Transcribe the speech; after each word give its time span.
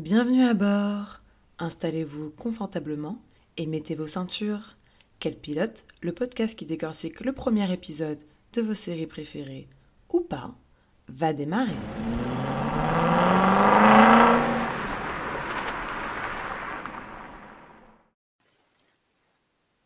Bienvenue 0.00 0.44
à 0.44 0.54
bord. 0.54 1.20
Installez-vous 1.58 2.30
confortablement 2.30 3.20
et 3.58 3.66
mettez 3.66 3.94
vos 3.94 4.06
ceintures. 4.06 4.78
Quel 5.18 5.36
pilote, 5.36 5.84
le 6.00 6.12
podcast 6.12 6.58
qui 6.58 6.64
décortique 6.64 7.20
le 7.20 7.34
premier 7.34 7.70
épisode 7.70 8.16
de 8.54 8.62
vos 8.62 8.72
séries 8.72 9.06
préférées 9.06 9.68
ou 10.10 10.20
pas, 10.20 10.56
va 11.08 11.34
démarrer. 11.34 11.76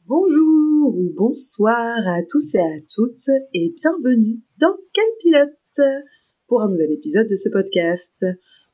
Bonjour 0.07 0.97
ou 0.97 1.13
bonsoir 1.17 1.99
à 2.07 2.23
tous 2.31 2.55
et 2.55 2.61
à 2.61 2.81
toutes 2.95 3.31
et 3.53 3.75
bienvenue 3.77 4.45
dans 4.61 4.77
Quel 4.93 5.09
pilote 5.21 5.59
pour 6.47 6.63
un 6.63 6.71
nouvel 6.71 6.93
épisode 6.93 7.27
de 7.27 7.35
ce 7.35 7.49
podcast. 7.49 8.25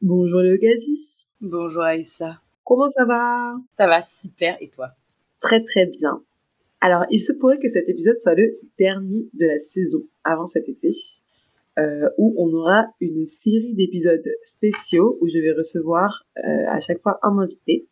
Bonjour 0.02 0.42
le 0.42 0.58
Gadi. 0.58 1.29
Bonjour 1.42 1.82
Aïssa. 1.82 2.38
Comment 2.64 2.90
ça 2.90 3.06
va? 3.06 3.54
Ça 3.74 3.86
va 3.86 4.02
super 4.02 4.58
et 4.60 4.68
toi? 4.68 4.90
Très 5.40 5.64
très 5.64 5.86
bien. 5.86 6.22
Alors 6.82 7.06
il 7.10 7.22
se 7.22 7.32
pourrait 7.32 7.58
que 7.58 7.66
cet 7.66 7.88
épisode 7.88 8.20
soit 8.20 8.34
le 8.34 8.58
dernier 8.78 9.30
de 9.32 9.46
la 9.46 9.58
saison 9.58 10.06
avant 10.22 10.46
cet 10.46 10.68
été. 10.68 10.90
Euh, 11.78 12.10
où 12.18 12.34
on 12.36 12.52
aura 12.52 12.84
une 13.00 13.26
série 13.26 13.72
d'épisodes 13.72 14.28
spéciaux 14.44 15.16
où 15.22 15.28
je 15.28 15.38
vais 15.38 15.52
recevoir 15.52 16.26
euh, 16.36 16.68
à 16.68 16.78
chaque 16.80 17.00
fois 17.00 17.18
un 17.22 17.38
invité. 17.38 17.88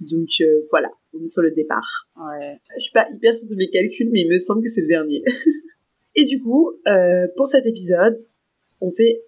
Donc 0.00 0.30
euh, 0.40 0.62
voilà, 0.70 0.90
on 1.12 1.22
est 1.22 1.28
sur 1.28 1.42
le 1.42 1.52
départ. 1.52 2.08
Ouais. 2.16 2.58
Je 2.76 2.82
suis 2.82 2.92
pas 2.92 3.06
hyper 3.08 3.36
sûre 3.36 3.48
de 3.50 3.54
mes 3.54 3.70
calculs, 3.70 4.10
mais 4.10 4.22
il 4.22 4.28
me 4.28 4.40
semble 4.40 4.62
que 4.62 4.68
c'est 4.68 4.80
le 4.80 4.88
dernier. 4.88 5.22
Et 6.16 6.24
du 6.24 6.40
coup, 6.40 6.72
pour 7.36 7.46
cet 7.46 7.66
épisode, 7.66 8.18
on 8.80 8.90
fait 8.90 9.22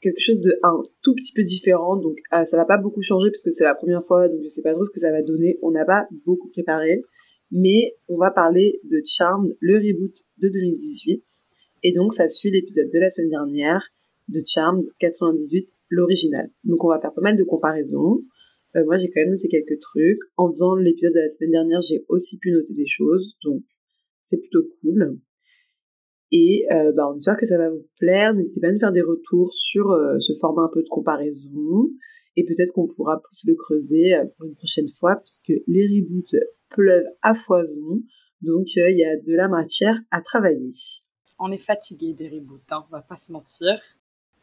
quelque 0.00 0.20
chose 0.20 0.40
de 0.40 0.52
un 0.62 0.82
tout 1.02 1.14
petit 1.14 1.32
peu 1.32 1.42
différent. 1.42 1.96
Donc 1.96 2.18
euh, 2.32 2.44
ça 2.44 2.56
va 2.56 2.64
pas 2.64 2.78
beaucoup 2.78 3.02
changer 3.02 3.30
parce 3.30 3.42
que 3.42 3.50
c'est 3.50 3.64
la 3.64 3.74
première 3.74 4.04
fois, 4.04 4.28
donc 4.28 4.40
je 4.42 4.48
sais 4.48 4.62
pas 4.62 4.72
trop 4.72 4.84
ce 4.84 4.90
que 4.90 5.00
ça 5.00 5.12
va 5.12 5.22
donner. 5.22 5.58
On 5.62 5.70
n'a 5.70 5.84
pas 5.84 6.06
beaucoup 6.24 6.48
préparé, 6.48 7.02
mais 7.50 7.96
on 8.08 8.16
va 8.16 8.30
parler 8.30 8.80
de 8.84 9.00
Charmed, 9.04 9.52
le 9.60 9.76
reboot 9.76 10.14
de 10.38 10.48
2018. 10.48 11.22
Et 11.82 11.92
donc 11.92 12.12
ça 12.12 12.28
suit 12.28 12.50
l'épisode 12.50 12.90
de 12.92 12.98
la 12.98 13.10
semaine 13.10 13.30
dernière 13.30 13.82
de 14.28 14.40
Charmed 14.46 14.84
98, 14.98 15.68
l'original. 15.88 16.50
Donc 16.64 16.84
on 16.84 16.88
va 16.88 17.00
faire 17.00 17.14
pas 17.14 17.22
mal 17.22 17.36
de 17.36 17.44
comparaisons. 17.44 18.22
Euh, 18.76 18.84
moi, 18.84 18.98
j'ai 18.98 19.10
quand 19.10 19.20
même 19.20 19.32
noté 19.32 19.48
quelques 19.48 19.80
trucs. 19.80 20.20
En 20.36 20.48
faisant 20.48 20.76
l'épisode 20.76 21.12
de 21.12 21.18
la 21.18 21.28
semaine 21.28 21.50
dernière, 21.50 21.80
j'ai 21.80 22.04
aussi 22.08 22.38
pu 22.38 22.52
noter 22.52 22.74
des 22.74 22.86
choses, 22.86 23.36
donc 23.42 23.62
c'est 24.22 24.38
plutôt 24.38 24.62
cool. 24.80 25.18
Et 26.32 26.64
euh, 26.70 26.92
bah, 26.96 27.08
on 27.10 27.16
espère 27.16 27.36
que 27.36 27.46
ça 27.46 27.58
va 27.58 27.70
vous 27.70 27.86
plaire. 27.98 28.34
N'hésitez 28.34 28.60
pas 28.60 28.68
à 28.68 28.72
nous 28.72 28.78
faire 28.78 28.92
des 28.92 29.02
retours 29.02 29.52
sur 29.52 29.90
euh, 29.90 30.18
ce 30.20 30.32
format 30.40 30.62
un 30.62 30.70
peu 30.72 30.82
de 30.82 30.88
comparaison. 30.88 31.90
Et 32.36 32.44
peut-être 32.44 32.72
qu'on 32.72 32.86
pourra 32.86 33.20
plus 33.20 33.44
le 33.48 33.54
creuser 33.56 34.14
euh, 34.14 34.24
pour 34.36 34.46
une 34.46 34.54
prochaine 34.54 34.88
fois, 34.98 35.16
puisque 35.16 35.52
les 35.66 35.86
reboots 35.86 36.36
pleuvent 36.70 37.06
à 37.22 37.34
foison. 37.34 38.02
Donc 38.42 38.74
il 38.76 38.96
y 38.96 39.04
a 39.04 39.16
de 39.16 39.34
la 39.34 39.48
matière 39.48 39.98
à 40.10 40.20
travailler. 40.20 40.70
On 41.38 41.50
est 41.50 41.58
fatigué 41.58 42.14
des 42.14 42.28
reboots, 42.28 42.60
hein, 42.70 42.84
on 42.88 42.92
va 42.92 43.02
pas 43.02 43.16
se 43.16 43.32
mentir. 43.32 43.80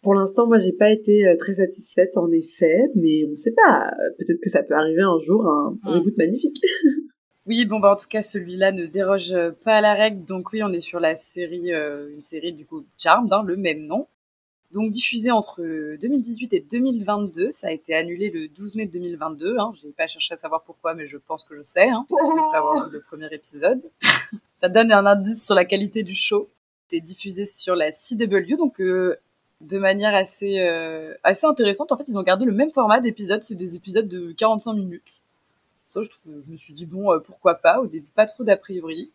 Pour 0.01 0.13
l'instant, 0.13 0.45
moi, 0.45 0.57
j'ai 0.57 0.73
pas 0.73 0.91
été 0.91 1.23
très 1.39 1.55
satisfaite, 1.55 2.15
en 2.17 2.31
effet, 2.31 2.77
mais 2.95 3.23
on 3.25 3.35
sait 3.35 3.53
pas. 3.53 3.89
Peut-être 4.19 4.39
que 4.41 4.49
ça 4.49 4.61
peut 4.61 4.75
arriver 4.75 5.01
un 5.01 5.17
jour, 5.19 5.43
un, 5.45 5.77
Mm. 5.83 5.89
reboot 5.89 6.17
magnifique. 6.17 6.57
Oui, 7.47 7.65
bon 7.65 7.79
bah 7.79 7.93
en 7.93 7.95
tout 7.95 8.07
cas 8.07 8.21
celui-là 8.21 8.71
ne 8.73 8.85
déroge 8.85 9.31
euh, 9.31 9.51
pas 9.63 9.77
à 9.77 9.81
la 9.81 9.93
règle, 9.93 10.25
donc 10.25 10.51
oui 10.51 10.61
on 10.63 10.73
est 10.73 10.81
sur 10.81 10.99
la 10.99 11.15
série, 11.15 11.73
euh, 11.73 12.13
une 12.13 12.21
série 12.21 12.51
du 12.51 12.65
coup 12.65 12.83
Charmed, 12.97 13.31
hein, 13.31 13.43
le 13.45 13.55
même 13.55 13.85
nom. 13.85 14.07
Donc 14.71 14.91
diffusée 14.91 15.31
entre 15.31 15.61
2018 15.61 16.53
et 16.53 16.59
2022, 16.59 17.51
ça 17.51 17.67
a 17.67 17.71
été 17.71 17.95
annulé 17.95 18.29
le 18.29 18.49
12 18.49 18.75
mai 18.75 18.85
2022. 18.85 19.57
Hein. 19.57 19.71
Je 19.79 19.87
n'ai 19.87 19.93
pas 19.93 20.07
cherché 20.07 20.33
à 20.33 20.37
savoir 20.37 20.63
pourquoi, 20.63 20.93
mais 20.93 21.07
je 21.07 21.17
pense 21.17 21.45
que 21.45 21.55
je 21.55 21.63
sais, 21.63 21.87
hein, 21.87 22.05
après 22.09 22.57
avoir 22.57 22.85
vu 22.85 22.91
le 22.91 23.01
premier 23.01 23.29
épisode. 23.31 23.81
ça 24.59 24.67
donne 24.67 24.91
un 24.91 25.05
indice 25.05 25.45
sur 25.45 25.55
la 25.55 25.63
qualité 25.63 26.03
du 26.03 26.15
show. 26.15 26.49
C'est 26.91 26.99
diffusé 26.99 27.45
sur 27.45 27.75
la 27.75 27.91
CW, 27.91 28.57
donc 28.57 28.81
euh, 28.81 29.15
de 29.61 29.77
manière 29.77 30.13
assez, 30.13 30.59
euh, 30.59 31.13
assez 31.23 31.47
intéressante. 31.47 31.93
En 31.93 31.97
fait, 31.97 32.07
ils 32.07 32.17
ont 32.17 32.23
gardé 32.23 32.43
le 32.43 32.51
même 32.51 32.71
format 32.71 32.99
d'épisodes, 32.99 33.43
c'est 33.43 33.55
des 33.55 33.77
épisodes 33.77 34.07
de 34.07 34.33
45 34.33 34.73
minutes. 34.73 35.21
Je, 36.01 36.51
me 36.51 36.55
suis 36.55 36.73
dit, 36.73 36.85
bon, 36.85 37.11
euh, 37.11 37.19
pourquoi 37.19 37.55
pas, 37.55 37.79
au 37.79 37.87
début, 37.87 38.07
pas 38.15 38.25
trop 38.25 38.43
d'a 38.43 38.57
priori. 38.57 39.11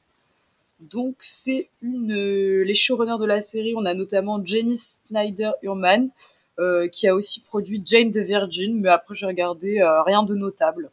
Donc, 0.81 1.17
c'est 1.21 1.69
une. 1.81 2.13
euh, 2.13 2.65
les 2.65 2.75
showrunners 2.75 3.19
de 3.21 3.27
la 3.27 3.41
série, 3.41 3.75
on 3.77 3.85
a 3.85 3.95
notamment 3.95 4.45
Jenny 4.45 4.77
Snyder-Urman, 4.77 6.11
euh, 6.59 6.89
qui 6.89 7.07
a 7.09 7.15
aussi 7.15 7.41
produit 7.41 7.81
Jane 7.85 8.11
the 8.11 8.19
Virgin, 8.19 8.81
mais 8.81 8.89
après, 8.89 9.15
j'ai 9.15 9.27
regardé 9.27 9.83
rien 10.07 10.23
de 10.23 10.35
notable. 10.35 10.91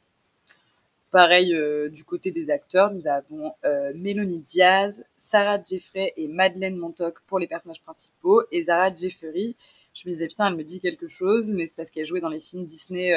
Pareil, 1.11 1.57
du 1.91 2.03
côté 2.03 2.29
des 2.29 2.51
acteurs, 2.51 2.93
nous 2.93 3.07
avons 3.07 3.51
Mélanie 3.95 4.39
Diaz, 4.39 5.03
Sarah 5.17 5.57
Jeffrey 5.61 6.13
et 6.17 6.27
Madeleine 6.27 6.77
Montauk 6.77 7.15
pour 7.25 7.39
les 7.39 7.47
personnages 7.47 7.81
principaux, 7.81 8.43
et 8.51 8.61
Zara 8.61 8.93
Jeffery. 8.93 9.55
Je 9.95 10.07
me 10.07 10.13
disais, 10.13 10.27
putain, 10.27 10.47
elle 10.47 10.55
me 10.55 10.63
dit 10.63 10.79
quelque 10.79 11.07
chose, 11.07 11.51
mais 11.55 11.65
c'est 11.65 11.75
parce 11.75 11.89
qu'elle 11.89 12.05
jouait 12.05 12.21
dans 12.21 12.29
les 12.29 12.39
films 12.39 12.63
Disney 12.63 13.11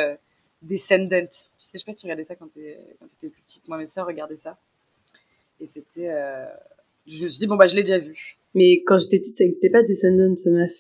Descendant. 0.63 1.27
Tu 1.27 1.37
sais, 1.59 1.73
je 1.75 1.79
sais 1.79 1.85
pas 1.85 1.93
si 1.93 2.01
tu 2.03 2.07
regardais 2.07 2.25
ça 2.25 2.37
quand 2.37 2.47
quand 2.47 3.07
t'étais 3.07 3.29
plus 3.29 3.43
petite. 3.43 3.67
Moi, 3.69 3.79
mes 3.79 3.87
sœurs 3.87 4.07
regardaient 4.07 4.37
ça. 4.37 4.59
Et 5.61 5.67
c'était. 5.67 6.09
euh, 6.09 6.47
Je 7.07 7.25
me 7.25 7.29
suis 7.29 7.41
dit, 7.41 7.47
bon, 7.47 7.57
bah, 7.57 7.67
je 7.67 7.75
l'ai 7.75 7.83
déjà 7.83 7.99
vu. 7.99 8.37
Mais 8.55 8.83
quand 8.85 8.97
j'étais 8.99 9.19
petite, 9.19 9.37
ça 9.39 9.45
existait 9.45 9.71
pas 9.71 9.83
Descendants, 9.83 10.35
meuf. 10.47 10.71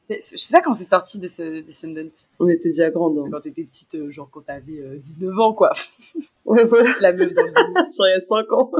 C'est- 0.00 0.20
c'est- 0.20 0.36
Je 0.36 0.42
sais 0.42 0.52
pas 0.56 0.62
quand 0.62 0.72
c'est 0.72 0.84
sorti 0.84 1.18
Des- 1.20 1.62
Descendant. 1.62 2.10
On 2.40 2.48
était 2.48 2.70
déjà 2.70 2.90
grandes. 2.90 3.18
hein. 3.18 3.28
Quand 3.30 3.40
t'étais 3.42 3.62
petite, 3.64 3.94
euh, 3.94 4.10
genre 4.10 4.28
quand 4.30 4.40
t'avais 4.40 4.80
euh, 4.80 4.96
19 4.98 5.38
ans, 5.38 5.52
quoi. 5.54 5.72
Ouais, 6.44 6.64
voilà. 6.64 6.92
La 7.00 7.12
meuf 7.12 7.32
dans 7.32 7.44
le. 7.44 7.52
Genre 7.96 8.06
il 8.08 8.10
y 8.10 8.14
a 8.14 8.20
5 8.20 8.52
ans. 8.52 8.72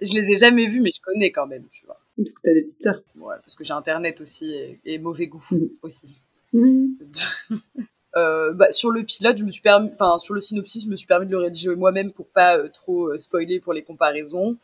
Je 0.00 0.12
les 0.14 0.32
ai 0.32 0.36
jamais 0.36 0.66
vus, 0.66 0.80
mais 0.82 0.90
je 0.94 1.00
connais 1.00 1.30
quand 1.32 1.46
même, 1.46 1.64
tu 1.70 1.86
vois. 1.86 1.98
Parce 2.18 2.34
que 2.34 2.40
t'as 2.42 2.52
des 2.52 2.62
petites 2.64 2.82
sœurs. 2.82 3.00
Ouais, 3.16 3.36
parce 3.40 3.54
que 3.54 3.64
j'ai 3.64 3.72
internet 3.72 4.20
aussi 4.20 4.52
et, 4.52 4.78
et 4.84 4.98
mauvais 4.98 5.26
goût 5.28 5.42
Mhm. 5.52 5.70
aussi. 5.82 6.18
Euh, 8.16 8.52
bah, 8.52 8.70
sur 8.70 8.90
le 8.90 9.04
pilote, 9.04 9.38
je 9.38 9.44
me 9.44 9.50
suis 9.50 9.62
permis, 9.62 9.90
enfin 9.94 10.18
sur 10.18 10.34
le 10.34 10.40
synopsis, 10.40 10.84
je 10.84 10.90
me 10.90 10.96
suis 10.96 11.06
permis 11.06 11.26
de 11.26 11.30
le 11.30 11.38
rédiger 11.38 11.74
moi-même 11.74 12.12
pour 12.12 12.26
pas 12.26 12.58
euh, 12.58 12.68
trop 12.68 13.06
euh, 13.06 13.16
spoiler 13.16 13.58
pour 13.58 13.72
les 13.72 13.82
comparaisons. 13.82 14.56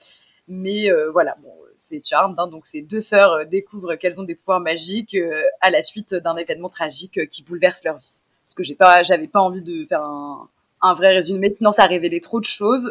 Mais 0.48 0.91
euh, 0.91 1.10
voilà, 1.10 1.36
bon, 1.42 1.53
c'est 1.76 2.04
Charmed, 2.04 2.38
hein, 2.38 2.47
donc 2.47 2.66
ces 2.66 2.82
deux 2.82 3.00
sœurs 3.00 3.47
découvrent 3.47 3.94
qu'elles 3.94 4.20
ont 4.20 4.25
des 4.25 4.34
pouvoirs 4.34 4.60
magiques 4.60 5.16
à 5.60 5.70
la 5.70 5.82
suite 5.82 6.14
d'un 6.14 6.36
événement 6.36 6.69
tragique 6.69 7.26
qui 7.28 7.42
bouleverse 7.42 7.84
leur 7.84 7.97
vie. 7.97 8.19
Parce 8.44 8.54
que 8.54 8.62
j'ai 8.62 8.75
pas, 8.75 9.03
j'avais 9.03 9.28
pas 9.28 9.41
envie 9.41 9.62
de 9.62 9.86
faire 9.86 10.03
un, 10.03 10.48
un 10.80 10.94
vrai 10.94 11.15
résumé, 11.15 11.50
sinon 11.50 11.70
ça 11.70 11.84
révélait 11.84 12.20
trop 12.20 12.41
de 12.41 12.47
choses. 12.47 12.91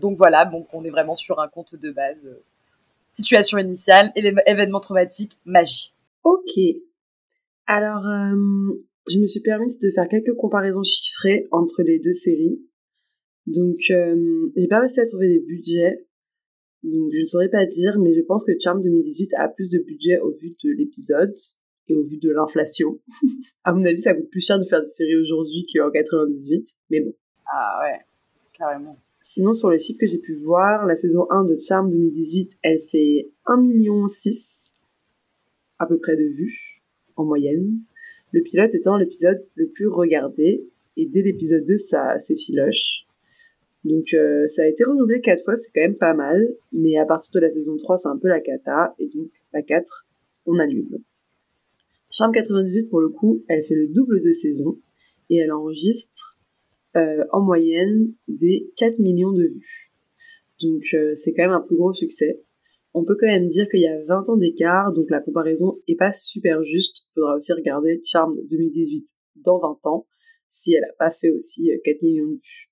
Donc 0.00 0.16
voilà, 0.16 0.44
bon, 0.44 0.66
on 0.72 0.84
est 0.84 0.90
vraiment 0.90 1.14
sur 1.14 1.40
un 1.40 1.46
conte 1.46 1.76
de 1.76 1.92
base. 1.92 2.28
situation 3.12 3.58
initiale, 3.58 4.12
événement 4.16 4.80
traumatique, 4.80 5.38
magie. 5.44 5.92
Ok. 6.24 6.58
Alors, 7.68 8.02
je 9.08 9.18
me 9.18 9.26
suis 9.26 9.40
permise 9.40 9.78
de 9.78 9.90
faire 9.90 10.08
quelques 10.08 10.34
comparaisons 10.34 10.82
chiffrées 10.82 11.48
entre 11.50 11.82
les 11.82 11.98
deux 11.98 12.12
séries. 12.12 12.64
Donc, 13.46 13.78
euh, 13.90 14.50
j'ai 14.56 14.68
pas 14.68 14.80
réussi 14.80 15.00
à 15.00 15.06
trouver 15.06 15.28
des 15.28 15.40
budgets. 15.40 16.06
Donc, 16.84 17.10
je 17.12 17.20
ne 17.20 17.26
saurais 17.26 17.48
pas 17.48 17.66
dire, 17.66 17.98
mais 18.00 18.14
je 18.14 18.20
pense 18.22 18.44
que 18.44 18.52
Charm 18.60 18.80
2018 18.80 19.34
a 19.34 19.48
plus 19.48 19.70
de 19.70 19.78
budget 19.78 20.18
au 20.20 20.30
vu 20.30 20.50
de 20.62 20.70
l'épisode 20.70 21.34
et 21.88 21.94
au 21.94 22.04
vu 22.04 22.18
de 22.18 22.30
l'inflation. 22.30 23.00
à 23.64 23.72
mon 23.72 23.84
avis, 23.84 23.98
ça 23.98 24.14
coûte 24.14 24.30
plus 24.30 24.44
cher 24.44 24.58
de 24.58 24.64
faire 24.64 24.82
des 24.82 24.90
séries 24.90 25.16
aujourd'hui 25.16 25.66
qu'en 25.72 25.90
98. 25.90 26.68
Mais 26.90 27.00
bon. 27.00 27.14
Ah 27.46 27.80
ouais, 27.82 28.00
carrément. 28.52 28.96
Sinon, 29.18 29.52
sur 29.52 29.70
les 29.70 29.78
chiffres 29.78 30.00
que 30.00 30.06
j'ai 30.06 30.18
pu 30.18 30.34
voir, 30.34 30.84
la 30.86 30.96
saison 30.96 31.26
1 31.30 31.44
de 31.44 31.56
Charm 31.56 31.88
2018, 31.90 32.58
elle 32.62 32.80
fait 32.80 33.30
1,6 33.46 33.62
million 33.62 34.06
à 35.78 35.86
peu 35.86 35.98
près 35.98 36.16
de 36.16 36.24
vues, 36.24 36.82
en 37.16 37.24
moyenne. 37.24 37.78
Le 38.32 38.42
pilote 38.42 38.74
étant 38.74 38.96
l'épisode 38.96 39.38
le 39.54 39.68
plus 39.68 39.88
regardé, 39.88 40.66
et 40.96 41.06
dès 41.06 41.22
l'épisode 41.22 41.64
2, 41.64 41.76
ça 41.76 42.16
s'effiloche. 42.18 43.06
Donc 43.84 44.14
euh, 44.14 44.46
ça 44.46 44.62
a 44.62 44.66
été 44.66 44.84
renouvelé 44.84 45.20
quatre 45.20 45.44
fois, 45.44 45.56
c'est 45.56 45.70
quand 45.74 45.80
même 45.80 45.96
pas 45.96 46.14
mal, 46.14 46.54
mais 46.72 46.96
à 46.96 47.04
partir 47.04 47.32
de 47.34 47.40
la 47.40 47.50
saison 47.50 47.76
3, 47.76 47.98
c'est 47.98 48.08
un 48.08 48.18
peu 48.18 48.28
la 48.28 48.40
cata, 48.40 48.94
et 48.98 49.08
donc 49.08 49.30
la 49.52 49.62
4, 49.62 50.06
on 50.46 50.58
annule. 50.58 51.00
Charm 52.10 52.32
98, 52.32 52.88
pour 52.88 53.00
le 53.00 53.08
coup, 53.08 53.42
elle 53.48 53.62
fait 53.62 53.74
le 53.74 53.88
double 53.88 54.22
de 54.22 54.30
saison, 54.30 54.78
et 55.30 55.36
elle 55.38 55.52
enregistre 55.52 56.40
euh, 56.96 57.24
en 57.32 57.40
moyenne 57.42 58.14
des 58.28 58.70
4 58.76 58.98
millions 58.98 59.32
de 59.32 59.44
vues. 59.44 59.92
Donc 60.60 60.84
euh, 60.94 61.14
c'est 61.14 61.32
quand 61.32 61.42
même 61.42 61.52
un 61.52 61.60
plus 61.60 61.76
gros 61.76 61.92
succès. 61.92 62.40
On 62.94 63.04
peut 63.04 63.16
quand 63.18 63.26
même 63.26 63.46
dire 63.46 63.66
qu'il 63.68 63.80
y 63.80 63.86
a 63.86 64.04
20 64.04 64.28
ans 64.28 64.36
d'écart, 64.36 64.92
donc 64.92 65.06
la 65.08 65.20
comparaison 65.20 65.78
est 65.88 65.96
pas 65.96 66.12
super 66.12 66.62
juste. 66.62 67.06
Faudra 67.14 67.36
aussi 67.36 67.52
regarder 67.52 68.00
Charmed 68.04 68.38
2018 68.50 69.06
dans 69.36 69.58
20 69.60 69.86
ans, 69.86 70.06
si 70.50 70.74
elle 70.74 70.84
a 70.84 70.92
pas 70.98 71.10
fait 71.10 71.30
aussi 71.30 71.72
euh, 71.72 71.78
4 71.84 72.02
millions 72.02 72.28
de 72.28 72.34
vues. 72.34 72.70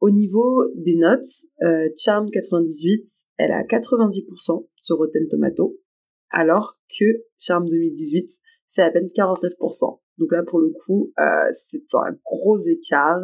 Au 0.00 0.10
niveau 0.10 0.64
des 0.74 0.96
notes, 0.96 1.26
euh, 1.62 1.88
Charmed 1.96 2.30
98, 2.30 3.06
elle 3.36 3.52
a 3.52 3.62
90% 3.62 4.66
sur 4.76 4.96
Rotten 4.96 5.28
Tomato, 5.28 5.78
alors 6.30 6.80
que 6.98 7.04
Charmed 7.38 7.68
2018 7.68 8.28
fait 8.70 8.82
à 8.82 8.90
peine 8.90 9.08
49%. 9.08 10.00
Donc 10.18 10.32
là, 10.32 10.42
pour 10.42 10.58
le 10.58 10.70
coup, 10.84 11.12
euh, 11.18 11.48
c'est 11.52 11.84
un 11.94 12.16
gros 12.24 12.58
écart. 12.66 13.20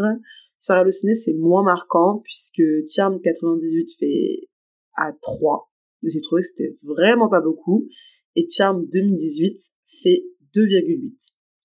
Sur 0.58 0.74
Allociné, 0.74 1.14
c'est 1.14 1.34
moins 1.34 1.62
marquant 1.62 2.20
puisque 2.22 2.62
Charm 2.88 3.20
98 3.20 3.88
fait 3.98 4.48
à 4.96 5.12
3. 5.12 5.70
J'ai 6.02 6.20
trouvé 6.20 6.42
que 6.42 6.48
c'était 6.48 6.74
vraiment 6.84 7.28
pas 7.28 7.40
beaucoup. 7.40 7.88
Et 8.34 8.46
Charm 8.48 8.84
2018 8.92 9.58
fait 10.02 10.24
2,8. 10.54 11.12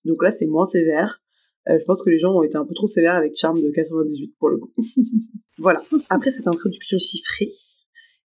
Donc 0.04 0.22
là, 0.22 0.30
c'est 0.30 0.46
moins 0.46 0.66
sévère. 0.66 1.22
Euh, 1.68 1.78
je 1.78 1.84
pense 1.84 2.02
que 2.02 2.10
les 2.10 2.18
gens 2.18 2.34
ont 2.34 2.42
été 2.42 2.56
un 2.56 2.64
peu 2.64 2.74
trop 2.74 2.86
sévères 2.86 3.14
avec 3.14 3.36
Charm 3.36 3.56
de 3.56 3.70
98 3.70 4.34
pour 4.38 4.48
le 4.48 4.58
coup. 4.58 4.72
voilà. 5.58 5.80
Après 6.10 6.32
cette 6.32 6.48
introduction 6.48 6.98
chiffrée, 6.98 7.50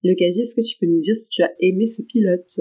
le 0.03 0.13
casier, 0.13 0.43
est-ce 0.43 0.55
que 0.55 0.61
tu 0.61 0.77
peux 0.77 0.85
nous 0.85 0.99
dire 0.99 1.15
si 1.15 1.29
tu 1.29 1.41
as 1.41 1.51
aimé 1.59 1.87
ce 1.87 2.03
pilote? 2.03 2.59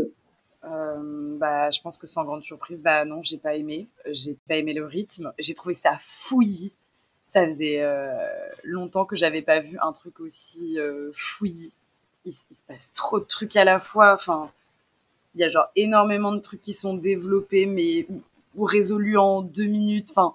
Euh, 0.64 1.36
bah, 1.38 1.70
je 1.70 1.80
pense 1.80 1.98
que 1.98 2.06
sans 2.06 2.24
grande 2.24 2.42
surprise, 2.42 2.80
bah 2.80 3.04
non, 3.04 3.22
j'ai 3.22 3.38
pas 3.38 3.54
aimé. 3.54 3.88
J'ai 4.10 4.38
pas 4.48 4.56
aimé 4.56 4.72
le 4.72 4.86
rythme. 4.86 5.32
J'ai 5.38 5.54
trouvé 5.54 5.74
ça 5.74 5.96
fouillis. 6.00 6.74
Ça 7.24 7.44
faisait 7.44 7.82
euh, 7.82 8.12
longtemps 8.62 9.04
que 9.06 9.16
j'avais 9.16 9.42
pas 9.42 9.60
vu 9.60 9.78
un 9.82 9.92
truc 9.92 10.20
aussi 10.20 10.78
euh, 10.78 11.10
fouillis. 11.14 11.74
Il, 12.24 12.32
se 12.32 12.62
passe 12.66 12.92
trop 12.92 13.20
de 13.20 13.24
trucs 13.24 13.56
à 13.56 13.64
la 13.64 13.80
fois. 13.80 14.14
Enfin, 14.14 14.50
il 15.34 15.40
y 15.40 15.44
a 15.44 15.48
genre 15.48 15.68
énormément 15.76 16.32
de 16.32 16.40
trucs 16.40 16.60
qui 16.60 16.72
sont 16.72 16.94
développés, 16.94 17.66
mais 17.66 18.06
ou, 18.56 18.64
résolus 18.64 19.18
en 19.18 19.42
deux 19.42 19.66
minutes. 19.66 20.08
Enfin, 20.10 20.34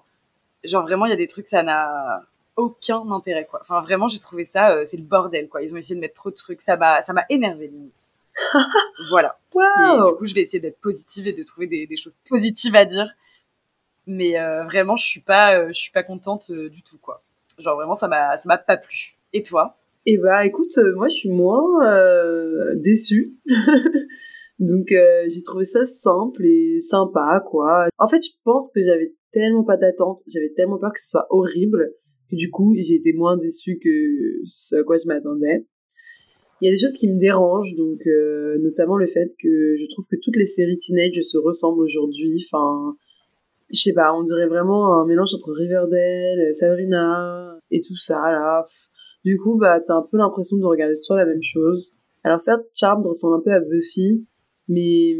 genre 0.64 0.82
vraiment, 0.82 1.06
il 1.06 1.10
y 1.10 1.12
a 1.12 1.16
des 1.16 1.26
trucs, 1.26 1.46
ça 1.46 1.62
n'a 1.62 2.22
aucun 2.56 3.10
intérêt, 3.10 3.46
quoi. 3.46 3.60
Enfin, 3.62 3.80
vraiment, 3.80 4.08
j'ai 4.08 4.18
trouvé 4.20 4.44
ça, 4.44 4.70
euh, 4.70 4.84
c'est 4.84 4.98
le 4.98 5.02
bordel, 5.02 5.48
quoi. 5.48 5.62
Ils 5.62 5.72
ont 5.74 5.76
essayé 5.76 5.94
de 5.96 6.00
mettre 6.00 6.14
trop 6.14 6.30
de 6.30 6.36
trucs. 6.36 6.60
Ça 6.60 6.76
m'a, 6.76 7.00
ça 7.00 7.12
m'a 7.12 7.24
énervé, 7.28 7.68
limite. 7.68 8.12
voilà. 9.10 9.38
Et 9.54 9.96
du 9.96 10.16
coup, 10.16 10.26
je 10.26 10.34
vais 10.34 10.42
essayer 10.42 10.60
d'être 10.60 10.80
positive 10.80 11.26
et 11.26 11.32
de 11.32 11.42
trouver 11.42 11.66
des, 11.66 11.86
des 11.86 11.96
choses 11.96 12.16
positives 12.28 12.76
à 12.76 12.84
dire. 12.84 13.10
Mais 14.06 14.38
euh, 14.38 14.64
vraiment, 14.64 14.96
je 14.96 15.04
suis 15.04 15.20
pas, 15.20 15.56
euh, 15.56 15.68
je 15.68 15.78
suis 15.78 15.92
pas 15.92 16.02
contente 16.02 16.50
du 16.52 16.82
tout, 16.82 16.98
quoi. 16.98 17.22
Genre 17.58 17.76
vraiment, 17.76 17.94
ça 17.94 18.08
m'a, 18.08 18.38
ça 18.38 18.48
m'a 18.48 18.58
pas 18.58 18.76
plu. 18.76 19.16
Et 19.32 19.42
toi? 19.42 19.76
Eh 20.12 20.18
bah, 20.18 20.44
écoute, 20.44 20.72
moi, 20.96 21.06
je 21.08 21.14
suis 21.14 21.30
moins 21.30 21.64
déçue. 22.76 23.36
Donc, 24.58 24.88
j'ai 24.88 25.42
trouvé 25.42 25.64
ça 25.64 25.86
simple 25.86 26.44
et 26.44 26.80
sympa, 26.80 27.44
quoi. 27.48 27.86
En 27.98 28.08
fait, 28.08 28.20
je 28.22 28.30
pense 28.44 28.72
que 28.72 28.82
j'avais 28.82 29.14
tellement 29.32 29.64
pas 29.64 29.76
d'attente, 29.76 30.20
j'avais 30.26 30.52
tellement 30.56 30.78
peur 30.78 30.92
que 30.92 31.00
ce 31.00 31.10
soit 31.10 31.26
horrible 31.30 31.92
que 32.28 32.36
du 32.36 32.50
coup, 32.50 32.74
j'ai 32.76 32.94
été 32.94 33.12
moins 33.12 33.36
déçue 33.36 33.78
que 33.82 33.88
ce 34.44 34.76
à 34.76 34.82
quoi 34.82 34.98
je 34.98 35.06
m'attendais 35.06 35.66
il 36.60 36.66
y 36.66 36.68
a 36.68 36.72
des 36.72 36.80
choses 36.80 36.94
qui 36.94 37.08
me 37.08 37.18
dérangent, 37.18 37.74
donc 37.74 38.06
euh, 38.06 38.58
notamment 38.58 38.96
le 38.96 39.06
fait 39.06 39.30
que 39.38 39.76
je 39.78 39.86
trouve 39.88 40.06
que 40.10 40.16
toutes 40.22 40.36
les 40.36 40.46
séries 40.46 40.76
teenage 40.76 41.20
se 41.22 41.38
ressemblent 41.38 41.80
aujourd'hui. 41.80 42.44
Enfin, 42.46 42.96
je 43.72 43.80
sais 43.80 43.92
pas, 43.94 44.12
on 44.14 44.22
dirait 44.22 44.46
vraiment 44.46 45.00
un 45.00 45.06
mélange 45.06 45.34
entre 45.34 45.52
Riverdale, 45.52 46.54
Sabrina 46.54 47.58
et 47.70 47.80
tout 47.80 47.96
ça 47.96 48.30
là. 48.30 48.62
Du 49.24 49.38
coup, 49.38 49.56
bah 49.56 49.80
t'as 49.80 49.94
un 49.94 50.02
peu 50.02 50.16
l'impression 50.16 50.56
de 50.56 50.64
regarder 50.64 50.96
toujours 50.98 51.16
la 51.16 51.26
même 51.26 51.42
chose. 51.42 51.92
Alors 52.24 52.40
certes, 52.40 52.64
Charmed 52.72 53.04
ressemble 53.04 53.36
un 53.36 53.40
peu 53.40 53.52
à 53.52 53.60
Buffy, 53.60 54.24
mais 54.68 55.18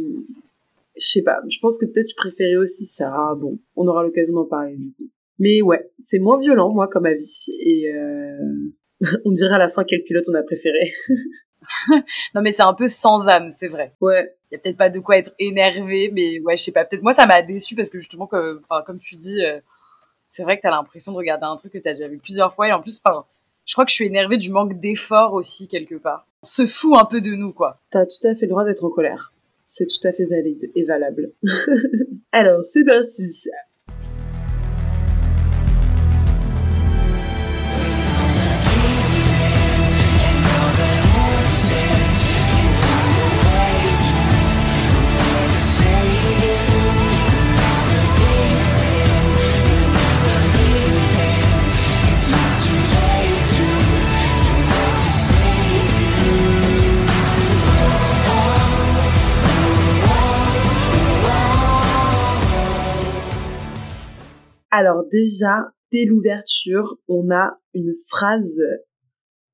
je 0.96 1.06
sais 1.06 1.22
pas. 1.22 1.40
Je 1.48 1.58
pense 1.60 1.78
que 1.78 1.86
peut-être 1.86 2.10
je 2.10 2.16
préférais 2.16 2.56
aussi 2.56 2.84
ça. 2.84 3.34
Bon, 3.36 3.58
on 3.76 3.86
aura 3.86 4.02
l'occasion 4.02 4.34
d'en 4.34 4.44
parler 4.44 4.76
du 4.76 4.92
coup. 4.92 5.08
Mais 5.38 5.62
ouais, 5.62 5.90
c'est 6.02 6.18
moins 6.18 6.38
violent 6.38 6.70
moi 6.70 6.88
comme 6.88 7.06
avis 7.06 7.46
et 7.64 7.92
euh, 7.94 8.72
on 9.24 9.32
dirait 9.32 9.54
à 9.54 9.58
la 9.58 9.68
fin 9.68 9.84
quel 9.84 10.02
pilote 10.02 10.24
on 10.30 10.34
a 10.34 10.42
préféré. 10.42 10.92
non 12.34 12.42
mais 12.42 12.52
c'est 12.52 12.62
un 12.62 12.74
peu 12.74 12.88
sans 12.88 13.28
âme, 13.28 13.50
c'est 13.50 13.68
vrai. 13.68 13.94
Ouais. 14.00 14.34
Il 14.50 14.54
y 14.54 14.56
a 14.56 14.58
peut-être 14.58 14.76
pas 14.76 14.90
de 14.90 14.98
quoi 14.98 15.16
être 15.16 15.32
énervé, 15.38 16.10
mais 16.12 16.40
ouais, 16.40 16.56
je 16.56 16.64
sais 16.64 16.72
pas. 16.72 16.84
Peut-être 16.84 17.02
moi 17.02 17.12
ça 17.12 17.26
m'a 17.26 17.40
déçu 17.42 17.76
parce 17.76 17.88
que 17.88 17.98
justement, 17.98 18.26
que, 18.26 18.60
comme 18.84 18.98
tu 18.98 19.14
dis, 19.14 19.40
euh, 19.44 19.60
c'est 20.26 20.42
vrai 20.42 20.56
que 20.56 20.62
t'as 20.62 20.70
l'impression 20.70 21.12
de 21.12 21.16
regarder 21.16 21.44
un 21.44 21.56
truc 21.56 21.72
que 21.72 21.78
t'as 21.78 21.92
déjà 21.92 22.08
vu 22.08 22.18
plusieurs 22.18 22.52
fois 22.54 22.68
et 22.68 22.72
en 22.72 22.82
plus, 22.82 23.00
enfin, 23.04 23.24
je 23.66 23.74
crois 23.74 23.84
que 23.84 23.90
je 23.90 23.94
suis 23.94 24.06
énervée 24.06 24.36
du 24.36 24.50
manque 24.50 24.80
d'effort 24.80 25.34
aussi 25.34 25.68
quelque 25.68 25.94
part. 25.94 26.26
On 26.42 26.46
se 26.46 26.66
fout 26.66 26.96
un 26.98 27.04
peu 27.04 27.20
de 27.20 27.30
nous, 27.30 27.52
quoi. 27.52 27.80
T'as 27.90 28.06
tout 28.06 28.26
à 28.26 28.34
fait 28.34 28.46
le 28.46 28.50
droit 28.50 28.64
d'être 28.64 28.84
en 28.84 28.90
colère. 28.90 29.32
C'est 29.64 29.86
tout 29.86 30.06
à 30.06 30.12
fait 30.12 30.24
valide 30.24 30.70
et 30.74 30.84
valable. 30.84 31.32
Alors, 32.32 32.64
c'est 32.64 32.84
parti. 32.84 33.22
Alors 64.80 65.04
déjà, 65.04 65.74
dès 65.92 66.06
l'ouverture, 66.06 66.96
on 67.06 67.30
a 67.30 67.60
une 67.74 67.92
phrase. 68.08 68.62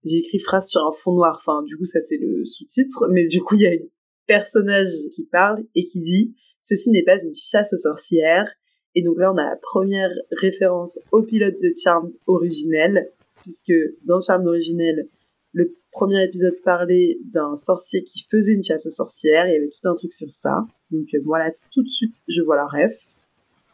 J'ai 0.05 0.19
écrit 0.19 0.39
phrase 0.39 0.69
sur 0.69 0.87
un 0.87 0.93
fond 0.93 1.15
noir. 1.15 1.37
Enfin, 1.41 1.65
du 1.65 1.77
coup, 1.77 1.85
ça 1.85 1.99
c'est 2.09 2.19
le 2.19 2.45
sous-titre. 2.45 3.09
Mais 3.11 3.27
du 3.27 3.43
coup, 3.43 3.57
il 3.57 3.63
y 3.63 3.67
a 3.67 3.71
un 3.71 3.89
personnage 4.29 4.93
qui 5.13 5.27
parle 5.27 5.65
et 5.75 5.85
qui 5.85 5.99
dit 5.99 6.37
ceci 6.61 6.91
n'est 6.91 7.03
pas 7.03 7.21
une 7.21 7.35
chasse 7.35 7.73
aux 7.73 7.77
sorcières. 7.77 8.49
Et 8.95 9.03
donc 9.03 9.19
là, 9.19 9.33
on 9.33 9.37
a 9.37 9.43
la 9.43 9.57
première 9.61 10.13
référence 10.31 11.01
au 11.11 11.23
pilote 11.23 11.61
de 11.61 11.73
Charm 11.77 12.13
originel, 12.29 13.11
puisque 13.43 13.75
dans 14.05 14.21
Charm 14.21 14.47
originel, 14.47 15.09
le 15.51 15.77
premier 15.91 16.23
épisode 16.23 16.55
parlait 16.63 17.19
d'un 17.25 17.57
sorcier 17.57 18.05
qui 18.05 18.23
faisait 18.31 18.55
une 18.55 18.63
chasse 18.63 18.87
aux 18.87 18.91
sorcières. 18.91 19.49
Il 19.49 19.55
y 19.55 19.57
avait 19.57 19.71
tout 19.71 19.89
un 19.89 19.97
truc 19.97 20.13
sur 20.13 20.31
ça. 20.31 20.65
Donc 20.93 21.09
euh, 21.15 21.19
voilà, 21.25 21.51
tout 21.73 21.83
de 21.83 21.89
suite, 21.89 22.15
je 22.29 22.43
vois 22.43 22.55
la 22.55 22.67
ref. 22.67 23.09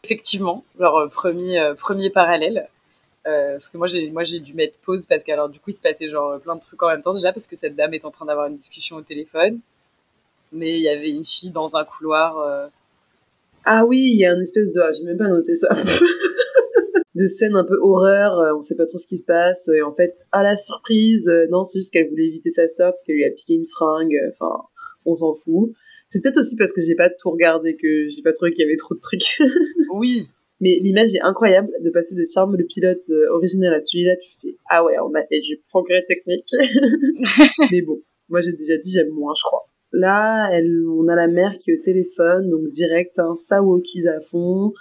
Effectivement, 0.05 0.65
genre 0.77 0.97
euh, 0.97 1.07
premier 1.07 1.59
euh, 1.59 1.75
premier 1.75 2.09
parallèle. 2.09 2.67
Euh, 3.25 3.51
parce 3.51 3.69
que 3.69 3.77
moi 3.77 3.87
j'ai 3.87 4.11
moi 4.11 4.25
j'ai 4.25 4.41
dû 4.41 4.53
mettre 4.53 4.75
pause 4.83 5.05
parce 5.05 5.23
que 5.23 5.31
alors 5.31 5.47
du 5.47 5.57
coup 5.59 5.69
il 5.69 5.73
se 5.73 5.79
passait 5.79 6.09
genre 6.09 6.41
plein 6.41 6.57
de 6.57 6.59
trucs 6.59 6.83
en 6.83 6.89
même 6.89 7.01
temps 7.01 7.13
déjà 7.13 7.31
parce 7.31 7.47
que 7.47 7.55
cette 7.55 7.73
dame 7.73 7.93
est 7.93 8.03
en 8.03 8.11
train 8.11 8.25
d'avoir 8.25 8.47
une 8.47 8.57
discussion 8.57 8.97
au 8.97 9.01
téléphone. 9.01 9.59
Mais 10.51 10.71
il 10.71 10.81
y 10.81 10.89
avait 10.89 11.09
une 11.09 11.23
fille 11.23 11.51
dans 11.51 11.77
un 11.77 11.85
couloir 11.85 12.69
ah 13.65 13.85
oui 13.85 13.97
il 13.97 14.19
y 14.19 14.25
a 14.25 14.33
une 14.33 14.41
espèce 14.41 14.73
de 14.73 14.81
ah, 14.81 14.91
j'ai 14.91 15.05
même 15.05 15.17
pas 15.17 15.29
noté 15.29 15.55
ça. 15.55 15.69
De 17.15 17.27
scène 17.27 17.55
un 17.55 17.63
peu 17.63 17.77
horreur 17.79 18.55
on 18.57 18.61
sait 18.61 18.75
pas 18.75 18.87
trop 18.87 18.97
ce 18.97 19.07
qui 19.07 19.17
se 19.17 19.23
passe 19.23 19.69
et 19.69 19.83
en 19.83 19.93
fait 19.93 20.19
à 20.31 20.43
la 20.43 20.57
surprise 20.57 21.31
non 21.49 21.63
c'est 21.63 21.79
juste 21.79 21.93
qu'elle 21.93 22.09
voulait 22.09 22.25
éviter 22.25 22.49
sa 22.49 22.67
sœur 22.67 22.91
parce 22.91 23.05
qu'elle 23.05 23.15
lui 23.15 23.25
a 23.25 23.29
piqué 23.29 23.53
une 23.53 23.67
fringue 23.67 24.17
enfin 24.31 24.63
on 25.05 25.15
s'en 25.15 25.33
fout 25.33 25.73
c'est 26.13 26.21
peut-être 26.21 26.37
aussi 26.37 26.55
parce 26.55 26.71
que 26.71 26.81
j'ai 26.81 26.93
pas 26.93 27.09
tout 27.09 27.31
regardé 27.31 27.75
que 27.75 28.07
j'ai 28.07 28.21
pas 28.21 28.33
trouvé 28.33 28.51
qu'il 28.51 28.63
y 28.63 28.67
avait 28.67 28.77
trop 28.77 28.93
de 28.93 28.99
trucs. 28.99 29.39
oui. 29.95 30.27
Mais 30.61 30.77
l'image 30.79 31.13
est 31.15 31.21
incroyable 31.21 31.69
de 31.81 31.89
passer 31.89 32.13
de 32.13 32.23
Charme 32.31 32.55
le 32.55 32.65
pilote 32.65 33.03
euh, 33.09 33.31
original 33.31 33.73
à 33.73 33.81
celui-là. 33.81 34.15
Tu 34.17 34.29
fais 34.39 34.55
ah 34.69 34.85
ouais, 34.85 34.93
on 34.99 35.11
a 35.15 35.25
fait 35.25 35.39
du 35.39 35.57
progrès 35.67 36.05
technique. 36.07 36.47
Mais 37.71 37.81
bon, 37.81 37.99
moi 38.29 38.41
j'ai 38.41 38.53
déjà 38.53 38.77
dit 38.77 38.91
j'aime 38.91 39.09
moins, 39.09 39.33
je 39.35 39.41
crois. 39.43 39.65
Là, 39.91 40.49
elle, 40.53 40.85
on 40.87 41.07
a 41.07 41.15
la 41.15 41.27
mère 41.27 41.57
qui 41.57 41.71
est 41.71 41.77
au 41.79 41.81
téléphone, 41.81 42.49
donc 42.51 42.67
direct, 42.69 43.17
hein, 43.17 43.33
à 43.33 44.21
fond. 44.21 44.71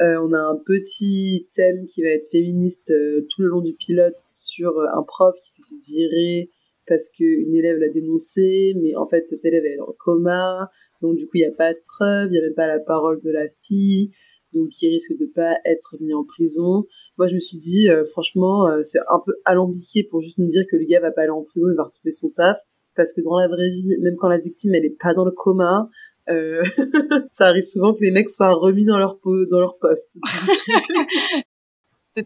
Euh, 0.00 0.18
on 0.22 0.32
a 0.32 0.38
un 0.38 0.56
petit 0.66 1.48
thème 1.54 1.86
qui 1.86 2.02
va 2.02 2.08
être 2.08 2.26
féministe 2.32 2.90
euh, 2.90 3.26
tout 3.30 3.42
le 3.42 3.48
long 3.48 3.60
du 3.60 3.74
pilote 3.74 4.18
sur 4.32 4.72
un 4.92 5.02
prof 5.04 5.36
qui 5.40 5.48
s'est 5.50 5.62
fait 5.68 5.92
virer 5.92 6.50
parce 6.90 7.08
qu'une 7.08 7.54
élève 7.54 7.78
l'a 7.78 7.88
dénoncé, 7.88 8.74
mais 8.82 8.96
en 8.96 9.06
fait 9.06 9.24
cette 9.28 9.44
élève 9.44 9.64
est 9.64 9.76
dans 9.76 9.86
le 9.86 9.94
coma, 9.96 10.68
donc 11.00 11.16
du 11.16 11.26
coup 11.26 11.36
il 11.36 11.42
n'y 11.42 11.46
a 11.46 11.52
pas 11.56 11.72
de 11.72 11.78
preuve, 11.86 12.30
il 12.30 12.32
n'y 12.32 12.38
a 12.38 12.42
même 12.42 12.54
pas 12.54 12.66
la 12.66 12.80
parole 12.80 13.20
de 13.20 13.30
la 13.30 13.46
fille, 13.62 14.10
donc 14.52 14.70
il 14.82 14.90
risque 14.90 15.16
de 15.16 15.26
pas 15.32 15.54
être 15.64 15.96
mis 16.00 16.12
en 16.12 16.24
prison. 16.24 16.84
Moi 17.16 17.28
je 17.28 17.34
me 17.34 17.38
suis 17.38 17.58
dit 17.58 17.88
euh, 17.88 18.04
franchement 18.04 18.66
euh, 18.66 18.82
c'est 18.82 18.98
un 18.98 19.20
peu 19.24 19.32
alambiqué 19.44 20.02
pour 20.10 20.20
juste 20.20 20.38
nous 20.38 20.48
dire 20.48 20.64
que 20.68 20.74
le 20.74 20.84
gars 20.84 20.98
va 20.98 21.12
pas 21.12 21.22
aller 21.22 21.30
en 21.30 21.44
prison, 21.44 21.68
il 21.70 21.76
va 21.76 21.84
retrouver 21.84 22.10
son 22.10 22.28
taf, 22.30 22.58
parce 22.96 23.12
que 23.12 23.20
dans 23.20 23.38
la 23.38 23.46
vraie 23.46 23.70
vie, 23.70 23.96
même 24.00 24.16
quand 24.16 24.28
la 24.28 24.40
victime 24.40 24.74
elle 24.74 24.84
est 24.84 24.96
pas 25.00 25.14
dans 25.14 25.24
le 25.24 25.30
coma, 25.30 25.88
euh, 26.28 26.60
ça 27.30 27.46
arrive 27.46 27.62
souvent 27.62 27.94
que 27.94 28.02
les 28.02 28.10
mecs 28.10 28.30
soient 28.30 28.52
remis 28.52 28.84
dans 28.84 28.98
leur 28.98 29.78
poste. 29.78 30.18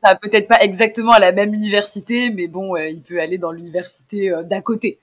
c'est 0.02 0.20
peut-être 0.20 0.48
pas 0.48 0.60
exactement 0.60 1.12
à 1.12 1.18
la 1.18 1.32
même 1.32 1.54
université, 1.54 2.30
mais 2.30 2.46
bon, 2.46 2.76
euh, 2.76 2.88
il 2.88 3.02
peut 3.02 3.20
aller 3.20 3.38
dans 3.38 3.52
l'université 3.52 4.30
euh, 4.30 4.42
d'à 4.42 4.60
côté, 4.60 4.98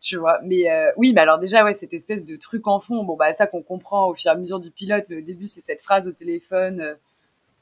tu 0.00 0.16
vois. 0.16 0.38
Mais 0.42 0.70
euh, 0.70 0.90
oui, 0.96 1.12
mais 1.12 1.20
alors 1.20 1.38
déjà, 1.38 1.64
ouais, 1.64 1.74
cette 1.74 1.92
espèce 1.92 2.26
de 2.26 2.36
truc 2.36 2.66
en 2.66 2.80
fond, 2.80 3.04
bon 3.04 3.16
bah 3.16 3.32
ça 3.32 3.46
qu'on 3.46 3.62
comprend 3.62 4.08
au 4.08 4.14
fur 4.14 4.30
et 4.30 4.34
à 4.34 4.36
mesure 4.36 4.60
du 4.60 4.70
pilote. 4.70 5.04
Mais 5.10 5.18
au 5.18 5.20
début, 5.22 5.46
c'est 5.46 5.60
cette 5.60 5.82
phrase 5.82 6.08
au 6.08 6.12
téléphone 6.12 6.96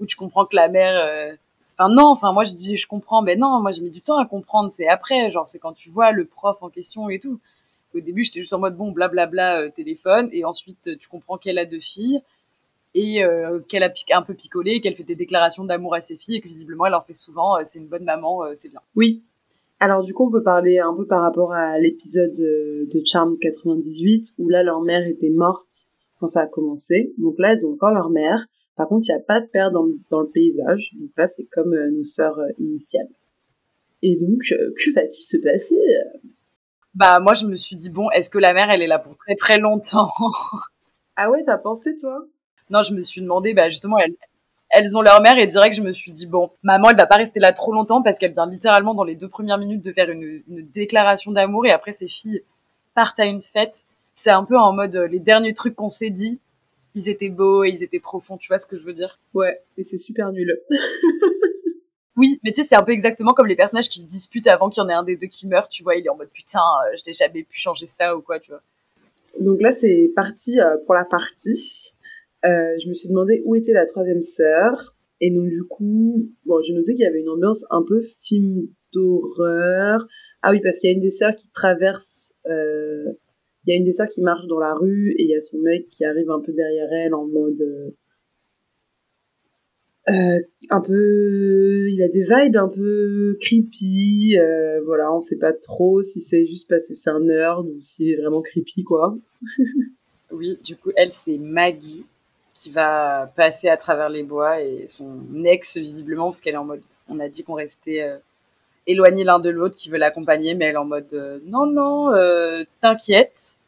où 0.00 0.06
tu 0.06 0.16
comprends 0.16 0.46
que 0.46 0.56
la 0.56 0.68
mère. 0.68 1.36
Enfin 1.76 1.92
non, 1.92 2.06
enfin 2.06 2.32
moi 2.32 2.44
je 2.44 2.54
dis 2.54 2.76
je 2.76 2.86
comprends, 2.86 3.22
mais 3.22 3.36
non, 3.36 3.60
moi 3.60 3.72
j'ai 3.72 3.82
mis 3.82 3.90
du 3.90 4.00
temps 4.00 4.18
à 4.18 4.26
comprendre. 4.26 4.70
C'est 4.70 4.88
après, 4.88 5.30
genre 5.30 5.48
c'est 5.48 5.58
quand 5.58 5.72
tu 5.72 5.90
vois 5.90 6.12
le 6.12 6.24
prof 6.24 6.62
en 6.62 6.70
question 6.70 7.08
et 7.10 7.18
tout. 7.18 7.40
Au 7.94 8.00
début, 8.00 8.24
j'étais 8.24 8.40
juste 8.40 8.52
en 8.52 8.58
mode 8.58 8.76
bon, 8.76 8.90
blablabla, 8.90 9.70
téléphone, 9.70 10.28
et 10.32 10.44
ensuite 10.44 10.98
tu 10.98 11.08
comprends 11.08 11.38
qu'elle 11.38 11.58
a 11.58 11.64
deux 11.64 11.80
filles 11.80 12.20
et 12.94 13.24
euh, 13.24 13.60
qu'elle 13.68 13.82
a 13.82 13.92
un 14.12 14.22
peu 14.22 14.34
picolé, 14.34 14.80
qu'elle 14.80 14.94
fait 14.94 15.04
des 15.04 15.16
déclarations 15.16 15.64
d'amour 15.64 15.94
à 15.94 16.00
ses 16.00 16.16
filles 16.16 16.36
et 16.36 16.40
que 16.40 16.48
visiblement 16.48 16.86
elle 16.86 16.94
en 16.94 17.02
fait 17.02 17.14
souvent. 17.14 17.56
Euh, 17.56 17.60
c'est 17.64 17.78
une 17.78 17.88
bonne 17.88 18.04
maman, 18.04 18.42
c'est 18.54 18.70
bien. 18.70 18.80
Oui. 18.94 19.22
Alors 19.80 20.02
du 20.02 20.14
coup, 20.14 20.28
on 20.28 20.30
peut 20.30 20.42
parler 20.42 20.78
un 20.78 20.94
peu 20.94 21.06
par 21.06 21.22
rapport 21.22 21.52
à 21.52 21.78
l'épisode 21.78 22.32
de 22.32 23.02
Charm 23.04 23.36
98 23.38 24.34
où 24.38 24.48
là 24.48 24.62
leur 24.62 24.80
mère 24.80 25.06
était 25.06 25.30
morte 25.30 25.86
quand 26.20 26.28
ça 26.28 26.42
a 26.42 26.46
commencé. 26.46 27.12
Donc 27.18 27.34
là, 27.38 27.52
elles 27.52 27.66
ont 27.66 27.72
encore 27.72 27.92
leur 27.92 28.10
mère. 28.10 28.46
Par 28.76 28.88
contre, 28.88 29.04
il 29.08 29.12
n'y 29.12 29.20
a 29.20 29.22
pas 29.22 29.40
de 29.40 29.46
père 29.46 29.70
dans, 29.70 29.86
dans, 30.10 30.20
le 30.20 30.28
paysage. 30.28 30.92
Donc 30.98 31.10
là, 31.16 31.26
c'est 31.26 31.44
comme 31.44 31.74
nos 31.90 32.04
sœurs 32.04 32.40
initiales. 32.58 33.08
Et 34.02 34.16
donc, 34.16 34.40
que 34.40 34.94
va-t-il 34.94 35.22
se 35.22 35.36
passer 35.38 35.76
bah 36.94 37.18
moi 37.18 37.34
je 37.34 37.46
me 37.46 37.56
suis 37.56 37.74
dit 37.74 37.90
bon, 37.90 38.08
est-ce 38.10 38.30
que 38.30 38.38
la 38.38 38.54
mère 38.54 38.70
elle 38.70 38.82
est 38.82 38.86
là 38.86 38.98
pour 38.98 39.16
très 39.16 39.34
très 39.34 39.58
longtemps? 39.58 40.10
Ah 41.16 41.30
ouais, 41.30 41.44
t'as 41.44 41.58
pensé 41.58 41.94
toi? 41.94 42.26
Non, 42.74 42.82
je 42.82 42.92
me 42.92 43.00
suis 43.02 43.20
demandé 43.20 43.54
bah 43.54 43.70
justement 43.70 43.98
elles, 43.98 44.16
elles 44.68 44.96
ont 44.96 45.00
leur 45.00 45.22
mère 45.22 45.38
et 45.38 45.46
direct 45.46 45.76
je 45.76 45.80
me 45.80 45.92
suis 45.92 46.10
dit 46.10 46.26
bon, 46.26 46.50
maman 46.64 46.90
elle 46.90 46.96
va 46.96 47.06
pas 47.06 47.14
rester 47.14 47.38
là 47.38 47.52
trop 47.52 47.72
longtemps 47.72 48.02
parce 48.02 48.18
qu'elle 48.18 48.32
vient 48.32 48.50
littéralement 48.50 48.94
dans 48.94 49.04
les 49.04 49.14
deux 49.14 49.28
premières 49.28 49.58
minutes 49.58 49.82
de 49.82 49.92
faire 49.92 50.10
une, 50.10 50.42
une 50.48 50.66
déclaration 50.72 51.30
d'amour 51.30 51.64
et 51.66 51.70
après 51.70 51.92
ses 51.92 52.08
filles 52.08 52.42
partent 52.96 53.20
à 53.20 53.26
une 53.26 53.40
fête. 53.40 53.84
C'est 54.16 54.32
un 54.32 54.42
peu 54.42 54.58
en 54.58 54.72
mode 54.72 54.96
les 54.96 55.20
derniers 55.20 55.54
trucs 55.54 55.76
qu'on 55.76 55.88
s'est 55.88 56.10
dit, 56.10 56.40
ils 56.96 57.08
étaient 57.08 57.28
beaux 57.28 57.62
et 57.62 57.68
ils 57.68 57.84
étaient 57.84 58.00
profonds, 58.00 58.36
tu 58.36 58.48
vois 58.48 58.58
ce 58.58 58.66
que 58.66 58.76
je 58.76 58.82
veux 58.82 58.92
dire? 58.92 59.20
Ouais, 59.34 59.62
et 59.78 59.84
c'est 59.84 59.96
super 59.96 60.32
nul. 60.32 60.60
Oui, 62.16 62.38
mais 62.44 62.52
tu 62.52 62.62
sais, 62.62 62.68
c'est 62.68 62.76
un 62.76 62.84
peu 62.84 62.92
exactement 62.92 63.32
comme 63.32 63.48
les 63.48 63.56
personnages 63.56 63.88
qui 63.88 63.98
se 63.98 64.06
disputent 64.06 64.46
avant 64.46 64.70
qu'il 64.70 64.80
y 64.80 64.86
en 64.86 64.88
ait 64.88 64.92
un 64.92 65.02
des 65.02 65.16
deux 65.16 65.26
qui 65.26 65.48
meurt, 65.48 65.68
tu 65.68 65.82
vois, 65.82 65.96
il 65.96 66.06
est 66.06 66.08
en 66.08 66.16
mode 66.16 66.28
putain, 66.32 66.60
euh, 66.60 66.96
je 66.96 67.02
n'ai 67.08 67.12
jamais 67.12 67.42
pu 67.42 67.58
changer 67.58 67.86
ça 67.86 68.16
ou 68.16 68.20
quoi, 68.20 68.38
tu 68.38 68.52
vois. 68.52 68.62
Donc 69.40 69.60
là, 69.60 69.72
c'est 69.72 70.12
parti 70.14 70.60
euh, 70.60 70.76
pour 70.86 70.94
la 70.94 71.04
partie. 71.04 71.96
Euh, 72.44 72.78
je 72.82 72.88
me 72.88 72.94
suis 72.94 73.08
demandé 73.08 73.42
où 73.44 73.54
était 73.54 73.72
la 73.72 73.86
troisième 73.86 74.22
sœur. 74.22 74.96
Et 75.20 75.30
donc 75.30 75.48
du 75.48 75.64
coup, 75.64 76.28
bon, 76.44 76.60
j'ai 76.60 76.74
noté 76.74 76.94
qu'il 76.94 77.04
y 77.04 77.08
avait 77.08 77.20
une 77.20 77.30
ambiance 77.30 77.64
un 77.70 77.82
peu 77.82 78.00
film 78.22 78.66
d'horreur. 78.92 80.06
Ah 80.42 80.50
oui, 80.50 80.60
parce 80.62 80.78
qu'il 80.78 80.90
y 80.90 80.92
a 80.92 80.94
une 80.94 81.00
des 81.00 81.10
sœurs 81.10 81.34
qui 81.34 81.50
traverse, 81.52 82.34
il 83.66 83.70
y 83.70 83.72
a 83.72 83.76
une 83.76 83.84
des 83.84 83.92
sœurs 83.92 84.08
qui 84.08 84.20
marche 84.20 84.46
dans 84.46 84.58
la 84.58 84.74
rue 84.74 85.14
et 85.16 85.22
il 85.22 85.28
y 85.28 85.34
a 85.34 85.40
son 85.40 85.58
mec 85.58 85.88
qui 85.88 86.04
arrive 86.04 86.30
un 86.30 86.40
peu 86.40 86.52
derrière 86.52 86.92
elle 86.92 87.14
en 87.14 87.26
mode 87.26 87.94
euh, 90.10 90.40
un 90.68 90.80
peu 90.82 91.88
il 91.88 92.02
a 92.02 92.08
des 92.08 92.20
vibes 92.20 92.56
un 92.56 92.68
peu 92.68 93.38
creepy 93.40 94.36
euh, 94.36 94.82
voilà 94.84 95.10
on 95.14 95.20
sait 95.20 95.38
pas 95.38 95.54
trop 95.54 96.02
si 96.02 96.20
c'est 96.20 96.44
juste 96.44 96.68
parce 96.68 96.88
que 96.88 96.94
c'est 96.94 97.08
un 97.08 97.20
nerd 97.20 97.66
ou 97.66 97.80
si 97.80 98.10
c'est 98.10 98.20
vraiment 98.20 98.42
creepy 98.42 98.84
quoi 98.84 99.16
oui 100.30 100.58
du 100.62 100.76
coup 100.76 100.90
elle 100.94 101.12
c'est 101.12 101.38
Maggie 101.38 102.04
qui 102.64 102.70
va 102.70 103.30
passer 103.36 103.68
à 103.68 103.76
travers 103.76 104.08
les 104.08 104.22
bois 104.22 104.60
et 104.60 104.86
son 104.88 105.44
ex 105.44 105.76
visiblement 105.76 106.26
parce 106.26 106.40
qu'elle 106.40 106.54
est 106.54 106.58
en 106.58 106.64
mode 106.64 106.82
on 107.08 107.20
a 107.20 107.28
dit 107.28 107.44
qu'on 107.44 107.54
restait 107.54 108.02
euh, 108.02 108.16
éloignés 108.86 109.24
l'un 109.24 109.38
de 109.38 109.50
l'autre 109.50 109.74
qui 109.74 109.90
veut 109.90 109.98
l'accompagner 109.98 110.54
mais 110.54 110.66
elle 110.66 110.74
est 110.74 110.78
en 110.78 110.84
mode 110.84 111.12
euh, 111.12 111.40
non 111.44 111.66
non 111.66 112.10
t'inquiète 112.80 113.58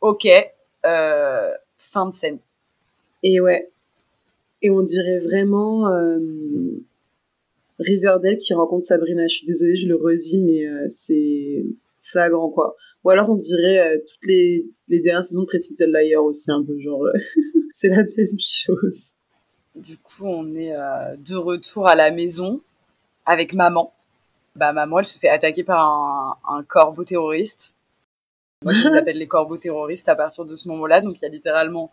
ok 0.00 0.26
fin 1.78 2.06
de 2.08 2.14
scène 2.14 2.38
et 3.22 3.40
ouais 3.40 3.70
et 4.62 4.70
on 4.70 4.82
dirait 4.82 5.18
vraiment 5.18 5.88
euh, 5.88 6.18
Riverdale 7.78 8.38
qui 8.38 8.54
rencontre 8.54 8.86
Sabrina. 8.86 9.26
Je 9.28 9.36
suis 9.36 9.46
désolée, 9.46 9.76
je 9.76 9.88
le 9.88 9.96
redis, 9.96 10.40
mais 10.42 10.66
euh, 10.66 10.86
c'est 10.88 11.64
flagrant 12.00 12.48
quoi. 12.50 12.76
Ou 13.06 13.10
alors 13.10 13.30
on 13.30 13.36
dirait 13.36 13.78
euh, 13.78 13.98
toutes 14.00 14.26
les, 14.26 14.66
les 14.88 15.00
dernières 15.00 15.24
saisons 15.24 15.42
de 15.42 15.46
Pretty 15.46 15.74
Little 15.74 15.92
Liars 15.92 16.24
aussi 16.24 16.50
un 16.50 16.60
peu 16.64 16.76
genre 16.80 17.06
c'est 17.70 17.86
la 17.86 18.02
même 18.02 18.36
chose. 18.36 19.12
Du 19.76 19.96
coup, 19.98 20.24
on 20.26 20.56
est 20.56 20.72
de 20.72 21.36
retour 21.36 21.86
à 21.86 21.94
la 21.94 22.10
maison 22.10 22.60
avec 23.24 23.52
maman. 23.52 23.92
Bah 24.56 24.72
maman, 24.72 25.00
elle 25.00 25.06
se 25.06 25.18
fait 25.18 25.28
attaquer 25.28 25.62
par 25.62 26.40
un, 26.48 26.64
corbeau 26.64 27.04
terroriste. 27.04 27.76
Moi, 28.64 28.72
je 28.72 28.88
les 28.88 28.96
appelle 28.96 29.18
les 29.18 29.28
corbeaux 29.28 29.58
terroristes 29.58 30.08
à 30.08 30.16
partir 30.16 30.44
de 30.44 30.56
ce 30.56 30.66
moment-là. 30.68 31.00
Donc, 31.02 31.18
il 31.18 31.22
y 31.22 31.26
a 31.26 31.28
littéralement 31.28 31.92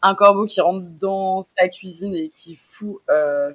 un 0.00 0.14
corbeau 0.14 0.46
qui 0.46 0.60
rentre 0.60 0.86
dans 0.98 1.42
sa 1.42 1.68
cuisine 1.68 2.14
et 2.16 2.30
qui 2.30 2.56
fout, 2.56 3.00
euh, 3.10 3.52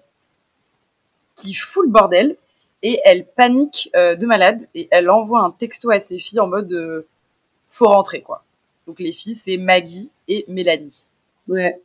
qui 1.35 1.53
fout 1.53 1.85
le 1.85 1.91
bordel. 1.91 2.37
Et 2.83 2.99
elle 3.05 3.25
panique 3.25 3.89
euh, 3.95 4.15
de 4.15 4.25
malade 4.25 4.67
et 4.75 4.87
elle 4.91 5.09
envoie 5.09 5.41
un 5.41 5.51
texto 5.51 5.89
à 5.89 5.99
ses 5.99 6.19
filles 6.19 6.41
en 6.41 6.47
mode 6.47 6.71
euh, 6.73 7.07
faut 7.71 7.85
rentrer 7.85 8.21
quoi. 8.21 8.45
Donc 8.85 8.99
les 8.99 9.11
filles 9.11 9.35
c'est 9.35 9.57
Maggie 9.57 10.11
et 10.27 10.45
Mélanie. 10.47 11.07
Ouais. 11.47 11.81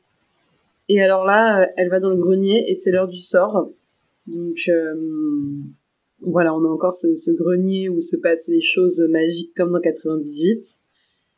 Et 0.88 1.00
alors 1.02 1.24
là, 1.24 1.68
elle 1.76 1.88
va 1.88 2.00
dans 2.00 2.10
le 2.10 2.16
grenier 2.16 2.64
et 2.68 2.74
c'est 2.74 2.90
l'heure 2.90 3.08
du 3.08 3.20
sort. 3.20 3.70
Donc 4.26 4.70
voilà, 6.20 6.54
on 6.54 6.64
a 6.64 6.68
encore 6.68 6.94
ce, 6.94 7.14
ce, 7.14 7.30
grenier 7.30 7.88
où 7.88 8.00
se 8.00 8.16
passent 8.16 8.48
les 8.48 8.60
choses 8.60 9.00
magiques 9.08 9.52
comme 9.54 9.72
dans 9.72 9.80
98. 9.80 10.60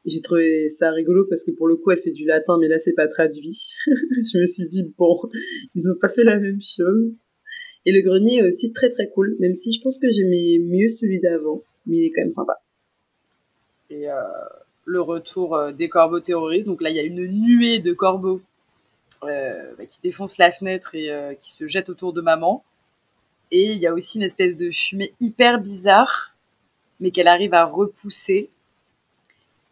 J'ai 0.07 0.23
trouvé 0.23 0.69
ça 0.69 0.91
rigolo 0.91 1.27
parce 1.29 1.45
que 1.45 1.51
pour 1.51 1.69
le 1.69 1.77
coup, 1.77 1.91
elle 1.91 1.99
fait 1.99 2.11
du 2.11 2.25
latin, 2.25 2.57
mais 2.59 2.69
là, 2.69 2.79
c'est 2.79 2.95
pas 2.95 3.07
traduit. 3.07 3.59
je 3.87 4.39
me 4.39 4.47
suis 4.47 4.67
dit, 4.67 4.95
bon, 4.97 5.21
ils 5.75 5.91
ont 5.91 5.99
pas 6.01 6.09
fait 6.09 6.25
la 6.25 6.39
même 6.39 6.61
chose. 6.61 7.19
Et 7.87 7.93
le 7.93 8.03
grenier 8.03 8.39
est 8.39 8.47
aussi 8.47 8.73
très 8.73 8.91
très 8.91 9.09
cool, 9.09 9.37
même 9.41 9.55
si 9.55 9.73
je 9.73 9.81
pense 9.81 9.99
que 9.99 10.11
j'aimais 10.11 10.59
mieux 10.59 10.91
celui 10.91 11.21
d'avant, 11.21 11.63
mais 11.87 11.97
il 11.97 12.07
est 12.07 12.11
quand 12.11 12.23
même 12.23 12.31
sympa. 12.31 12.61
Et 13.89 14.11
euh, 14.11 14.15
le 14.85 15.01
retour 15.01 15.57
euh, 15.57 15.73
des 15.73 15.89
corbeaux 15.89 16.21
terroristes, 16.21 16.67
donc 16.67 16.83
là, 16.83 16.91
il 16.91 16.97
y 16.97 17.01
a 17.01 17.05
une 17.05 17.27
nuée 17.27 17.81
de 17.81 17.93
corbeaux 17.93 18.43
euh, 19.25 19.73
bah, 19.79 19.87
qui 19.87 20.01
défoncent 20.03 20.39
la 20.39 20.53
fenêtre 20.53 20.95
et 20.95 21.11
euh, 21.11 21.35
qui 21.35 21.51
se 21.51 21.67
jettent 21.67 21.91
autour 21.91 22.13
de 22.13 22.21
maman. 22.21 22.65
Et 23.51 23.73
il 23.73 23.79
y 23.79 23.87
a 23.87 23.95
aussi 23.95 24.19
une 24.19 24.25
espèce 24.25 24.57
de 24.57 24.71
fumée 24.71 25.15
hyper 25.21 25.61
bizarre, 25.61 26.37
mais 27.01 27.11
qu'elle 27.11 27.29
arrive 27.29 27.55
à 27.55 27.65
repousser 27.65 28.51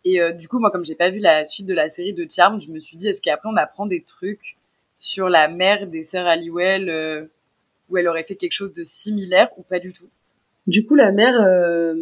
et 0.04 0.22
euh, 0.22 0.32
du 0.32 0.48
coup, 0.48 0.58
moi, 0.58 0.70
comme 0.70 0.84
j'ai 0.86 0.94
pas 0.94 1.10
vu 1.10 1.18
la 1.18 1.44
suite 1.44 1.66
de 1.66 1.74
la 1.74 1.90
série 1.90 2.14
de 2.14 2.26
Charm, 2.30 2.60
je 2.60 2.70
me 2.70 2.78
suis 2.78 2.96
dit, 2.96 3.08
est-ce 3.08 3.20
qu'après 3.20 3.48
on 3.48 3.56
apprend 3.56 3.84
des 3.84 4.02
trucs 4.02 4.56
sur 4.96 5.28
la 5.28 5.48
mère 5.48 5.86
des 5.86 6.02
sœurs 6.02 6.26
Halliwell, 6.26 6.88
euh, 6.88 7.26
où 7.88 7.97
elle 7.97 8.09
aurait 8.09 8.25
fait 8.25 8.37
quelque 8.37 8.52
chose 8.52 8.75
de 8.75 8.85
similaire 8.85 9.49
ou 9.57 9.62
pas 9.62 9.80
du 9.80 9.92
tout 9.92 10.09
Du 10.66 10.85
coup, 10.85 10.95
la 10.95 11.12
mère, 11.12 11.35
euh, 11.40 11.95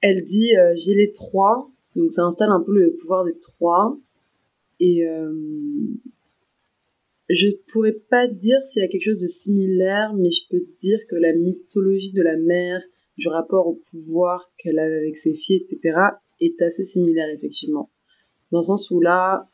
elle 0.00 0.24
dit, 0.24 0.52
j'ai 0.76 0.94
les 0.94 1.12
trois, 1.12 1.70
donc 1.96 2.12
ça 2.12 2.22
installe 2.22 2.50
un 2.50 2.62
peu 2.62 2.72
le 2.72 2.96
pouvoir 2.96 3.24
des 3.24 3.38
trois. 3.38 3.98
Et 4.80 5.04
je 7.28 7.48
pourrais 7.70 7.92
pas 7.92 8.26
dire 8.26 8.58
s'il 8.64 8.80
y 8.82 8.84
a 8.84 8.88
quelque 8.88 9.04
chose 9.04 9.20
de 9.20 9.26
similaire, 9.26 10.14
mais 10.14 10.30
je 10.30 10.42
peux 10.48 10.64
dire 10.78 10.98
que 11.08 11.16
la 11.16 11.32
mythologie 11.34 12.12
de 12.12 12.22
la 12.22 12.36
mère, 12.36 12.80
du 13.18 13.28
rapport 13.28 13.66
au 13.66 13.74
pouvoir 13.90 14.50
qu'elle 14.56 14.78
a 14.78 14.84
avec 14.84 15.16
ses 15.16 15.34
filles, 15.34 15.56
etc., 15.56 15.98
est 16.40 16.62
assez 16.62 16.84
similaire 16.84 17.28
effectivement. 17.34 17.90
Dans 18.50 18.60
le 18.60 18.64
sens 18.64 18.90
où 18.90 19.00
là, 19.00 19.50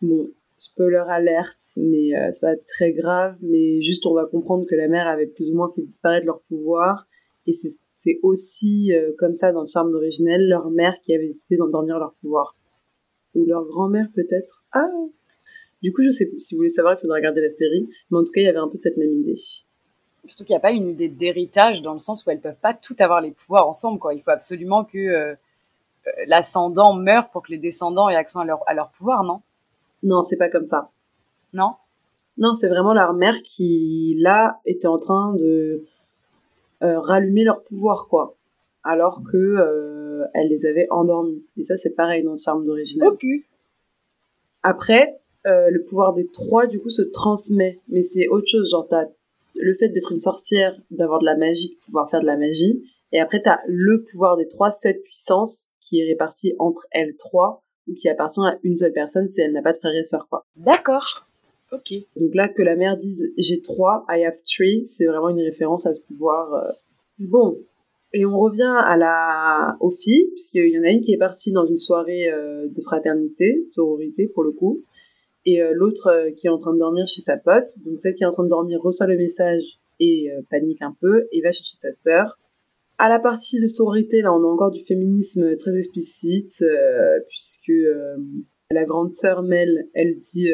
bon, 0.00 0.30
spoiler 0.56 1.04
alerte, 1.08 1.62
mais 1.76 2.16
euh, 2.16 2.30
c'est 2.32 2.40
pas 2.40 2.56
très 2.56 2.92
grave, 2.92 3.36
mais 3.42 3.80
juste 3.82 4.06
on 4.06 4.14
va 4.14 4.26
comprendre 4.26 4.66
que 4.66 4.74
la 4.74 4.88
mère 4.88 5.06
avait 5.06 5.26
plus 5.26 5.50
ou 5.50 5.56
moins 5.56 5.68
fait 5.68 5.82
disparaître 5.82 6.26
leur 6.26 6.40
pouvoir. 6.42 7.06
Et 7.46 7.52
c'est 7.52 8.18
aussi 8.22 8.92
euh, 8.92 9.12
comme 9.18 9.36
ça 9.36 9.52
dans 9.52 9.62
le 9.62 9.68
charme 9.68 9.94
originel, 9.94 10.48
leur 10.48 10.70
mère 10.70 11.00
qui 11.02 11.14
avait 11.14 11.28
décidé 11.28 11.56
d'endormir 11.56 11.98
leur 11.98 12.14
pouvoir. 12.20 12.56
Ou 13.34 13.44
leur 13.44 13.64
grand-mère 13.66 14.08
peut-être. 14.14 14.64
Ah 14.72 14.88
Du 15.82 15.92
coup, 15.92 16.02
je 16.02 16.10
sais 16.10 16.26
plus. 16.26 16.40
Si 16.40 16.54
vous 16.54 16.60
voulez 16.60 16.70
savoir, 16.70 16.94
il 16.94 17.00
faudra 17.00 17.16
regarder 17.16 17.42
la 17.42 17.50
série. 17.50 17.88
Mais 18.10 18.18
en 18.18 18.24
tout 18.24 18.32
cas, 18.32 18.40
il 18.40 18.44
y 18.44 18.48
avait 18.48 18.58
un 18.58 18.68
peu 18.68 18.76
cette 18.76 18.96
même 18.96 19.12
idée. 19.12 19.36
Surtout 20.26 20.44
qu'il 20.44 20.54
n'y 20.54 20.58
a 20.58 20.60
pas 20.60 20.72
une 20.72 20.88
idée 20.88 21.08
d'héritage 21.08 21.82
dans 21.82 21.92
le 21.92 21.98
sens 21.98 22.26
où 22.26 22.30
elles 22.30 22.40
peuvent 22.40 22.58
pas 22.58 22.74
tout 22.74 22.96
avoir 22.98 23.20
les 23.20 23.30
pouvoirs 23.30 23.68
ensemble. 23.68 24.00
Quoi. 24.00 24.14
Il 24.14 24.22
faut 24.22 24.30
absolument 24.30 24.84
que 24.84 24.98
euh, 24.98 25.34
euh, 26.06 26.10
l'ascendant 26.26 26.94
meurt 26.94 27.30
pour 27.32 27.42
que 27.42 27.52
les 27.52 27.58
descendants 27.58 28.08
aient 28.08 28.16
accès 28.16 28.38
à 28.38 28.44
leur, 28.44 28.62
à 28.66 28.74
leur 28.74 28.90
pouvoir, 28.90 29.22
non? 29.22 29.42
Non, 30.06 30.22
c'est 30.22 30.36
pas 30.36 30.48
comme 30.48 30.64
ça. 30.66 30.90
Non? 31.52 31.72
Non, 32.38 32.54
c'est 32.54 32.68
vraiment 32.68 32.94
leur 32.94 33.12
mère 33.12 33.42
qui, 33.42 34.16
là, 34.18 34.60
était 34.64 34.86
en 34.86 34.98
train 34.98 35.34
de 35.34 35.84
euh, 36.82 37.00
rallumer 37.00 37.44
leur 37.44 37.62
pouvoir, 37.62 38.06
quoi. 38.08 38.36
Alors 38.82 39.22
que 39.30 39.36
euh, 39.36 40.24
elle 40.32 40.48
les 40.48 40.64
avait 40.64 40.86
endormis. 40.90 41.44
Et 41.58 41.64
ça, 41.64 41.76
c'est 41.76 41.94
pareil 41.94 42.22
dans 42.22 42.32
le 42.32 42.38
charme 42.38 42.64
d'origine. 42.64 43.02
Ok. 43.04 43.24
Après, 44.62 45.20
le 45.44 45.84
pouvoir 45.84 46.14
des 46.14 46.26
trois, 46.26 46.66
du 46.66 46.80
coup, 46.80 46.90
se 46.90 47.02
transmet. 47.02 47.80
Mais 47.88 48.02
c'est 48.02 48.28
autre 48.28 48.48
chose. 48.48 48.70
Genre, 48.70 48.86
t'as 48.88 49.06
le 49.54 49.74
fait 49.74 49.88
d'être 49.88 50.12
une 50.12 50.20
sorcière, 50.20 50.76
d'avoir 50.90 51.20
de 51.20 51.24
la 51.24 51.36
magie, 51.36 51.70
de 51.70 51.84
pouvoir 51.84 52.10
faire 52.10 52.20
de 52.20 52.26
la 52.26 52.36
magie. 52.36 52.82
Et 53.12 53.20
après, 53.20 53.42
t'as 53.42 53.58
le 53.66 54.02
pouvoir 54.02 54.36
des 54.36 54.48
trois, 54.48 54.70
cette 54.70 55.02
puissance 55.02 55.70
qui 55.80 56.00
est 56.00 56.04
répartie 56.04 56.54
entre 56.58 56.86
elles 56.90 57.16
trois 57.16 57.62
ou 57.88 57.94
qui 57.94 58.08
appartient 58.08 58.40
à 58.40 58.58
une 58.62 58.76
seule 58.76 58.92
personne 58.92 59.28
si 59.28 59.40
elle 59.40 59.52
n'a 59.52 59.62
pas 59.62 59.72
de 59.72 59.78
frère 59.78 59.94
et 59.94 60.02
sœur, 60.02 60.26
quoi. 60.28 60.44
D'accord. 60.56 61.26
Ok. 61.72 61.94
Donc 62.16 62.34
là, 62.34 62.48
que 62.48 62.62
la 62.62 62.76
mère 62.76 62.96
dise 62.96 63.32
j'ai 63.36 63.60
trois, 63.60 64.04
I 64.08 64.24
have 64.24 64.36
three, 64.44 64.84
c'est 64.84 65.06
vraiment 65.06 65.30
une 65.30 65.40
référence 65.40 65.86
à 65.86 65.94
ce 65.94 66.00
pouvoir. 66.00 66.54
Euh. 66.54 66.72
Bon, 67.18 67.58
Et 68.12 68.24
on 68.24 68.38
revient 68.38 68.74
à 68.84 68.96
la 68.96 69.76
aux 69.80 69.90
filles, 69.90 70.30
puisqu'il 70.32 70.68
y 70.68 70.78
en 70.78 70.84
a 70.84 70.88
une 70.88 71.00
qui 71.00 71.12
est 71.12 71.18
partie 71.18 71.52
dans 71.52 71.66
une 71.66 71.78
soirée 71.78 72.30
euh, 72.30 72.68
de 72.68 72.82
fraternité, 72.82 73.64
sororité 73.66 74.28
pour 74.28 74.44
le 74.44 74.52
coup, 74.52 74.82
et 75.44 75.62
euh, 75.62 75.72
l'autre 75.74 76.30
qui 76.36 76.46
est 76.46 76.50
en 76.50 76.58
train 76.58 76.72
de 76.72 76.78
dormir 76.78 77.06
chez 77.06 77.20
sa 77.20 77.36
pote. 77.36 77.68
Donc 77.84 78.00
celle 78.00 78.14
qui 78.14 78.22
est 78.22 78.26
en 78.26 78.32
train 78.32 78.44
de 78.44 78.48
dormir 78.48 78.80
reçoit 78.80 79.06
le 79.06 79.16
message 79.16 79.80
et 79.98 80.28
panique 80.50 80.82
un 80.82 80.94
peu 81.00 81.26
et 81.32 81.40
va 81.40 81.52
chercher 81.52 81.76
sa 81.76 81.90
sœur. 81.90 82.38
À 82.98 83.08
la 83.08 83.18
partie 83.18 83.60
de 83.60 83.66
sororité, 83.66 84.22
là, 84.22 84.32
on 84.32 84.42
a 84.42 84.46
encore 84.46 84.70
du 84.70 84.82
féminisme 84.84 85.56
très 85.56 85.76
explicite, 85.76 86.64
puisque 87.28 87.72
la 88.70 88.84
grande 88.84 89.12
sœur 89.12 89.42
Mel, 89.42 89.88
elle 89.92 90.16
dit 90.16 90.48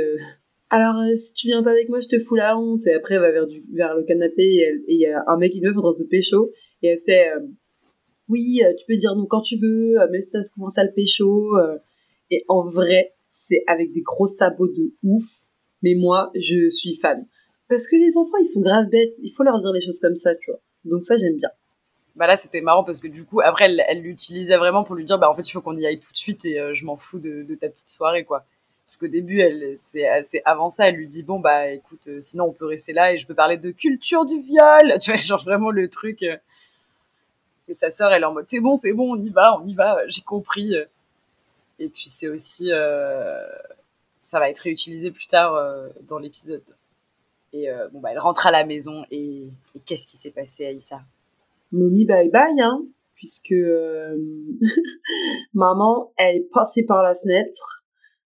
alors 0.74 0.94
si 1.16 1.34
tu 1.34 1.48
viens 1.48 1.62
pas 1.62 1.72
avec 1.72 1.90
moi, 1.90 2.00
je 2.00 2.08
te 2.08 2.18
fous 2.18 2.34
la 2.34 2.58
honte. 2.58 2.86
Et 2.86 2.94
après, 2.94 3.16
elle 3.16 3.20
va 3.20 3.30
vers, 3.30 3.46
du, 3.46 3.62
vers 3.74 3.94
le 3.94 4.04
canapé 4.04 4.42
et 4.42 4.82
il 4.88 4.98
y 4.98 5.06
a 5.06 5.22
un 5.26 5.36
mec 5.36 5.52
qui 5.52 5.60
veut 5.60 5.74
dans 5.74 5.92
ce 5.92 6.04
pécho 6.04 6.50
et 6.82 6.88
elle 6.88 7.00
fait 7.04 7.30
euh, 7.30 7.40
oui, 8.28 8.62
euh, 8.64 8.72
tu 8.74 8.86
peux 8.86 8.96
dire 8.96 9.14
non 9.14 9.26
quand 9.26 9.42
tu 9.42 9.56
veux, 9.56 10.00
euh, 10.00 10.06
mais 10.10 10.26
t'as 10.32 10.42
commencé 10.54 10.80
à 10.80 10.84
le 10.84 10.92
pécho. 10.92 11.52
et 12.30 12.44
en 12.48 12.62
vrai, 12.62 13.14
c'est 13.26 13.64
avec 13.66 13.92
des 13.92 14.00
gros 14.00 14.26
sabots 14.26 14.68
de 14.68 14.94
ouf. 15.02 15.42
Mais 15.82 15.94
moi, 15.94 16.30
je 16.34 16.70
suis 16.70 16.96
fan. 16.96 17.26
Parce 17.68 17.86
que 17.86 17.96
les 17.96 18.16
enfants, 18.16 18.38
ils 18.40 18.46
sont 18.46 18.62
grave 18.62 18.88
bêtes. 18.88 19.14
Il 19.22 19.30
faut 19.30 19.42
leur 19.42 19.60
dire 19.60 19.72
les 19.72 19.80
choses 19.80 19.98
comme 19.98 20.16
ça, 20.16 20.34
tu 20.36 20.50
vois. 20.50 20.60
Donc 20.84 21.04
ça, 21.04 21.16
j'aime 21.16 21.36
bien. 21.36 21.50
Bah 22.16 22.26
là, 22.26 22.36
c'était 22.36 22.60
marrant 22.60 22.84
parce 22.84 22.98
que 22.98 23.08
du 23.08 23.24
coup, 23.24 23.40
après, 23.40 23.74
elle 23.88 24.02
l'utilisait 24.02 24.56
vraiment 24.56 24.84
pour 24.84 24.94
lui 24.94 25.04
dire, 25.04 25.18
bah 25.18 25.30
en 25.30 25.34
fait, 25.34 25.48
il 25.48 25.52
faut 25.52 25.62
qu'on 25.62 25.76
y 25.76 25.86
aille 25.86 25.98
tout 25.98 26.12
de 26.12 26.16
suite 26.16 26.44
et 26.44 26.74
je 26.74 26.84
m'en 26.84 26.96
fous 26.96 27.18
de, 27.18 27.54
ta 27.54 27.68
petite 27.68 27.88
soirée, 27.88 28.24
quoi. 28.24 28.44
Parce 28.86 28.98
qu'au 28.98 29.06
début, 29.06 29.42
c'est 29.74 30.42
avant 30.44 30.68
ça, 30.68 30.88
elle 30.88 30.96
lui 30.96 31.08
dit, 31.08 31.22
bon, 31.22 31.40
bah 31.40 31.68
écoute, 31.68 32.08
sinon 32.20 32.44
on 32.44 32.52
peut 32.52 32.66
rester 32.66 32.92
là 32.92 33.12
et 33.12 33.16
je 33.16 33.26
peux 33.26 33.34
parler 33.34 33.56
de 33.56 33.70
culture 33.70 34.26
du 34.26 34.38
viol. 34.40 34.98
Tu 35.00 35.10
vois, 35.10 35.20
genre 35.20 35.42
vraiment 35.42 35.70
le 35.70 35.88
truc. 35.88 36.22
Et 37.68 37.74
sa 37.74 37.90
sœur, 37.90 38.12
elle 38.12 38.22
est 38.22 38.26
en 38.26 38.34
mode 38.34 38.44
c'est 38.48 38.60
bon, 38.60 38.74
c'est 38.76 38.92
bon, 38.92 39.14
on 39.14 39.22
y 39.22 39.30
va, 39.30 39.58
on 39.58 39.66
y 39.66 39.74
va, 39.74 39.96
j'ai 40.08 40.20
compris. 40.20 40.74
Et 41.78 41.88
puis 41.88 42.08
c'est 42.08 42.28
aussi, 42.28 42.70
euh, 42.70 43.44
ça 44.22 44.38
va 44.38 44.48
être 44.48 44.60
réutilisé 44.60 45.10
plus 45.10 45.26
tard 45.26 45.54
euh, 45.54 45.88
dans 46.02 46.18
l'épisode. 46.18 46.62
Et 47.52 47.68
euh, 47.68 47.88
bon 47.88 48.00
bah 48.00 48.10
elle 48.12 48.20
rentre 48.20 48.46
à 48.46 48.50
la 48.50 48.64
maison 48.64 49.04
et, 49.10 49.48
qu'est-ce 49.84 50.06
qui 50.06 50.16
s'est 50.16 50.30
passé 50.30 50.64
Aïssa? 50.64 51.02
Mommy 51.72 52.04
bye 52.04 52.30
bye 52.30 52.60
hein, 52.60 52.86
puisque 53.14 53.54
maman 55.54 56.12
elle 56.16 56.36
est 56.36 56.48
passée 56.52 56.84
par 56.84 57.02
la 57.02 57.14
fenêtre 57.14 57.84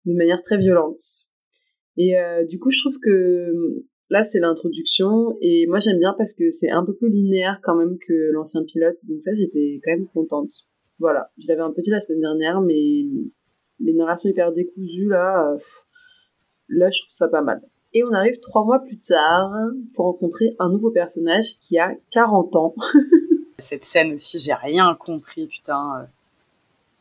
de 0.07 0.15
manière 0.15 0.43
très 0.43 0.59
violente. 0.59 1.01
Et 1.97 2.15
du 2.49 2.59
coup 2.59 2.71
je 2.71 2.81
trouve 2.81 2.99
que 3.01 3.85
Là, 4.11 4.23
c'est 4.23 4.39
l'introduction 4.39 5.37
et 5.41 5.67
moi 5.67 5.79
j'aime 5.79 5.99
bien 5.99 6.15
parce 6.17 6.35
que 6.35 6.51
c'est 6.51 6.71
un 6.71 6.85
peu 6.85 6.95
plus 6.95 7.11
linéaire 7.11 7.61
quand 7.63 7.75
même 7.75 7.97
que 7.99 8.31
l'ancien 8.33 8.63
pilote. 8.63 8.99
Donc 9.05 9.23
ça, 9.23 9.31
j'étais 9.35 9.81
quand 9.83 9.93
même 9.93 10.07
contente. 10.09 10.53
Voilà, 10.99 11.33
je 11.39 11.49
l'avais 11.49 11.63
un 11.63 11.73
peu 11.73 11.83
dit 11.83 11.91
la 11.91 12.01
semaine 12.01 12.21
dernière, 12.21 12.61
mais 12.61 13.03
les 13.81 13.95
narrations 13.95 14.31
hyper 14.31 14.53
décousues 14.53 15.09
là, 15.09 15.53
euh, 15.53 15.59
là 16.69 16.91
je 16.91 17.01
trouve 17.01 17.11
ça 17.11 17.29
pas 17.29 17.43
mal. 17.43 17.61
Et 17.95 18.03
on 18.03 18.13
arrive 18.13 18.41
trois 18.41 18.65
mois 18.65 18.81
plus 18.81 18.99
tard 18.99 19.53
pour 19.95 20.07
rencontrer 20.07 20.57
un 20.59 20.69
nouveau 20.69 20.91
personnage 20.91 21.59
qui 21.61 21.79
a 21.79 21.93
40 22.11 22.57
ans. 22.57 22.75
Cette 23.59 23.85
scène 23.85 24.15
aussi, 24.15 24.41
j'ai 24.41 24.53
rien 24.53 24.97
compris, 24.97 25.47
putain. 25.47 26.09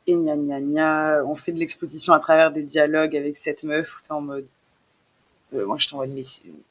Et 0.05 0.13
gna 0.13 0.35
gna 0.35 0.61
gna, 0.61 1.23
on 1.25 1.35
fait 1.35 1.51
de 1.51 1.59
l'exposition 1.59 2.13
à 2.13 2.19
travers 2.19 2.51
des 2.51 2.61
dialogues 2.61 3.15
avec 3.15 3.37
cette 3.37 3.63
meuf 3.63 3.89
où 4.09 4.13
en 4.13 4.21
mode 4.21 4.45
euh, 5.55 5.65
moi, 5.65 5.77
je 5.79 5.87
t'envoie 5.87 6.07
mais, 6.07 6.21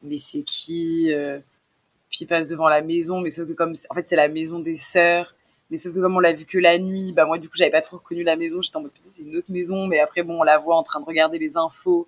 mais 0.03 0.19
c'est 0.19 0.43
qui 0.43 1.13
euh, 1.13 1.39
Puis 2.11 2.21
il 2.23 2.27
passe 2.27 2.49
devant 2.49 2.69
la 2.69 2.83
maison, 2.83 3.21
mais 3.21 3.31
sauf 3.31 3.47
que 3.49 3.53
comme, 3.53 3.75
en 3.91 3.95
fait, 3.95 4.07
c'est 4.07 4.17
la 4.17 4.29
maison 4.29 4.61
des 4.61 4.77
sœurs. 4.77 5.35
Mais 5.71 5.77
sauf 5.77 5.95
que 5.95 6.01
comme 6.01 6.17
on 6.17 6.21
l'a 6.21 6.33
vu 6.33 6.45
que 6.45 6.59
la 6.59 6.79
nuit, 6.79 7.13
bah 7.13 7.25
moi, 7.25 7.39
du 7.39 7.49
coup, 7.49 7.57
j'avais 7.57 7.71
pas 7.71 7.81
trop 7.81 7.97
reconnu 7.97 8.23
la 8.23 8.37
maison. 8.37 8.61
J'étais 8.61 8.77
en 8.77 8.83
mode, 8.83 8.91
c'est 9.11 9.23
une 9.23 9.37
autre 9.37 9.51
maison. 9.51 9.87
Mais 9.87 10.01
après, 10.01 10.23
bon, 10.23 10.41
on 10.41 10.43
la 10.43 10.59
voit 10.59 10.77
en 10.77 10.83
train 10.83 11.01
de 11.01 11.07
regarder 11.07 11.39
les 11.39 11.57
infos. 11.57 12.07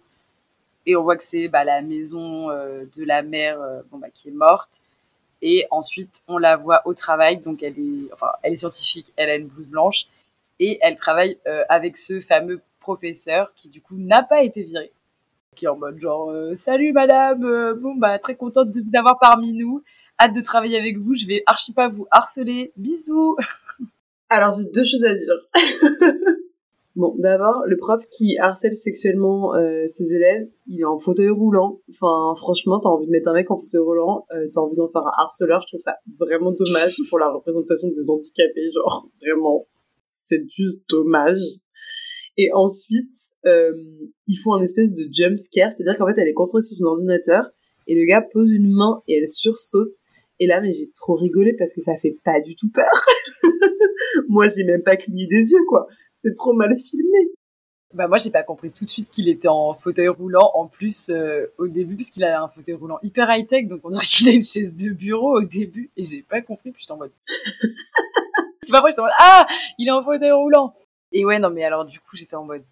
Et 0.86 0.96
on 0.96 1.02
voit 1.02 1.16
que 1.16 1.22
c'est 1.22 1.48
bah, 1.48 1.64
la 1.64 1.82
maison 1.82 2.50
euh, 2.50 2.84
de 2.96 3.04
la 3.04 3.22
mère 3.22 3.58
bon, 3.90 3.98
bah, 3.98 4.08
qui 4.12 4.28
est 4.28 4.32
morte. 4.32 4.82
Et 5.42 5.66
ensuite, 5.70 6.22
on 6.28 6.38
la 6.38 6.56
voit 6.56 6.82
au 6.86 6.94
travail. 6.94 7.38
Donc, 7.38 7.62
elle 7.62 7.78
est, 7.78 8.12
enfin, 8.12 8.30
elle 8.42 8.52
est 8.52 8.56
scientifique, 8.56 9.12
elle 9.16 9.30
a 9.30 9.36
une 9.36 9.46
blouse 9.46 9.68
blanche. 9.68 10.06
Et 10.60 10.78
elle 10.82 10.94
travaille 10.94 11.38
avec 11.68 11.96
ce 11.96 12.20
fameux 12.20 12.60
professeur 12.80 13.52
qui, 13.56 13.68
du 13.68 13.80
coup, 13.80 13.96
n'a 13.96 14.22
pas 14.22 14.42
été 14.42 14.62
viré 14.62 14.92
qui 15.54 15.64
est 15.64 15.68
en 15.68 15.76
mode 15.76 15.98
genre 16.00 16.30
euh, 16.30 16.54
salut 16.54 16.92
madame, 16.92 17.44
euh, 17.44 17.74
bon 17.74 17.94
bah 17.94 18.18
très 18.18 18.34
contente 18.34 18.70
de 18.70 18.80
vous 18.80 18.98
avoir 18.98 19.18
parmi 19.18 19.54
nous, 19.54 19.82
hâte 20.20 20.34
de 20.34 20.40
travailler 20.40 20.78
avec 20.78 20.98
vous, 20.98 21.14
je 21.14 21.26
vais 21.26 21.42
archi 21.46 21.72
pas 21.72 21.88
vous 21.88 22.06
harceler, 22.10 22.72
bisous. 22.76 23.36
Alors 24.28 24.52
j'ai 24.52 24.70
deux 24.70 24.84
choses 24.84 25.04
à 25.04 25.14
dire. 25.14 25.34
bon, 26.96 27.14
d'abord 27.18 27.62
le 27.66 27.76
prof 27.76 28.04
qui 28.10 28.38
harcèle 28.38 28.76
sexuellement 28.76 29.54
euh, 29.54 29.86
ses 29.88 30.14
élèves, 30.14 30.48
il 30.66 30.80
est 30.80 30.84
en 30.84 30.96
fauteuil 30.96 31.30
roulant. 31.30 31.80
Enfin 31.90 32.34
franchement, 32.36 32.80
t'as 32.80 32.88
envie 32.88 33.06
de 33.06 33.10
mettre 33.10 33.28
un 33.28 33.34
mec 33.34 33.50
en 33.50 33.58
fauteuil 33.58 33.80
roulant, 33.80 34.26
t'as 34.30 34.60
envie 34.60 34.76
d'en 34.76 34.88
faire 34.88 35.02
un 35.02 35.12
harceleur, 35.16 35.60
je 35.60 35.68
trouve 35.68 35.80
ça 35.80 35.96
vraiment 36.18 36.52
dommage 36.52 36.96
pour 37.08 37.18
la 37.18 37.30
représentation 37.30 37.88
des 37.88 38.10
handicapés, 38.10 38.70
genre 38.74 39.08
vraiment, 39.20 39.66
c'est 40.24 40.44
juste 40.50 40.78
dommage. 40.88 41.60
Et 42.36 42.50
ensuite, 42.52 43.14
euh, 43.46 43.72
ils 44.26 44.36
font 44.36 44.54
un 44.54 44.60
espèce 44.60 44.92
de 44.92 45.08
jump 45.12 45.36
scare, 45.36 45.72
c'est-à-dire 45.72 45.96
qu'en 45.96 46.06
fait, 46.06 46.20
elle 46.20 46.28
est 46.28 46.34
construite 46.34 46.64
sur 46.64 46.76
son 46.76 46.86
ordinateur, 46.86 47.44
et 47.86 47.94
le 47.94 48.04
gars 48.06 48.22
pose 48.22 48.50
une 48.50 48.72
main 48.72 49.02
et 49.06 49.18
elle 49.18 49.28
sursaute. 49.28 49.92
Et 50.40 50.46
là, 50.46 50.60
mais 50.60 50.72
j'ai 50.72 50.90
trop 50.92 51.14
rigolé 51.14 51.54
parce 51.56 51.74
que 51.74 51.80
ça 51.80 51.96
fait 51.96 52.18
pas 52.24 52.40
du 52.40 52.56
tout 52.56 52.68
peur. 52.72 52.90
moi, 54.28 54.48
j'ai 54.48 54.64
même 54.64 54.82
pas 54.82 54.96
cligné 54.96 55.28
des 55.28 55.52
yeux, 55.52 55.64
quoi. 55.68 55.86
C'est 56.24 56.34
trop 56.34 56.54
mal 56.54 56.74
filmé. 56.74 57.18
Bah 57.92 58.08
moi, 58.08 58.16
j'ai 58.16 58.30
pas 58.30 58.42
compris 58.42 58.70
tout 58.70 58.86
de 58.86 58.90
suite 58.90 59.10
qu'il 59.10 59.28
était 59.28 59.48
en 59.48 59.74
fauteuil 59.74 60.08
roulant. 60.08 60.50
En 60.54 60.66
plus, 60.66 61.10
euh, 61.10 61.46
au 61.58 61.68
début, 61.68 61.96
parce 61.96 62.10
qu'il 62.10 62.24
a 62.24 62.42
un 62.42 62.48
fauteuil 62.48 62.74
roulant 62.74 62.98
hyper 63.02 63.28
high 63.30 63.46
tech, 63.46 63.68
donc 63.68 63.82
on 63.84 63.90
dirait 63.90 64.04
qu'il 64.04 64.28
a 64.28 64.32
une 64.32 64.42
chaise 64.42 64.72
de 64.72 64.90
bureau 64.90 65.38
au 65.38 65.42
début. 65.42 65.90
Et 65.96 66.02
j'ai 66.02 66.22
pas 66.22 66.40
compris. 66.40 66.72
Puis 66.72 66.84
je 66.88 66.92
en 66.92 66.96
mode. 66.96 67.12
C'est 68.64 68.72
pas 68.72 68.80
vrai, 68.80 68.92
je 68.96 69.00
en 69.00 69.04
mode 69.04 69.12
ah, 69.18 69.46
il 69.78 69.88
est 69.88 69.90
en 69.90 70.02
fauteuil 70.02 70.32
roulant. 70.32 70.74
Et 71.12 71.24
ouais, 71.24 71.38
non, 71.38 71.50
mais 71.50 71.62
alors 71.62 71.84
du 71.84 72.00
coup, 72.00 72.16
j'étais 72.16 72.34
en 72.34 72.44
mode, 72.44 72.64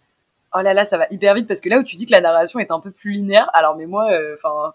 oh 0.55 0.61
là 0.61 0.75
là, 0.75 0.85
ça 0.85 0.99
va 0.99 1.07
hyper 1.11 1.35
vite 1.35 1.47
parce 1.47 1.61
que 1.61 1.69
là 1.69 1.79
où 1.79 1.83
tu 1.85 1.97
dis 1.97 2.07
que 2.07 2.13
la 2.13 2.21
narration 2.21 2.59
est 2.59 2.71
un 2.71 2.81
peu 2.81 2.91
plus 2.91 3.13
linéaire, 3.13 3.49
alors 3.55 3.77
mais 3.77 3.87
moi, 3.87 4.11
euh, 4.11 4.37
enfin, 4.37 4.75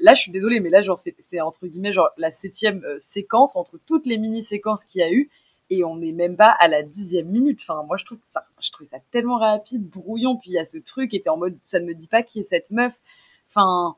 là, 0.00 0.14
je 0.14 0.20
suis 0.20 0.32
désolée, 0.32 0.60
mais 0.60 0.70
là, 0.70 0.80
genre, 0.80 0.96
c'est 0.96 1.40
entre 1.40 1.66
guillemets 1.66 1.92
genre 1.92 2.10
la 2.16 2.30
septième 2.30 2.82
euh, 2.84 2.94
séquence 2.96 3.56
entre 3.56 3.78
toutes 3.86 4.06
les 4.06 4.16
mini 4.16 4.42
séquences 4.42 4.84
qu'il 4.84 5.00
y 5.00 5.04
a 5.04 5.12
eu 5.12 5.28
et 5.70 5.84
on 5.84 5.96
n'est 5.96 6.12
même 6.12 6.36
pas 6.36 6.50
à 6.60 6.68
la 6.68 6.82
dixième 6.82 7.28
minute. 7.28 7.60
Enfin, 7.62 7.82
moi, 7.84 7.96
je 7.96 8.04
trouve 8.04 8.18
que 8.18 8.26
ça, 8.26 8.46
je 8.60 8.70
trouvais 8.70 8.88
ça 8.88 8.98
tellement 9.10 9.38
rapide, 9.38 9.88
brouillon, 9.88 10.36
puis 10.36 10.50
il 10.50 10.54
y 10.54 10.58
a 10.58 10.64
ce 10.64 10.78
truc, 10.78 11.14
était 11.14 11.30
en 11.30 11.36
mode, 11.36 11.56
ça 11.64 11.80
ne 11.80 11.86
me 11.86 11.94
dit 11.94 12.08
pas 12.08 12.22
qui 12.22 12.40
est 12.40 12.44
cette 12.44 12.70
meuf. 12.70 13.00
Enfin, 13.48 13.96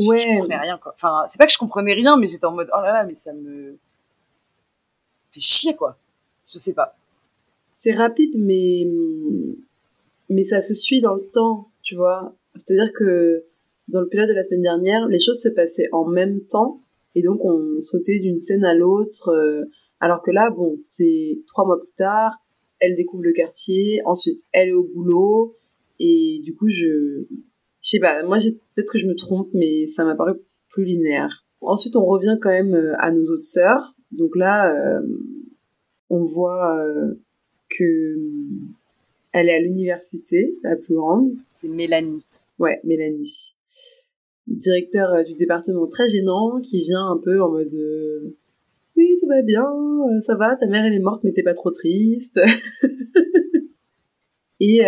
ouais. 0.00 0.18
je, 0.18 0.38
comprenais 0.38 0.58
rien, 0.58 0.78
quoi. 0.78 0.92
Enfin, 0.94 1.24
c'est 1.28 1.38
pas 1.38 1.46
que 1.46 1.52
je 1.52 1.58
comprenais 1.58 1.94
rien, 1.94 2.16
mais 2.16 2.26
j'étais 2.26 2.46
en 2.46 2.52
mode, 2.52 2.68
oh 2.76 2.80
là 2.80 2.92
là, 2.92 3.04
mais 3.04 3.14
ça 3.14 3.32
me 3.32 3.78
fait 5.32 5.40
chier, 5.40 5.76
quoi. 5.76 5.98
Je 6.52 6.58
sais 6.58 6.74
pas 6.74 6.96
c'est 7.78 7.92
rapide, 7.92 8.32
mais 8.38 8.86
mais 10.28 10.42
ça 10.44 10.62
se 10.62 10.74
suit 10.74 11.00
dans 11.00 11.14
le 11.14 11.26
temps, 11.32 11.68
tu 11.82 11.94
vois. 11.94 12.34
C'est-à-dire 12.56 12.92
que 12.94 13.44
dans 13.88 14.00
le 14.00 14.08
pilote 14.08 14.28
de 14.28 14.32
la 14.32 14.42
semaine 14.42 14.62
dernière, 14.62 15.06
les 15.08 15.20
choses 15.20 15.40
se 15.40 15.50
passaient 15.50 15.88
en 15.92 16.06
même 16.06 16.40
temps 16.40 16.80
et 17.14 17.22
donc 17.22 17.44
on 17.44 17.80
sautait 17.82 18.18
d'une 18.18 18.38
scène 18.38 18.64
à 18.64 18.74
l'autre. 18.74 19.28
Euh, 19.28 19.66
alors 20.00 20.22
que 20.22 20.30
là, 20.30 20.50
bon, 20.50 20.74
c'est 20.76 21.40
trois 21.46 21.66
mois 21.66 21.78
plus 21.78 21.92
tard, 21.96 22.32
elle 22.80 22.96
découvre 22.96 23.22
le 23.22 23.32
quartier, 23.32 24.00
ensuite 24.04 24.40
elle 24.52 24.68
est 24.68 24.74
au 24.74 24.84
boulot 24.84 25.56
et 25.98 26.40
du 26.44 26.54
coup 26.54 26.68
je, 26.68 27.24
je 27.80 27.88
sais 27.88 27.98
pas, 28.00 28.22
moi 28.24 28.36
peut-être 28.74 28.92
que 28.92 28.98
je 28.98 29.06
me 29.06 29.14
trompe, 29.14 29.48
mais 29.54 29.86
ça 29.86 30.04
m'a 30.04 30.14
paru 30.14 30.34
plus 30.68 30.84
linéaire. 30.84 31.44
Ensuite, 31.62 31.96
on 31.96 32.04
revient 32.04 32.36
quand 32.40 32.50
même 32.50 32.74
euh, 32.74 32.92
à 32.98 33.10
nos 33.10 33.24
autres 33.24 33.42
sœurs. 33.42 33.94
Donc 34.12 34.36
là, 34.36 34.70
euh, 34.70 35.00
on 36.10 36.24
voit 36.24 36.78
que 37.70 38.16
elle 39.36 39.50
est 39.50 39.54
à 39.54 39.60
l'université, 39.60 40.56
la 40.62 40.76
plus 40.76 40.94
grande. 40.94 41.30
C'est 41.52 41.68
Mélanie. 41.68 42.24
Ouais, 42.58 42.80
Mélanie. 42.84 43.54
Directeur 44.46 45.10
euh, 45.12 45.24
du 45.24 45.34
département 45.34 45.86
très 45.88 46.08
gênant 46.08 46.58
qui 46.62 46.80
vient 46.80 47.10
un 47.10 47.18
peu 47.18 47.42
en 47.42 47.50
mode 47.50 47.74
euh, 47.74 48.34
oui 48.96 49.16
tout 49.20 49.28
va 49.28 49.42
bien, 49.42 49.64
euh, 49.64 50.20
ça 50.20 50.36
va, 50.36 50.56
ta 50.56 50.66
mère 50.66 50.84
elle 50.84 50.94
est 50.94 51.00
morte 51.00 51.22
mais 51.24 51.32
t'es 51.32 51.42
pas 51.42 51.54
trop 51.54 51.70
triste. 51.70 52.40
Et 54.58 54.80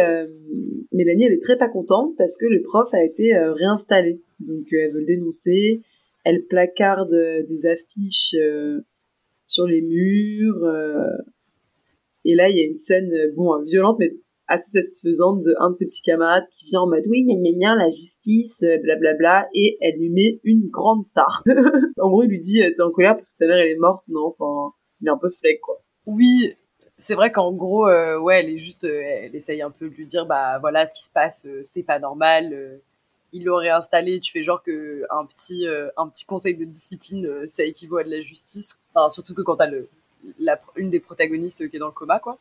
Mélanie 0.92 1.24
elle 1.24 1.34
est 1.34 1.42
très 1.42 1.58
pas 1.58 1.68
contente 1.68 2.14
parce 2.16 2.38
que 2.38 2.46
le 2.46 2.62
prof 2.62 2.88
a 2.94 3.04
été 3.04 3.36
réinstallé, 3.36 4.22
donc 4.40 4.66
elle 4.72 4.92
veut 4.92 5.00
le 5.00 5.06
dénoncer. 5.06 5.82
Elle 6.24 6.46
placarde 6.46 7.12
des 7.12 7.66
affiches 7.66 8.34
sur 9.44 9.66
les 9.66 9.82
murs 9.82 10.64
et 12.28 12.34
là, 12.34 12.50
il 12.50 12.58
y 12.58 12.60
a 12.60 12.66
une 12.66 12.76
scène, 12.76 13.10
euh, 13.12 13.32
bon, 13.34 13.54
euh, 13.54 13.64
violente, 13.64 13.96
mais 13.98 14.12
assez 14.48 14.70
satisfaisante 14.72 15.42
de 15.42 15.54
un 15.58 15.70
de 15.70 15.76
ses 15.76 15.86
petits 15.86 16.02
camarades 16.02 16.44
qui 16.50 16.64
vient 16.64 16.80
en 16.80 16.88
mode 16.88 17.04
oui 17.06 17.24
gna 17.24 17.34
gna 17.34 17.52
gna 17.52 17.76
la 17.76 17.90
justice 17.90 18.60
blablabla 18.60 18.96
euh, 18.96 18.98
bla, 18.98 19.14
bla, 19.14 19.48
et 19.54 19.76
elle 19.80 19.98
lui 19.98 20.10
met 20.10 20.40
une 20.44 20.68
grande 20.68 21.04
tarte 21.14 21.46
en 22.00 22.08
gros 22.08 22.22
il 22.22 22.30
lui 22.30 22.38
dit 22.38 22.60
t'es 22.74 22.82
en 22.82 22.90
colère 22.90 23.14
parce 23.14 23.34
que 23.34 23.38
ta 23.38 23.46
mère 23.46 23.56
elle 23.56 23.72
est 23.72 23.78
morte 23.78 24.04
non 24.08 24.26
enfin 24.26 24.72
il 25.00 25.08
est 25.08 25.10
un 25.10 25.18
peu 25.18 25.28
fleck, 25.28 25.60
quoi. 25.60 25.80
Oui, 26.06 26.54
c'est 26.96 27.14
vrai 27.14 27.30
qu'en 27.30 27.52
gros, 27.52 27.86
euh, 27.86 28.18
ouais, 28.18 28.40
elle 28.40 28.50
est 28.50 28.58
juste, 28.58 28.84
euh, 28.84 29.02
elle 29.02 29.34
essaye 29.34 29.62
un 29.62 29.70
peu 29.70 29.88
de 29.88 29.94
lui 29.94 30.06
dire, 30.06 30.26
bah 30.26 30.58
voilà, 30.58 30.86
ce 30.86 30.94
qui 30.94 31.04
se 31.04 31.10
passe, 31.12 31.44
euh, 31.46 31.60
c'est 31.62 31.82
pas 31.82 31.98
normal. 31.98 32.52
euh, 32.52 32.78
il 33.32 33.44
l'aurait 33.44 33.68
installé, 33.68 34.20
tu 34.20 34.32
fais 34.32 34.42
genre 34.42 34.62
que 34.62 35.04
un 35.10 35.26
petit, 35.26 35.66
euh, 35.66 35.90
un 35.98 36.08
petit 36.08 36.24
conseil 36.24 36.54
de 36.54 36.64
discipline, 36.64 37.26
euh, 37.26 37.46
ça 37.46 37.62
équivaut 37.62 37.98
à 37.98 38.04
de 38.04 38.08
la 38.10 38.22
justice. 38.22 38.80
Enfin, 38.94 39.10
surtout 39.10 39.34
que 39.34 39.42
quand 39.42 39.56
t'as 39.56 39.66
le, 39.66 39.88
la, 40.38 40.58
une 40.76 40.88
des 40.88 40.98
protagonistes 40.98 41.68
qui 41.68 41.76
est 41.76 41.78
dans 41.78 41.88
le 41.88 41.92
coma, 41.92 42.20
quoi. 42.20 42.38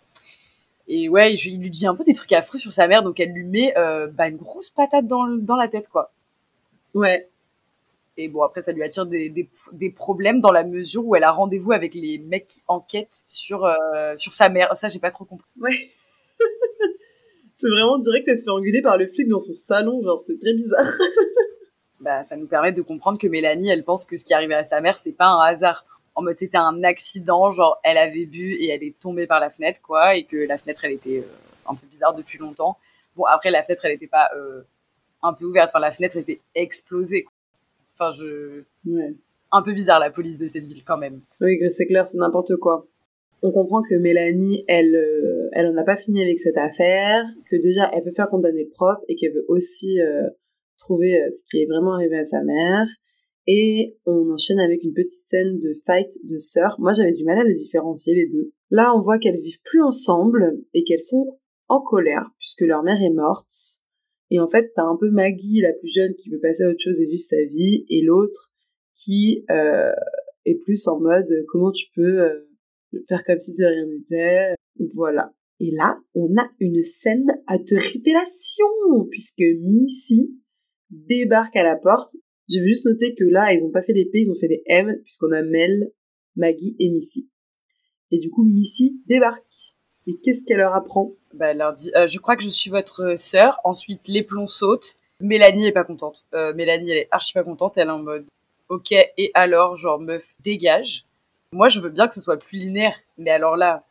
Et 0.87 1.09
ouais, 1.09 1.33
il, 1.33 1.47
il 1.47 1.61
lui 1.61 1.69
dit 1.69 1.85
un 1.85 1.95
peu 1.95 2.03
des 2.03 2.13
trucs 2.13 2.31
affreux 2.33 2.57
sur 2.57 2.71
sa 2.71 2.87
mère, 2.87 3.03
donc 3.03 3.19
elle 3.19 3.31
lui 3.31 3.43
met 3.43 3.77
euh, 3.77 4.07
bah, 4.07 4.27
une 4.27 4.37
grosse 4.37 4.69
patate 4.69 5.05
dans, 5.05 5.25
la 5.25 5.67
tête, 5.67 5.89
quoi. 5.89 6.11
Ouais. 6.93 7.29
Et 8.15 8.29
bon, 8.29 8.41
après, 8.41 8.61
ça 8.61 8.71
lui 8.71 8.83
attire 8.83 9.05
des, 9.05 9.29
des, 9.29 9.49
des 9.73 9.91
problèmes 9.91 10.39
dans 10.39 10.51
la 10.51 10.63
mesure 10.63 11.05
où 11.05 11.15
elle 11.15 11.23
a 11.23 11.31
rendez-vous 11.31 11.71
avec 11.71 11.93
les 11.93 12.17
mecs 12.17 12.47
qui 12.47 12.61
enquêtent 12.67 13.21
sur, 13.25 13.65
euh, 13.65 14.15
sur 14.15 14.33
sa 14.33 14.49
mère. 14.49 14.75
Ça, 14.75 14.87
j'ai 14.87 14.99
pas 14.99 15.11
trop 15.11 15.25
compris. 15.25 15.47
Ouais. 15.59 15.91
c'est 17.53 17.69
vraiment 17.69 17.97
direct, 17.97 18.27
elle 18.27 18.37
se 18.37 18.43
fait 18.43 18.49
engueuler 18.49 18.81
par 18.81 18.97
le 18.97 19.07
flic 19.07 19.27
dans 19.27 19.39
son 19.39 19.53
salon, 19.53 20.01
genre, 20.03 20.21
c'est 20.25 20.39
très 20.39 20.53
bizarre. 20.53 20.85
Bah, 21.99 22.23
ça 22.23 22.35
nous 22.35 22.45
permet 22.45 22.71
de 22.71 22.83
comprendre 22.83 23.17
que 23.17 23.25
Mélanie, 23.25 23.69
elle 23.69 23.83
pense 23.83 24.05
que 24.05 24.17
ce 24.17 24.23
qui 24.23 24.31
est 24.31 24.35
arrivé 24.35 24.53
à 24.53 24.63
sa 24.63 24.81
mère, 24.81 24.97
c'est 24.99 25.13
pas 25.13 25.29
un 25.29 25.41
hasard. 25.41 25.83
En 26.17 26.23
mode, 26.23 26.39
c'était 26.39 26.57
un 26.57 26.83
accident, 26.83 27.51
genre, 27.51 27.79
elle 27.83 27.99
avait 27.99 28.25
bu 28.25 28.53
et 28.53 28.69
elle 28.69 28.81
est 28.81 28.99
tombée 28.99 29.27
par 29.27 29.39
la 29.39 29.51
fenêtre, 29.51 29.79
quoi, 29.83 30.15
et 30.15 30.23
que 30.23 30.35
la 30.35 30.57
fenêtre, 30.57 30.83
elle 30.83 30.93
était 30.93 31.19
euh, 31.19 31.69
un 31.69 31.75
peu 31.75 31.85
bizarre 31.85 32.15
depuis 32.15 32.39
longtemps. 32.39 32.75
Bon, 33.15 33.25
après, 33.25 33.51
la 33.51 33.61
fenêtre, 33.61 33.85
elle 33.85 33.91
était 33.91 34.07
pas 34.07 34.27
euh, 34.35 34.63
un 35.21 35.33
peu 35.33 35.45
ouverte, 35.45 35.69
enfin, 35.69 35.79
la 35.79 35.91
fenêtre 35.91 36.17
était 36.17 36.41
explosée. 36.55 37.21
quoi. 37.21 37.33
Enfin, 37.93 38.17
je... 38.17 38.63
Ouais. 38.87 39.13
Un 39.51 39.61
peu 39.61 39.73
bizarre, 39.73 39.99
la 39.99 40.09
police 40.09 40.39
de 40.39 40.47
cette 40.47 40.65
ville, 40.65 40.83
quand 40.83 40.97
même. 40.97 41.21
Oui, 41.39 41.59
c'est 41.69 41.85
clair, 41.85 42.07
c'est 42.07 42.17
n'importe 42.17 42.55
quoi. 42.55 42.87
On 43.43 43.51
comprend 43.51 43.83
que 43.83 43.93
Mélanie, 43.93 44.65
elle, 44.67 44.95
euh, 44.95 45.49
elle 45.51 45.67
en 45.67 45.77
a 45.77 45.83
pas 45.83 45.97
fini 45.97 46.23
avec 46.23 46.39
cette 46.39 46.57
affaire, 46.57 47.25
que 47.47 47.55
déjà, 47.57 47.91
elle 47.93 48.01
peut 48.01 48.11
faire 48.11 48.29
condamner 48.29 48.63
le 48.63 48.71
prof 48.71 48.97
et 49.07 49.15
qu'elle 49.15 49.33
veut 49.33 49.45
aussi 49.49 50.01
euh, 50.01 50.27
trouver 50.79 51.21
euh, 51.21 51.29
ce 51.29 51.43
qui 51.43 51.61
est 51.61 51.67
vraiment 51.67 51.93
arrivé 51.93 52.17
à 52.17 52.25
sa 52.25 52.41
mère. 52.41 52.87
Et 53.47 53.97
on 54.05 54.29
enchaîne 54.29 54.59
avec 54.59 54.83
une 54.83 54.93
petite 54.93 55.25
scène 55.29 55.59
de 55.59 55.73
fight 55.85 56.11
de 56.25 56.37
sœurs. 56.37 56.75
Moi, 56.79 56.93
j'avais 56.93 57.13
du 57.13 57.23
mal 57.23 57.39
à 57.39 57.43
les 57.43 57.53
différencier, 57.53 58.13
les 58.13 58.27
deux. 58.27 58.51
Là, 58.69 58.93
on 58.93 59.01
voit 59.01 59.19
qu'elles 59.19 59.39
vivent 59.39 59.61
plus 59.63 59.81
ensemble 59.81 60.61
et 60.73 60.83
qu'elles 60.83 61.01
sont 61.01 61.39
en 61.69 61.81
colère 61.81 62.29
puisque 62.39 62.61
leur 62.61 62.83
mère 62.83 63.01
est 63.01 63.13
morte. 63.13 63.49
Et 64.29 64.39
en 64.39 64.47
fait, 64.47 64.71
t'as 64.75 64.83
un 64.83 64.97
peu 64.99 65.09
Maggie, 65.09 65.61
la 65.61 65.73
plus 65.73 65.87
jeune, 65.87 66.13
qui 66.15 66.29
veut 66.29 66.39
passer 66.39 66.63
à 66.63 66.69
autre 66.69 66.81
chose 66.83 66.99
et 66.99 67.05
vivre 67.05 67.21
sa 67.21 67.41
vie, 67.49 67.85
et 67.89 68.01
l'autre 68.01 68.51
qui 68.93 69.45
euh, 69.49 69.93
est 70.45 70.55
plus 70.55 70.87
en 70.87 70.99
mode 70.99 71.29
euh, 71.31 71.45
comment 71.47 71.71
tu 71.71 71.85
peux 71.95 72.21
euh, 72.21 72.49
faire 73.07 73.23
comme 73.23 73.39
si 73.39 73.55
de 73.55 73.63
rien 73.63 73.85
n'était. 73.85 74.55
Voilà. 74.93 75.33
Et 75.59 75.71
là, 75.71 75.97
on 76.13 76.35
a 76.37 76.49
une 76.59 76.83
scène 76.83 77.27
à 77.47 77.57
de 77.57 77.75
révélation 77.75 78.65
puisque 79.09 79.43
Missy 79.61 80.35
débarque 80.89 81.55
à 81.55 81.63
la 81.63 81.75
porte. 81.75 82.15
Veux 82.49 82.65
juste 82.65 82.85
noter 82.85 83.13
que 83.15 83.25
là, 83.25 83.53
ils 83.53 83.63
ont 83.63 83.71
pas 83.71 83.83
fait 83.83 83.93
les 83.93 84.05
P, 84.05 84.19
ils 84.21 84.31
ont 84.31 84.39
fait 84.39 84.47
les 84.47 84.63
M 84.67 84.99
puisqu'on 85.03 85.31
a 85.31 85.41
Mel, 85.41 85.91
Maggie 86.35 86.75
et 86.79 86.89
Missy. 86.89 87.29
Et 88.11 88.19
du 88.19 88.29
coup, 88.29 88.43
Missy 88.43 89.01
débarque. 89.07 89.75
Et 90.07 90.17
qu'est-ce 90.23 90.45
qu'elle 90.45 90.57
leur 90.57 90.73
apprend? 90.73 91.13
Bah, 91.33 91.47
elle 91.47 91.57
leur 91.57 91.73
dit, 91.73 91.91
euh, 91.95 92.07
je 92.07 92.17
crois 92.19 92.37
que 92.37 92.43
je 92.43 92.49
suis 92.49 92.69
votre 92.69 93.15
sœur. 93.17 93.59
Ensuite, 93.65 94.07
les 94.07 94.23
plombs 94.23 94.47
sautent. 94.47 94.95
Mélanie 95.19 95.67
est 95.67 95.73
pas 95.73 95.83
contente. 95.83 96.23
Euh, 96.33 96.53
Mélanie, 96.53 96.91
elle 96.91 96.97
est 96.97 97.07
archi 97.11 97.33
pas 97.33 97.43
contente. 97.43 97.73
Elle 97.75 97.89
est 97.89 97.91
en 97.91 97.99
mode, 97.99 98.25
ok, 98.69 98.91
et 98.91 99.31
alors, 99.33 99.75
genre, 99.75 99.99
meuf, 99.99 100.23
dégage. 100.43 101.05
Moi, 101.51 101.67
je 101.67 101.81
veux 101.81 101.89
bien 101.89 102.07
que 102.07 102.15
ce 102.15 102.21
soit 102.21 102.37
plus 102.37 102.57
linéaire. 102.57 102.97
Mais 103.17 103.31
alors 103.31 103.57
là, 103.57 103.85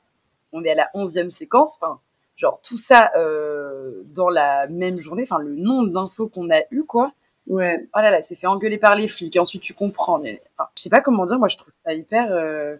on 0.53 0.64
est 0.64 0.71
à 0.71 0.75
la 0.75 0.90
onzième 0.95 1.31
séquence. 1.31 1.79
Enfin, 1.81 2.01
genre, 2.37 2.61
tout 2.66 2.79
ça 2.79 3.11
euh, 3.16 4.03
dans 4.07 4.31
la 4.31 4.66
même 4.69 5.01
journée. 5.01 5.25
Enfin, 5.25 5.38
le 5.38 5.55
nombre 5.55 5.90
d'infos 5.90 6.29
qu'on 6.29 6.51
a 6.51 6.62
eu, 6.71 6.85
quoi. 6.85 7.12
Ouais, 7.46 7.87
Oh 7.94 8.00
là 8.00 8.11
là, 8.11 8.20
c'est 8.22 8.35
fait 8.37 8.46
engueuler 8.46 8.78
par 8.78 8.94
les 8.94 9.09
flics. 9.09 9.37
Et 9.37 9.38
ensuite, 9.38 9.62
tu 9.62 9.74
comprends. 9.74 10.18
Mais, 10.18 10.42
enfin, 10.56 10.68
je 10.76 10.82
sais 10.82 10.90
pas 10.90 11.00
comment 11.00 11.24
dire. 11.24 11.38
Moi, 11.38 11.48
je 11.48 11.56
trouve 11.56 11.72
ça 11.72 11.94
hyper 11.94 12.32
euh, 12.32 12.76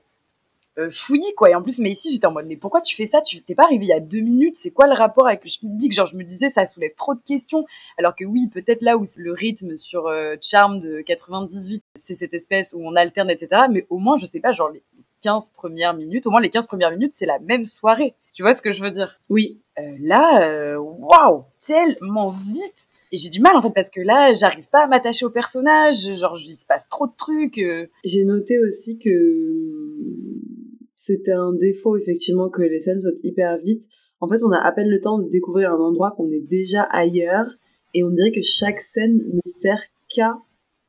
euh, 0.79 0.91
fouillis, 0.91 1.35
quoi. 1.37 1.51
Et 1.51 1.55
en 1.55 1.63
plus, 1.63 1.79
mais 1.79 1.91
ici, 1.91 2.11
j'étais 2.11 2.27
en 2.27 2.33
mode, 2.33 2.47
mais 2.47 2.57
pourquoi 2.57 2.81
tu 2.81 2.97
fais 2.97 3.07
ça? 3.07 3.21
Tu 3.23 3.41
t'es 3.43 3.55
pas 3.55 3.65
arrivé 3.65 3.85
il 3.87 3.89
y 3.89 3.93
a 3.93 4.01
deux 4.01 4.21
minutes. 4.21 4.57
C'est 4.57 4.71
quoi 4.71 4.87
le 4.87 4.95
rapport 4.95 5.27
avec 5.27 5.45
le 5.45 5.51
public? 5.59 5.93
Genre, 5.93 6.07
je 6.07 6.17
me 6.17 6.25
disais, 6.25 6.49
ça 6.49 6.67
soulève 6.67 6.95
trop 6.97 7.15
de 7.15 7.21
questions. 7.25 7.65
Alors 7.97 8.15
que 8.17 8.25
oui, 8.25 8.49
peut-être 8.49 8.83
là 8.83 8.97
où 8.97 9.05
c'est 9.05 9.21
le 9.21 9.33
rythme 9.33 9.79
sur 9.79 10.09
euh, 10.09 10.35
Charm 10.43 10.81
de 10.81 11.01
98, 11.01 11.83
c'est 11.95 12.15
cette 12.15 12.35
espèce 12.35 12.75
où 12.77 12.81
on 12.83 12.97
alterne, 12.97 13.31
etc. 13.31 13.63
Mais 13.71 13.87
au 13.89 13.99
moins, 13.99 14.19
je 14.19 14.27
sais 14.27 14.41
pas, 14.41 14.53
genre 14.53 14.71
les 14.71 14.83
15 15.23 15.51
premières 15.51 15.95
minutes, 15.95 16.27
au 16.27 16.31
moins 16.31 16.41
les 16.41 16.51
15 16.51 16.67
premières 16.67 16.91
minutes, 16.91 17.13
c'est 17.13 17.27
la 17.27 17.39
même 17.39 17.67
soirée. 17.67 18.15
Tu 18.33 18.43
vois 18.43 18.53
ce 18.53 18.63
que 18.63 18.73
je 18.73 18.83
veux 18.83 18.91
dire? 18.91 19.19
Oui, 19.31 19.61
euh, 19.79 19.97
là, 20.01 20.43
euh, 20.43 20.77
waouh, 20.77 21.45
tellement 21.67 22.31
vite. 22.31 22.89
Et 23.13 23.17
j'ai 23.17 23.29
du 23.29 23.41
mal 23.41 23.57
en 23.57 23.63
fait 23.63 23.73
parce 23.75 23.91
que 23.91 24.01
là, 24.01 24.33
j'arrive 24.33 24.69
pas 24.69 24.85
à 24.85 24.87
m'attacher 24.87 25.25
au 25.25 25.31
personnage. 25.31 25.97
Genre, 26.19 26.39
il 26.41 26.55
se 26.55 26.67
passe 26.67 26.89
trop 26.89 27.07
de 27.07 27.13
trucs. 27.17 27.59
euh. 27.59 27.87
J'ai 28.05 28.25
noté 28.25 28.59
aussi 28.59 28.99
que 28.99 29.11
c'était 30.97 31.33
un 31.33 31.53
défaut 31.53 31.97
effectivement 31.97 32.49
que 32.49 32.63
les 32.63 32.81
scènes 32.81 33.01
soient 33.01 33.13
hyper 33.23 33.59
vite. 33.59 33.83
En 34.21 34.29
fait, 34.29 34.43
on 34.45 34.51
a 34.51 34.59
à 34.59 34.73
peine 34.73 34.89
le 34.89 35.01
temps 35.01 35.19
de 35.19 35.29
découvrir 35.29 35.71
un 35.71 35.79
endroit 35.79 36.13
qu'on 36.17 36.31
est 36.31 36.41
déjà 36.41 36.83
ailleurs 36.85 37.47
et 37.95 38.03
on 38.03 38.11
dirait 38.11 38.33
que 38.33 38.43
chaque 38.43 38.81
scène 38.81 39.19
ne 39.19 39.41
sert 39.45 39.81
qu'à 40.09 40.39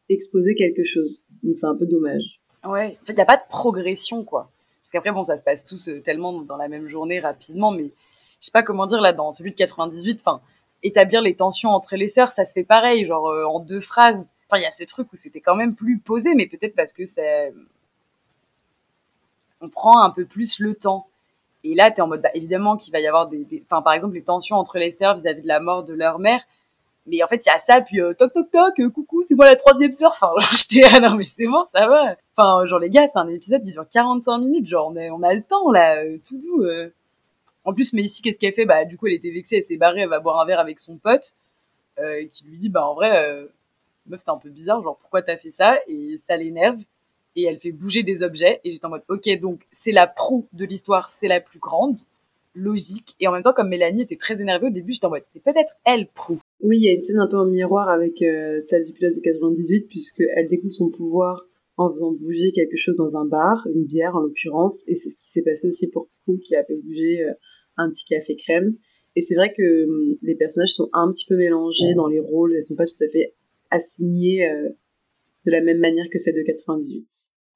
exposer 0.09 0.55
quelque 0.55 0.83
chose. 0.83 1.23
Donc 1.43 1.55
c'est 1.55 1.65
un 1.67 1.75
peu 1.75 1.85
dommage. 1.85 2.41
Ouais. 2.65 2.97
En 3.01 3.05
fait, 3.05 3.13
il 3.13 3.17
y 3.17 3.21
a 3.21 3.25
pas 3.25 3.37
de 3.37 3.47
progression 3.49 4.23
quoi. 4.23 4.51
Parce 4.81 4.91
qu'après, 4.91 5.11
bon, 5.11 5.23
ça 5.23 5.35
se 5.35 5.43
passe 5.43 5.65
tous 5.65 5.89
euh, 5.89 6.01
tellement 6.01 6.41
dans 6.41 6.55
la 6.55 6.69
même 6.69 6.87
journée 6.87 7.19
rapidement, 7.19 7.71
mais 7.71 7.91
je 8.39 8.45
sais 8.45 8.51
pas 8.51 8.63
comment 8.63 8.85
dire 8.85 9.01
là 9.01 9.11
dans 9.11 9.33
celui 9.33 9.51
de 9.51 9.55
98. 9.57 10.21
Enfin, 10.21 10.41
établir 10.83 11.21
les 11.21 11.35
tensions 11.35 11.69
entre 11.69 11.95
les 11.95 12.07
sœurs, 12.07 12.29
ça 12.29 12.45
se 12.45 12.53
fait 12.53 12.63
pareil, 12.63 13.05
genre 13.05 13.27
euh, 13.29 13.45
en 13.45 13.59
deux 13.59 13.81
phrases. 13.81 14.31
Enfin, 14.49 14.59
il 14.59 14.63
y 14.63 14.67
a 14.67 14.71
ce 14.71 14.83
truc 14.83 15.07
où 15.11 15.15
c'était 15.15 15.41
quand 15.41 15.55
même 15.55 15.75
plus 15.75 15.99
posé, 15.99 16.33
mais 16.35 16.47
peut-être 16.47 16.75
parce 16.75 16.93
que 16.93 17.05
c'est 17.05 17.53
on 19.61 19.69
prend 19.69 20.01
un 20.01 20.09
peu 20.09 20.25
plus 20.25 20.59
le 20.59 20.75
temps. 20.75 21.07
Et 21.63 21.73
là, 21.73 21.91
tu 21.91 21.97
es 21.97 22.01
en 22.01 22.07
mode, 22.07 22.21
bah, 22.21 22.29
évidemment 22.33 22.77
qu'il 22.77 22.93
va 22.93 22.99
y 22.99 23.07
avoir 23.07 23.27
des, 23.27 23.45
Enfin, 23.69 23.81
par 23.81 23.93
exemple, 23.93 24.15
les 24.15 24.23
tensions 24.23 24.55
entre 24.55 24.77
les 24.77 24.91
sœurs 24.91 25.15
vis-à-vis 25.15 25.41
de 25.41 25.47
la 25.47 25.59
mort 25.59 25.83
de 25.83 25.93
leur 25.93 26.19
mère. 26.19 26.41
Mais 27.07 27.23
en 27.23 27.27
fait, 27.27 27.37
il 27.45 27.47
y 27.47 27.51
a 27.51 27.57
ça, 27.57 27.81
puis 27.81 28.01
euh, 28.01 28.13
toc 28.13 28.33
toc 28.33 28.51
toc, 28.51 28.79
euh, 28.79 28.89
coucou, 28.89 29.23
c'est 29.27 29.35
moi 29.35 29.45
la 29.45 29.55
troisième 29.55 29.93
sœur. 29.93 30.11
Enfin, 30.11 30.31
j'étais 30.55 30.85
ah 30.93 30.99
non 30.99 31.15
mais 31.15 31.25
c'est 31.25 31.47
bon, 31.47 31.63
ça 31.71 31.87
va. 31.87 32.15
Enfin, 32.35 32.65
genre 32.65 32.79
les 32.79 32.89
gars, 32.89 33.07
c'est 33.07 33.19
un 33.19 33.29
épisode 33.29 33.61
qui 33.63 33.71
dure 33.71 33.87
45 33.89 34.37
minutes, 34.39 34.67
genre 34.67 34.91
on 34.93 34.97
a, 34.97 35.09
on 35.09 35.23
a 35.23 35.33
le 35.33 35.41
temps 35.41 35.71
là, 35.71 36.03
euh, 36.03 36.17
tout 36.27 36.37
doux. 36.37 36.65
En 37.67 37.73
plus, 37.73 37.91
mais 37.91 38.01
ici, 38.01 38.21
qu'est-ce 38.21 38.39
qu'elle 38.39 38.53
fait? 38.53 38.65
Bah, 38.65 38.85
du 38.85 38.95
coup, 38.95 39.07
elle 39.07 39.13
était 39.13 39.29
vexée, 39.29 39.57
elle 39.57 39.63
s'est 39.63 39.75
barrée, 39.75 39.99
elle 39.99 40.09
va 40.09 40.21
boire 40.21 40.39
un 40.39 40.45
verre 40.45 40.61
avec 40.61 40.79
son 40.79 40.97
pote, 40.97 41.35
euh, 41.99 42.25
qui 42.31 42.45
lui 42.45 42.57
dit, 42.57 42.69
bah 42.69 42.87
en 42.87 42.95
vrai, 42.95 43.11
euh, 43.27 43.45
meuf, 44.05 44.23
t'es 44.23 44.31
un 44.31 44.37
peu 44.37 44.49
bizarre, 44.49 44.81
genre 44.81 44.97
pourquoi 44.97 45.21
t'as 45.21 45.35
fait 45.35 45.51
ça? 45.51 45.77
Et 45.89 46.17
ça 46.25 46.37
l'énerve. 46.37 46.79
Et 47.35 47.43
elle 47.43 47.59
fait 47.59 47.73
bouger 47.73 48.03
des 48.03 48.23
objets. 48.23 48.61
Et 48.63 48.71
j'étais 48.71 48.85
en 48.85 48.89
mode, 48.89 49.03
ok, 49.09 49.29
donc 49.41 49.67
c'est 49.73 49.91
la 49.91 50.07
proue 50.07 50.47
de 50.53 50.63
l'histoire, 50.63 51.09
c'est 51.09 51.27
la 51.27 51.41
plus 51.41 51.59
grande, 51.59 51.97
logique. 52.55 53.17
Et 53.19 53.27
en 53.27 53.33
même 53.33 53.43
temps, 53.43 53.51
comme 53.51 53.67
Mélanie 53.67 54.03
était 54.03 54.15
très 54.15 54.41
énervée 54.41 54.67
au 54.67 54.71
début, 54.71 54.93
j'étais 54.93 55.07
en 55.07 55.09
mode, 55.09 55.25
c'est 55.27 55.43
peut-être 55.43 55.73
elle 55.83 56.07
proue. 56.07 56.39
Oui, 56.61 56.77
il 56.77 56.85
y 56.85 56.87
a 56.87 56.93
une 56.93 57.01
scène 57.01 57.19
un 57.19 57.27
peu 57.27 57.37
en 57.37 57.45
miroir 57.45 57.89
avec 57.89 58.21
euh, 58.21 58.61
celle 58.65 58.85
du 58.85 58.93
pilote 58.93 59.13
de 59.13 59.19
98 59.19 59.89
puisque 59.89 60.23
elle 60.37 60.47
découvre 60.47 60.71
son 60.71 60.89
pouvoir 60.89 61.45
en 61.75 61.91
faisant 61.91 62.13
bouger 62.13 62.53
quelque 62.53 62.77
chose 62.77 62.95
dans 62.95 63.17
un 63.17 63.25
bar, 63.25 63.67
une 63.75 63.83
bière 63.83 64.15
en 64.15 64.21
l'occurrence, 64.21 64.75
et 64.87 64.95
c'est 64.95 65.09
ce 65.09 65.17
qui 65.17 65.27
s'est 65.27 65.43
passé 65.43 65.67
aussi 65.67 65.87
pour 65.89 66.07
Prue 66.23 66.39
qui 66.39 66.55
a 66.55 66.63
fait 66.63 66.77
bouger 66.77 67.27
un 67.77 67.89
petit 67.89 68.05
café 68.05 68.35
crème. 68.35 68.75
Et 69.15 69.21
c'est 69.21 69.35
vrai 69.35 69.51
que 69.51 69.85
hum, 69.85 70.17
les 70.21 70.35
personnages 70.35 70.73
sont 70.73 70.89
un 70.93 71.09
petit 71.11 71.25
peu 71.25 71.35
mélangés 71.35 71.95
dans 71.95 72.07
les 72.07 72.19
rôles, 72.19 72.53
elles 72.55 72.63
sont 72.63 72.75
pas 72.75 72.85
tout 72.85 73.03
à 73.03 73.07
fait 73.07 73.33
assignées 73.71 74.47
euh, 74.47 74.69
de 75.45 75.51
la 75.51 75.61
même 75.61 75.79
manière 75.79 76.05
que 76.11 76.19
celle 76.19 76.35
de 76.35 76.43
98. 76.43 77.07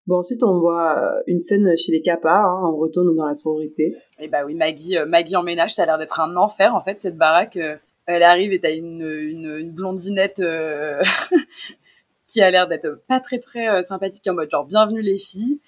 Bon, 0.08 0.18
ensuite 0.18 0.44
on 0.44 0.60
voit 0.60 0.98
euh, 0.98 1.22
une 1.28 1.40
scène 1.40 1.78
chez 1.78 1.92
les 1.92 2.02
Kappa, 2.02 2.44
hein, 2.46 2.72
on 2.74 2.78
retourne 2.78 3.16
dans 3.16 3.26
la 3.26 3.36
sororité. 3.36 3.96
Et 4.20 4.28
bah 4.28 4.44
oui, 4.44 4.56
Maggie, 4.56 4.98
euh, 4.98 5.06
Maggie 5.06 5.36
en 5.36 5.44
ménage, 5.44 5.76
ça 5.76 5.84
a 5.84 5.86
l'air 5.86 6.00
d'être 6.00 6.20
un 6.20 6.36
enfer 6.36 6.74
en 6.74 6.82
fait 6.82 7.00
cette 7.00 7.18
baraque. 7.18 7.60
elle 8.08 8.24
arrive 8.24 8.54
et 8.54 8.60
t'as 8.60 8.76
une, 8.76 9.04
une, 9.04 9.70
blondinette 9.70 10.42
qui 12.28 12.42
a 12.42 12.50
l'air 12.50 12.68
d'être 12.68 13.04
pas 13.08 13.20
très 13.20 13.38
très 13.38 13.84
sympathique 13.84 14.28
en 14.28 14.34
mode 14.34 14.50
genre 14.50 14.66
bienvenue 14.66 15.02
les 15.02 15.20
filles. 15.20 15.62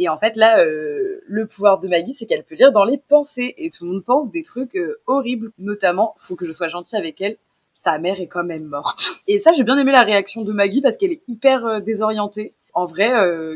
Et 0.00 0.08
en 0.08 0.18
fait 0.18 0.34
là, 0.34 0.60
euh, 0.60 1.20
le 1.26 1.46
pouvoir 1.46 1.78
de 1.78 1.86
Maggie, 1.86 2.14
c'est 2.14 2.24
qu'elle 2.24 2.42
peut 2.42 2.54
lire 2.54 2.72
dans 2.72 2.84
les 2.84 2.96
pensées 2.96 3.54
et 3.58 3.68
tout 3.68 3.84
le 3.84 3.92
monde 3.92 4.04
pense 4.04 4.30
des 4.30 4.42
trucs 4.42 4.74
euh, 4.74 4.98
horribles. 5.06 5.52
Notamment, 5.58 6.16
faut 6.18 6.36
que 6.36 6.46
je 6.46 6.52
sois 6.52 6.68
gentille 6.68 6.98
avec 6.98 7.20
elle. 7.20 7.36
Sa 7.78 7.98
mère 7.98 8.18
est 8.18 8.26
quand 8.26 8.42
même 8.42 8.64
morte. 8.64 9.20
Et 9.28 9.38
ça, 9.38 9.52
j'ai 9.52 9.62
bien 9.62 9.76
aimé 9.76 9.92
la 9.92 10.00
réaction 10.00 10.40
de 10.40 10.52
Maggie 10.54 10.80
parce 10.80 10.96
qu'elle 10.96 11.12
est 11.12 11.20
hyper 11.28 11.66
euh, 11.66 11.80
désorientée. 11.80 12.54
En 12.72 12.86
vrai, 12.86 13.10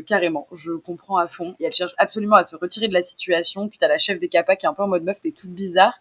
carrément, 0.05 0.45
je 0.51 0.73
comprends 0.73 1.15
à 1.15 1.27
fond. 1.27 1.55
Et 1.61 1.65
elle 1.65 1.73
cherche 1.73 1.93
absolument 1.97 2.35
à 2.35 2.43
se 2.43 2.57
retirer 2.57 2.89
de 2.89 2.93
la 2.93 3.01
situation. 3.01 3.69
Puis 3.69 3.79
t'as 3.79 3.87
la 3.87 3.97
chef 3.97 4.19
des 4.19 4.27
capas 4.27 4.57
qui 4.57 4.65
est 4.65 4.69
un 4.69 4.73
peu 4.73 4.83
en 4.83 4.89
mode 4.89 5.03
meuf, 5.03 5.21
t'es 5.21 5.31
toute 5.31 5.51
bizarre. 5.51 5.93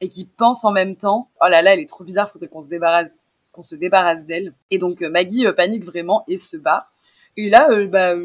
Et 0.00 0.08
qui 0.08 0.24
pense 0.26 0.64
en 0.64 0.72
même 0.72 0.96
temps, 0.96 1.28
oh 1.40 1.46
là 1.48 1.62
là, 1.62 1.74
elle 1.74 1.80
est 1.80 1.88
trop 1.88 2.02
bizarre, 2.02 2.30
faudrait 2.30 2.48
qu'on 2.48 2.60
se 2.60 2.68
débarrasse, 2.68 3.22
qu'on 3.52 3.62
se 3.62 3.76
débarrasse 3.76 4.26
d'elle. 4.26 4.52
Et 4.72 4.78
donc 4.78 5.00
Maggie 5.00 5.46
panique 5.56 5.84
vraiment 5.84 6.24
et 6.26 6.36
se 6.36 6.56
barre. 6.56 6.92
Et 7.36 7.48
là, 7.48 7.68
bah, 7.86 8.16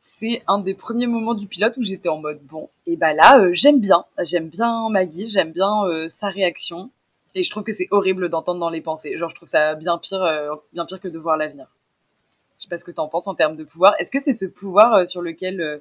c'est 0.00 0.42
un 0.46 0.58
des 0.58 0.74
premiers 0.74 1.06
moments 1.06 1.34
du 1.34 1.46
pilote 1.46 1.76
où 1.76 1.82
j'étais 1.82 2.08
en 2.08 2.18
mode 2.18 2.40
bon, 2.42 2.70
et 2.86 2.96
bah 2.96 3.12
là, 3.12 3.40
euh, 3.40 3.50
j'aime 3.52 3.80
bien, 3.80 4.04
j'aime 4.22 4.48
bien 4.48 4.88
Maggie, 4.88 5.28
j'aime 5.28 5.52
bien 5.52 5.84
euh, 5.86 6.06
sa 6.08 6.28
réaction, 6.28 6.90
et 7.34 7.42
je 7.42 7.50
trouve 7.50 7.64
que 7.64 7.72
c'est 7.72 7.88
horrible 7.90 8.28
d'entendre 8.28 8.60
dans 8.60 8.70
les 8.70 8.80
pensées. 8.80 9.16
Genre, 9.16 9.28
je 9.28 9.34
trouve 9.34 9.48
ça 9.48 9.74
bien 9.74 9.98
pire, 9.98 10.22
euh, 10.22 10.54
bien 10.72 10.86
pire 10.86 11.00
que 11.00 11.08
de 11.08 11.18
voir 11.18 11.36
l'avenir. 11.36 11.66
Je 12.58 12.64
sais 12.64 12.68
pas 12.68 12.78
ce 12.78 12.84
que 12.84 12.90
t'en 12.90 13.08
penses 13.08 13.28
en 13.28 13.34
termes 13.34 13.56
de 13.56 13.64
pouvoir. 13.64 13.94
Est-ce 13.98 14.10
que 14.10 14.20
c'est 14.20 14.32
ce 14.32 14.46
pouvoir 14.46 15.06
sur 15.06 15.22
lequel 15.22 15.80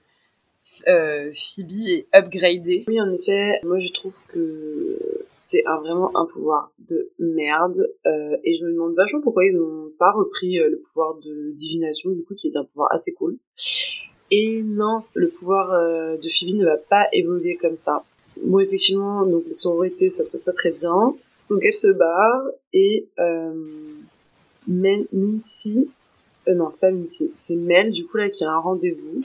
Phoebe 0.86 1.88
est 1.88 2.08
upgradée? 2.15 2.86
Oui, 2.88 3.01
en 3.01 3.12
effet, 3.12 3.60
moi 3.63 3.80
je 3.80 3.91
trouve 3.91 4.21
que 4.27 4.99
c'est 5.32 5.65
un, 5.65 5.80
vraiment 5.80 6.15
un 6.15 6.25
pouvoir 6.25 6.71
de 6.88 7.10
merde, 7.17 7.77
et 8.06 8.56
je 8.56 8.65
me 8.65 8.73
demande 8.73 8.93
vachement 8.95 9.21
pourquoi 9.21 9.45
ils 9.45 9.56
n'ont 9.56 9.89
pas 9.97 10.12
repris 10.12 10.58
le 10.58 10.77
pouvoir 10.77 11.15
de 11.15 11.51
divination, 11.53 12.12
du 12.12 12.23
coup, 12.23 12.36
qui 12.36 12.47
est 12.47 12.58
un 12.58 12.65
pouvoir 12.65 12.91
assez 12.91 13.13
cool. 13.13 13.38
Et 14.31 14.63
non, 14.63 15.01
le 15.15 15.29
pouvoir 15.29 15.71
euh, 15.71 16.17
de 16.17 16.27
Phoebe 16.27 16.55
ne 16.55 16.65
va 16.65 16.77
pas 16.77 17.07
évoluer 17.13 17.55
comme 17.55 17.77
ça. 17.77 18.03
Bon, 18.43 18.59
effectivement, 18.59 19.25
donc 19.25 19.43
les 19.47 19.53
sororités, 19.53 20.09
ça 20.09 20.23
se 20.23 20.29
passe 20.29 20.41
pas 20.41 20.51
très 20.51 20.71
bien. 20.71 21.15
Donc 21.49 21.63
elle 21.63 21.75
se 21.75 21.87
barre 21.87 22.43
et 22.73 23.07
euh, 23.19 23.53
Mincy, 24.67 25.89
euh, 26.49 26.55
non, 26.55 26.69
c'est 26.69 26.81
pas 26.81 26.91
Mincy, 26.91 27.31
c'est 27.35 27.55
Mel, 27.55 27.91
du 27.91 28.05
coup 28.05 28.17
là, 28.17 28.29
qui 28.29 28.43
a 28.43 28.51
un 28.51 28.59
rendez-vous 28.59 29.23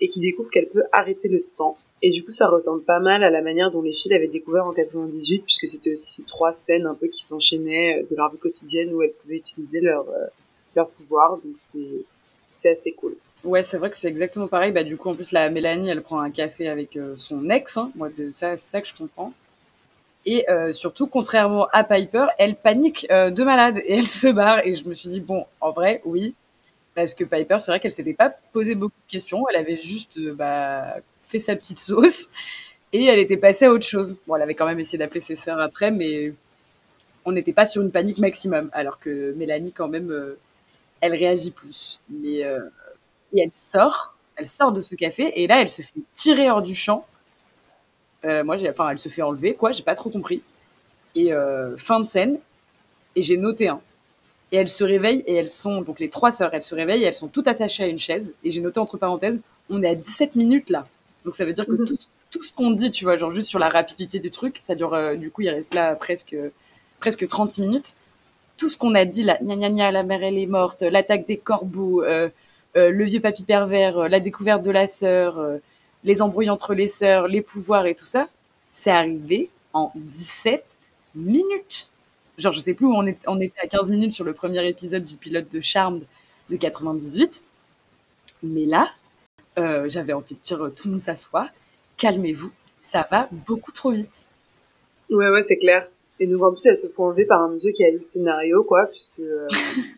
et 0.00 0.08
qui 0.08 0.20
découvre 0.20 0.50
qu'elle 0.50 0.68
peut 0.68 0.84
arrêter 0.92 1.28
le 1.28 1.42
temps. 1.56 1.78
Et 2.02 2.10
du 2.10 2.24
coup, 2.24 2.32
ça 2.32 2.48
ressemble 2.48 2.82
pas 2.82 2.98
mal 3.00 3.22
à 3.22 3.30
la 3.30 3.42
manière 3.42 3.70
dont 3.70 3.80
les 3.80 3.92
filles 3.92 4.10
l'avaient 4.10 4.28
découvert 4.28 4.66
en 4.66 4.72
98, 4.72 5.44
puisque 5.44 5.68
c'était 5.68 5.92
aussi 5.92 6.12
ces 6.12 6.24
trois 6.24 6.52
scènes 6.52 6.86
un 6.86 6.94
peu 6.94 7.06
qui 7.06 7.22
s'enchaînaient 7.22 8.04
de 8.10 8.16
leur 8.16 8.30
vie 8.30 8.38
quotidienne 8.38 8.92
où 8.92 9.02
elles 9.02 9.12
pouvaient 9.22 9.36
utiliser 9.36 9.80
leur, 9.80 10.04
leur 10.74 10.90
pouvoir. 10.90 11.38
Donc 11.38 11.54
c'est 12.50 12.70
assez 12.70 12.92
cool. 12.92 13.16
Ouais, 13.44 13.62
c'est 13.64 13.76
vrai 13.76 13.90
que 13.90 13.96
c'est 13.96 14.08
exactement 14.08 14.46
pareil. 14.46 14.70
Bah, 14.70 14.84
du 14.84 14.96
coup, 14.96 15.08
en 15.08 15.14
plus, 15.14 15.32
la 15.32 15.50
Mélanie, 15.50 15.88
elle 15.90 16.02
prend 16.02 16.20
un 16.20 16.30
café 16.30 16.68
avec 16.68 16.96
euh, 16.96 17.14
son 17.16 17.50
ex. 17.50 17.76
Hein. 17.76 17.90
Moi, 17.96 18.08
de 18.16 18.30
ça, 18.30 18.56
c'est 18.56 18.70
ça 18.70 18.80
que 18.80 18.86
je 18.86 18.94
comprends. 18.94 19.32
Et 20.24 20.48
euh, 20.48 20.72
surtout, 20.72 21.08
contrairement 21.08 21.66
à 21.72 21.82
Piper, 21.82 22.26
elle 22.38 22.54
panique 22.54 23.06
euh, 23.10 23.30
de 23.30 23.42
malade 23.42 23.78
et 23.84 23.94
elle 23.94 24.06
se 24.06 24.28
barre. 24.28 24.64
Et 24.64 24.74
je 24.74 24.86
me 24.88 24.94
suis 24.94 25.08
dit, 25.08 25.20
bon, 25.20 25.44
en 25.60 25.72
vrai, 25.72 26.00
oui. 26.04 26.36
Parce 26.94 27.14
que 27.14 27.24
Piper, 27.24 27.56
c'est 27.58 27.72
vrai 27.72 27.80
qu'elle 27.80 27.90
s'était 27.90 28.14
pas 28.14 28.30
posé 28.52 28.76
beaucoup 28.76 28.94
de 29.08 29.12
questions. 29.12 29.44
Elle 29.50 29.56
avait 29.56 29.76
juste 29.76 30.20
bah, 30.20 30.96
fait 31.24 31.40
sa 31.40 31.56
petite 31.56 31.80
sauce 31.80 32.28
et 32.92 33.06
elle 33.06 33.18
était 33.18 33.36
passée 33.36 33.64
à 33.64 33.72
autre 33.72 33.86
chose. 33.86 34.16
Bon, 34.26 34.36
elle 34.36 34.42
avait 34.42 34.54
quand 34.54 34.66
même 34.66 34.78
essayé 34.78 34.98
d'appeler 34.98 35.20
ses 35.20 35.34
sœurs 35.34 35.58
après, 35.58 35.90
mais 35.90 36.32
on 37.24 37.32
n'était 37.32 37.52
pas 37.52 37.66
sur 37.66 37.82
une 37.82 37.90
panique 37.90 38.18
maximum. 38.18 38.70
Alors 38.72 39.00
que 39.00 39.32
Mélanie, 39.32 39.72
quand 39.72 39.88
même, 39.88 40.14
elle 41.00 41.14
réagit 41.14 41.50
plus. 41.50 41.98
Mais 42.10 42.44
et 43.32 43.40
elle 43.42 43.52
sort, 43.52 44.14
elle 44.36 44.48
sort 44.48 44.72
de 44.72 44.80
ce 44.80 44.94
café 44.94 45.32
et 45.40 45.46
là 45.46 45.60
elle 45.60 45.68
se 45.68 45.82
fait 45.82 46.00
tirer 46.12 46.50
hors 46.50 46.62
du 46.62 46.74
champ. 46.74 47.06
Euh, 48.24 48.44
moi, 48.44 48.56
enfin, 48.68 48.90
elle 48.90 49.00
se 49.00 49.08
fait 49.08 49.22
enlever, 49.22 49.54
quoi, 49.54 49.72
j'ai 49.72 49.82
pas 49.82 49.94
trop 49.94 50.10
compris. 50.10 50.42
Et 51.14 51.32
euh, 51.32 51.76
fin 51.76 51.98
de 51.98 52.04
scène, 52.04 52.38
et 53.16 53.22
j'ai 53.22 53.36
noté 53.36 53.68
un. 53.68 53.80
Et 54.52 54.56
elles 54.56 54.68
se 54.68 54.84
réveillent 54.84 55.24
et 55.26 55.34
elles 55.34 55.48
sont, 55.48 55.82
donc 55.82 55.98
les 55.98 56.10
trois 56.10 56.30
sœurs, 56.30 56.50
elles 56.52 56.62
se 56.62 56.74
réveillent 56.74 57.02
et 57.02 57.06
elles 57.06 57.14
sont 57.14 57.28
toutes 57.28 57.48
attachées 57.48 57.84
à 57.84 57.86
une 57.86 57.98
chaise. 57.98 58.34
Et 58.44 58.50
j'ai 58.50 58.60
noté 58.60 58.80
entre 58.80 58.96
parenthèses, 58.96 59.40
on 59.70 59.82
est 59.82 59.88
à 59.88 59.94
17 59.94 60.36
minutes 60.36 60.70
là. 60.70 60.86
Donc 61.24 61.34
ça 61.34 61.44
veut 61.44 61.52
dire 61.52 61.66
que 61.66 61.72
mhm. 61.72 61.86
tout, 61.86 61.96
tout, 62.30 62.42
ce 62.42 62.52
qu'on 62.52 62.70
dit, 62.70 62.90
tu 62.90 63.04
vois, 63.04 63.16
genre 63.16 63.30
juste 63.30 63.48
sur 63.48 63.58
la 63.58 63.68
rapidité 63.68 64.18
du 64.18 64.30
truc, 64.30 64.58
ça 64.62 64.74
dure, 64.74 64.94
euh, 64.94 65.14
du 65.14 65.30
coup, 65.30 65.42
il 65.42 65.50
reste 65.50 65.74
là 65.74 65.94
presque, 65.94 66.36
presque 67.00 67.26
30 67.26 67.58
minutes. 67.58 67.96
Tout 68.58 68.68
ce 68.68 68.76
qu'on 68.76 68.94
a 68.94 69.04
dit 69.04 69.24
là, 69.24 69.38
gna 69.42 69.56
gna 69.56 69.70
gna, 69.70 69.90
la 69.90 70.02
mère 70.02 70.22
elle 70.22 70.38
est 70.38 70.46
morte, 70.46 70.82
l'attaque 70.82 71.26
des 71.26 71.38
corbeaux, 71.38 72.02
euh, 72.04 72.28
le 72.74 73.04
vieux 73.04 73.20
papy 73.20 73.42
pervers, 73.42 73.98
euh, 73.98 74.08
la 74.08 74.20
découverte 74.20 74.62
de 74.62 74.70
la 74.70 74.86
sœur, 74.86 75.38
euh, 75.38 75.58
les 76.04 76.22
embrouilles 76.22 76.50
entre 76.50 76.74
les 76.74 76.88
sœurs, 76.88 77.28
les 77.28 77.42
pouvoirs 77.42 77.86
et 77.86 77.94
tout 77.94 78.04
ça, 78.04 78.28
c'est 78.72 78.90
arrivé 78.90 79.50
en 79.72 79.92
17 79.94 80.64
minutes. 81.14 81.90
Genre, 82.38 82.52
je 82.52 82.60
sais 82.60 82.74
plus 82.74 82.86
où 82.86 82.94
on, 82.94 83.06
est, 83.06 83.18
on 83.26 83.40
était 83.40 83.60
à 83.60 83.66
15 83.66 83.90
minutes 83.90 84.14
sur 84.14 84.24
le 84.24 84.32
premier 84.32 84.66
épisode 84.66 85.04
du 85.04 85.16
pilote 85.16 85.52
de 85.52 85.60
Charmed 85.60 86.02
de 86.50 86.56
98. 86.56 87.44
Mais 88.42 88.64
là, 88.64 88.90
j'avais 89.56 90.14
envie 90.14 90.34
de 90.34 90.40
dire 90.40 90.58
tout 90.74 90.88
le 90.88 90.92
monde 90.92 91.00
s'assoit, 91.00 91.50
calmez-vous, 91.98 92.50
ça 92.80 93.06
va 93.10 93.28
beaucoup 93.30 93.70
trop 93.70 93.90
vite. 93.90 94.24
Ouais, 95.10 95.28
ouais, 95.28 95.42
c'est 95.42 95.58
clair. 95.58 95.86
Et 96.18 96.26
nous, 96.26 96.42
en 96.42 96.52
plus, 96.52 96.66
elles 96.66 96.76
se 96.76 96.88
font 96.88 97.06
enlever 97.06 97.24
par 97.24 97.42
un 97.42 97.48
monsieur 97.48 97.72
qui 97.72 97.84
a 97.84 97.90
lu 97.90 97.98
le 97.98 98.08
scénario, 98.08 98.64
quoi, 98.64 98.86
puisque... 98.86 99.20
Euh, 99.20 99.48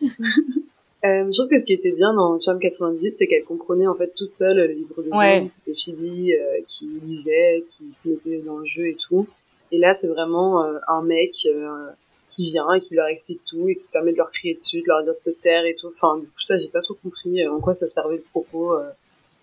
je 1.05 1.37
trouve 1.37 1.49
que 1.49 1.59
ce 1.59 1.65
qui 1.65 1.73
était 1.73 1.91
bien 1.91 2.13
dans 2.13 2.39
Charm 2.39 2.59
98, 2.59 3.11
c'est 3.11 3.27
qu'elle 3.27 3.43
comprenait 3.43 3.87
en 3.87 3.95
fait 3.95 4.13
toute 4.15 4.33
seule 4.33 4.57
le 4.57 4.73
livre 4.73 5.01
de 5.01 5.09
ouais. 5.09 5.47
C'était 5.49 5.73
Phoebe 5.73 6.01
euh, 6.01 6.61
qui 6.67 6.87
lisait, 7.03 7.63
qui 7.67 7.91
se 7.91 8.07
mettait 8.07 8.39
dans 8.39 8.57
le 8.57 8.65
jeu 8.65 8.87
et 8.87 8.95
tout. 8.95 9.27
Et 9.71 9.77
là, 9.77 9.95
c'est 9.95 10.07
vraiment 10.07 10.63
euh, 10.63 10.77
un 10.87 11.03
mec 11.03 11.47
euh, 11.47 11.89
qui 12.27 12.45
vient 12.45 12.71
et 12.73 12.79
qui 12.79 12.95
leur 12.95 13.07
explique 13.07 13.41
tout 13.43 13.67
et 13.67 13.75
qui 13.75 13.83
se 13.83 13.89
permet 13.89 14.11
de 14.11 14.17
leur 14.17 14.31
crier 14.31 14.55
dessus, 14.55 14.81
de 14.81 14.87
leur 14.87 15.03
dire 15.03 15.15
de 15.15 15.21
se 15.21 15.31
taire 15.31 15.65
et 15.65 15.75
tout. 15.75 15.87
Enfin, 15.87 16.17
du 16.17 16.27
coup, 16.27 16.41
ça, 16.45 16.57
j'ai 16.57 16.69
pas 16.69 16.81
trop 16.81 16.95
compris 16.95 17.45
en 17.47 17.59
quoi 17.59 17.73
ça 17.73 17.87
servait 17.87 18.17
le 18.17 18.23
propos 18.31 18.75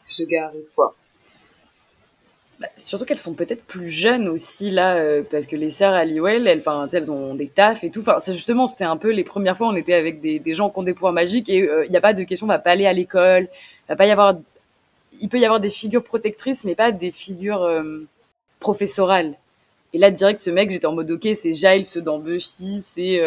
que 0.07 0.15
ce 0.15 0.25
gars 0.25 0.47
arrive, 0.47 0.69
quoi. 0.75 0.95
Bah, 2.63 2.69
surtout 2.77 3.05
qu'elles 3.05 3.19
sont 3.19 3.35
peut-être 3.35 3.65
plus 3.65 3.89
jeunes 3.89 4.29
aussi 4.29 4.71
là, 4.71 4.95
euh, 4.95 5.25
parce 5.29 5.47
que 5.47 5.57
les 5.57 5.71
sœurs 5.71 5.95
Halliwell, 5.95 6.47
elles, 6.47 6.61
enfin, 6.61 6.87
elles 6.93 7.11
ont 7.11 7.35
des 7.35 7.49
tafs 7.49 7.83
et 7.83 7.91
tout. 7.91 8.03
Enfin, 8.03 8.21
c'est 8.21 8.35
justement, 8.35 8.69
c'était 8.69 8.85
un 8.85 8.97
peu 8.97 9.11
les 9.11 9.25
premières 9.25 9.57
fois, 9.57 9.67
on 9.67 9.75
était 9.75 9.95
avec 9.95 10.21
des, 10.21 10.55
gens 10.55 10.71
qui 10.71 10.79
ont 10.79 10.85
des 10.85 10.95
pouvoirs 10.95 11.13
magiques 11.13 11.49
et 11.49 11.57
il 11.57 11.69
euh, 11.69 11.89
n'y 11.89 11.97
a 11.97 12.01
pas 12.01 12.13
de 12.13 12.23
question, 12.23 12.47
on 12.47 12.49
va 12.49 12.61
pas 12.61 12.71
aller 12.71 12.87
à 12.87 12.93
l'école, 12.93 13.49
va 13.89 13.97
pas 13.97 14.07
y 14.07 14.13
avoir, 14.13 14.37
il 15.21 15.29
peut 15.29 15.41
y 15.41 15.45
avoir 15.45 15.59
des 15.59 15.71
figures 15.71 16.05
protectrices, 16.05 16.65
mais 16.65 16.77
pas 16.77 16.93
des 16.93 17.11
figures 17.11 17.65
euh, 17.65 18.07
professorales. 18.61 19.35
Et 19.93 19.99
là, 19.99 20.13
direct, 20.13 20.39
ce 20.39 20.51
mec, 20.51 20.71
j'étais 20.71 20.87
en 20.87 20.93
mode 20.93 21.11
ok, 21.11 21.29
c'est 21.35 21.53
Giles 21.53 22.01
dans 22.01 22.21
Buffy, 22.21 22.81
c'est, 22.81 23.21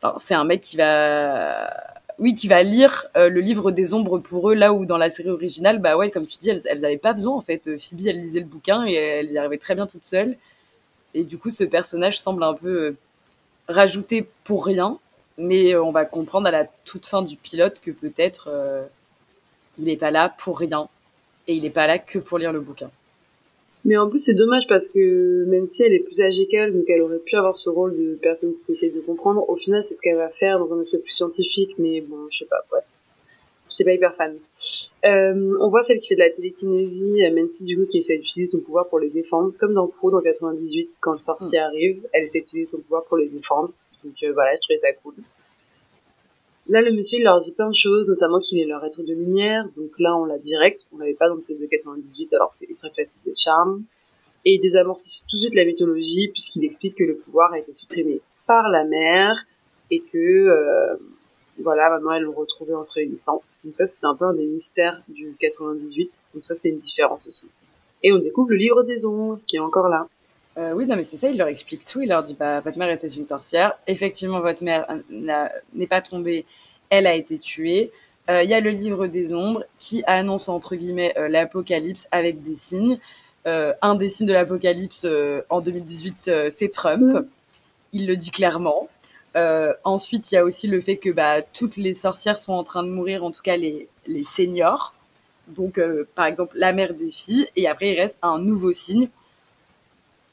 enfin, 0.00 0.14
c'est 0.18 0.34
un 0.34 0.44
mec 0.44 0.62
qui 0.62 0.78
va 0.78 1.70
oui, 2.18 2.34
qui 2.34 2.48
va 2.48 2.62
lire 2.62 3.06
euh, 3.16 3.28
le 3.28 3.40
livre 3.40 3.70
des 3.70 3.94
ombres 3.94 4.18
pour 4.18 4.50
eux, 4.50 4.54
là 4.54 4.72
où 4.72 4.86
dans 4.86 4.98
la 4.98 5.08
série 5.08 5.30
originale, 5.30 5.78
bah 5.78 5.96
ouais, 5.96 6.10
comme 6.10 6.26
tu 6.26 6.38
dis, 6.38 6.50
elles, 6.50 6.60
elles 6.64 6.84
avaient 6.84 6.98
pas 6.98 7.12
besoin 7.12 7.36
en 7.36 7.40
fait. 7.40 7.68
Euh, 7.68 7.78
Phoebe, 7.78 8.06
elle 8.06 8.20
lisait 8.20 8.40
le 8.40 8.46
bouquin 8.46 8.86
et 8.86 8.94
elle 8.94 9.30
y 9.30 9.38
arrivait 9.38 9.58
très 9.58 9.74
bien 9.74 9.86
toute 9.86 10.04
seule. 10.04 10.36
Et 11.14 11.24
du 11.24 11.38
coup, 11.38 11.50
ce 11.50 11.64
personnage 11.64 12.18
semble 12.18 12.42
un 12.42 12.54
peu 12.54 12.68
euh, 12.68 12.96
rajouté 13.68 14.28
pour 14.44 14.66
rien, 14.66 14.98
mais 15.38 15.76
on 15.76 15.92
va 15.92 16.04
comprendre 16.04 16.48
à 16.48 16.50
la 16.50 16.66
toute 16.84 17.06
fin 17.06 17.22
du 17.22 17.36
pilote 17.36 17.80
que 17.80 17.92
peut-être 17.92 18.48
il 19.78 19.84
n'est 19.84 19.96
pas 19.96 20.10
là 20.10 20.34
pour 20.36 20.58
rien 20.58 20.88
et 21.46 21.54
il 21.54 21.62
n'est 21.62 21.70
pas 21.70 21.86
là 21.86 21.98
que 21.98 22.18
pour 22.18 22.38
lire 22.38 22.52
le 22.52 22.60
bouquin. 22.60 22.90
Mais 23.88 23.96
en 23.96 24.10
plus, 24.10 24.18
c'est 24.18 24.34
dommage 24.34 24.66
parce 24.68 24.90
que 24.90 25.46
même 25.46 25.66
si 25.66 25.82
elle 25.82 25.94
est 25.94 26.00
plus 26.00 26.20
âgée 26.20 26.46
qu'elle, 26.46 26.74
donc 26.74 26.84
elle 26.88 27.00
aurait 27.00 27.20
pu 27.20 27.36
avoir 27.36 27.56
ce 27.56 27.70
rôle 27.70 27.96
de 27.96 28.18
personne 28.20 28.52
qui 28.52 28.72
essaie 28.72 28.90
de 28.90 29.00
comprendre, 29.00 29.48
au 29.48 29.56
final, 29.56 29.82
c'est 29.82 29.94
ce 29.94 30.02
qu'elle 30.02 30.18
va 30.18 30.28
faire 30.28 30.58
dans 30.58 30.74
un 30.74 30.80
aspect 30.80 30.98
plus 30.98 31.12
scientifique, 31.12 31.74
mais 31.78 32.02
bon, 32.02 32.18
je 32.28 32.40
sais 32.40 32.44
pas, 32.44 32.62
bref. 32.70 32.84
J'étais 33.70 33.84
pas 33.84 33.94
hyper 33.94 34.14
fan. 34.14 34.36
Euh, 35.06 35.56
on 35.58 35.68
voit 35.70 35.82
celle 35.82 36.00
qui 36.00 36.08
fait 36.08 36.16
de 36.16 36.20
la 36.20 36.28
télékinésie, 36.28 37.22
si 37.50 37.64
du 37.64 37.78
coup, 37.78 37.86
qui 37.86 37.96
essaie 37.96 38.18
d'utiliser 38.18 38.58
son 38.58 38.62
pouvoir 38.62 38.88
pour 38.88 38.98
les 38.98 39.08
défendre, 39.08 39.54
comme 39.58 39.72
dans 39.72 39.86
Pro 39.86 40.10
dans 40.10 40.20
98, 40.20 40.98
quand 41.00 41.12
le 41.12 41.18
sorcier 41.18 41.58
hmm. 41.58 41.62
arrive, 41.62 42.06
elle 42.12 42.24
essaie 42.24 42.40
d'utiliser 42.40 42.66
son 42.66 42.82
pouvoir 42.82 43.04
pour 43.04 43.16
les 43.16 43.28
défendre. 43.28 43.72
Donc 44.04 44.12
euh, 44.22 44.32
voilà, 44.34 44.54
je 44.54 44.60
trouvais 44.60 44.76
ça 44.76 44.92
cool. 45.02 45.14
Là, 46.68 46.82
le 46.82 46.92
monsieur, 46.92 47.18
il 47.18 47.24
leur 47.24 47.40
dit 47.40 47.52
plein 47.52 47.70
de 47.70 47.74
choses, 47.74 48.08
notamment 48.08 48.40
qu'il 48.40 48.58
est 48.58 48.66
leur 48.66 48.84
être 48.84 49.02
de 49.02 49.14
lumière. 49.14 49.66
Donc 49.74 49.98
là, 49.98 50.14
on 50.16 50.26
l'a 50.26 50.38
direct. 50.38 50.86
On 50.92 50.98
l'avait 50.98 51.14
pas 51.14 51.28
dans 51.28 51.36
le 51.36 51.42
film 51.42 51.58
de 51.58 51.66
98, 51.66 52.34
alors 52.34 52.50
que 52.50 52.58
c'est 52.58 52.68
ultra 52.68 52.90
classique 52.90 53.22
de 53.24 53.32
charme. 53.34 53.84
Et 54.44 54.54
il 54.54 54.60
désamorce 54.60 55.24
tout 55.28 55.36
de 55.36 55.42
suite 55.42 55.54
la 55.54 55.64
mythologie, 55.64 56.28
puisqu'il 56.28 56.64
explique 56.64 56.96
que 56.96 57.04
le 57.04 57.16
pouvoir 57.16 57.52
a 57.52 57.58
été 57.58 57.72
supprimé 57.72 58.20
par 58.46 58.68
la 58.68 58.84
mère, 58.84 59.46
et 59.90 60.00
que, 60.00 60.18
euh, 60.18 60.96
voilà, 61.58 61.88
maintenant, 61.88 62.12
elle 62.12 62.24
le 62.24 62.30
retrouvait 62.30 62.74
en 62.74 62.82
se 62.82 62.92
réunissant. 62.92 63.42
Donc 63.64 63.74
ça, 63.74 63.86
c'est 63.86 64.04
un 64.04 64.14
peu 64.14 64.26
un 64.26 64.34
des 64.34 64.44
mystères 64.44 65.02
du 65.08 65.34
98. 65.40 66.20
Donc 66.34 66.44
ça, 66.44 66.54
c'est 66.54 66.68
une 66.68 66.76
différence 66.76 67.26
aussi. 67.26 67.50
Et 68.02 68.12
on 68.12 68.18
découvre 68.18 68.50
le 68.50 68.56
livre 68.56 68.82
des 68.82 69.06
ombres, 69.06 69.40
qui 69.46 69.56
est 69.56 69.60
encore 69.60 69.88
là. 69.88 70.06
Euh, 70.58 70.72
oui, 70.72 70.86
non, 70.86 70.96
mais 70.96 71.04
c'est 71.04 71.16
ça, 71.16 71.28
il 71.30 71.38
leur 71.38 71.48
explique 71.48 71.84
tout. 71.84 72.00
Il 72.00 72.08
leur 72.08 72.22
dit, 72.22 72.34
bah, 72.34 72.60
votre 72.60 72.78
mère 72.78 72.90
était 72.90 73.08
une 73.08 73.26
sorcière. 73.26 73.78
Effectivement, 73.86 74.40
votre 74.40 74.64
mère 74.64 74.86
n'est 75.10 75.86
pas 75.86 76.00
tombée, 76.00 76.46
elle 76.90 77.06
a 77.06 77.14
été 77.14 77.38
tuée. 77.38 77.92
Euh, 78.28 78.42
il 78.42 78.50
y 78.50 78.54
a 78.54 78.60
le 78.60 78.70
livre 78.70 79.06
des 79.06 79.32
ombres 79.32 79.64
qui 79.78 80.02
annonce, 80.06 80.48
entre 80.48 80.74
guillemets, 80.74 81.14
euh, 81.16 81.28
l'apocalypse 81.28 82.08
avec 82.10 82.42
des 82.42 82.56
signes. 82.56 82.98
un 83.46 83.94
des 83.94 84.08
signes 84.10 84.26
de 84.26 84.32
l'apocalypse 84.34 85.06
en 85.48 85.60
2018, 85.62 86.30
c'est 86.50 86.70
Trump. 86.70 87.26
Il 87.94 88.06
le 88.06 88.14
dit 88.16 88.30
clairement. 88.30 88.88
ensuite, 89.84 90.30
il 90.30 90.34
y 90.34 90.38
a 90.38 90.44
aussi 90.44 90.66
le 90.66 90.80
fait 90.82 90.98
que 90.98 91.08
bah, 91.10 91.40
toutes 91.40 91.78
les 91.78 91.94
sorcières 91.94 92.36
sont 92.36 92.52
en 92.52 92.62
train 92.62 92.82
de 92.82 92.90
mourir, 92.90 93.24
en 93.24 93.30
tout 93.30 93.40
cas 93.40 93.56
les, 93.56 93.88
les 94.06 94.24
seniors. 94.24 94.94
Donc, 95.46 95.80
par 96.14 96.26
exemple, 96.26 96.58
la 96.58 96.74
mère 96.74 96.92
des 96.92 97.10
filles. 97.10 97.48
Et 97.56 97.66
après, 97.68 97.92
il 97.92 97.98
reste 97.98 98.18
un 98.20 98.38
nouveau 98.38 98.74
signe 98.74 99.08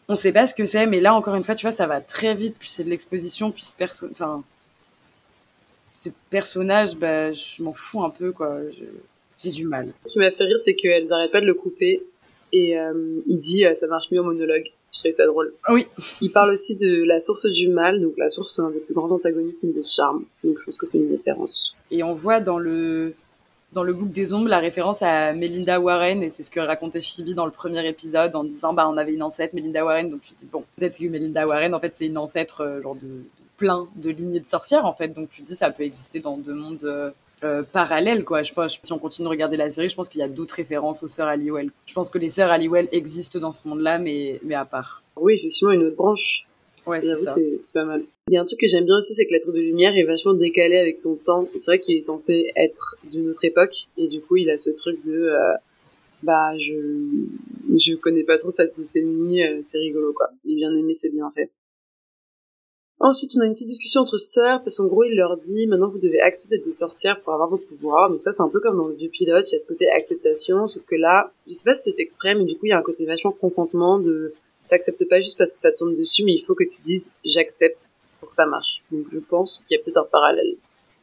on 0.07 0.15
sait 0.15 0.31
pas 0.31 0.47
ce 0.47 0.53
que 0.53 0.65
c'est, 0.65 0.85
mais 0.85 0.99
là, 0.99 1.13
encore 1.13 1.35
une 1.35 1.43
fois, 1.43 1.55
tu 1.55 1.65
vois, 1.65 1.71
ça 1.71 1.87
va 1.87 2.01
très 2.01 2.35
vite, 2.35 2.55
puis 2.59 2.69
c'est 2.69 2.83
de 2.83 2.89
l'exposition, 2.89 3.51
puis 3.51 3.63
ce 3.63 3.73
perso, 3.73 4.07
enfin, 4.11 4.43
ce 5.95 6.09
personnage, 6.29 6.95
bah, 6.95 7.31
je 7.31 7.63
m'en 7.63 7.73
fous 7.73 8.03
un 8.03 8.09
peu, 8.09 8.31
quoi. 8.31 8.59
J'ai 9.37 9.51
du 9.51 9.65
mal. 9.65 9.91
Ce 10.05 10.13
qui 10.13 10.19
m'a 10.19 10.31
fait 10.31 10.45
rire, 10.45 10.59
c'est 10.59 10.75
qu'elles 10.75 11.11
arrêtent 11.11 11.31
pas 11.31 11.41
de 11.41 11.45
le 11.45 11.53
couper. 11.53 12.03
Et 12.53 12.77
euh, 12.79 13.19
il 13.27 13.37
dit, 13.39 13.65
euh, 13.65 13.73
ça 13.73 13.87
marche 13.87 14.09
mieux 14.11 14.21
en 14.21 14.23
monologue. 14.23 14.71
Je 14.93 14.99
trouvais 14.99 15.11
ça 15.11 15.25
drôle. 15.25 15.53
Oui. 15.67 15.87
Il 16.21 16.31
parle 16.31 16.51
aussi 16.51 16.77
de 16.77 17.03
la 17.03 17.19
source 17.19 17.45
du 17.47 17.67
mal. 17.67 17.99
Donc 17.99 18.13
la 18.17 18.29
source, 18.29 18.55
c'est 18.55 18.61
un 18.61 18.71
des 18.71 18.79
plus 18.79 18.93
grands 18.93 19.11
antagonismes 19.11 19.73
de 19.73 19.83
Charme. 19.85 20.23
Donc 20.43 20.57
je 20.57 20.63
pense 20.63 20.77
que 20.77 20.85
c'est 20.85 20.99
une 20.99 21.11
référence. 21.11 21.75
Et 21.91 22.01
on 22.01 22.13
voit 22.13 22.39
dans 22.39 22.59
le 22.59 23.13
dans 23.75 23.83
le 23.83 23.93
bouc 23.93 24.09
des 24.11 24.33
ombres 24.33 24.47
la 24.47 24.59
référence 24.59 25.01
à 25.01 25.33
Melinda 25.33 25.81
Warren 25.81 26.23
et 26.23 26.29
c'est 26.29 26.43
ce 26.43 26.49
que 26.49 26.61
racontait 26.61 27.01
Phoebe 27.01 27.35
dans 27.35 27.45
le 27.45 27.51
premier 27.51 27.85
épisode 27.85 28.33
en 28.35 28.45
disant 28.45 28.73
bah 28.73 28.87
on 28.89 28.95
avait 28.95 29.13
une 29.13 29.21
ancêtre 29.21 29.53
Melinda 29.53 29.83
Warren. 29.83 30.09
Donc 30.09 30.21
tu 30.21 30.33
dis 30.39 30.47
bon 30.51 30.63
vous 30.77 30.83
êtes 30.85 30.99
Melinda 31.01 31.45
Warren 31.45 31.75
en 31.75 31.79
fait 31.81 31.93
c'est 31.97 32.07
une 32.07 32.17
ancêtre 32.17 32.61
euh, 32.61 32.81
genre 32.81 32.95
de, 32.95 33.25
plein 33.57 33.87
de 33.97 34.09
lignées 34.09 34.39
de 34.39 34.45
sorcières 34.45 34.85
en 34.85 34.93
fait. 34.93 35.09
Donc 35.09 35.29
tu 35.29 35.41
dis 35.41 35.55
ça 35.55 35.69
peut 35.71 35.83
exister 35.83 36.21
dans 36.21 36.37
deux 36.37 36.53
mondes 36.53 36.85
euh, 36.85 37.11
euh, 37.43 37.63
parallèles 37.63 38.23
quoi. 38.23 38.43
Je 38.43 38.53
pense 38.53 38.79
si 38.81 38.93
on 38.93 38.97
continue 38.97 39.25
de 39.25 39.29
regarder 39.29 39.57
la 39.57 39.69
série 39.69 39.89
je 39.89 39.95
pense 39.95 40.07
qu'il 40.07 40.21
y 40.21 40.23
a 40.23 40.29
d'autres 40.29 40.55
références 40.55 41.03
aux 41.03 41.09
sœurs 41.09 41.27
Halliwell. 41.27 41.69
Je 41.85 41.93
pense 41.93 42.09
que 42.09 42.17
les 42.17 42.29
sœurs 42.29 42.51
Halliwell 42.51 42.87
existent 42.93 43.39
dans 43.39 43.51
ce 43.51 43.67
monde 43.67 43.81
là 43.81 43.99
mais 43.99 44.39
mais 44.45 44.55
à 44.55 44.63
part. 44.63 45.03
Oui, 45.17 45.33
effectivement, 45.33 45.71
une 45.71 45.83
autre 45.83 45.97
branche. 45.97 46.47
Ouais 46.87 47.01
c'est 47.01 47.15
ça 47.15 47.35
c'est 47.61 47.73
pas 47.73 47.85
mal. 47.85 48.03
Il 48.27 48.33
y 48.33 48.37
a 48.37 48.41
un 48.41 48.45
truc 48.45 48.59
que 48.59 48.67
j'aime 48.67 48.85
bien 48.85 48.97
aussi, 48.97 49.13
c'est 49.13 49.25
que 49.25 49.31
l'être 49.31 49.51
de 49.51 49.59
lumière 49.59 49.95
est 49.95 50.03
vachement 50.03 50.33
décalé 50.33 50.77
avec 50.77 50.97
son 50.97 51.15
temps. 51.15 51.47
C'est 51.55 51.71
vrai 51.71 51.79
qu'il 51.79 51.95
est 51.95 52.01
censé 52.01 52.51
être 52.55 52.95
d'une 53.03 53.29
autre 53.29 53.45
époque, 53.45 53.87
et 53.97 54.07
du 54.07 54.21
coup, 54.21 54.37
il 54.37 54.49
a 54.49 54.57
ce 54.57 54.71
truc 54.71 55.03
de, 55.05 55.13
euh, 55.13 55.53
bah, 56.23 56.57
je, 56.57 56.73
je 57.77 57.93
connais 57.93 58.23
pas 58.23 58.37
trop 58.37 58.49
cette 58.49 58.75
décennie, 58.75 59.43
euh, 59.43 59.59
c'est 59.61 59.77
rigolo, 59.77 60.11
quoi. 60.13 60.31
Il 60.43 60.53
est 60.53 60.55
bien 60.55 60.75
aimé, 60.75 60.93
c'est 60.93 61.09
bien 61.09 61.29
fait. 61.29 61.51
Ensuite, 62.99 63.33
on 63.37 63.41
a 63.41 63.45
une 63.45 63.53
petite 63.53 63.67
discussion 63.67 64.01
entre 64.01 64.17
sœurs, 64.17 64.63
parce 64.63 64.77
qu'en 64.77 64.87
gros, 64.87 65.03
il 65.03 65.15
leur 65.15 65.37
dit, 65.37 65.67
maintenant, 65.67 65.89
vous 65.89 65.99
devez 65.99 66.21
accepter 66.21 66.57
d'être 66.57 66.65
des 66.65 66.71
sorcières 66.71 67.21
pour 67.21 67.33
avoir 67.33 67.49
vos 67.49 67.57
pouvoirs. 67.57 68.09
Donc 68.09 68.21
ça, 68.21 68.31
c'est 68.31 68.41
un 68.41 68.49
peu 68.49 68.59
comme 68.59 68.77
dans 68.77 68.87
le 68.87 68.95
vieux 68.95 69.09
pilote, 69.09 69.47
il 69.49 69.53
y 69.53 69.55
a 69.55 69.59
ce 69.59 69.67
côté 69.67 69.87
acceptation, 69.89 70.65
sauf 70.65 70.83
que 70.85 70.95
là, 70.95 71.31
je 71.45 71.53
sais 71.53 71.65
pas 71.65 71.75
si 71.75 71.91
c'est 71.91 71.99
exprès, 71.99 72.33
mais 72.33 72.45
du 72.45 72.55
coup, 72.55 72.65
il 72.65 72.69
y 72.69 72.71
a 72.71 72.79
un 72.79 72.83
côté 72.83 73.05
vachement 73.05 73.33
consentement 73.33 73.99
de, 73.99 74.33
t'acceptes 74.67 75.07
pas 75.09 75.21
juste 75.21 75.37
parce 75.37 75.51
que 75.51 75.57
ça 75.57 75.71
tombe 75.71 75.95
dessus, 75.95 76.23
mais 76.23 76.33
il 76.33 76.43
faut 76.43 76.55
que 76.55 76.63
tu 76.63 76.79
dises 76.83 77.11
j'accepte 77.23 77.91
pour 78.19 78.29
que 78.29 78.35
ça 78.35 78.45
marche. 78.45 78.81
Donc 78.91 79.05
je 79.11 79.19
pense 79.19 79.63
qu'il 79.67 79.77
y 79.77 79.79
a 79.79 79.83
peut-être 79.83 79.97
un 79.97 80.07
parallèle. 80.11 80.55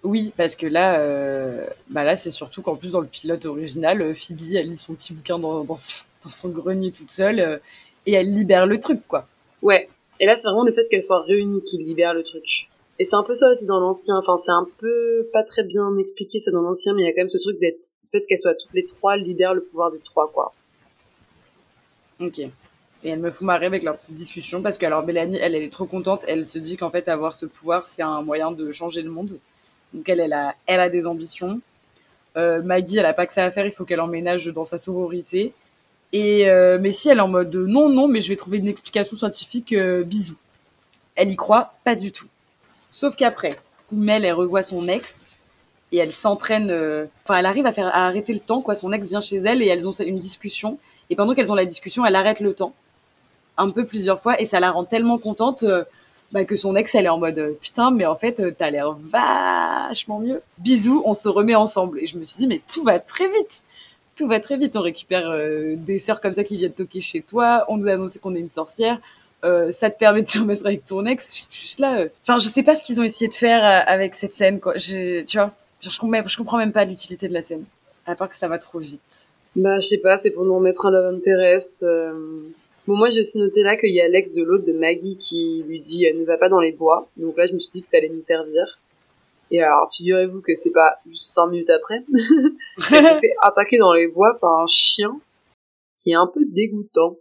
Oui, 0.05 0.33
parce 0.37 0.57
que 0.57 0.67
là, 0.67 0.99
euh, 0.99 1.65
bah 1.89 2.03
là, 2.03 2.17
c'est 2.17 2.33
surtout 2.33 2.61
qu'en 2.61 2.75
plus 2.75 2.91
dans 2.91 3.01
le 3.01 3.07
pilote 3.07 3.45
original, 3.47 4.03
euh, 4.03 4.15
Phoebe, 4.15 4.41
elle 4.57 4.67
lit 4.69 4.77
son 4.77 4.95
petit 4.95 5.13
bouquin 5.13 5.39
dans, 5.39 5.63
dans, 5.63 5.77
son- 5.77 6.05
dans 6.25 6.31
son 6.31 6.49
grenier 6.49 6.91
toute 6.91 7.13
seule 7.13 7.39
euh, 7.39 7.59
et 8.07 8.13
elle 8.15 8.35
libère 8.35 8.67
le 8.67 8.81
truc, 8.81 9.01
quoi. 9.07 9.29
Ouais. 9.63 9.89
Et 10.19 10.27
là, 10.27 10.35
c'est 10.37 10.49
vraiment 10.49 10.65
le 10.65 10.73
fait 10.73 10.89
qu'elles 10.89 11.05
soient 11.05 11.23
réunies 11.23 11.63
qui 11.63 11.79
libère 11.79 12.15
le 12.15 12.25
truc. 12.25 12.69
Et 12.99 13.05
c'est 13.05 13.15
un 13.15 13.23
peu 13.23 13.35
ça 13.35 13.49
aussi 13.49 13.65
dans 13.65 13.79
l'ancien. 13.79 14.17
Enfin, 14.17 14.37
c'est 14.37 14.51
un 14.51 14.67
peu 14.79 15.29
pas 15.33 15.45
très 15.45 15.63
bien 15.63 15.97
expliqué 15.97 16.41
ça 16.41 16.51
dans 16.51 16.63
l'ancien, 16.63 16.95
mais 16.95 17.03
il 17.03 17.05
y 17.07 17.09
a 17.09 17.13
quand 17.13 17.21
même 17.21 17.29
ce 17.29 17.39
truc 17.39 17.61
d'être, 17.61 17.91
le 18.05 18.09
fait 18.19 18.27
qu'elles 18.27 18.39
soient 18.41 18.55
toutes 18.55 18.75
les 18.75 18.85
trois 18.85 19.17
libère 19.17 19.55
le 19.55 19.63
pouvoir 19.63 19.93
des 19.93 20.01
trois, 20.01 20.29
quoi. 20.33 20.53
Ok. 22.21 22.41
Et 23.05 23.11
elle 23.11 23.19
me 23.19 23.31
fout 23.31 23.45
marrer 23.45 23.67
avec 23.67 23.83
leur 23.83 23.97
petite 23.97 24.15
discussion 24.15 24.63
parce 24.63 24.79
que 24.79 24.87
alors 24.87 25.05
Mélanie, 25.05 25.39
elle, 25.41 25.55
elle 25.55 25.63
est 25.65 25.73
trop 25.73 25.87
contente. 25.87 26.25
Elle 26.29 26.47
se 26.47 26.59
dit 26.59 26.77
qu'en 26.77 26.91
fait 26.91 27.09
avoir 27.09 27.35
ce 27.35 27.47
pouvoir, 27.47 27.87
c'est 27.87 28.03
un 28.03 28.23
moyen 28.23 28.53
de 28.53 28.71
changer 28.71 29.03
le 29.03 29.11
monde. 29.11 29.39
Donc 29.93 30.09
elle, 30.09 30.21
elle 30.21 30.33
a, 30.33 30.55
elle 30.67 30.81
a 30.81 30.89
des 30.89 31.07
ambitions. 31.07 31.61
Euh, 32.37 32.63
Maggie, 32.63 32.99
elle 32.99 33.07
a 33.07 33.13
pas 33.13 33.27
que 33.27 33.33
ça 33.33 33.45
à 33.45 33.51
faire. 33.51 33.67
Il 33.67 33.73
faut 33.73 33.85
qu'elle 33.85 34.01
emménage 34.01 34.47
dans 34.47 34.65
sa 34.65 34.79
sororité. 34.79 35.53
Et 36.13 36.49
euh, 36.49 36.79
Messi, 36.79 37.09
elle 37.09 37.19
est 37.19 37.23
en 37.23 37.29
mode 37.29 37.55
euh, 37.55 37.67
non, 37.67 37.89
non, 37.89 38.07
mais 38.07 38.21
je 38.21 38.29
vais 38.29 38.37
trouver 38.37 38.59
une 38.59 38.69
explication 38.69 39.17
scientifique. 39.17 39.73
euh, 39.73 40.05
bisous. 40.05 40.39
Elle 41.17 41.31
y 41.31 41.37
croit 41.37 41.75
pas 41.85 41.97
du 41.97 42.13
tout. 42.13 42.29
Sauf 42.91 43.17
qu'après, 43.17 43.57
Mel, 43.91 44.25
elle 44.25 44.33
revoit 44.33 44.63
son 44.63 44.87
ex 44.89 45.29
et 45.91 45.99
elle 45.99 46.13
s'entraîne. 46.13 46.71
Enfin, 47.25 47.39
elle 47.39 47.47
arrive 47.47 47.67
à 47.67 47.73
faire 47.73 47.89
à 47.89 48.07
arrêter 48.07 48.33
le 48.33 48.41
temps. 48.41 48.63
Quoi, 48.63 48.75
son 48.75 48.93
ex 48.93 49.09
vient 49.09 49.21
chez 49.21 49.37
elle 49.37 49.61
et 49.61 49.67
elles 49.67 49.89
ont 49.89 49.93
une 49.93 50.19
discussion. 50.19 50.79
Et 51.11 51.17
pendant 51.17 51.35
qu'elles 51.35 51.53
ont 51.53 51.57
la 51.57 51.67
discussion, 51.67 52.07
elle 52.07 52.15
arrête 52.15 52.41
le 52.41 52.55
temps 52.55 52.75
un 53.59 53.71
peu 53.71 53.85
plusieurs 53.85 54.21
fois 54.21 54.41
et 54.41 54.45
ça 54.47 54.61
la 54.61 54.71
rend 54.71 54.85
tellement 54.85 55.19
contente 55.19 55.63
euh, 55.63 55.85
bah, 56.33 56.45
que 56.45 56.57
son 56.57 56.75
ex 56.77 56.95
elle 56.95 57.05
est 57.07 57.11
en 57.11 57.19
mode 57.19 57.39
euh, 57.39 57.53
putain 57.61 57.91
mais 57.91 58.07
en 58.07 58.17
fait 58.17 58.41
euh, 58.41 58.51
t'as 58.57 58.71
l'air 58.71 58.97
vachement 59.11 60.19
mieux. 60.19 60.41
Bisous 60.59 61.03
on 61.05 61.13
se 61.13 61.29
remet 61.29 61.55
ensemble. 61.55 61.99
Et 62.01 62.07
je 62.07 62.17
me 62.19 62.25
suis 62.25 62.39
dit 62.39 62.47
mais 62.47 62.61
tout 62.73 62.83
va 62.85 62.99
très 62.99 63.29
vite. 63.29 63.63
Tout 64.17 64.29
va 64.29 64.41
très 64.41 64.57
vite. 64.57 64.77
On 64.77 64.83
récupère 64.83 65.33
des 65.77 65.99
sœurs 65.99 66.21
comme 66.21 66.35
ça 66.35 66.45
qui 66.45 66.57
viennent 66.57 66.73
toquer 66.73 67.01
chez 67.01 67.23
toi. 67.23 67.65
On 67.69 67.77
nous 67.79 67.89
a 67.89 67.93
annoncé 67.93 68.19
qu'on 68.19 68.35
est 68.35 68.41
une 68.41 68.49
sorcière. 68.49 68.99
Euh, 69.45 69.73
ça 69.73 69.91
te 69.91 69.99
permet 69.99 70.23
de 70.23 70.27
te 70.27 70.39
remettre 70.39 70.65
avec 70.67 70.85
ton 70.85 71.05
ex. 71.07 71.47
Je 71.51 71.57
juste 71.59 71.81
là 71.81 72.05
enfin 72.23 72.39
je 72.39 72.47
sais 72.49 72.63
pas 72.63 72.77
ce 72.77 72.83
qu'ils 72.83 73.01
ont 73.01 73.05
essayé 73.05 73.29
de 73.29 73.35
faire 73.35 73.65
avec 73.89 74.15
cette 74.15 74.35
scène 74.35 74.61
quoi. 74.61 74.75
J'ai- 74.77 75.25
tu 75.27 75.39
vois 75.39 75.53
je, 75.81 75.99
comprends, 75.99 76.29
je 76.29 76.37
comprends 76.37 76.59
même 76.59 76.73
pas 76.73 76.85
l'utilité 76.85 77.27
de 77.29 77.35
la 77.35 77.43
scène. 77.43 77.65
À 78.07 78.15
part 78.15 78.29
que 78.29 78.37
ça 78.37 78.49
va 78.49 78.59
trop 78.59 78.79
vite. 78.79 79.29
Bah, 79.57 79.81
je 79.81 79.87
sais 79.89 79.99
pas, 79.99 80.17
c'est 80.17 80.31
pour 80.31 80.45
nous 80.45 80.55
remettre 80.55 80.87
un 80.87 80.91
love 80.91 81.15
interest. 81.15 81.85
Bon, 82.87 82.97
moi, 82.97 83.11
j'ai 83.11 83.21
aussi 83.21 83.39
noté 83.39 83.63
là 83.63 83.77
qu'il 83.77 83.95
y 83.95 84.01
a 84.01 84.09
l'ex 84.09 84.33
de 84.33 84.43
l'autre 84.43 84.65
de 84.65 84.73
Maggie 84.73 85.17
qui 85.17 85.63
lui 85.67 85.79
dit 85.79 86.05
ne 86.15 86.25
va 86.25 86.37
pas 86.37 86.49
dans 86.49 86.61
les 86.61 86.73
bois. 86.73 87.09
Donc 87.17 87.37
là, 87.37 87.47
je 87.47 87.53
me 87.53 87.59
suis 87.59 87.71
dit 87.71 87.81
que 87.81 87.87
ça 87.87 87.99
allait 87.99 88.09
nous 88.09 88.21
servir. 88.21 88.81
Et 89.53 89.63
alors, 89.63 89.93
figurez-vous 89.93 90.41
que 90.41 90.55
c'est 90.55 90.71
pas 90.71 90.97
juste 91.07 91.31
cinq 91.31 91.49
minutes 91.49 91.71
après. 91.71 92.03
Elle 92.91 93.05
se 93.05 93.21
fait 93.21 93.35
attaquer 93.41 93.79
dans 93.79 93.93
les 93.93 94.09
bois 94.09 94.39
par 94.41 94.61
un 94.61 94.67
chien 94.67 95.21
qui 96.03 96.11
est 96.11 96.15
un 96.15 96.27
peu 96.27 96.45
dégoûtant. 96.47 97.17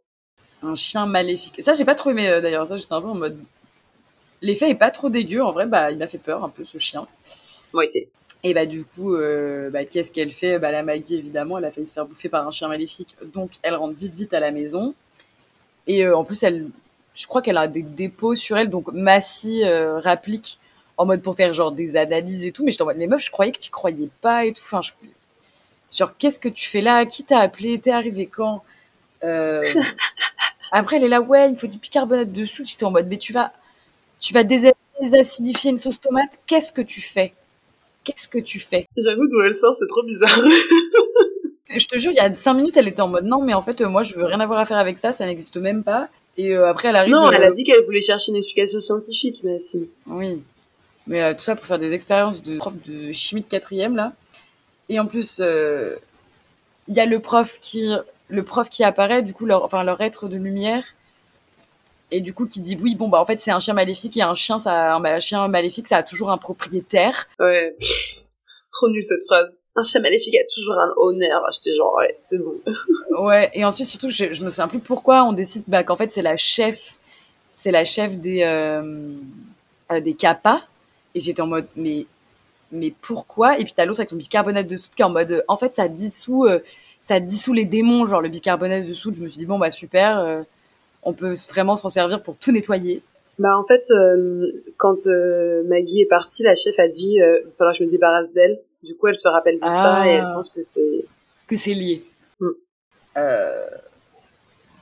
un 0.64 0.76
chien 0.76 1.06
maléfique. 1.06 1.62
Ça, 1.62 1.74
j'ai 1.74 1.86
pas 1.86 1.94
trop 1.94 2.10
aimé 2.10 2.30
euh, 2.30 2.42
d'ailleurs. 2.42 2.66
Ça, 2.66 2.78
j'étais 2.78 2.94
un 2.94 3.02
peu 3.02 3.08
en 3.08 3.16
mode. 3.16 3.38
L'effet 4.42 4.70
est 4.70 4.76
pas 4.76 4.92
trop 4.92 5.10
dégueu. 5.10 5.44
En 5.44 5.52
vrai, 5.52 5.68
bah, 5.68 5.92
il 5.92 5.98
m'a 5.98 6.08
fait 6.08 6.18
peur 6.18 6.44
un 6.44 6.50
peu 6.50 6.64
ce 6.64 6.78
chien. 6.78 7.06
Moi, 7.74 7.84
c'est. 7.92 8.08
Et 8.44 8.54
bah, 8.54 8.66
du 8.66 8.86
coup, 8.86 9.14
euh, 9.14 9.70
bah, 9.70 9.86
qu'est-ce 9.86 10.12
qu'elle 10.12 10.32
fait? 10.32 10.58
Bah, 10.58 10.72
la 10.72 10.84
Maggie, 10.84 11.18
évidemment, 11.18 11.58
elle 11.58 11.66
a 11.66 11.72
failli 11.72 11.86
se 11.86 11.94
faire 11.94 12.06
bouffer 12.06 12.30
par 12.30 12.48
un 12.48 12.52
chien 12.52 12.68
maléfique. 12.68 13.16
Donc, 13.34 13.52
elle 13.62 13.76
rentre 13.76 13.98
vite, 13.98 14.16
vite 14.16 14.34
à 14.34 14.40
la 14.40 14.52
maison. 14.52 14.96
Et 15.88 16.06
euh, 16.06 16.16
en 16.18 16.24
plus, 16.24 16.44
elle, 16.44 16.68
je 17.16 17.28
crois 17.28 17.42
qu'elle 17.42 17.58
a 17.58 17.68
des 17.68 17.84
dépôts 17.84 18.36
sur 18.36 18.58
elle. 18.58 18.70
Donc, 18.70 18.88
Massy 18.94 19.64
euh, 19.64 20.00
rapplique 20.00 20.60
en 20.98 21.06
mode 21.06 21.22
pour 21.22 21.36
faire 21.36 21.54
genre 21.54 21.72
des 21.72 21.96
analyses 21.96 22.46
et 22.46 22.52
tout. 22.52 22.64
Mais 22.64 22.72
j'étais 22.72 22.84
en 22.84 22.88
mode, 22.88 22.98
mais 22.98 23.08
meuf, 23.08 23.26
je 23.26 23.32
croyais 23.32 23.52
que 23.52 23.60
tu 23.60 23.72
croyais 23.72 24.10
pas 24.22 24.46
et 24.46 24.54
tout. 24.54 24.62
Enfin, 24.66 24.82
je- 24.82 24.92
genre, 25.98 26.14
qu'est-ce 26.18 26.40
que 26.40 26.50
tu 26.50 26.70
fais 26.70 26.82
là? 26.82 27.06
Qui 27.06 27.24
t'a 27.24 27.40
appelé? 27.40 27.80
T'es 27.80 27.92
arrivé 27.92 28.28
quand? 28.28 28.64
Euh, 29.24 29.62
Après, 30.72 30.98
elle 30.98 31.06
est 31.06 31.10
là, 31.10 31.22
ouais, 31.22 31.50
il 31.52 31.58
faut 31.58 31.68
du 31.68 31.78
bicarbonate 31.78 32.32
de 32.32 32.46
soude. 32.46 32.66
J'étais 32.68 32.86
en 32.86 32.92
mode, 32.92 33.08
mais 33.08 33.18
tu 33.18 33.34
vas, 33.34 33.52
tu 34.20 34.34
vas 34.34 34.44
dés- 34.44 34.74
désacidifier 35.02 35.72
une 35.72 35.78
sauce 35.78 36.02
tomate. 36.02 36.42
Qu'est-ce 36.48 36.72
que 36.74 36.82
tu 36.82 37.02
fais? 37.02 37.34
Qu'est-ce 38.04 38.28
que 38.28 38.40
tu 38.40 38.60
fais? 38.60 38.88
J'avoue, 38.98 39.28
d'où 39.28 39.42
elle 39.42 39.56
sort, 39.56 39.76
c'est 39.76 39.88
trop 39.88 40.04
bizarre. 40.04 40.40
Je 41.76 41.88
te 41.88 41.98
jure, 41.98 42.12
il 42.12 42.16
y 42.16 42.20
a 42.20 42.34
cinq 42.34 42.56
minutes, 42.56 42.78
elle 42.78 42.88
était 42.88 43.02
en 43.02 43.08
mode, 43.08 43.26
non, 43.26 43.42
mais 43.42 43.54
en 43.54 43.62
fait, 43.62 43.82
euh, 43.82 43.90
moi, 43.90 44.04
je 44.04 44.16
veux 44.16 44.26
rien 44.26 44.40
avoir 44.40 44.60
à 44.60 44.66
faire 44.66 44.78
avec 44.78 44.98
ça, 44.98 45.14
ça 45.14 45.26
n'existe 45.26 45.58
même 45.58 45.84
pas. 45.84 46.10
Et 46.38 46.56
euh, 46.56 46.70
après, 46.70 46.90
elle 46.90 46.96
arrive. 46.96 47.12
non, 47.12 47.28
euh, 47.28 47.32
elle 47.32 47.44
a 47.44 47.52
dit 47.52 47.64
qu'elle 47.64 47.84
voulait 47.84 48.02
chercher 48.02 48.32
une 48.32 48.38
explication 48.38 48.80
scientifique, 48.80 49.42
mais 49.44 49.60
si. 49.60 49.90
Oui. 50.08 50.44
Mais 51.08 51.22
euh, 51.22 51.34
tout 51.34 51.42
ça 51.42 51.56
pour 51.56 51.66
faire 51.66 51.80
des 51.80 51.92
expériences 51.92 52.42
de 52.44 52.58
prof 52.58 52.74
de 52.86 53.12
chimie 53.12 53.42
de 53.42 53.48
quatrième, 53.48 53.96
là. 53.96 54.14
Et 54.90 55.00
en 55.00 55.08
plus, 55.08 55.40
euh, 55.40 55.96
il 56.88 56.96
y 56.96 57.00
a 57.00 57.06
le 57.06 57.20
prof 57.20 57.60
qui, 57.62 57.90
le 58.28 58.44
prof 58.44 58.70
qui 58.70 58.84
apparaît, 58.84 59.22
du 59.22 59.34
coup, 59.34 59.46
leur, 59.46 59.64
enfin, 59.64 59.84
leur 59.84 60.02
être 60.02 60.28
de 60.28 60.38
lumière. 60.38 60.84
Et 62.12 62.20
du 62.20 62.34
coup, 62.34 62.46
qui 62.46 62.60
dit, 62.60 62.78
oui, 62.82 62.96
bon, 62.96 63.08
bah, 63.08 63.22
en 63.22 63.26
fait, 63.26 63.40
c'est 63.40 63.52
un 63.52 63.62
chien 63.62 63.74
maléfique 63.74 64.18
et 64.18 64.22
un 64.22 64.36
chien, 64.36 64.60
ça, 64.60 64.96
un 64.96 65.20
chien 65.20 65.48
maléfique, 65.48 65.88
ça 65.88 65.98
a 65.98 66.04
toujours 66.04 66.30
un 66.30 66.38
propriétaire. 66.38 67.30
Ouais. 67.40 67.76
Trop 68.72 68.90
nulle 68.90 69.04
cette 69.04 69.24
phrase. 69.26 69.61
Un 69.76 69.84
chat 69.84 70.00
maléfique 70.00 70.36
a 70.36 70.44
toujours 70.54 70.78
un 70.78 70.94
honneur. 70.98 71.42
J'étais 71.52 71.76
genre, 71.76 71.96
ouais, 71.98 72.18
c'est 72.24 72.38
bon. 72.38 72.56
Ouais, 73.24 73.50
et 73.54 73.64
ensuite, 73.64 73.88
surtout, 73.88 74.10
je, 74.10 74.34
je 74.34 74.44
me 74.44 74.50
souviens 74.50 74.68
plus 74.68 74.80
pourquoi 74.80 75.24
on 75.24 75.34
décide 75.34 75.64
bah, 75.68 75.84
qu'en 75.84 75.96
fait, 75.96 76.12
c'est 76.12 76.22
la 76.22 76.36
chef, 76.36 76.98
c'est 77.54 77.72
la 77.72 77.86
chef 77.86 78.18
des, 78.18 78.44
euh, 78.44 79.14
euh, 79.92 80.00
des 80.02 80.14
kappas. 80.14 80.62
Et 81.16 81.20
j'étais 81.20 81.42
en 81.42 81.48
mode, 81.48 81.68
mais, 81.76 82.06
mais 82.72 82.94
pourquoi? 83.02 83.60
Et 83.60 83.64
puis 83.64 83.74
t'as 83.76 83.86
l'autre 83.86 84.00
avec 84.00 84.10
son 84.10 84.16
bicarbonate 84.16 84.68
de 84.68 84.78
soude 84.78 84.94
qui 84.96 85.02
est 85.02 85.06
en 85.06 85.10
mode, 85.10 85.44
en 85.48 85.58
fait, 85.58 85.76
ça 85.76 85.88
dissout, 85.88 86.46
euh, 86.46 86.60
ça 87.00 87.20
dissout 87.20 87.54
les 87.54 87.66
démons, 87.66 88.06
genre 88.06 88.22
le 88.22 88.30
bicarbonate 88.30 88.88
de 88.88 88.94
soude. 88.94 89.16
Je 89.16 89.22
me 89.22 89.30
suis 89.30 89.40
dit, 89.40 89.46
bon, 89.46 89.60
bah 89.60 89.72
super, 89.72 90.20
euh, 90.20 90.42
on 91.04 91.14
peut 91.14 91.34
vraiment 91.50 91.78
s'en 91.78 91.90
servir 91.90 92.22
pour 92.22 92.38
tout 92.38 92.52
nettoyer. 92.52 93.04
Bah 93.40 93.58
en 93.58 93.64
fait, 93.64 93.90
euh, 93.92 94.48
quand 94.78 95.08
euh, 95.08 95.64
Maggie 95.64 96.02
est 96.02 96.06
partie, 96.06 96.44
la 96.44 96.56
chef 96.56 96.78
a 96.80 96.88
dit 96.88 97.22
euh, 97.22 97.40
il 97.42 97.46
va 97.46 97.52
falloir 97.52 97.74
que 97.74 97.80
je 97.80 97.86
me 97.86 97.92
débarrasse 97.92 98.32
d'elle. 98.34 98.60
Du 98.84 98.96
coup, 98.96 99.08
elle 99.08 99.16
se 99.18 99.28
rappelle 99.28 99.56
de 99.56 99.70
ça 99.70 100.02
Ah. 100.02 100.08
et 100.08 100.12
elle 100.12 100.22
pense 100.34 100.50
que 100.50 100.62
c'est. 100.62 101.06
que 101.48 101.56
c'est 101.58 101.74
lié. 101.74 102.04
Mm. 102.40 102.48
Euh, 103.18 103.66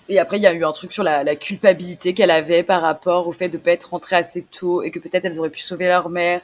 Et 0.07 0.17
après, 0.19 0.37
il 0.37 0.43
y 0.43 0.47
a 0.47 0.53
eu 0.53 0.63
un 0.65 0.71
truc 0.71 0.91
sur 0.91 1.03
la, 1.03 1.23
la 1.23 1.35
culpabilité 1.35 2.13
qu'elle 2.15 2.31
avait 2.31 2.63
par 2.63 2.81
rapport 2.81 3.27
au 3.27 3.31
fait 3.31 3.47
de 3.49 3.57
pas 3.59 3.71
être 3.71 3.91
rentrée 3.91 4.15
assez 4.15 4.41
tôt 4.43 4.81
et 4.81 4.89
que 4.89 4.97
peut-être 4.99 5.25
elles 5.25 5.39
auraient 5.39 5.51
pu 5.51 5.61
sauver 5.61 5.87
leur 5.87 6.09
mère. 6.09 6.41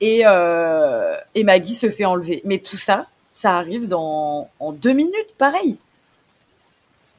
Et, 0.00 0.22
euh, 0.26 1.16
et 1.34 1.44
Maggie 1.44 1.74
se 1.74 1.90
fait 1.90 2.04
enlever. 2.04 2.40
Mais 2.44 2.58
tout 2.58 2.76
ça, 2.76 3.06
ça 3.32 3.56
arrive 3.58 3.86
dans 3.88 4.48
en 4.60 4.72
deux 4.72 4.92
minutes, 4.92 5.34
pareil. 5.38 5.76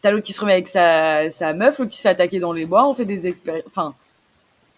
T'as 0.01 0.11
l'autre 0.11 0.25
qui 0.25 0.33
se 0.33 0.41
remet 0.41 0.53
avec 0.53 0.67
sa, 0.67 1.29
sa 1.31 1.53
meuf, 1.53 1.77
l'autre 1.79 1.91
qui 1.91 1.97
se 1.97 2.01
fait 2.03 2.09
attaquer 2.09 2.39
dans 2.39 2.53
les 2.53 2.65
bois, 2.65 2.87
on 2.87 2.93
fait 2.93 3.05
des 3.05 3.27
expériences. 3.27 3.65
Enfin, 3.67 3.93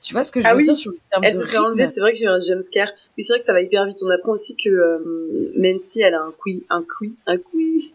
Tu 0.02 0.14
vois 0.14 0.24
ce 0.24 0.32
que 0.32 0.40
je 0.40 0.48
Ah 0.48 0.54
veux 0.54 0.60
oui, 0.60 0.64
dire 0.64 0.76
sur 0.76 0.92
le 0.92 0.98
terme 1.12 1.24
Elle 1.24 1.34
de 1.34 1.40
se 1.40 1.46
fait 1.46 1.58
enlever, 1.58 1.82
rythme 1.84 1.94
c'est 1.94 2.00
vrai 2.00 2.12
que 2.14 2.18
j'ai 2.18 2.28
un 2.28 2.40
jumpscare. 2.40 2.90
Oui, 3.18 3.24
c'est 3.24 3.34
vrai 3.34 3.40
que 3.40 3.46
ça 3.46 3.54
va 3.54 3.62
hyper 3.62 3.86
vite. 3.86 3.98
On 4.06 4.10
apprend 4.10 4.32
aussi 4.34 4.56
que 4.56 4.70
euh, 4.70 5.52
Nancy, 5.56 6.02
elle 6.02 6.14
a 6.14 6.22
un 6.22 6.34
QI, 6.44 6.66
un 6.70 6.84
QI, 6.84 7.14
un 7.26 7.38
QI, 7.38 7.94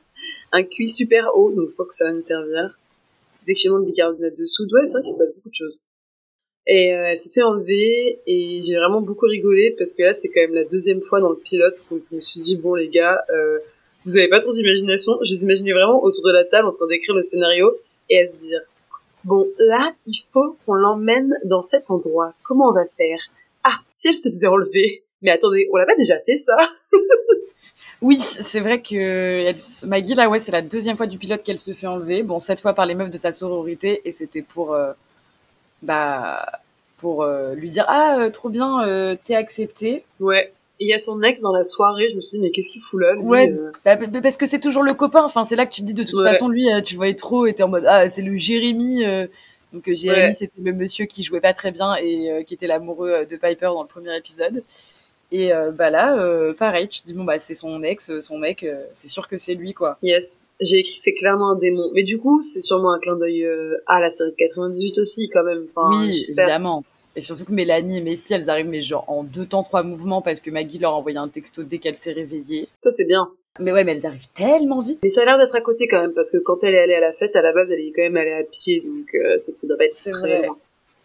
un 0.53 0.63
QI 0.63 0.89
super 0.89 1.35
haut, 1.37 1.53
donc 1.53 1.71
je 1.71 1.75
pense 1.75 1.89
que 1.89 1.95
ça 1.95 2.05
va 2.05 2.13
nous 2.13 2.21
servir. 2.21 2.77
Effectivement, 3.45 3.79
le 3.79 3.87
bicarbonate 3.87 4.37
de 4.37 4.45
soude, 4.45 4.73
ouais, 4.73 4.87
c'est 4.87 4.93
vrai 4.93 5.03
qu'il 5.03 5.13
se 5.13 5.17
passe 5.17 5.33
beaucoup 5.35 5.49
de 5.49 5.55
choses. 5.55 5.85
Et 6.67 6.95
euh, 6.95 7.07
elle 7.09 7.19
s'est 7.19 7.31
fait 7.31 7.43
enlever 7.43 8.21
et 8.27 8.61
j'ai 8.63 8.77
vraiment 8.77 9.01
beaucoup 9.01 9.27
rigolé 9.27 9.75
parce 9.77 9.95
que 9.95 10.05
là, 10.05 10.15
c'est 10.15 10.29
quand 10.29 10.41
même 10.43 10.55
la 10.55 10.65
deuxième 10.65 11.03
fois 11.03 11.21
dans 11.21 11.31
le 11.31 11.37
pilote, 11.37 11.77
donc 11.91 12.03
je 12.09 12.17
me 12.17 12.21
suis 12.21 12.41
dit, 12.41 12.57
bon 12.57 12.75
les 12.77 12.89
gars, 12.89 13.25
euh, 13.31 13.59
vous 14.05 14.17
avez 14.17 14.29
pas 14.29 14.41
trop 14.41 14.53
d'imagination. 14.53 15.13
Je 15.25 15.33
les 15.35 15.43
imaginais 15.43 15.73
vraiment 15.73 16.03
autour 16.05 16.25
de 16.25 16.33
la 16.33 16.45
table 16.45 16.69
en 16.69 16.73
train 16.73 16.87
d'écrire 16.87 17.15
le 17.17 17.23
scénario 17.23 17.77
et 18.11 18.21
à 18.21 18.27
se 18.27 18.37
dire, 18.37 18.61
bon 19.25 19.47
là, 19.59 19.93
il 20.07 20.21
faut 20.29 20.57
qu'on 20.65 20.75
l'emmène 20.75 21.35
dans 21.45 21.63
cet 21.63 21.91
endroit. 21.91 22.35
Comment 22.43 22.69
on 22.69 22.73
va 22.73 22.85
faire? 22.97 23.19
Ah, 23.65 23.81
si 23.93 24.09
elle 24.09 24.17
se 24.17 24.29
faisait 24.29 24.47
enlever. 24.47 25.05
Mais 25.23 25.31
attendez, 25.31 25.69
on 25.73 25.77
l'a 25.77 25.87
pas 25.87 25.95
déjà 25.97 26.19
fait 26.21 26.39
ça? 26.39 26.57
Oui, 28.03 28.19
c'est 28.19 28.59
vrai 28.59 28.83
que 28.83 28.97
elle, 28.97 29.89
Maggie, 29.89 30.15
là, 30.15 30.29
ouais, 30.29 30.41
c'est 30.41 30.51
la 30.51 30.61
deuxième 30.61 30.97
fois 30.97 31.07
du 31.07 31.19
pilote 31.19 31.45
qu'elle 31.45 31.61
se 31.61 31.73
fait 31.73 31.87
enlever. 31.87 32.25
Bon, 32.25 32.41
cette 32.41 32.61
fois 32.61 32.75
par 32.75 32.85
les 32.85 32.97
meufs 32.97 33.11
de 33.11 33.17
sa 33.17 33.31
sororité, 33.31 34.03
et 34.05 34.11
c'était 34.11 34.43
pour, 34.43 34.75
euh, 34.75 34.93
bah, 35.83 36.45
pour 36.97 37.23
euh, 37.23 37.55
lui 37.55 37.69
dire 37.69 37.85
ah 37.87 38.19
euh, 38.19 38.31
trop 38.31 38.49
bien, 38.49 39.17
t'es 39.25 39.37
accepté. 39.37 40.05
Ouais. 40.19 40.53
Et 40.83 40.87
il 40.87 40.89
y 40.89 40.95
a 40.95 40.99
son 40.99 41.23
ex 41.23 41.41
dans 41.41 41.53
la 41.53 41.63
soirée, 41.63 42.09
je 42.11 42.17
me 42.17 42.21
suis 42.21 42.39
dit, 42.39 42.43
mais 42.43 42.51
qu'est-ce 42.51 42.73
qu'il 42.73 42.81
fout 42.83 43.01
là 43.01 43.15
lui, 43.15 43.23
Ouais. 43.23 43.53
euh? 43.53 43.71
Bah, 43.85 43.97
parce 44.21 44.37
que 44.37 44.47
c'est 44.47 44.59
toujours 44.59 44.83
le 44.83 44.95
copain. 44.95 45.23
Enfin, 45.23 45.45
c'est 45.45 45.55
là 45.55 45.65
que 45.65 45.73
tu 45.73 45.83
te 45.83 45.87
dis 45.87 45.95
de 45.95 46.03
toute 46.03 46.19
Ouais. 46.19 46.25
façon, 46.25 46.49
lui, 46.49 46.69
euh, 46.73 46.81
tu 46.81 46.95
le 46.95 46.97
voyais 46.97 47.15
trop, 47.15 47.47
et 47.47 47.55
t'es 47.55 47.63
en 47.63 47.69
mode 47.69 47.85
ah 47.87 48.09
c'est 48.09 48.23
le 48.23 48.37
Jérémy. 48.37 49.05
euh. 49.05 49.29
donc 49.73 49.85
Jérémy, 49.87 50.27
Ouais. 50.27 50.33
c'était 50.33 50.61
le 50.61 50.73
monsieur 50.73 51.05
qui 51.07 51.23
jouait 51.23 51.41
pas 51.41 51.53
très 51.53 51.71
bien 51.71 51.95
et 51.97 52.31
euh, 52.33 52.43
qui 52.43 52.55
était 52.55 52.67
l'amoureux 52.67 53.25
de 53.31 53.37
Piper 53.37 53.67
dans 53.67 53.83
le 53.83 53.89
premier 53.89 54.17
épisode. 54.17 54.65
Et 55.31 55.51
bah 55.79 55.89
là, 55.89 56.53
pareil, 56.59 56.89
tu 56.89 57.01
te 57.01 57.07
dis 57.07 57.15
bon 57.15 57.25
bah 57.25 57.39
c'est 57.39 57.55
son 57.55 57.83
ex, 57.83 58.11
son 58.21 58.37
mec, 58.39 58.67
c'est 58.93 59.09
sûr 59.09 59.29
que 59.29 59.39
c'est 59.39 59.55
lui 59.55 59.73
quoi. 59.73 59.97
Yes, 60.03 60.49
j'ai 60.61 60.81
écrit 60.81 60.93
que 60.93 61.01
c'est 61.01 61.15
clairement 61.15 61.53
un 61.53 61.57
démon. 61.57 61.91
Mais 61.95 62.03
du 62.03 62.19
coup, 62.19 62.43
c'est 62.43 62.61
sûrement 62.61 62.93
un 62.93 62.99
clin 62.99 63.17
d'œil 63.17 63.47
à 63.87 63.99
la 64.01 64.11
série 64.11 64.33
de 64.33 64.37
98 64.37 64.99
aussi, 64.99 65.31
quand 65.31 65.43
même. 65.45 65.65
Enfin, 65.75 65.89
oui, 66.03 66.23
évidemment. 66.29 66.85
Et 67.17 67.21
surtout 67.21 67.45
que 67.45 67.53
Mélanie 67.53 67.99
et 67.99 68.01
Messi, 68.01 68.33
elles 68.35 68.49
arrivent 68.49 68.67
mais 68.69 68.81
genre 68.81 69.05
en 69.09 69.23
deux 69.23 69.47
temps 69.47 69.63
trois 69.63 69.83
mouvements 69.83 70.23
parce 70.23 70.41
que 70.41 70.51
Maggie 70.51 70.79
leur 70.79 70.93
a 70.93 70.97
envoyé 70.97 71.19
un 71.19 71.29
texto 71.29 71.63
dès 71.63 71.79
qu'elle 71.79 71.97
s'est 71.97 72.13
réveillée. 72.13 72.69
Ça, 72.83 72.91
c'est 72.91 73.05
bien. 73.05 73.29
Mais 73.61 73.71
ouais, 73.71 73.85
mais 73.85 73.93
elles 73.97 74.07
arrivent 74.07 74.29
tellement 74.35 74.81
vite. 74.81 75.01
Mais 75.03 75.11
ça 75.11 75.23
a 75.23 75.25
l'air 75.27 75.37
d'être 75.37 75.55
à 75.55 75.61
côté 75.61 75.87
quand 75.87 76.01
même, 76.01 76.15
parce 76.15 76.31
que 76.31 76.39
quand 76.39 76.65
elle 76.65 76.75
est 76.75 76.79
allée 76.79 76.95
à 76.95 77.01
la 77.01 77.13
fête, 77.13 77.37
à 77.37 77.43
la 77.43 77.53
base, 77.53 77.71
elle 77.71 77.81
est 77.81 77.93
quand 77.95 78.01
même 78.03 78.17
allée 78.17 78.33
à 78.33 78.45
pied, 78.45 78.81
donc 78.81 79.15
euh, 79.15 79.37
c'est 79.37 79.53
que 79.53 79.59
ça 79.59 79.67
doit 79.67 79.77
pas 79.77 79.85
être 79.85 79.97
C'est 79.97 80.11
très 80.11 80.39
vrai. 80.39 80.47
loin. 80.47 80.57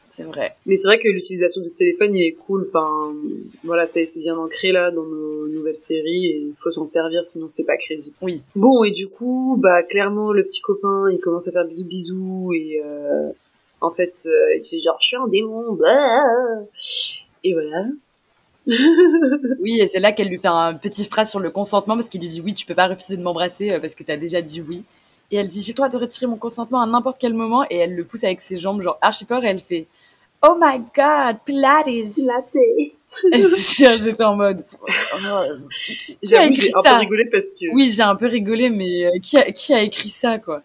C'est 0.10 0.24
vrai. 0.24 0.56
Mais 0.66 0.78
c'est 0.78 0.88
vrai 0.88 0.98
que 0.98 1.10
l'utilisation 1.10 1.62
du 1.62 1.72
téléphone, 1.74 2.16
il 2.16 2.24
est 2.26 2.32
cool. 2.32 2.64
Enfin, 2.66 3.14
voilà, 3.66 3.86
c'est 3.86 4.06
c'est 4.06 4.22
bien 4.22 4.38
ancré 4.38 4.72
là 4.72 4.90
dans 4.92 5.04
nos 5.04 5.48
nouvelles 5.50 5.76
séries 5.76 6.28
et 6.28 6.38
il 6.38 6.54
faut 6.56 6.70
s'en 6.72 6.86
servir, 6.86 7.26
sinon 7.26 7.50
c'est 7.50 7.66
pas 7.66 7.76
crédible. 7.76 8.16
Oui. 8.22 8.42
Bon, 8.56 8.86
et 8.86 8.92
du 8.92 9.10
coup, 9.10 9.58
bah 9.60 9.84
clairement, 9.84 10.32
le 10.32 10.46
petit 10.46 10.62
copain, 10.62 11.12
il 11.12 11.20
commence 11.20 11.50
à 11.50 11.52
faire 11.52 11.66
bisous 11.66 11.86
bisous 11.86 12.54
et 12.56 12.82
euh, 12.84 13.30
en 13.82 13.92
fait, 13.92 14.24
euh, 14.26 14.56
il 14.56 14.64
fait 14.68 14.80
genre, 14.80 14.98
je 15.02 15.08
suis 15.08 15.18
un 15.18 15.28
démon, 15.28 15.74
bah. 15.74 16.24
Et 17.44 17.54
voilà. 17.54 17.86
Oui, 19.60 19.80
et 19.80 19.88
c'est 19.88 20.00
là 20.00 20.12
qu'elle 20.12 20.28
lui 20.28 20.38
fait 20.38 20.48
un 20.50 20.74
petit 20.74 21.06
phrase 21.06 21.30
sur 21.30 21.40
le 21.40 21.50
consentement 21.50 21.96
parce 21.96 22.10
qu'il 22.10 22.20
lui 22.22 22.28
dit 22.28 22.42
oui, 22.42 22.54
tu 22.54 22.66
peux 22.66 22.76
pas 22.76 22.88
refuser 22.88 23.16
de 23.18 23.22
m'embrasser 23.22 23.72
euh, 23.72 23.80
parce 23.80 23.96
que 23.96 24.04
t'as 24.04 24.18
déjà 24.18 24.42
dit 24.42 24.62
oui. 24.62 24.84
Et 25.32 25.38
elle 25.38 25.48
dit 25.48 25.62
j'ai 25.62 25.72
le 25.72 25.76
droit 25.78 25.90
de 25.90 25.98
retirer 25.98 26.26
mon 26.28 26.36
consentement 26.38 26.82
à 26.82 26.86
n'importe 26.86 27.18
quel 27.20 27.34
moment 27.34 27.66
et 27.70 27.78
elle 27.78 27.96
le 27.96 28.04
pousse 28.04 28.24
avec 28.26 28.42
ses 28.42 28.58
jambes 28.58 28.82
genre 28.82 28.98
archi 29.02 29.24
peur 29.26 29.44
et 29.46 29.48
elle 29.48 29.60
fait 29.60 29.88
Oh 30.42 30.56
my 30.60 30.80
god, 30.96 31.38
Pilates! 31.46 31.86
C'est- 33.32 33.98
J'étais 33.98 34.24
en 34.24 34.36
mode. 34.36 34.66
oh, 34.84 34.88
J'avoue, 36.24 36.54
j'ai 36.54 36.70
un 36.76 36.82
peu 36.84 37.00
rigolé 37.00 37.26
parce 37.26 37.52
que 37.52 37.74
Oui, 37.74 37.90
j'ai 37.90 38.04
un 38.04 38.16
peu 38.16 38.28
rigolé, 38.28 38.70
mais 38.70 39.06
euh, 39.06 39.12
qui, 39.22 39.38
a, 39.38 39.52
qui 39.52 39.74
a 39.74 39.82
écrit 39.82 40.10
ça, 40.10 40.38
quoi? 40.40 40.62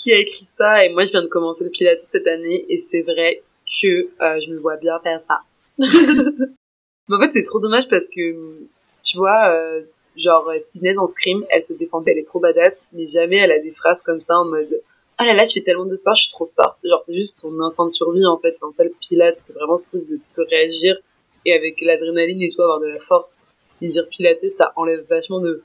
Qui 0.00 0.12
a 0.12 0.18
écrit 0.18 0.46
ça 0.46 0.84
et 0.84 0.88
moi 0.88 1.04
je 1.04 1.10
viens 1.10 1.22
de 1.22 1.28
commencer 1.28 1.62
le 1.62 1.70
pilates 1.70 2.02
cette 2.02 2.26
année 2.26 2.64
et 2.68 2.78
c'est 2.78 3.02
vrai 3.02 3.42
que 3.80 4.08
euh, 4.22 4.40
je 4.40 4.52
me 4.52 4.58
vois 4.58 4.76
bien 4.76 4.98
faire 5.00 5.20
ça. 5.20 5.40
Mais 5.78 7.16
en 7.16 7.20
fait 7.20 7.32
c'est 7.32 7.42
trop 7.42 7.60
dommage 7.60 7.88
parce 7.88 8.08
que 8.08 8.58
tu 9.02 9.18
vois 9.18 9.50
euh, 9.50 9.82
genre 10.16 10.50
Sidney 10.60 10.94
dans 10.94 11.06
Scream 11.06 11.44
elle 11.50 11.62
se 11.62 11.74
défendait 11.74 12.12
elle 12.12 12.18
est 12.18 12.26
trop 12.26 12.40
badass 12.40 12.82
mais 12.92 13.04
jamais 13.04 13.36
elle 13.36 13.52
a 13.52 13.58
des 13.58 13.70
phrases 13.70 14.02
comme 14.02 14.20
ça 14.20 14.38
en 14.38 14.44
mode 14.46 14.82
ah 15.18 15.26
là 15.26 15.34
là 15.34 15.44
je 15.44 15.52
fais 15.52 15.60
tellement 15.60 15.86
de 15.86 15.94
sport 15.94 16.14
je 16.14 16.22
suis 16.22 16.30
trop 16.30 16.46
forte 16.46 16.78
genre 16.82 17.02
c'est 17.02 17.14
juste 17.14 17.40
ton 17.40 17.60
instinct 17.60 17.86
de 17.86 17.90
survie 17.90 18.24
en 18.24 18.38
fait. 18.38 18.56
Enfin, 18.60 18.74
pas 18.76 18.84
le 18.84 18.94
pilates 19.00 19.38
c'est 19.42 19.52
vraiment 19.52 19.76
ce 19.76 19.86
truc 19.86 20.08
de 20.08 20.16
tu 20.16 20.30
peux 20.34 20.44
réagir 20.48 20.96
et 21.44 21.52
avec 21.52 21.80
l'adrénaline 21.82 22.42
et 22.42 22.50
tout 22.50 22.62
avoir 22.62 22.80
de 22.80 22.86
la 22.86 22.98
force. 22.98 23.42
Et 23.82 23.88
dire 23.88 24.06
pilater 24.08 24.50
ça 24.50 24.72
enlève 24.76 25.06
vachement 25.08 25.40
de, 25.40 25.62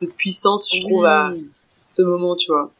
de 0.00 0.06
puissance 0.06 0.68
je 0.74 0.80
trouve 0.82 1.04
à 1.04 1.32
ce 1.88 2.02
moment 2.02 2.34
tu 2.36 2.50
vois 2.50 2.72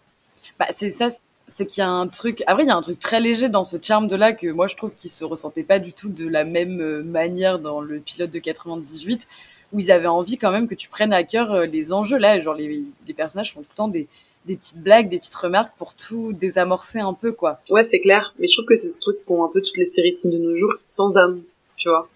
Bah, 0.59 0.67
c'est 0.71 0.91
ça, 0.91 1.09
c'est 1.49 1.67
qu'il 1.67 1.81
y 1.83 1.85
a 1.85 1.91
un 1.91 2.07
truc. 2.09 2.43
Après, 2.47 2.65
il 2.65 2.69
y 2.69 2.71
a 2.71 2.77
un 2.77 2.83
truc 2.83 2.99
très 2.99 3.21
léger 3.21 3.49
dans 3.49 3.65
ce 3.65 3.77
charme 3.81 4.07
de 4.09 4.17
là 4.17 4.33
que 4.33 4.47
moi 4.49 4.67
je 4.69 4.77
trouve 4.77 4.93
qu'il 4.95 5.11
se 5.11 5.25
ressentait 5.25 5.63
pas 5.65 5.79
du 5.79 5.93
tout 5.93 6.09
de 6.09 6.29
la 6.29 6.45
même 6.45 6.81
euh, 6.81 7.03
manière 7.03 7.59
dans 7.59 7.81
le 7.81 7.99
pilote 7.99 8.31
de 8.31 8.39
98, 8.39 9.29
où 9.73 9.79
ils 9.81 9.91
avaient 9.91 10.07
envie 10.07 10.39
quand 10.39 10.53
même 10.53 10.69
que 10.69 10.75
tu 10.75 10.89
prennes 10.89 11.13
à 11.13 11.25
cœur 11.25 11.53
euh, 11.53 11.67
les 11.67 11.93
enjeux 11.93 12.19
là. 12.19 12.39
Genre, 12.41 12.55
les, 12.55 12.85
les 13.07 13.15
personnages 13.15 13.53
font 13.55 13.61
tout 13.61 13.69
le 13.71 13.77
temps 13.77 13.89
des, 13.89 14.07
des 14.47 14.57
petites 14.57 14.79
blagues, 14.79 15.09
des 15.09 15.19
petites 15.19 15.35
remarques 15.35 15.73
pour 15.79 15.95
tout 15.95 16.33
désamorcer 16.33 16.99
un 17.01 17.15
peu, 17.15 17.33
quoi. 17.33 17.61
Ouais, 17.71 17.83
c'est 17.83 18.01
clair. 18.01 18.35
Mais 18.39 18.47
je 18.47 18.53
trouve 18.55 18.67
que 18.67 18.77
c'est 18.77 18.91
ce 18.91 19.01
truc 19.01 19.25
qu'ont 19.25 19.45
un 19.45 19.49
peu 19.49 19.61
toutes 19.63 19.77
les 19.79 19.85
séries 19.85 20.13
teen 20.13 20.31
de 20.31 20.39
nos 20.39 20.55
jours, 20.55 20.75
sans 20.87 21.17
âme, 21.17 21.43
tu 21.77 21.89
vois. 21.89 22.09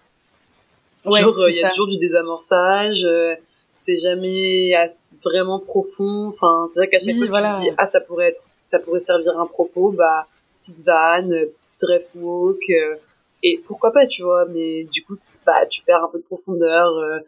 Ouais, 1.05 1.21
Genre, 1.21 1.37
euh, 1.39 1.49
il 1.49 1.55
y 1.55 1.59
ça. 1.61 1.67
a 1.67 1.69
toujours 1.71 1.87
du 1.87 1.97
désamorçage, 1.97 3.03
euh, 3.05 3.33
c'est 3.77 3.97
jamais 3.97 4.73
vraiment 5.23 5.59
profond. 5.59 6.27
Enfin, 6.27 6.67
c'est 6.71 6.79
vrai 6.81 6.89
qu'à 6.89 6.99
chaque 6.99 7.15
Oui, 7.15 7.19
fois 7.19 7.27
voilà. 7.29 7.49
tu 7.51 7.55
te 7.55 7.61
dis, 7.61 7.75
ah, 7.77 7.87
ça 7.87 8.01
pourrait 8.01 8.27
être, 8.27 8.43
ça 8.45 8.79
pourrait 8.79 8.99
servir 8.99 9.37
à 9.39 9.41
un 9.43 9.47
propos, 9.47 9.91
bah, 9.91 10.27
petite 10.61 10.83
vanne, 10.85 11.31
euh, 11.33 11.45
petite 11.57 11.81
ref 11.87 12.09
walk, 12.15 12.59
euh, 12.71 12.95
et 13.43 13.61
pourquoi 13.65 13.91
pas, 13.93 14.05
tu 14.07 14.23
vois. 14.23 14.45
Mais 14.47 14.83
du 14.85 15.03
coup, 15.05 15.15
bah, 15.45 15.65
tu 15.69 15.81
perds 15.83 16.03
un 16.03 16.09
peu 16.09 16.17
de 16.19 16.23
profondeur. 16.23 16.97
euh, 16.97 17.19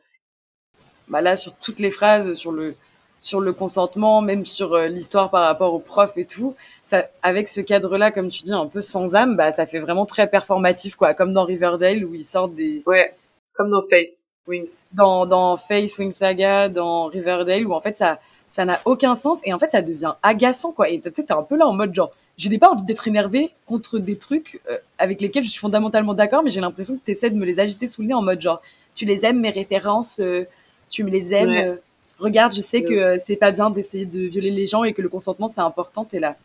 bah 1.08 1.22
là 1.22 1.36
sur 1.36 1.54
toutes 1.56 1.80
les 1.80 1.90
phrases 1.92 2.34
sur 2.34 2.52
le 2.52 2.76
sur 3.18 3.42
le 3.42 3.52
consentement 3.52 4.22
même 4.22 4.46
sur 4.46 4.76
euh, 4.76 4.88
l'histoire 4.88 5.32
par 5.32 5.44
rapport 5.44 5.74
au 5.74 5.80
prof 5.80 6.16
et 6.18 6.26
tout 6.26 6.56
ça 6.84 7.08
avec 7.24 7.50
ce 7.50 7.62
cadre 7.62 7.98
là 7.98 8.12
comme 8.12 8.30
tu 8.30 8.44
dis 8.44 8.54
un 8.54 8.68
peu 8.68 8.80
sans 8.82 9.16
âme 9.16 9.36
bah 9.36 9.52
ça 9.52 9.66
fait 9.66 9.80
vraiment 9.80 10.06
très 10.06 10.30
performatif 10.30 10.96
quoi 10.96 11.16
comme 11.16 11.34
dans 11.34 11.46
Riverdale 11.46 12.06
où 12.06 12.14
ils 12.14 12.24
sortent 12.24 12.54
des 12.54 12.84
ouais, 12.86 13.16
comme 13.54 13.72
dans 13.72 13.82
Fate, 13.82 14.28
Wings. 14.50 14.88
dans 14.94 15.26
dans 15.26 15.56
Face 15.58 15.98
Wing 15.98 16.12
Saga 16.12 16.68
dans 16.70 17.06
Riverdale 17.06 17.66
où 17.68 17.74
en 17.74 17.82
fait 17.82 17.96
ça 17.96 18.20
ça 18.48 18.66
n'a 18.66 18.80
aucun 18.86 19.16
sens 19.16 19.40
et 19.46 19.54
en 19.54 19.60
fait 19.60 19.72
ça 19.72 19.82
devient 19.82 20.14
agaçant 20.24 20.72
quoi 20.72 20.90
et 20.90 21.00
tu 21.00 21.10
sais 21.16 21.24
t'es 21.24 21.32
un 21.34 21.44
peu 21.44 21.56
là 21.56 21.68
en 21.68 21.74
mode 21.74 21.94
genre 21.96 22.12
je 22.38 22.50
n'ai 22.50 22.58
pas 22.58 22.70
envie 22.72 22.84
d'être 22.84 23.08
énervé 23.08 23.52
contre 23.68 24.00
des 24.00 24.18
trucs 24.18 24.60
euh, 24.72 24.78
avec 24.98 25.22
lesquels 25.22 25.44
je 25.44 25.50
suis 25.52 25.60
fondamentalement 25.60 26.14
d'accord 26.14 26.42
mais 26.44 26.50
j'ai 26.50 26.62
l'impression 26.62 26.96
que 26.96 27.02
tu 27.06 27.12
essaies 27.12 27.30
de 27.30 27.36
me 27.36 27.46
les 27.46 27.60
agiter 27.60 27.88
sous 27.88 28.02
le 28.02 28.08
nez 28.08 28.14
en 28.14 28.22
mode 28.24 28.42
genre 28.42 28.62
tu 28.96 29.06
les 29.06 29.24
aimes 29.26 29.40
mes 29.40 29.52
références 29.52 30.20
euh, 30.20 30.46
tu 30.90 31.04
me 31.04 31.10
les 31.12 31.34
aimes 31.34 31.50
Ouais. 31.50 31.68
euh, 31.68 31.76
regarde 32.18 32.54
je 32.54 32.62
sais 32.62 32.82
que 32.84 33.18
c'est 33.26 33.36
pas 33.38 33.52
bien 33.52 33.70
d'essayer 33.70 34.06
de 34.06 34.22
violer 34.28 34.52
les 34.52 34.66
gens 34.66 34.84
et 34.84 34.94
que 34.94 35.02
le 35.02 35.10
consentement 35.10 35.50
c'est 35.54 35.62
important 35.62 36.04
t'es 36.06 36.20
là 36.20 36.36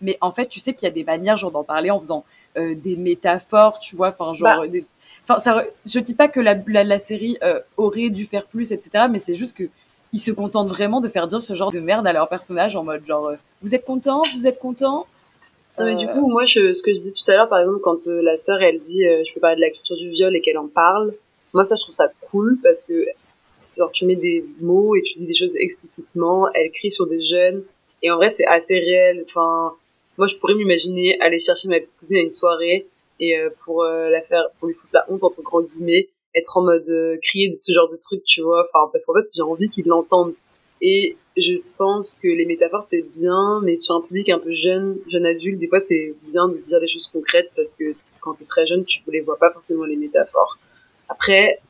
mais 0.00 0.16
en 0.20 0.32
fait 0.32 0.46
tu 0.46 0.58
sais 0.58 0.72
qu'il 0.74 0.84
y 0.86 0.90
a 0.90 0.94
des 0.94 1.04
manières 1.04 1.36
genre 1.36 1.50
d'en 1.52 1.62
parler 1.64 1.90
en 1.90 2.00
faisant 2.00 2.24
des 2.56 2.96
métaphores 2.96 3.78
tu 3.78 3.94
vois 3.94 4.08
enfin 4.08 4.34
genre 4.34 4.60
Bah. 4.62 4.66
des- 4.68 4.84
Enfin, 5.28 5.40
ça, 5.40 5.64
je 5.86 6.00
dis 6.00 6.14
pas 6.14 6.28
que 6.28 6.40
la, 6.40 6.58
la, 6.66 6.84
la 6.84 6.98
série 6.98 7.38
euh, 7.42 7.60
aurait 7.76 8.10
dû 8.10 8.26
faire 8.26 8.46
plus, 8.46 8.72
etc. 8.72 9.06
Mais 9.10 9.18
c'est 9.18 9.34
juste 9.34 9.56
que 9.56 9.64
ils 10.12 10.18
se 10.18 10.30
contentent 10.30 10.68
vraiment 10.68 11.00
de 11.00 11.08
faire 11.08 11.26
dire 11.26 11.42
ce 11.42 11.54
genre 11.54 11.70
de 11.70 11.80
merde 11.80 12.06
à 12.06 12.12
leur 12.12 12.28
personnage 12.28 12.76
en 12.76 12.84
mode 12.84 13.06
genre, 13.06 13.28
euh, 13.28 13.36
vous 13.62 13.74
êtes 13.74 13.84
content, 13.84 14.22
vous 14.36 14.46
êtes 14.46 14.58
content. 14.58 15.06
Non, 15.78 15.86
mais 15.86 15.92
Euh, 15.92 15.94
du 15.94 16.06
coup, 16.08 16.28
moi, 16.28 16.44
je, 16.44 16.74
ce 16.74 16.82
que 16.82 16.92
je 16.92 16.98
disais 16.98 17.12
tout 17.12 17.30
à 17.30 17.34
l'heure, 17.34 17.48
par 17.48 17.60
exemple, 17.60 17.80
quand 17.80 18.06
euh, 18.08 18.20
la 18.22 18.36
sœur, 18.36 18.60
elle 18.60 18.78
dit, 18.78 19.06
euh, 19.06 19.22
je 19.26 19.32
peux 19.32 19.40
parler 19.40 19.56
de 19.56 19.62
la 19.62 19.70
culture 19.70 19.96
du 19.96 20.10
viol 20.10 20.36
et 20.36 20.40
qu'elle 20.42 20.58
en 20.58 20.68
parle, 20.68 21.14
moi, 21.54 21.64
ça, 21.64 21.76
je 21.76 21.82
trouve 21.82 21.94
ça 21.94 22.08
cool 22.30 22.58
parce 22.62 22.82
que, 22.82 23.06
genre, 23.78 23.90
tu 23.90 24.04
mets 24.04 24.16
des 24.16 24.44
mots 24.60 24.94
et 24.96 25.02
tu 25.02 25.14
dis 25.14 25.26
des 25.26 25.34
choses 25.34 25.56
explicitement, 25.56 26.46
elle 26.52 26.70
crie 26.72 26.90
sur 26.90 27.06
des 27.06 27.22
jeunes, 27.22 27.62
et 28.02 28.10
en 28.10 28.16
vrai, 28.16 28.28
c'est 28.28 28.44
assez 28.46 28.78
réel. 28.78 29.24
Enfin, 29.26 29.72
moi, 30.18 30.26
je 30.26 30.36
pourrais 30.36 30.54
m'imaginer 30.54 31.18
aller 31.20 31.38
chercher 31.38 31.68
ma 31.68 31.78
petite 31.80 31.96
cousine 31.98 32.18
à 32.18 32.20
une 32.20 32.30
soirée 32.30 32.86
et 33.22 33.38
euh, 33.38 33.50
pour 33.64 33.84
euh, 33.84 34.10
la 34.10 34.20
faire, 34.20 34.50
pour 34.58 34.66
lui 34.66 34.74
foutre 34.74 34.92
la 34.92 35.06
honte, 35.08 35.22
entre 35.22 35.42
grands 35.42 35.62
guillemets, 35.62 36.08
être 36.34 36.56
en 36.56 36.62
mode 36.62 36.88
euh, 36.88 37.16
crier 37.22 37.48
de 37.48 37.54
ce 37.54 37.72
genre 37.72 37.88
de 37.88 37.96
truc, 37.96 38.24
tu 38.24 38.42
vois. 38.42 38.64
Enfin, 38.66 38.90
parce 38.90 39.06
qu'en 39.06 39.14
fait, 39.14 39.26
j'ai 39.32 39.42
envie 39.42 39.70
qu'ils 39.70 39.86
l'entendent. 39.86 40.34
Et 40.80 41.16
je 41.36 41.54
pense 41.78 42.14
que 42.20 42.26
les 42.26 42.44
métaphores 42.44 42.82
c'est 42.82 43.02
bien, 43.02 43.60
mais 43.62 43.76
sur 43.76 43.94
un 43.94 44.00
public 44.00 44.28
un 44.30 44.40
peu 44.40 44.50
jeune, 44.50 44.98
jeune 45.06 45.24
adulte, 45.24 45.58
des 45.58 45.68
fois 45.68 45.78
c'est 45.78 46.12
bien 46.24 46.48
de 46.48 46.58
dire 46.58 46.80
des 46.80 46.88
choses 46.88 47.06
concrètes 47.06 47.52
parce 47.54 47.72
que 47.74 47.94
quand 48.20 48.34
t'es 48.34 48.44
très 48.44 48.66
jeune, 48.66 48.84
tu 48.84 49.00
ne 49.06 49.12
les 49.12 49.20
vois 49.20 49.38
pas 49.38 49.52
forcément 49.52 49.84
les 49.84 49.94
métaphores. 49.94 50.58
Après, 51.08 51.60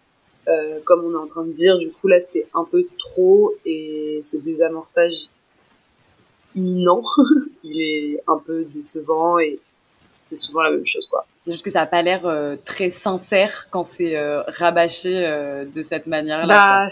comme 0.86 1.04
on 1.04 1.12
est 1.12 1.22
en 1.22 1.26
train 1.26 1.44
de 1.44 1.52
dire, 1.52 1.76
du 1.76 1.92
coup 1.92 2.08
là 2.08 2.22
c'est 2.22 2.46
un 2.54 2.64
peu 2.64 2.86
trop 2.98 3.52
et 3.66 4.20
ce 4.22 4.38
désamorçage 4.38 5.26
imminent, 6.54 7.02
il 7.64 7.82
est 7.82 8.22
un 8.26 8.38
peu 8.38 8.64
décevant 8.64 9.38
et 9.38 9.60
c'est 10.10 10.36
souvent 10.36 10.62
la 10.62 10.70
même 10.70 10.86
chose 10.86 11.06
quoi. 11.06 11.26
C'est 11.44 11.50
juste 11.52 11.64
que 11.64 11.70
ça 11.70 11.82
a 11.82 11.86
pas 11.86 12.02
l'air 12.02 12.24
euh, 12.24 12.54
très 12.64 12.90
sincère 12.90 13.66
quand 13.70 13.82
c'est 13.82 14.16
euh, 14.16 14.42
rabâché 14.46 15.26
euh, 15.26 15.64
de 15.64 15.82
cette 15.82 16.06
manière-là. 16.06 16.86
Bah 16.86 16.88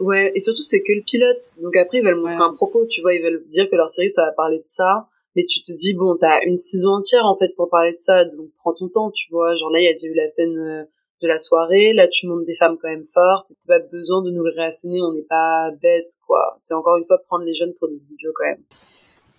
ouais, 0.00 0.32
et 0.34 0.40
surtout 0.40 0.62
c'est 0.62 0.80
que 0.82 0.92
le 0.92 1.02
pilote. 1.02 1.42
Donc 1.62 1.76
après 1.76 1.98
ils 1.98 2.04
veulent 2.04 2.14
montrer 2.16 2.38
Ouais. 2.38 2.42
un 2.44 2.54
propos, 2.54 2.86
tu 2.86 3.02
vois, 3.02 3.12
ils 3.14 3.22
veulent 3.22 3.44
dire 3.48 3.68
que 3.68 3.76
leur 3.76 3.90
série 3.90 4.08
ça 4.10 4.24
va 4.24 4.32
parler 4.32 4.58
de 4.58 4.66
ça. 4.66 5.06
Mais 5.36 5.44
tu 5.44 5.60
te 5.62 5.70
dis 5.72 5.94
bon, 5.94 6.16
t'as 6.18 6.40
une 6.46 6.56
saison 6.56 6.92
entière 6.94 7.24
en 7.26 7.36
fait 7.36 7.54
pour 7.56 7.68
parler 7.68 7.92
de 7.92 7.98
ça, 7.98 8.24
donc 8.24 8.48
prends 8.58 8.72
ton 8.72 8.88
temps, 8.88 9.10
tu 9.10 9.30
vois. 9.30 9.54
Genre 9.54 9.70
là 9.70 9.80
il 9.80 9.84
y 9.84 9.88
a 9.88 9.92
déjà 9.92 10.06
eu 10.08 10.14
la 10.14 10.28
scène 10.28 10.56
euh, 10.58 10.84
de 11.22 11.28
la 11.28 11.38
soirée, 11.38 11.92
là 11.92 12.08
tu 12.08 12.26
montres 12.26 12.46
des 12.46 12.54
femmes 12.54 12.78
quand 12.80 12.88
même 12.88 13.04
fortes, 13.04 13.52
t'as 13.66 13.78
pas 13.78 13.84
besoin 13.92 14.22
de 14.22 14.30
nous 14.30 14.42
le 14.42 14.50
réasséner, 14.56 15.02
on 15.02 15.12
n'est 15.12 15.26
pas 15.28 15.70
bêtes 15.82 16.14
quoi. 16.26 16.54
C'est 16.56 16.72
encore 16.72 16.96
une 16.96 17.04
fois 17.04 17.18
prendre 17.26 17.44
les 17.44 17.52
jeunes 17.54 17.74
pour 17.78 17.88
des 17.88 18.12
idiots 18.14 18.32
quand 18.34 18.46
même. 18.46 18.62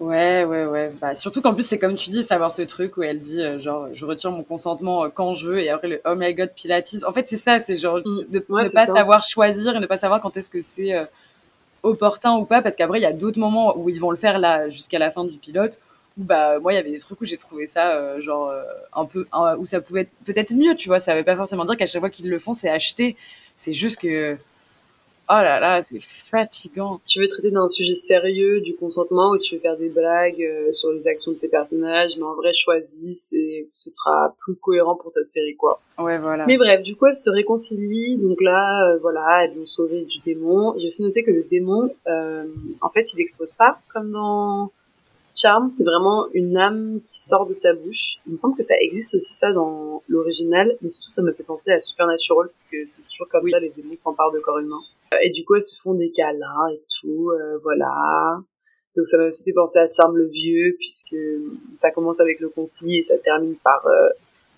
Ouais, 0.02 0.44
ouais, 0.46 0.66
ouais. 0.66 0.92
Bah, 1.00 1.14
surtout 1.14 1.42
qu'en 1.42 1.54
plus, 1.54 1.62
c'est 1.64 1.78
comme 1.78 1.96
tu 1.96 2.10
dis, 2.10 2.24
savoir 2.24 2.52
ce 2.52 2.64
truc 2.64 2.98
où 2.98 3.04
elle 3.04 3.22
dit, 3.22 3.40
euh, 3.40 3.60
genre, 3.60 3.88
je 3.94 4.04
retire 4.04 4.32
mon 4.32 4.42
consentement 4.42 5.06
euh, 5.06 5.10
quand 5.14 5.34
je 5.34 5.48
veux, 5.48 5.60
et 5.60 5.70
après 5.70 5.88
le 5.90 6.02
oh 6.06 6.16
my 6.16 6.34
god, 6.34 6.50
Pilates. 6.56 6.90
En 7.08 7.14
fait, 7.14 7.26
c'est 7.30 7.38
ça, 7.38 7.60
c'est 7.60 7.76
genre 7.76 7.98
Mm. 8.00 8.32
de 8.32 8.46
Ouais, 8.50 8.64
ne 8.64 8.70
pas 8.70 8.88
ça. 8.88 8.94
savoir 8.94 9.24
choisir 9.24 9.76
et 9.76 9.80
ne 9.80 9.86
pas 9.86 9.98
savoir 9.98 10.20
quand 10.20 10.36
est-ce 10.38 10.50
que 10.50 10.60
c'est 10.60 10.94
euh, 10.96 11.06
opportun 11.84 12.34
ou 12.38 12.46
pas, 12.46 12.64
parce 12.64 12.76
qu'après, 12.76 12.98
il 13.00 13.04
y 13.04 13.06
a 13.06 13.14
d'autres 13.14 13.38
moments 13.40 13.78
où 13.78 13.90
ils 13.90 14.00
vont 14.00 14.10
le 14.10 14.18
faire 14.18 14.40
là, 14.40 14.70
jusqu'à 14.70 14.98
la 14.98 15.12
fin 15.12 15.24
du 15.24 15.38
pilote, 15.38 15.80
où 16.18 16.24
bah, 16.24 16.58
moi, 16.58 16.74
il 16.74 16.78
y 16.78 16.80
avait 16.80 16.90
des 16.92 17.00
trucs 17.00 17.22
où 17.22 17.26
j'ai 17.26 17.38
trouvé 17.38 17.68
ça, 17.68 18.20
genre, 18.20 18.52
un 18.96 19.06
peu, 19.06 19.28
où 19.60 19.66
ça 19.68 19.82
pouvait 19.82 20.02
être 20.02 20.12
peut-être 20.26 20.52
mieux, 20.54 20.76
tu 20.76 20.90
vois. 20.90 21.00
Ça 21.00 21.16
veut 21.16 21.24
pas 21.24 21.36
forcément 21.36 21.64
dire 21.64 21.78
qu'à 21.78 21.86
chaque 21.86 22.02
fois 22.02 22.10
qu'ils 22.10 22.30
le 22.30 22.40
font, 22.40 22.54
c'est 22.54 22.70
acheté. 22.70 23.16
C'est 23.56 23.74
juste 23.74 24.00
que, 24.00 24.36
oh 25.32 25.42
là 25.44 25.60
là, 25.60 25.82
c'est 25.82 26.00
fatigant. 26.02 27.00
Tu 27.08 27.20
veux 27.22 27.28
traiter 27.28 27.52
d'un 27.52 27.70
sujet 27.70 27.94
sérieux 27.94 28.62
du 28.62 28.76
consentement 28.76 29.32
ou 29.32 29.38
tu 29.38 29.56
veux 29.56 29.62
faire 29.62 29.78
des 29.78 29.90
blagues 29.90 30.42
euh, 30.44 30.72
sur 30.72 30.92
les 30.92 31.08
actions 31.08 31.32
de 31.32 31.38
tes 31.38 31.48
personnages, 31.48 32.18
mais 32.18 32.24
en 32.24 32.36
vrai 32.36 32.52
choisis 32.54 33.32
et 33.34 33.68
ce 33.72 33.90
sera 33.90 34.36
plus 34.40 34.56
cohérent 34.56 34.96
pour 34.96 35.12
ta 35.14 35.24
série 35.24 35.56
quoi. 35.56 35.82
Ouais, 35.98 36.18
voilà. 36.18 36.46
Mais 36.48 36.58
bref, 36.58 36.82
du 36.84 36.96
coup, 36.96 37.06
elles 37.06 37.16
se 37.16 37.30
réconcilient. 37.30 38.18
Donc 38.18 38.42
là, 38.42 38.92
euh, 38.92 38.98
voilà, 39.00 39.44
elles 39.46 39.60
ont 39.60 39.66
sauvé 39.66 40.04
du 40.04 40.20
démon. 40.20 40.76
J'ai 40.78 40.88
aussi 40.88 41.04
noté 41.04 41.24
que 41.24 41.32
le 41.32 41.44
démon, 41.44 41.90
euh, 42.08 42.46
en 42.82 42.90
fait, 42.90 43.12
il 43.14 43.20
explose 43.22 43.52
pas 43.54 43.80
comme 43.94 44.12
dans 44.12 44.72
Charm. 45.34 45.72
C'est 45.74 45.84
vraiment 45.84 46.28
une 46.34 46.58
âme 46.58 47.00
qui 47.04 47.20
sort 47.20 47.46
de 47.46 47.54
sa 47.54 47.74
bouche. 47.74 48.18
Il 48.28 48.34
me 48.34 48.38
semble 48.38 48.58
que 48.58 48.64
ça 48.64 48.76
existe 48.82 49.16
aussi 49.16 49.34
ça 49.34 49.54
dans 49.54 50.02
l'original, 50.10 50.76
mais 50.82 50.90
surtout 50.90 51.10
ça 51.10 51.22
me 51.22 51.32
fait 51.32 51.44
penser 51.44 51.72
à 51.72 51.80
Supernatural 51.80 52.48
parce 52.50 52.66
que 52.66 52.78
c'est 52.86 53.02
toujours 53.10 53.30
comme 53.30 53.44
Oui. 53.46 53.52
ça, 53.52 53.60
les 53.60 53.70
démons 53.70 53.96
s'emparent 53.96 54.32
de 54.34 54.40
corps 54.40 54.60
humain. 54.60 54.82
Euh, 55.14 55.18
Et 55.24 55.30
du 55.30 55.46
coup, 55.46 55.56
elles 55.56 55.64
se 55.64 55.80
font 55.82 55.94
des 55.94 56.12
câlins 56.12 56.68
et 56.74 56.82
tout, 57.02 57.30
euh, 57.32 57.58
voilà. 57.64 58.40
Donc 58.96 59.06
ça 59.06 59.18
m'a 59.18 59.28
aussi 59.28 59.44
fait 59.44 59.54
penser 59.54 59.80
à 59.80 59.90
Charm 59.90 60.16
le 60.18 60.28
vieux 60.28 60.76
puisque 60.78 61.16
ça 61.78 61.92
commence 61.92 62.20
avec 62.20 62.40
le 62.42 62.50
conflit 62.50 62.98
et 62.98 63.04
ça 63.04 63.18
termine 63.20 63.56
par 63.64 63.86
euh, 63.88 64.10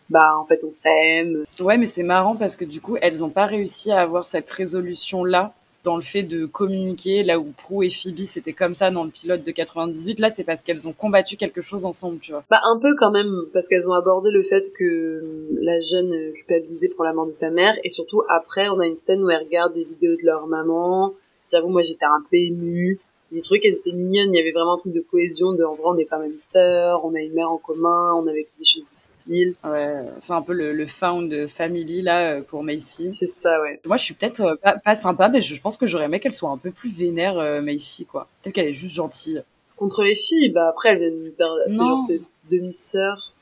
bah 0.10 0.36
en 0.38 0.44
fait 0.44 0.64
on 0.64 0.72
s'aime 0.72 1.46
Ouais, 1.60 1.78
mais 1.78 1.86
c'est 1.86 2.02
marrant 2.04 2.36
parce 2.36 2.56
que 2.56 2.66
du 2.66 2.82
coup, 2.82 2.98
elles 3.02 3.20
n'ont 3.20 3.30
pas 3.30 3.46
réussi 3.46 3.92
à 3.92 4.02
avoir 4.02 4.26
cette 4.26 4.50
résolution-là 4.50 5.54
dans 5.84 5.98
le 5.98 6.02
fait 6.02 6.24
de 6.24 6.46
communiquer, 6.46 7.24
là 7.24 7.40
où 7.40 7.52
Prue 7.58 7.86
et 7.86 7.90
Phoebe, 7.90 8.20
c'était 8.20 8.54
comme 8.54 8.74
ça 8.74 8.90
dans 8.90 9.04
le 9.04 9.10
pilote 9.10 9.44
de 9.44 9.52
98. 9.52 10.20
Là, 10.20 10.30
c'est 10.30 10.44
parce 10.44 10.62
qu'elles 10.62 10.88
ont 10.88 10.94
combattu 10.94 11.36
quelque 11.36 11.62
chose 11.62 11.86
ensemble, 11.86 12.20
tu 12.20 12.32
vois. 12.32 12.44
Bah 12.50 12.62
un 12.64 12.80
peu 12.80 12.96
quand 12.96 13.12
même 13.12 13.46
parce 13.54 13.68
qu'elles 13.68 13.90
ont 13.90 13.94
abordé 13.94 14.32
le 14.32 14.44
fait 14.44 14.72
que 14.74 14.84
euh, 14.84 15.22
la 15.62 15.80
jeune 15.80 16.14
euh, 16.14 16.32
culpabilisée 16.34 16.90
pour 16.90 17.04
la 17.04 17.14
mort 17.14 17.26
de 17.26 17.32
sa 17.32 17.50
mère 17.50 17.76
et 17.84 17.90
surtout 17.90 18.22
après 18.30 18.70
on 18.70 18.80
a 18.80 18.88
une 18.88 18.96
scène 18.96 19.24
où 19.24 19.30
elles 19.30 19.44
regardent 19.44 19.74
des 19.74 19.84
vidéos 19.84 20.16
de 20.16 20.26
leur 20.26 20.48
maman. 20.48 21.14
J'avoue 21.52 21.70
moi 21.70 21.82
j'étais 21.82 22.06
un 22.06 22.24
peu 22.30 22.38
émue. 22.38 23.00
J'ai 23.34 23.42
trouvé 23.42 23.60
qu'elles 23.60 23.74
étaient 23.74 23.92
mignonnes, 23.92 24.34
il 24.34 24.38
y 24.38 24.42
avait 24.42 24.52
vraiment 24.52 24.76
un 24.76 24.78
truc 24.78 24.94
de 24.94 25.02
cohésion, 25.02 25.54
de 25.54 25.64
en 25.64 25.74
vrai 25.74 25.86
on 25.86 25.98
est 25.98 26.06
quand 26.06 26.20
même 26.20 26.38
sœurs, 26.38 27.04
on 27.04 27.16
a 27.16 27.20
une 27.20 27.34
mère 27.34 27.50
en 27.50 27.58
commun, 27.58 28.14
on 28.14 28.28
a 28.28 28.32
vécu 28.32 28.50
des 28.60 28.66
choses 28.66 28.86
difficiles. 28.88 29.56
Ouais, 29.64 29.96
c'est 30.20 30.34
un 30.34 30.42
peu 30.42 30.54
le, 30.54 30.72
le 30.72 30.86
found 30.86 31.48
family, 31.48 32.02
là, 32.04 32.36
euh, 32.36 32.42
pour 32.42 32.64
Macy. 32.64 33.14
C'est 33.14 33.26
ça 33.26 33.60
ouais. 33.62 33.80
Moi, 33.86 33.98
je 33.98 34.04
suis 34.04 34.14
peut-être 34.14 34.42
euh, 34.42 34.56
pas, 34.56 34.74
pas 34.74 34.96
sympa, 34.96 35.30
mais 35.30 35.42
je, 35.42 35.56
je 35.56 35.62
pense 35.62 35.78
que 35.78 35.88
j'aurais 35.88 36.06
aimé 36.06 36.20
qu'elle 36.20 36.34
soit 36.34 36.50
un 36.52 36.58
peu 36.58 36.72
plus 36.72 36.90
vénère, 36.96 37.40
euh, 37.40 37.62
Macy, 37.62 38.06
quoi. 38.06 38.28
Peut-être 38.42 38.56
qu'elle 38.56 38.68
est 38.68 38.74
juste 38.74 38.96
gentille. 38.96 39.42
Contre 39.76 40.04
les 40.04 40.16
filles, 40.16 40.50
bah 40.50 40.68
après 40.68 40.90
elles 40.90 41.00
viennent 41.00 41.32
perdre, 41.32 41.58
c'est 41.68 41.76
genre 41.76 42.00
ses 42.00 42.22
demi-sœurs. 42.52 43.34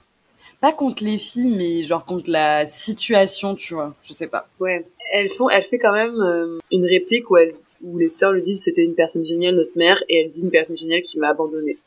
Pas 0.61 0.71
contre 0.71 1.03
les 1.03 1.17
filles, 1.17 1.53
mais 1.57 1.83
genre 1.83 2.05
contre 2.05 2.29
la 2.29 2.65
situation, 2.65 3.55
tu 3.55 3.73
vois. 3.73 3.93
Je 4.03 4.13
sais 4.13 4.27
pas. 4.27 4.47
Ouais. 4.59 4.85
Font, 5.37 5.49
elle 5.49 5.63
fait 5.63 5.77
quand 5.77 5.91
même 5.91 6.15
euh, 6.21 6.59
une 6.71 6.85
réplique 6.85 7.29
où 7.29 7.35
elle, 7.35 7.53
où 7.83 7.97
les 7.97 8.09
sœurs 8.09 8.31
lui 8.31 8.41
disent 8.41 8.63
c'était 8.63 8.83
une 8.83 8.95
personne 8.95 9.23
géniale 9.23 9.55
notre 9.55 9.77
mère 9.77 10.03
et 10.09 10.21
elle 10.21 10.29
dit 10.29 10.41
une 10.41 10.51
personne 10.51 10.75
géniale 10.77 11.01
qui 11.01 11.19
m'a 11.19 11.29
abandonnée. 11.29 11.77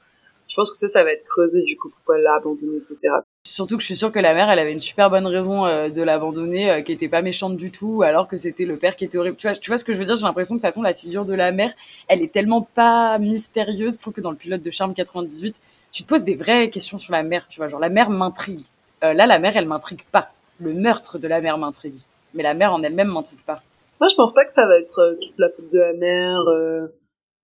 Je 0.49 0.55
pense 0.55 0.71
que 0.71 0.77
ça, 0.77 0.89
ça 0.89 1.05
va 1.05 1.13
être 1.13 1.25
creusé 1.25 1.63
du 1.63 1.77
coup 1.77 1.89
pourquoi 1.91 2.17
elle 2.17 2.25
l'a 2.25 2.35
abandonnée, 2.35 2.77
etc. 2.77 3.15
Surtout 3.47 3.77
que 3.77 3.83
je 3.83 3.87
suis 3.87 3.97
sûre 3.97 4.11
que 4.11 4.19
la 4.19 4.35
mère, 4.35 4.51
elle 4.51 4.59
avait 4.59 4.73
une 4.73 4.81
super 4.81 5.11
bonne 5.11 5.27
raison 5.27 5.67
euh, 5.67 5.89
de 5.89 6.03
l'abandonner, 6.03 6.71
euh, 6.71 6.81
qui 6.81 6.93
était 6.93 7.09
pas 7.09 7.23
méchante 7.23 7.57
du 7.57 7.71
tout, 7.71 8.03
alors 8.03 8.27
que 8.27 8.37
c'était 8.37 8.65
le 8.65 8.77
père 8.77 8.97
qui 8.97 9.05
était 9.05 9.19
horrible. 9.19 9.37
Tu 9.37 9.47
vois, 9.47 9.57
tu 9.57 9.71
vois 9.71 9.79
ce 9.79 9.85
que 9.85 9.93
je 9.93 9.99
veux 9.99 10.05
dire? 10.05 10.17
J'ai 10.17 10.25
l'impression 10.25 10.55
que 10.55 10.61
de 10.61 10.63
toute 10.63 10.71
façon, 10.71 10.83
la 10.83 10.95
figure 10.95 11.25
de 11.25 11.35
la 11.35 11.53
mère, 11.53 11.73
elle 12.09 12.23
est 12.23 12.33
tellement 12.33 12.63
pas 12.63 13.19
mystérieuse. 13.19 13.95
Je 13.95 13.99
trouve 13.99 14.15
que 14.15 14.21
dans 14.21 14.31
le 14.31 14.37
pilote 14.37 14.63
de 14.63 14.71
Charme 14.71 14.95
98, 14.95 15.61
tu 15.93 16.03
te 16.03 16.09
poses 16.09 16.25
des 16.25 16.35
vraies 16.35 16.71
questions 16.71 16.99
sur 16.99 17.13
la 17.13 17.23
mère. 17.23 17.47
Tu 17.49 17.59
vois, 17.59 17.69
genre 17.69 17.81
la 17.81 17.91
mère 17.91 18.11
m'intrigue. 18.11 18.65
Euh, 19.05 19.13
là, 19.13 19.27
la 19.27 19.39
mère, 19.39 19.57
elle 19.57 19.67
m'intrigue 19.67 20.05
pas. 20.11 20.33
Le 20.59 20.73
meurtre 20.73 21.19
de 21.19 21.29
la 21.29 21.41
mère 21.41 21.59
m'intrigue, 21.59 21.99
mais 22.33 22.43
la 22.43 22.55
mère 22.55 22.73
en 22.73 22.83
elle-même 22.83 23.09
m'intrigue 23.09 23.43
pas. 23.45 23.63
Moi, 24.01 24.09
je 24.09 24.15
pense 24.17 24.33
pas 24.35 24.45
que 24.45 24.53
ça 24.53 24.67
va 24.67 24.79
être 24.79 24.99
euh, 24.99 25.15
toute 25.15 25.39
la 25.39 25.51
faute 25.51 25.71
de 25.71 25.79
la 25.79 25.93
mère 25.95 26.41
euh, 26.49 26.87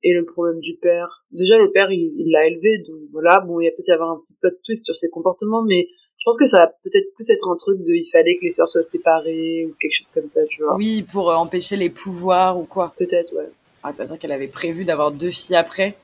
et 0.02 0.12
le 0.12 0.24
problème 0.24 0.60
du 0.60 0.76
père. 0.76 1.24
Déjà, 1.30 1.58
le 1.58 1.70
père, 1.70 1.90
il 1.90 2.30
l'a 2.30 2.46
élevé, 2.46 2.78
donc 2.78 2.98
voilà. 3.12 3.40
Bon, 3.40 3.60
il 3.60 3.64
y 3.64 3.68
a 3.68 3.70
peut-être 3.70 3.88
y 3.88 3.92
avoir 3.92 4.10
un 4.10 4.18
petit 4.18 4.34
plot 4.40 4.50
twist 4.64 4.84
sur 4.84 4.94
ses 4.94 5.08
comportements, 5.10 5.62
mais 5.62 5.86
je 6.18 6.24
pense 6.24 6.36
que 6.36 6.46
ça 6.46 6.58
va 6.58 6.66
peut-être 6.84 7.12
plus 7.14 7.30
être 7.30 7.48
un 7.48 7.56
truc 7.56 7.78
de 7.80 7.94
il 7.94 8.04
fallait 8.04 8.36
que 8.36 8.42
les 8.42 8.50
sœurs 8.50 8.68
soient 8.68 8.82
séparées 8.82 9.66
ou 9.66 9.74
quelque 9.80 9.94
chose 9.94 10.10
comme 10.10 10.28
ça, 10.28 10.40
tu 10.46 10.62
vois. 10.62 10.74
Oui, 10.76 11.02
pour 11.10 11.30
euh, 11.30 11.34
empêcher 11.34 11.76
les 11.76 11.88
pouvoirs 11.90 12.58
ou 12.58 12.64
quoi. 12.64 12.92
Peut-être, 12.98 13.32
ouais. 13.34 13.48
Ah, 13.82 13.92
ça 13.92 14.02
veut 14.04 14.10
dire 14.10 14.18
qu'elle 14.18 14.32
avait 14.32 14.48
prévu 14.48 14.84
d'avoir 14.84 15.12
deux 15.12 15.30
filles 15.30 15.56
après. 15.56 15.96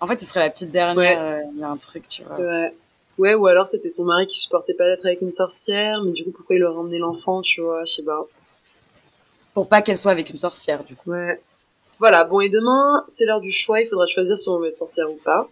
En 0.00 0.06
fait, 0.06 0.16
ce 0.18 0.24
serait 0.24 0.40
la 0.40 0.48
petite 0.48 0.70
dernière. 0.70 1.20
euh, 1.20 1.40
Il 1.54 1.60
y 1.60 1.62
a 1.62 1.68
un 1.68 1.76
truc, 1.76 2.08
tu 2.08 2.22
vois. 2.22 2.36
Vrai. 2.36 2.74
Ouais, 3.18 3.34
ou 3.34 3.46
alors 3.48 3.66
c'était 3.66 3.90
son 3.90 4.04
mari 4.04 4.26
qui 4.26 4.38
supportait 4.38 4.72
pas 4.72 4.86
d'être 4.86 5.04
avec 5.04 5.20
une 5.20 5.32
sorcière, 5.32 6.02
mais 6.02 6.12
du 6.12 6.24
coup, 6.24 6.30
pourquoi 6.30 6.56
il 6.56 6.60
leur 6.60 6.74
a 6.74 6.78
emmené 6.80 6.96
l'enfant, 6.96 7.42
tu 7.42 7.60
vois, 7.60 7.84
je 7.84 7.92
sais 7.92 8.02
pas. 8.04 8.26
Pour 9.54 9.68
pas 9.68 9.82
qu'elle 9.82 9.98
soit 9.98 10.12
avec 10.12 10.30
une 10.30 10.38
sorcière, 10.38 10.84
du 10.84 10.94
coup. 10.96 11.10
Ouais. 11.10 11.40
Voilà, 11.98 12.24
bon, 12.24 12.40
et 12.40 12.48
demain, 12.48 13.04
c'est 13.06 13.26
l'heure 13.26 13.40
du 13.40 13.52
choix, 13.52 13.80
il 13.80 13.86
faudra 13.86 14.06
choisir 14.06 14.38
si 14.38 14.48
on 14.48 14.58
veut 14.58 14.68
être 14.68 14.78
sorcière 14.78 15.10
ou 15.10 15.18
pas. 15.22 15.48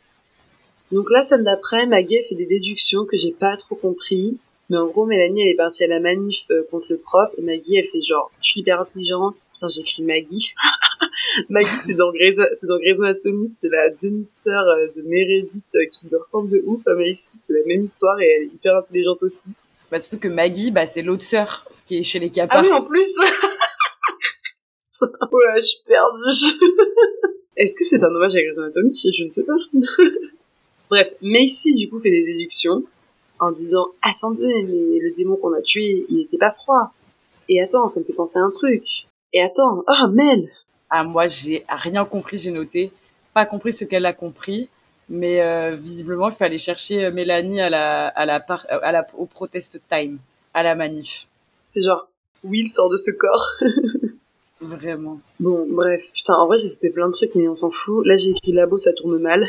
Donc 0.93 1.11
là, 1.11 1.23
scène 1.23 1.45
d'après, 1.45 1.87
Maggie 1.87 2.23
fait 2.27 2.35
des 2.35 2.47
déductions 2.47 3.05
que 3.05 3.17
j'ai 3.17 3.33
pas 3.33 3.57
trop 3.57 3.75
compris. 3.75 4.39
Mais 4.71 4.77
en 4.77 4.87
gros, 4.87 5.07
Mélanie, 5.07 5.43
elle 5.43 5.49
est 5.49 5.57
partie 5.57 5.85
à 5.85 5.87
la 5.87 5.99
manif 5.99 6.45
euh, 6.51 6.63
contre 6.71 6.87
le 6.91 6.99
prof, 6.99 7.31
et 7.39 7.43
Maggie, 7.43 7.77
elle 7.77 7.87
fait 7.87 8.03
genre, 8.03 8.31
je 8.43 8.51
suis 8.51 8.61
hyper 8.61 8.81
intelligente. 8.81 9.47
Putain, 9.55 9.69
j'écris 9.69 10.03
Maggie. 10.03 10.55
Maggie, 11.49 11.77
c'est 11.77 11.95
dans 11.95 12.13
Grey's, 12.13 12.39
c'est 12.61 12.67
dans 12.67 12.79
Grey's 12.79 12.99
Anatomy, 12.99 13.49
c'est 13.49 13.71
la 13.71 13.89
demi-sœur 13.91 14.63
euh, 14.67 14.89
de 14.95 15.03
Meredith 15.03 15.65
euh, 15.75 15.87
qui 15.91 16.07
me 16.11 16.19
ressemble 16.19 16.51
de 16.51 16.63
ouf. 16.67 16.83
Mais 16.97 17.11
ici, 17.11 17.39
c'est 17.43 17.55
la 17.55 17.65
même 17.67 17.85
histoire, 17.85 18.21
et 18.21 18.27
elle 18.27 18.43
est 18.45 18.55
hyper 18.55 18.77
intelligente 18.77 19.23
aussi. 19.23 19.51
Bah, 19.91 19.99
surtout 19.99 20.19
que 20.19 20.29
Maggie, 20.29 20.71
bah, 20.71 20.85
c'est 20.85 21.03
l'autre 21.03 21.25
sœur, 21.25 21.67
ce 21.71 21.81
qui 21.81 21.99
est 21.99 22.03
chez 22.03 22.19
les 22.19 22.29
Kappa. 22.29 22.59
Ah 22.59 22.63
oui, 22.63 22.71
en 22.71 22.83
plus 22.83 23.09
Ouais, 25.33 25.57
je 25.57 25.63
suis 25.63 25.79
perdue. 25.87 26.23
Est-ce 27.57 27.75
que 27.75 27.85
c'est 27.85 28.03
un 28.05 28.15
hommage 28.15 28.37
à 28.37 28.43
Grey's 28.43 28.59
Anatomy 28.59 28.93
Je 28.93 29.25
ne 29.25 29.31
sais 29.31 29.43
pas. 29.43 29.57
Bref, 30.91 31.15
Macy, 31.21 31.75
du 31.75 31.89
coup, 31.91 31.99
fait 31.99 32.11
des 32.11 32.25
déductions 32.25 32.85
en 33.41 33.53
disant 33.53 33.89
«Attendez, 34.03 34.65
mais 34.65 35.01
le 35.01 35.15
démon 35.17 35.37
qu'on 35.37 35.53
a 35.53 35.61
tué, 35.61 36.07
il 36.09 36.23
était 36.23 36.39
pas 36.39 36.53
froid. 36.53 36.93
Et 37.49 37.61
attends, 37.63 37.89
ça 37.89 38.01
me 38.01 38.05
fait 38.05 38.13
penser 38.13 38.39
à 38.39 38.43
un 38.43 38.51
truc. 38.51 38.85
Et 39.33 39.43
attends, 39.43 39.85
ah, 39.87 40.09
Mel 40.09 40.49
Ah, 40.91 41.05
moi, 41.05 41.27
j'ai 41.29 41.65
rien 41.69 42.05
compris, 42.05 42.39
j'ai 42.39 42.51
noté. 42.51 42.93
Pas 43.35 43.45
compris 43.45 43.73
ce 43.73 43.85
qu'elle 43.85 44.07
a 44.07 44.13
compris. 44.13 44.69
Mais 45.09 45.41
euh, 45.43 45.75
visiblement, 45.75 46.29
il 46.29 46.35
fallait 46.35 46.59
chercher 46.59 47.07
euh, 47.07 47.11
Mélanie 47.11 47.61
à 47.61 47.71
la, 47.71 48.09
à 48.09 48.27
la, 48.27 48.41
par, 48.41 48.67
à 48.69 48.93
la, 48.93 49.07
au 49.17 49.27
protest 49.27 49.81
time, 49.89 50.19
à 50.55 50.63
la 50.63 50.75
manif.». 50.75 51.27
C'est 51.67 51.83
genre 51.83 52.09
«Will 52.45 52.71
sort 52.71 52.89
de 52.89 52.97
ce 52.97 53.11
corps. 53.11 53.55
Vraiment.» 54.61 55.21
Bon, 55.41 55.67
bref. 55.69 56.11
Putain, 56.15 56.35
en 56.35 56.47
vrai, 56.47 56.59
j'ai 56.59 56.69
sauté 56.69 56.91
plein 56.91 57.07
de 57.09 57.13
trucs, 57.13 57.35
mais 57.35 57.49
on 57.49 57.55
s'en 57.55 57.71
fout. 57.71 58.05
Là, 58.07 58.17
j'ai 58.17 58.31
écrit 58.31 58.53
«Labo, 58.55 58.77
ça 58.77 58.93
tourne 58.93 59.19
mal 59.19 59.47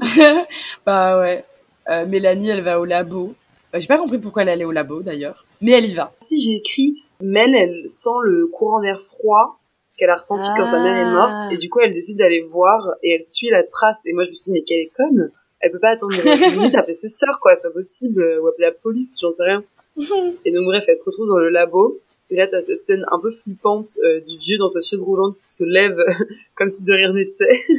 bah 0.86 1.18
ouais. 1.20 1.44
Euh, 1.90 2.06
Mélanie, 2.06 2.50
elle 2.50 2.62
va 2.62 2.80
au 2.80 2.84
labo. 2.84 3.34
Euh, 3.74 3.80
j'ai 3.80 3.86
pas 3.86 3.98
compris 3.98 4.18
pourquoi 4.18 4.42
elle 4.42 4.48
allait 4.50 4.64
au 4.64 4.72
labo, 4.72 5.02
d'ailleurs. 5.02 5.44
Mais 5.60 5.72
elle 5.72 5.86
y 5.86 5.94
va.». 5.94 6.12
Si 6.22 6.40
j'ai 6.40 6.56
écrit 6.56 7.02
«Mel, 7.22 7.54
elle 7.54 7.82
sent 7.88 8.08
le 8.24 8.46
courant 8.46 8.80
d'air 8.80 9.00
froid 9.00 9.58
qu'elle 9.98 10.10
a 10.10 10.16
ressenti 10.16 10.48
quand 10.56 10.66
sa 10.68 10.78
mère 10.80 10.94
est 10.96 11.10
morte, 11.12 11.32
Ah. 11.34 11.48
et 11.50 11.56
du 11.56 11.68
coup, 11.68 11.80
elle 11.80 11.92
décide 11.92 12.18
d'aller 12.18 12.40
voir, 12.42 12.94
et 13.02 13.10
elle 13.10 13.24
suit 13.24 13.50
la 13.50 13.64
trace. 13.64 13.98
Et 14.06 14.12
moi, 14.12 14.22
je 14.22 14.30
me 14.30 14.34
suis 14.34 14.44
dit, 14.44 14.52
mais 14.52 14.62
quelle 14.62 14.78
est 14.78 14.92
conne? 14.96 15.32
Elle 15.58 15.72
peut 15.72 15.80
pas 15.80 15.90
attendre 15.90 16.14
une 16.24 16.50
minute, 16.60 16.74
appeler 16.76 16.94
ses 16.94 17.08
sœurs, 17.08 17.40
quoi, 17.40 17.56
c'est 17.56 17.62
pas 17.62 17.70
possible, 17.70 18.22
ou 18.40 18.46
appeler 18.46 18.66
la 18.66 18.72
police, 18.72 19.18
j'en 19.20 19.32
sais 19.32 19.42
rien. 19.42 19.64
Et 20.44 20.52
donc, 20.52 20.66
bref, 20.66 20.84
elle 20.86 20.96
se 20.96 21.02
retrouve 21.04 21.26
dans 21.26 21.38
le 21.38 21.48
labo, 21.48 21.98
et 22.30 22.36
là, 22.36 22.46
t'as 22.46 22.60
cette 22.62 22.84
scène 22.84 23.04
un 23.10 23.18
peu 23.18 23.30
flippante 23.30 23.88
euh, 24.04 24.20
du 24.20 24.36
vieux 24.38 24.58
dans 24.58 24.68
sa 24.68 24.80
chaise 24.80 25.02
roulante 25.02 25.36
qui 25.36 25.48
se 25.48 25.64
lève 25.64 25.96
comme 26.54 26.70
si 26.70 26.82
de 26.82 26.92
rien 26.92 27.12
n'était. 27.12 27.64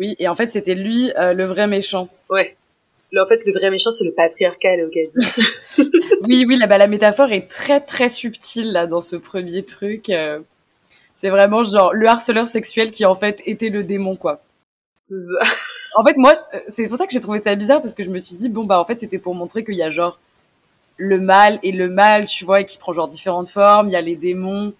Oui, 0.00 0.14
et 0.20 0.28
en 0.28 0.36
fait, 0.36 0.48
c'était 0.48 0.76
lui, 0.76 1.10
euh, 1.18 1.32
le 1.32 1.44
vrai 1.44 1.66
méchant. 1.66 2.08
ouais. 2.30 2.56
Là, 3.10 3.24
en 3.24 3.26
fait, 3.26 3.44
le 3.44 3.52
vrai 3.52 3.68
méchant, 3.68 3.90
c'est 3.90 4.04
le 4.04 4.12
patriarcat, 4.12 4.76
là, 4.76 4.84
au 4.84 4.90
oui, 6.28 6.44
oui, 6.46 6.56
là, 6.56 6.68
bah, 6.68 6.78
la 6.78 6.86
métaphore 6.86 7.32
est 7.32 7.48
très 7.48 7.80
très 7.80 8.08
subtile 8.08 8.70
là 8.70 8.86
dans 8.86 9.00
ce 9.00 9.16
premier 9.16 9.64
truc. 9.64 10.10
euh. 10.10 10.38
c'est 11.16 11.30
vraiment 11.30 11.64
genre 11.64 11.92
le 11.94 12.06
harceleur 12.06 12.46
sexuel 12.46 12.92
qui 12.92 13.04
en 13.06 13.16
fait 13.16 13.42
était 13.46 13.70
le 13.70 13.82
démon 13.82 14.14
quoi. 14.14 14.40
En 15.96 16.04
fait, 16.04 16.16
moi, 16.16 16.34
c'est 16.68 16.86
pour 16.86 16.98
ça 16.98 17.06
que 17.06 17.12
j'ai 17.12 17.20
trouvé 17.20 17.38
ça 17.40 17.54
bizarre 17.56 17.80
parce 17.80 17.94
que 17.94 18.04
je 18.04 18.10
me 18.10 18.18
suis 18.20 18.36
dit 18.36 18.50
bon 18.50 18.64
bah 18.64 18.78
en 18.78 18.84
fait 18.84 19.00
c'était 19.00 19.18
pour 19.18 19.34
montrer 19.34 19.64
qu'il 19.64 19.74
y 19.74 19.82
a 19.82 19.90
genre 19.90 20.20
le 20.98 21.18
mal 21.20 21.58
et 21.62 21.72
le 21.72 21.88
mal, 21.88 22.26
tu 22.26 22.44
vois, 22.44 22.60
et 22.60 22.66
qui 22.66 22.76
prend 22.76 22.92
genre 22.92 23.08
différentes 23.08 23.48
formes. 23.48 23.88
Il 23.88 23.92
y 23.92 23.96
a 23.96 24.00
les 24.02 24.16
démons 24.16 24.74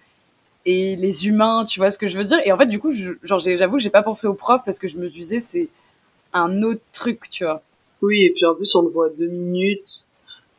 et 0.65 0.95
les 0.97 1.27
humains, 1.27 1.65
tu 1.65 1.79
vois 1.79 1.89
ce 1.89 1.97
que 1.97 2.07
je 2.07 2.17
veux 2.17 2.25
dire. 2.25 2.39
Et 2.45 2.51
en 2.51 2.57
fait, 2.57 2.67
du 2.67 2.79
coup, 2.79 2.91
je- 2.91 3.13
genre 3.23 3.39
j'avoue 3.39 3.79
j'ai 3.79 3.89
pas 3.89 4.03
pensé 4.03 4.27
au 4.27 4.33
prof 4.35 4.61
parce 4.63 4.77
que 4.79 4.87
je 4.87 4.97
me 4.97 5.07
disais 5.09 5.39
c'est 5.39 5.69
un 6.33 6.61
autre 6.61 6.81
truc, 6.93 7.29
tu 7.31 7.43
vois. 7.45 7.61
Oui, 8.01 8.23
et 8.23 8.31
puis 8.31 8.45
en 8.45 8.53
plus, 8.55 8.73
on 8.75 8.83
le 8.83 8.89
voit 8.89 9.09
deux 9.09 9.27
minutes. 9.27 10.07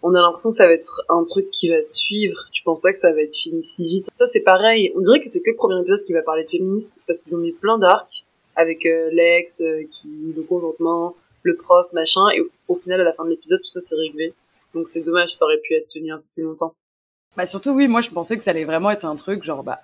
On 0.02 0.14
a 0.14 0.20
l'impression 0.20 0.48
que 0.50 0.56
ça 0.56 0.66
va 0.66 0.72
être 0.72 1.02
un 1.10 1.22
truc 1.24 1.50
qui 1.50 1.68
va 1.68 1.82
suivre. 1.82 2.38
Tu 2.52 2.62
penses 2.62 2.80
pas 2.80 2.90
que 2.90 2.98
ça 2.98 3.12
va 3.12 3.20
être 3.20 3.36
fini 3.36 3.62
si 3.62 3.86
vite? 3.86 4.06
Ça, 4.14 4.26
c'est 4.26 4.40
pareil. 4.40 4.92
On 4.96 5.00
dirait 5.00 5.20
que 5.20 5.28
c'est 5.28 5.42
que 5.42 5.50
le 5.50 5.56
premier 5.56 5.78
épisode 5.80 6.02
qui 6.04 6.14
va 6.14 6.22
parler 6.22 6.44
de 6.44 6.48
féministes 6.48 7.02
parce 7.06 7.18
qu'ils 7.20 7.36
ont 7.36 7.40
mis 7.40 7.52
plein 7.52 7.76
d'arcs 7.78 8.24
avec 8.56 8.86
euh, 8.86 9.10
l'ex, 9.12 9.60
euh, 9.60 9.82
qui, 9.90 10.32
le 10.34 10.42
conjointement, 10.42 11.14
le 11.42 11.54
prof, 11.56 11.86
machin. 11.92 12.22
Et 12.34 12.40
au, 12.40 12.46
au 12.68 12.74
final, 12.76 13.00
à 13.02 13.04
la 13.04 13.12
fin 13.12 13.24
de 13.24 13.30
l'épisode, 13.30 13.60
tout 13.60 13.68
ça, 13.68 13.80
c'est 13.80 13.94
réglé. 13.94 14.32
Donc 14.74 14.88
c'est 14.88 15.02
dommage, 15.02 15.34
ça 15.34 15.44
aurait 15.44 15.58
pu 15.58 15.74
être 15.74 15.88
tenu 15.88 16.12
un 16.12 16.18
peu 16.18 16.24
plus 16.34 16.44
longtemps. 16.44 16.74
Bah 17.36 17.46
surtout 17.46 17.70
oui, 17.70 17.88
moi 17.88 18.00
je 18.00 18.10
pensais 18.10 18.36
que 18.36 18.44
ça 18.44 18.50
allait 18.50 18.64
vraiment 18.64 18.90
être 18.90 19.04
un 19.04 19.16
truc 19.16 19.42
genre 19.44 19.62
bah 19.62 19.80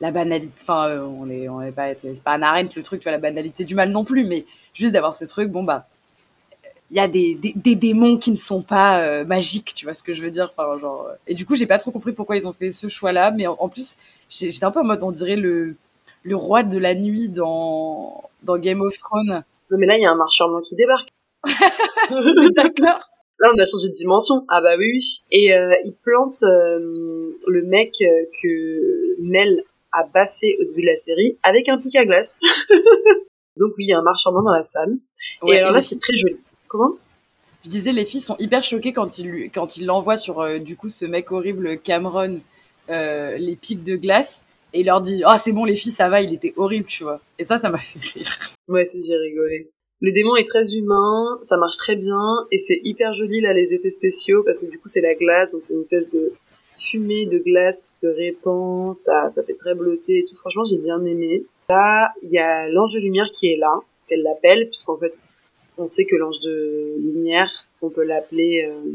la 0.00 0.10
banalité. 0.10 0.52
Enfin, 0.62 0.88
euh, 0.88 1.00
on 1.04 1.28
est 1.30 1.48
on 1.48 1.62
est 1.62 1.72
pas 1.72 1.94
c'est 1.96 2.22
pas 2.22 2.32
un 2.34 2.42
arène 2.42 2.68
le 2.74 2.82
truc, 2.82 3.00
tu 3.00 3.04
vois 3.04 3.12
la 3.12 3.18
banalité 3.18 3.64
du 3.64 3.74
mal 3.74 3.90
non 3.90 4.04
plus, 4.04 4.24
mais 4.24 4.44
juste 4.74 4.92
d'avoir 4.92 5.14
ce 5.14 5.24
truc. 5.24 5.50
Bon 5.50 5.64
bah 5.64 5.86
il 6.90 6.96
y 6.96 7.00
a 7.00 7.08
des, 7.08 7.34
des, 7.34 7.52
des 7.56 7.74
démons 7.74 8.16
qui 8.16 8.30
ne 8.30 8.36
sont 8.36 8.62
pas 8.62 9.00
euh, 9.00 9.24
magiques, 9.24 9.74
tu 9.74 9.86
vois 9.86 9.94
ce 9.94 10.04
que 10.04 10.12
je 10.14 10.22
veux 10.22 10.30
dire. 10.30 10.52
Enfin 10.56 10.78
genre 10.78 11.06
euh, 11.10 11.14
et 11.26 11.34
du 11.34 11.44
coup 11.46 11.56
j'ai 11.56 11.66
pas 11.66 11.78
trop 11.78 11.90
compris 11.90 12.12
pourquoi 12.12 12.36
ils 12.36 12.46
ont 12.46 12.52
fait 12.52 12.70
ce 12.70 12.88
choix-là, 12.88 13.30
mais 13.32 13.46
en, 13.46 13.56
en 13.58 13.68
plus 13.68 13.96
j'étais 14.28 14.64
un 14.64 14.70
peu 14.70 14.80
en 14.80 14.84
mode 14.84 15.02
on 15.02 15.10
dirait 15.10 15.36
le 15.36 15.74
le 16.22 16.36
roi 16.36 16.62
de 16.62 16.78
la 16.78 16.94
nuit 16.94 17.28
dans 17.28 18.30
dans 18.42 18.56
Game 18.58 18.80
of 18.80 18.96
Thrones. 18.98 19.42
Non, 19.70 19.78
mais 19.78 19.86
là, 19.86 19.96
il 19.96 20.02
y 20.02 20.06
a 20.06 20.10
un 20.10 20.16
marcheur 20.16 20.48
blanc 20.48 20.60
qui 20.60 20.76
débarque. 20.76 21.08
D'accord. 22.56 23.00
Là, 23.40 23.50
on 23.54 23.58
a 23.58 23.66
changé 23.66 23.88
de 23.88 23.94
dimension. 23.94 24.44
Ah 24.48 24.60
bah 24.60 24.76
oui, 24.78 24.90
oui. 24.92 25.24
Et 25.30 25.52
euh, 25.52 25.74
il 25.84 25.92
plante 25.92 26.42
euh, 26.42 26.78
le 27.46 27.62
mec 27.64 27.96
euh, 28.00 28.24
que 28.42 29.20
Nell 29.20 29.62
a 29.92 30.04
baffé 30.04 30.56
au 30.60 30.64
début 30.64 30.82
de 30.82 30.86
la 30.86 30.96
série 30.96 31.36
avec 31.42 31.68
un 31.68 31.78
pic 31.78 31.94
à 31.96 32.06
glace. 32.06 32.40
Donc 33.56 33.72
oui, 33.78 33.84
il 33.84 33.88
y 33.88 33.92
a 33.92 33.98
un 33.98 34.02
marchand 34.02 34.32
blanc 34.32 34.42
dans 34.42 34.52
la 34.52 34.62
salle. 34.62 34.96
Ouais, 35.42 35.56
et 35.56 35.58
alors 35.58 35.70
et 35.70 35.74
là, 35.74 35.80
c'est 35.80 35.98
très 35.98 36.16
joli. 36.16 36.36
Comment? 36.68 36.96
Je 37.64 37.70
disais, 37.70 37.92
les 37.92 38.04
filles 38.04 38.20
sont 38.20 38.36
hyper 38.38 38.62
choquées 38.64 38.92
quand 38.92 39.18
il, 39.18 39.50
quand 39.50 39.76
il 39.76 39.86
l'envoie 39.86 40.16
sur, 40.16 40.40
euh, 40.40 40.58
du 40.58 40.76
coup, 40.76 40.88
ce 40.88 41.04
mec 41.04 41.32
horrible, 41.32 41.78
Cameron, 41.78 42.40
les 42.88 43.58
pics 43.60 43.82
de 43.82 43.96
glace, 43.96 44.42
et 44.72 44.80
il 44.80 44.86
leur 44.86 45.00
dit, 45.00 45.22
ah, 45.24 45.36
c'est 45.38 45.52
bon, 45.52 45.64
les 45.64 45.74
filles, 45.74 45.92
ça 45.92 46.08
va, 46.08 46.20
il 46.20 46.32
était 46.32 46.52
horrible, 46.56 46.86
tu 46.86 47.02
vois. 47.02 47.20
Et 47.38 47.44
ça, 47.44 47.58
ça 47.58 47.70
m'a 47.70 47.78
fait 47.78 47.98
rire. 47.98 48.38
Ouais, 48.68 48.84
si 48.84 49.04
j'ai 49.04 49.16
rigolé. 49.16 49.70
Le 50.02 50.12
démon 50.12 50.36
est 50.36 50.46
très 50.46 50.74
humain, 50.76 51.38
ça 51.42 51.56
marche 51.56 51.78
très 51.78 51.96
bien, 51.96 52.46
et 52.52 52.58
c'est 52.58 52.80
hyper 52.84 53.14
joli 53.14 53.40
là 53.40 53.54
les 53.54 53.72
effets 53.72 53.90
spéciaux 53.90 54.42
parce 54.44 54.58
que 54.58 54.66
du 54.66 54.78
coup 54.78 54.88
c'est 54.88 55.00
la 55.00 55.14
glace, 55.14 55.50
donc 55.50 55.62
une 55.70 55.80
espèce 55.80 56.08
de 56.10 56.32
fumée 56.78 57.24
de 57.24 57.38
glace 57.38 57.82
qui 57.82 57.92
se 57.92 58.06
répand, 58.06 58.94
ça, 58.94 59.30
ça 59.30 59.42
fait 59.42 59.54
très 59.54 59.74
bleuté 59.74 60.18
et 60.18 60.24
tout. 60.24 60.36
Franchement, 60.36 60.64
j'ai 60.64 60.76
bien 60.78 61.02
aimé. 61.06 61.44
Là, 61.70 62.12
il 62.22 62.30
y 62.30 62.38
a 62.38 62.68
l'ange 62.68 62.92
de 62.92 63.00
lumière 63.00 63.30
qui 63.32 63.50
est 63.50 63.56
là, 63.56 63.80
qu'elle 64.06 64.22
l'appelle, 64.22 64.68
puisqu'en 64.68 64.98
fait, 64.98 65.14
on 65.78 65.86
sait 65.86 66.04
que 66.04 66.16
l'ange 66.16 66.40
de 66.40 66.96
lumière, 66.98 67.50
on 67.80 67.88
peut 67.88 68.04
l'appeler. 68.04 68.66
euh, 68.68 68.92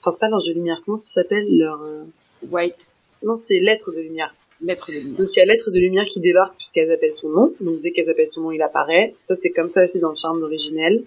Enfin, 0.00 0.10
c'est 0.12 0.20
pas 0.20 0.28
l'ange 0.28 0.44
de 0.46 0.52
lumière. 0.52 0.82
Comment 0.84 0.96
ça 0.96 1.22
s'appelle 1.22 1.46
leur 1.56 1.80
euh, 1.82 2.02
White, 2.50 2.94
Non, 3.22 3.36
c'est 3.36 3.60
l'être 3.60 3.92
de 3.92 4.00
lumière. 4.00 4.34
Lettre 4.62 4.90
de 4.90 4.96
lumière. 4.98 5.18
Donc 5.18 5.34
il 5.34 5.38
y 5.38 5.42
a 5.42 5.46
l'être 5.46 5.70
de 5.70 5.78
lumière 5.78 6.04
qui 6.04 6.20
débarque 6.20 6.56
puisqu'elles 6.56 6.90
appellent 6.90 7.14
son 7.14 7.28
nom. 7.30 7.54
Donc 7.60 7.80
dès 7.80 7.92
qu'elles 7.92 8.08
appellent 8.10 8.28
son 8.28 8.42
nom, 8.42 8.52
il 8.52 8.62
apparaît. 8.62 9.14
Ça 9.18 9.34
c'est 9.34 9.50
comme 9.50 9.68
ça 9.68 9.84
aussi 9.84 10.00
dans 10.00 10.10
le 10.10 10.16
charme 10.16 10.42
originel. 10.42 11.04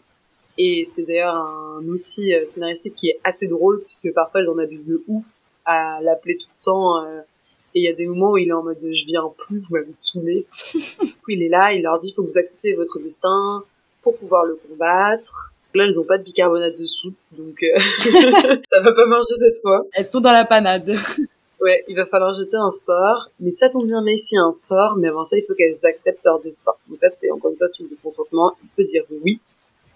Et 0.57 0.85
c'est 0.85 1.03
d'ailleurs 1.03 1.35
un 1.35 1.83
outil 1.87 2.33
euh, 2.33 2.45
scénaristique 2.45 2.95
qui 2.95 3.09
est 3.09 3.19
assez 3.23 3.47
drôle 3.47 3.83
puisque 3.85 4.13
parfois 4.13 4.41
elles 4.41 4.49
en 4.49 4.57
abusent 4.57 4.85
de 4.85 5.03
ouf 5.07 5.25
à 5.65 5.99
l'appeler 6.01 6.37
tout 6.37 6.47
le 6.59 6.63
temps. 6.63 7.05
euh, 7.05 7.21
et 7.75 7.79
il 7.79 7.85
y 7.85 7.87
a 7.87 7.93
des 7.93 8.05
moments 8.05 8.33
où 8.33 8.37
il 8.37 8.49
est 8.49 8.53
en 8.53 8.61
mode 8.61 8.77
je 8.79 9.05
viens 9.05 9.23
plus, 9.35 9.57
vous 9.59 9.75
m'avez 9.75 9.91
saoulé. 9.91 10.45
du 10.73 10.79
coup 11.23 11.31
il 11.31 11.41
est 11.41 11.49
là, 11.49 11.73
il 11.73 11.81
leur 11.81 11.97
dit 11.97 12.09
il 12.09 12.13
faut 12.13 12.21
que 12.21 12.27
vous 12.29 12.37
acceptez 12.37 12.75
votre 12.75 12.99
destin 12.99 13.63
pour 14.03 14.15
pouvoir 14.17 14.45
le 14.45 14.55
combattre. 14.69 15.55
Là 15.73 15.85
elles 15.85 15.99
ont 15.99 16.03
pas 16.03 16.19
de 16.19 16.23
bicarbonate 16.23 16.77
de 16.77 16.85
soude 16.85 17.15
donc 17.31 17.63
euh, 17.63 17.79
ça 18.71 18.79
va 18.81 18.93
pas 18.93 19.05
marcher 19.07 19.33
cette 19.39 19.59
fois. 19.61 19.83
Elles 19.93 20.05
sont 20.05 20.21
dans 20.21 20.31
la 20.31 20.45
panade. 20.45 20.95
Ouais, 21.63 21.85
il 21.87 21.95
va 21.95 22.05
falloir 22.05 22.33
jeter 22.33 22.57
un 22.57 22.71
sort, 22.71 23.29
mais 23.39 23.51
ça 23.51 23.69
tombe 23.69 23.87
bien, 23.87 24.01
mais 24.01 24.15
ici 24.15 24.35
un 24.35 24.51
sort, 24.51 24.97
mais 24.97 25.07
avant 25.07 25.23
ça, 25.23 25.37
il 25.37 25.43
faut 25.43 25.53
qu'elles 25.55 25.85
acceptent 25.85 26.25
leur 26.25 26.41
destin. 26.41 26.73
Donc 26.89 27.01
là, 27.01 27.09
c'est 27.09 27.31
encore 27.31 27.51
une 27.51 27.57
fois 27.57 27.67
ce 27.67 27.73
truc 27.75 27.89
de 27.89 27.95
consentement, 28.03 28.53
il 28.61 28.69
faut 28.75 28.83
dire 28.83 29.05
oui 29.23 29.39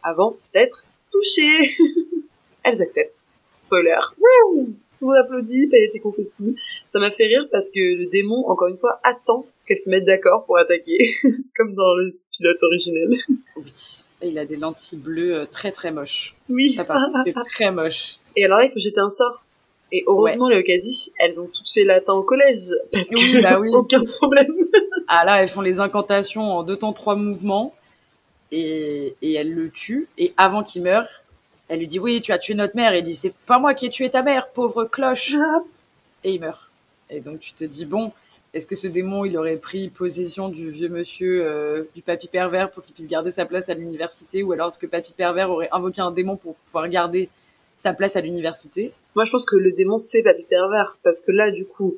avant 0.01 0.37
d'être 0.53 0.85
touché. 1.11 1.75
elles 2.63 2.81
acceptent. 2.81 3.27
Spoiler. 3.57 3.99
Wouh 4.17 4.75
Tout 4.97 5.05
le 5.05 5.07
monde 5.07 5.15
applaudit, 5.17 5.69
et 5.73 5.99
confettis. 5.99 6.55
Ça 6.89 6.99
m'a 6.99 7.11
fait 7.11 7.25
rire 7.25 7.45
parce 7.51 7.69
que 7.69 7.79
le 7.79 8.05
démon, 8.05 8.47
encore 8.47 8.69
une 8.69 8.77
fois, 8.77 9.01
attend 9.03 9.45
qu'elles 9.65 9.77
se 9.77 9.89
mettent 9.89 10.05
d'accord 10.05 10.45
pour 10.45 10.57
attaquer, 10.57 11.15
comme 11.57 11.73
dans 11.73 11.95
le 11.95 12.13
pilote 12.31 12.63
originel. 12.63 13.09
Oui. 13.57 13.71
Et 14.21 14.27
il 14.27 14.37
a 14.37 14.45
des 14.45 14.55
lentilles 14.55 14.99
bleues 14.99 15.35
euh, 15.35 15.45
très 15.47 15.71
très 15.71 15.91
moches. 15.91 16.35
Oui. 16.47 16.77
C'est 17.25 17.33
très 17.33 17.71
moche. 17.71 18.17
Et 18.35 18.45
alors 18.45 18.59
là, 18.59 18.65
il 18.65 18.71
faut 18.71 18.79
jeter 18.79 18.99
un 18.99 19.09
sort. 19.09 19.43
Et 19.91 20.03
heureusement, 20.07 20.49
les 20.49 20.57
Okadish, 20.57 21.09
elles 21.19 21.39
ont 21.39 21.47
toutes 21.47 21.69
fait 21.69 21.85
latin 21.85 22.13
au 22.13 22.23
collège, 22.23 22.73
parce 22.91 23.07
que 23.09 23.15
Oui, 23.15 23.41
bah 23.41 23.59
oui. 23.59 23.69
aucun 23.73 24.03
problème. 24.03 24.53
Ah 25.07 25.23
là, 25.25 25.41
elles 25.41 25.49
font 25.49 25.61
les 25.61 25.79
incantations 25.79 26.41
en 26.43 26.63
deux 26.63 26.75
temps, 26.77 26.93
trois 26.93 27.15
mouvements. 27.15 27.73
Et, 28.51 29.15
et 29.21 29.33
elle 29.33 29.53
le 29.53 29.69
tue. 29.69 30.07
Et 30.17 30.33
avant 30.37 30.63
qu'il 30.63 30.81
meure, 30.83 31.07
elle 31.69 31.79
lui 31.79 31.87
dit 31.87 31.99
Oui, 31.99 32.21
tu 32.21 32.31
as 32.31 32.37
tué 32.37 32.53
notre 32.53 32.75
mère. 32.75 32.93
Et 32.93 32.99
il 32.99 33.03
dit 33.03 33.15
C'est 33.15 33.33
pas 33.45 33.59
moi 33.59 33.73
qui 33.73 33.85
ai 33.85 33.89
tué 33.89 34.09
ta 34.09 34.23
mère, 34.23 34.49
pauvre 34.49 34.85
cloche. 34.85 35.35
Et 36.23 36.33
il 36.33 36.41
meurt. 36.41 36.69
Et 37.09 37.19
donc 37.19 37.39
tu 37.39 37.53
te 37.53 37.63
dis 37.63 37.85
Bon, 37.85 38.11
est-ce 38.53 38.65
que 38.65 38.75
ce 38.75 38.87
démon, 38.87 39.25
il 39.25 39.37
aurait 39.37 39.57
pris 39.57 39.89
possession 39.89 40.49
du 40.49 40.71
vieux 40.71 40.89
monsieur, 40.89 41.45
euh, 41.45 41.83
du 41.95 42.01
papy 42.01 42.27
pervers, 42.27 42.71
pour 42.71 42.83
qu'il 42.83 42.93
puisse 42.93 43.07
garder 43.07 43.31
sa 43.31 43.45
place 43.45 43.69
à 43.69 43.73
l'université? 43.73 44.43
Ou 44.43 44.51
alors 44.53 44.69
est-ce 44.69 44.79
que 44.79 44.85
papy 44.87 45.13
pervers 45.15 45.51
aurait 45.51 45.69
invoqué 45.71 46.01
un 46.01 46.11
démon 46.11 46.37
pour 46.37 46.55
pouvoir 46.55 46.87
garder 46.89 47.29
sa 47.77 47.93
place 47.93 48.15
à 48.17 48.21
l'université 48.21 48.91
Moi, 49.15 49.23
je 49.23 49.31
pense 49.31 49.45
que 49.45 49.55
le 49.55 49.71
démon, 49.71 49.97
c'est 49.97 50.23
Papy 50.23 50.43
Pervers. 50.43 50.97
Parce 51.03 51.21
que 51.21 51.31
là, 51.31 51.51
du 51.51 51.65
coup, 51.65 51.95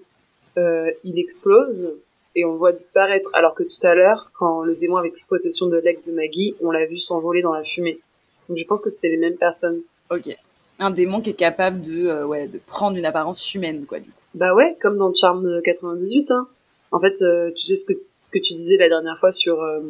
euh, 0.57 0.91
il 1.03 1.17
explose 1.17 1.91
et 2.35 2.45
on 2.45 2.51
le 2.51 2.57
voit 2.57 2.73
disparaître. 2.73 3.29
Alors 3.33 3.55
que 3.55 3.63
tout 3.63 3.87
à 3.87 3.95
l'heure, 3.95 4.31
quand 4.37 4.61
le 4.61 4.75
démon 4.75 4.97
avait 4.97 5.09
pris 5.09 5.23
possession 5.27 5.67
de 5.67 5.77
l'ex 5.77 6.05
de 6.05 6.11
Maggie, 6.11 6.55
on 6.61 6.69
l'a 6.69 6.85
vu 6.85 6.97
s'envoler 6.97 7.41
dans 7.41 7.53
la 7.53 7.63
fumée. 7.63 7.99
Donc 8.47 8.57
je 8.57 8.65
pense 8.65 8.81
que 8.81 8.89
c'était 8.89 9.09
les 9.09 9.17
mêmes 9.17 9.37
personnes. 9.37 9.81
Ok. 10.11 10.35
Un 10.79 10.91
démon 10.91 11.21
qui 11.21 11.31
est 11.31 11.33
capable 11.33 11.81
de, 11.81 12.07
euh, 12.07 12.25
ouais, 12.25 12.47
de 12.47 12.59
prendre 12.65 12.97
une 12.97 13.05
apparence 13.05 13.53
humaine, 13.53 13.85
quoi, 13.85 13.99
du 13.99 14.09
coup. 14.09 14.15
Bah 14.35 14.53
ouais, 14.53 14.77
comme 14.79 14.97
dans 14.97 15.13
Charme 15.13 15.61
98. 15.63 16.31
Hein. 16.31 16.47
En 16.91 16.99
fait, 16.99 17.21
euh, 17.21 17.51
tu 17.51 17.65
sais 17.65 17.75
ce 17.75 17.85
que, 17.85 17.93
ce 18.15 18.29
que 18.29 18.39
tu 18.39 18.53
disais 18.53 18.77
la 18.77 18.87
dernière 18.87 19.17
fois 19.17 19.31
sur 19.31 19.61
euh, 19.61 19.81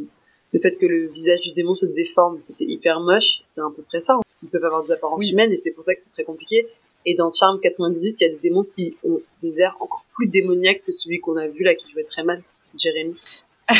le 0.51 0.59
fait 0.59 0.77
que 0.77 0.85
le 0.85 1.07
visage 1.07 1.41
du 1.41 1.51
démon 1.51 1.73
se 1.73 1.85
déforme. 1.85 2.39
C'était 2.39 2.65
hyper 2.65 2.99
moche. 2.99 3.41
C'est 3.45 3.61
à 3.61 3.69
peu 3.75 3.83
près 3.83 3.99
ça. 3.99 4.19
Ils 4.43 4.49
peuvent 4.49 4.63
avoir 4.65 4.83
des 4.83 4.91
apparences 4.91 5.23
Oui. 5.23 5.31
humaines 5.31 5.51
et 5.51 5.57
c'est 5.57 5.71
pour 5.71 5.83
ça 5.83 5.93
que 5.93 5.99
c'est 6.01 6.09
très 6.11 6.23
compliqué. 6.23 6.67
Et 7.05 7.15
dans 7.15 7.31
Charme 7.31 7.59
98, 7.59 8.21
il 8.21 8.23
y 8.23 8.27
a 8.27 8.29
des 8.29 8.37
démons 8.39 8.63
qui 8.63 8.97
ont 9.03 9.21
des 9.41 9.59
airs 9.61 9.77
encore 9.79 10.05
plus 10.15 10.27
démoniaques 10.27 10.83
que 10.85 10.91
celui 10.91 11.19
qu'on 11.19 11.37
a 11.37 11.47
vu 11.47 11.63
là 11.63 11.73
qui 11.75 11.89
jouait 11.89 12.03
très 12.03 12.23
mal, 12.23 12.41
Jérémy. 12.77 13.43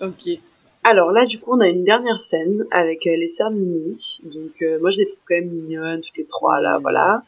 Ok. 0.00 0.28
Alors 0.84 1.12
là, 1.12 1.26
du 1.26 1.38
coup, 1.38 1.52
on 1.56 1.60
a 1.60 1.68
une 1.68 1.84
dernière 1.84 2.18
scène 2.18 2.66
avec 2.72 3.06
euh, 3.06 3.14
les 3.16 3.28
sœurs 3.28 3.50
Mimi. 3.50 4.20
Donc 4.24 4.62
euh, 4.62 4.80
moi, 4.80 4.90
je 4.90 4.98
les 4.98 5.06
trouve 5.06 5.20
quand 5.26 5.34
même 5.36 5.48
mignonnes, 5.50 6.00
toutes 6.00 6.16
les 6.16 6.24
trois 6.26 6.60
là, 6.60 6.78
voilà. 6.80 7.22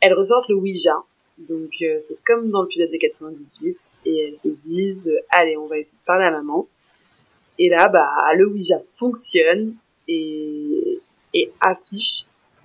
Elles 0.00 0.14
ressortent 0.14 0.48
le 0.48 0.54
Ouija. 0.54 0.94
Donc 1.38 1.70
euh, 1.82 1.96
c'est 1.98 2.18
comme 2.24 2.50
dans 2.50 2.62
le 2.62 2.68
pilote 2.68 2.90
des 2.90 2.98
98 3.00 3.76
et 4.06 4.18
elles 4.28 4.36
se 4.36 4.48
disent 4.48 5.08
euh, 5.08 5.18
allez, 5.30 5.56
on 5.56 5.66
va 5.66 5.78
essayer 5.78 5.98
de 5.98 6.04
parler 6.06 6.26
à 6.26 6.30
maman. 6.30 6.68
Et 7.58 7.68
là, 7.68 7.88
bah 7.88 8.08
le 8.36 8.46
Ouija 8.46 8.78
fonctionne 8.94 9.74
et 10.06 11.00
et 11.34 11.52
affiche 11.60 12.24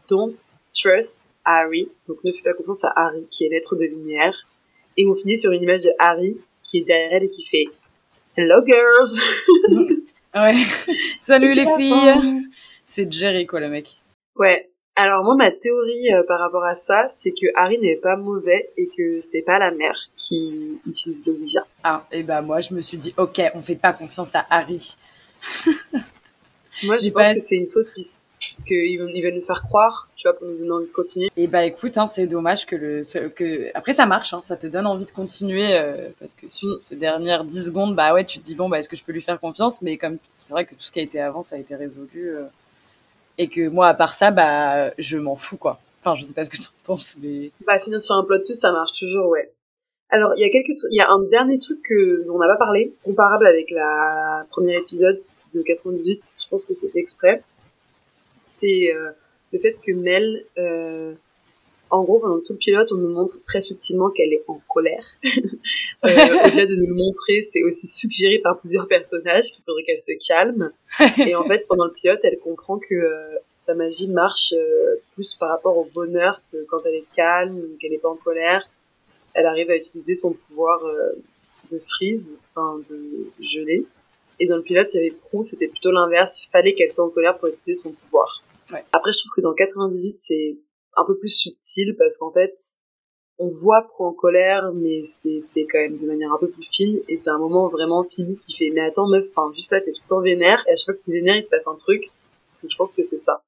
Don't 0.09 0.35
trust 0.73 1.21
Harry. 1.45 1.89
Donc 2.07 2.23
ne 2.23 2.31
fais 2.31 2.41
pas 2.43 2.53
confiance 2.53 2.83
à 2.83 2.93
Harry 2.95 3.25
qui 3.31 3.45
est 3.45 3.49
l'être 3.49 3.75
de 3.75 3.85
lumière. 3.85 4.47
Et 4.97 5.05
on 5.07 5.13
finit 5.13 5.37
sur 5.37 5.51
une 5.51 5.61
image 5.63 5.81
de 5.83 5.91
Harry 5.99 6.37
qui 6.63 6.79
est 6.79 6.83
derrière 6.83 7.13
elle 7.13 7.23
et 7.25 7.31
qui 7.31 7.45
fait 7.45 7.65
Hello 8.35 8.63
girls. 8.65 9.19
Ouais. 10.35 10.63
Salut 11.19 11.53
les 11.53 11.65
filles. 11.77 12.47
C'est 12.85 13.11
Jerry, 13.11 13.47
quoi, 13.47 13.59
le 13.59 13.69
mec. 13.69 13.89
Ouais. 14.35 14.69
Alors 14.95 15.23
moi, 15.23 15.35
ma 15.35 15.49
théorie 15.51 16.13
euh, 16.13 16.21
par 16.27 16.39
rapport 16.39 16.63
à 16.63 16.75
ça, 16.75 17.07
c'est 17.07 17.31
que 17.31 17.47
Harry 17.55 17.79
n'est 17.79 17.95
pas 17.95 18.17
mauvais 18.17 18.67
et 18.77 18.87
que 18.95 19.19
c'est 19.19 19.41
pas 19.41 19.57
la 19.57 19.71
mère 19.71 19.97
qui 20.15 20.79
utilise 20.87 21.25
le 21.25 21.33
Ouija. 21.33 21.61
Ah, 21.83 22.05
et 22.11 22.21
bah, 22.21 22.41
moi, 22.43 22.61
je 22.61 22.73
me 22.73 22.81
suis 22.81 22.97
dit, 22.97 23.13
ok, 23.17 23.41
on 23.55 23.61
fait 23.63 23.75
pas 23.75 23.93
confiance 23.93 24.35
à 24.35 24.45
Harry. 24.49 24.95
Moi, 26.83 26.97
je 26.99 27.09
pense 27.09 27.23
pas- 27.23 27.33
que 27.33 27.39
c'est 27.39 27.55
une 27.55 27.69
fausse 27.69 27.89
piste. 27.89 28.23
Qu'ils 28.65 28.99
veulent, 28.99 29.11
ils 29.13 29.21
veulent 29.21 29.35
nous 29.35 29.41
faire 29.41 29.63
croire, 29.63 30.09
tu 30.15 30.27
vois, 30.27 30.37
pour 30.37 30.47
nous 30.47 30.57
donner 30.57 30.71
envie 30.71 30.87
de 30.87 30.93
continuer. 30.93 31.29
Et 31.37 31.47
bah 31.47 31.65
écoute, 31.65 31.97
hein, 31.97 32.07
c'est 32.07 32.27
dommage 32.27 32.65
que 32.65 32.75
le 32.75 33.29
que 33.29 33.69
après 33.73 33.93
ça 33.93 34.05
marche, 34.05 34.33
hein, 34.33 34.41
ça 34.43 34.55
te 34.55 34.67
donne 34.67 34.87
envie 34.87 35.05
de 35.05 35.11
continuer 35.11 35.77
euh, 35.77 36.09
parce 36.19 36.33
que 36.33 36.47
sur 36.49 36.77
ces 36.81 36.95
dernières 36.95 37.43
10 37.43 37.65
secondes, 37.65 37.95
bah 37.95 38.13
ouais, 38.13 38.25
tu 38.25 38.39
te 38.39 38.43
dis 38.43 38.55
bon 38.55 38.69
bah 38.69 38.79
est-ce 38.79 38.89
que 38.89 38.95
je 38.95 39.03
peux 39.03 39.11
lui 39.11 39.21
faire 39.21 39.39
confiance, 39.39 39.81
mais 39.81 39.97
comme 39.97 40.17
c'est 40.41 40.53
vrai 40.53 40.65
que 40.65 40.75
tout 40.75 40.81
ce 40.81 40.91
qui 40.91 40.99
a 40.99 41.03
été 41.03 41.19
avant, 41.19 41.43
ça 41.43 41.55
a 41.55 41.59
été 41.59 41.75
résolu 41.75 42.29
euh, 42.29 42.45
et 43.37 43.47
que 43.47 43.67
moi 43.67 43.87
à 43.87 43.93
part 43.93 44.13
ça, 44.13 44.31
bah 44.31 44.91
je 44.97 45.17
m'en 45.17 45.35
fous 45.35 45.57
quoi. 45.57 45.79
Enfin, 46.01 46.15
je 46.15 46.23
sais 46.23 46.33
pas 46.33 46.45
ce 46.45 46.49
que 46.49 46.57
tu 46.57 46.63
en 46.63 46.85
penses, 46.85 47.15
mais 47.21 47.51
Bah 47.65 47.79
finir 47.79 47.99
sur 47.99 48.15
un 48.15 48.23
plot 48.23 48.39
twist, 48.39 48.61
ça 48.61 48.71
marche 48.71 48.93
toujours, 48.97 49.27
ouais. 49.29 49.51
Alors, 50.09 50.31
il 50.37 50.41
y 50.41 50.45
a 50.45 50.49
quelques 50.49 50.79
il 50.89 50.95
y 50.95 51.01
a 51.01 51.09
un 51.09 51.21
dernier 51.23 51.59
truc 51.59 51.81
que 51.83 52.25
on 52.29 52.37
n'a 52.37 52.47
pas 52.47 52.55
parlé, 52.55 52.93
comparable 53.03 53.45
avec 53.45 53.69
la 53.71 54.45
premier 54.49 54.77
épisode 54.77 55.19
de 55.53 55.61
98, 55.61 56.21
je 56.37 56.47
pense 56.49 56.65
que 56.65 56.73
c'est 56.73 56.95
exprès. 56.95 57.43
C'est 58.47 58.91
euh, 58.93 59.11
le 59.51 59.59
fait 59.59 59.79
que 59.79 59.91
Mel, 59.91 60.45
euh, 60.57 61.15
en 61.89 62.03
gros, 62.03 62.19
pendant 62.19 62.39
tout 62.39 62.53
le 62.53 62.57
pilote, 62.57 62.91
on 62.91 62.97
nous 62.97 63.13
montre 63.13 63.41
très 63.43 63.61
subtilement 63.61 64.09
qu'elle 64.09 64.33
est 64.33 64.43
en 64.47 64.59
colère. 64.67 65.05
euh, 65.23 65.29
Au-delà 66.45 66.65
de 66.65 66.75
nous 66.75 66.87
le 66.87 66.93
montrer, 66.93 67.41
c'est 67.41 67.63
aussi 67.63 67.87
suggéré 67.87 68.39
par 68.39 68.59
plusieurs 68.59 68.87
personnages 68.87 69.51
qu'il 69.51 69.63
faudrait 69.63 69.83
qu'elle 69.83 70.01
se 70.01 70.11
calme. 70.27 70.71
Et 71.25 71.35
en 71.35 71.45
fait, 71.45 71.65
pendant 71.67 71.85
le 71.85 71.93
pilote, 71.93 72.19
elle 72.23 72.37
comprend 72.39 72.77
que 72.77 72.93
euh, 72.93 73.37
sa 73.55 73.73
magie 73.73 74.09
marche 74.09 74.53
euh, 74.53 74.95
plus 75.13 75.35
par 75.35 75.49
rapport 75.49 75.77
au 75.77 75.85
bonheur 75.93 76.41
que 76.51 76.57
quand 76.65 76.79
elle 76.85 76.95
est 76.95 77.05
calme, 77.15 77.61
qu'elle 77.79 77.91
n'est 77.91 77.99
pas 77.99 78.09
en 78.09 78.15
colère. 78.15 78.67
Elle 79.33 79.45
arrive 79.45 79.69
à 79.69 79.75
utiliser 79.75 80.15
son 80.15 80.33
pouvoir 80.33 80.81
de 81.71 81.77
freeze, 81.77 82.35
enfin 82.55 82.79
de 82.89 83.27
geler. 83.39 83.85
Et 84.39 84.47
dans 84.47 84.57
le 84.57 84.63
pilote, 84.63 84.93
il 84.93 84.97
y 84.97 84.99
avait 84.99 85.15
Prou, 85.15 85.43
c'était 85.43 85.67
plutôt 85.67 85.91
l'inverse. 85.91 86.45
Il 86.45 86.49
fallait 86.49 86.73
qu'elle 86.73 86.91
soit 86.91 87.05
en 87.05 87.09
colère 87.09 87.37
pour 87.37 87.49
utiliser 87.49 87.75
son 87.75 87.93
pouvoir. 87.93 88.43
Ouais. 88.71 88.83
Après, 88.91 89.11
je 89.11 89.19
trouve 89.19 89.31
que 89.35 89.41
dans 89.41 89.53
98, 89.53 90.17
c'est 90.17 90.57
un 90.95 91.05
peu 91.05 91.17
plus 91.17 91.29
subtil 91.29 91.95
parce 91.97 92.17
qu'en 92.17 92.31
fait, 92.31 92.55
on 93.39 93.49
voit 93.49 93.83
Prou 93.83 94.05
en 94.05 94.13
colère, 94.13 94.71
mais 94.73 95.03
c'est 95.03 95.41
fait 95.41 95.65
quand 95.65 95.79
même 95.79 95.97
de 95.97 96.05
manière 96.05 96.33
un 96.33 96.37
peu 96.37 96.49
plus 96.49 96.67
fine. 96.69 96.99
Et 97.07 97.17
c'est 97.17 97.29
un 97.29 97.39
moment 97.39 97.67
vraiment 97.67 98.03
Phoebe 98.03 98.37
qui 98.39 98.55
fait, 98.55 98.71
mais 98.71 98.81
attends 98.81 99.07
meuf, 99.07 99.27
enfin, 99.35 99.51
juste 99.53 99.71
là, 99.71 99.81
t'es 99.81 99.91
tout 99.91 100.01
le 100.03 100.09
temps 100.09 100.21
vénère. 100.21 100.63
Et 100.67 100.73
à 100.73 100.75
chaque 100.75 100.85
fois 100.85 100.93
que 100.95 101.03
t'es 101.03 101.11
vénère, 101.11 101.35
il 101.35 101.43
se 101.43 101.49
passe 101.49 101.67
un 101.67 101.75
truc. 101.75 102.03
Donc 102.61 102.71
je 102.71 102.75
pense 102.75 102.93
que 102.93 103.03
c'est 103.03 103.17
ça. 103.17 103.43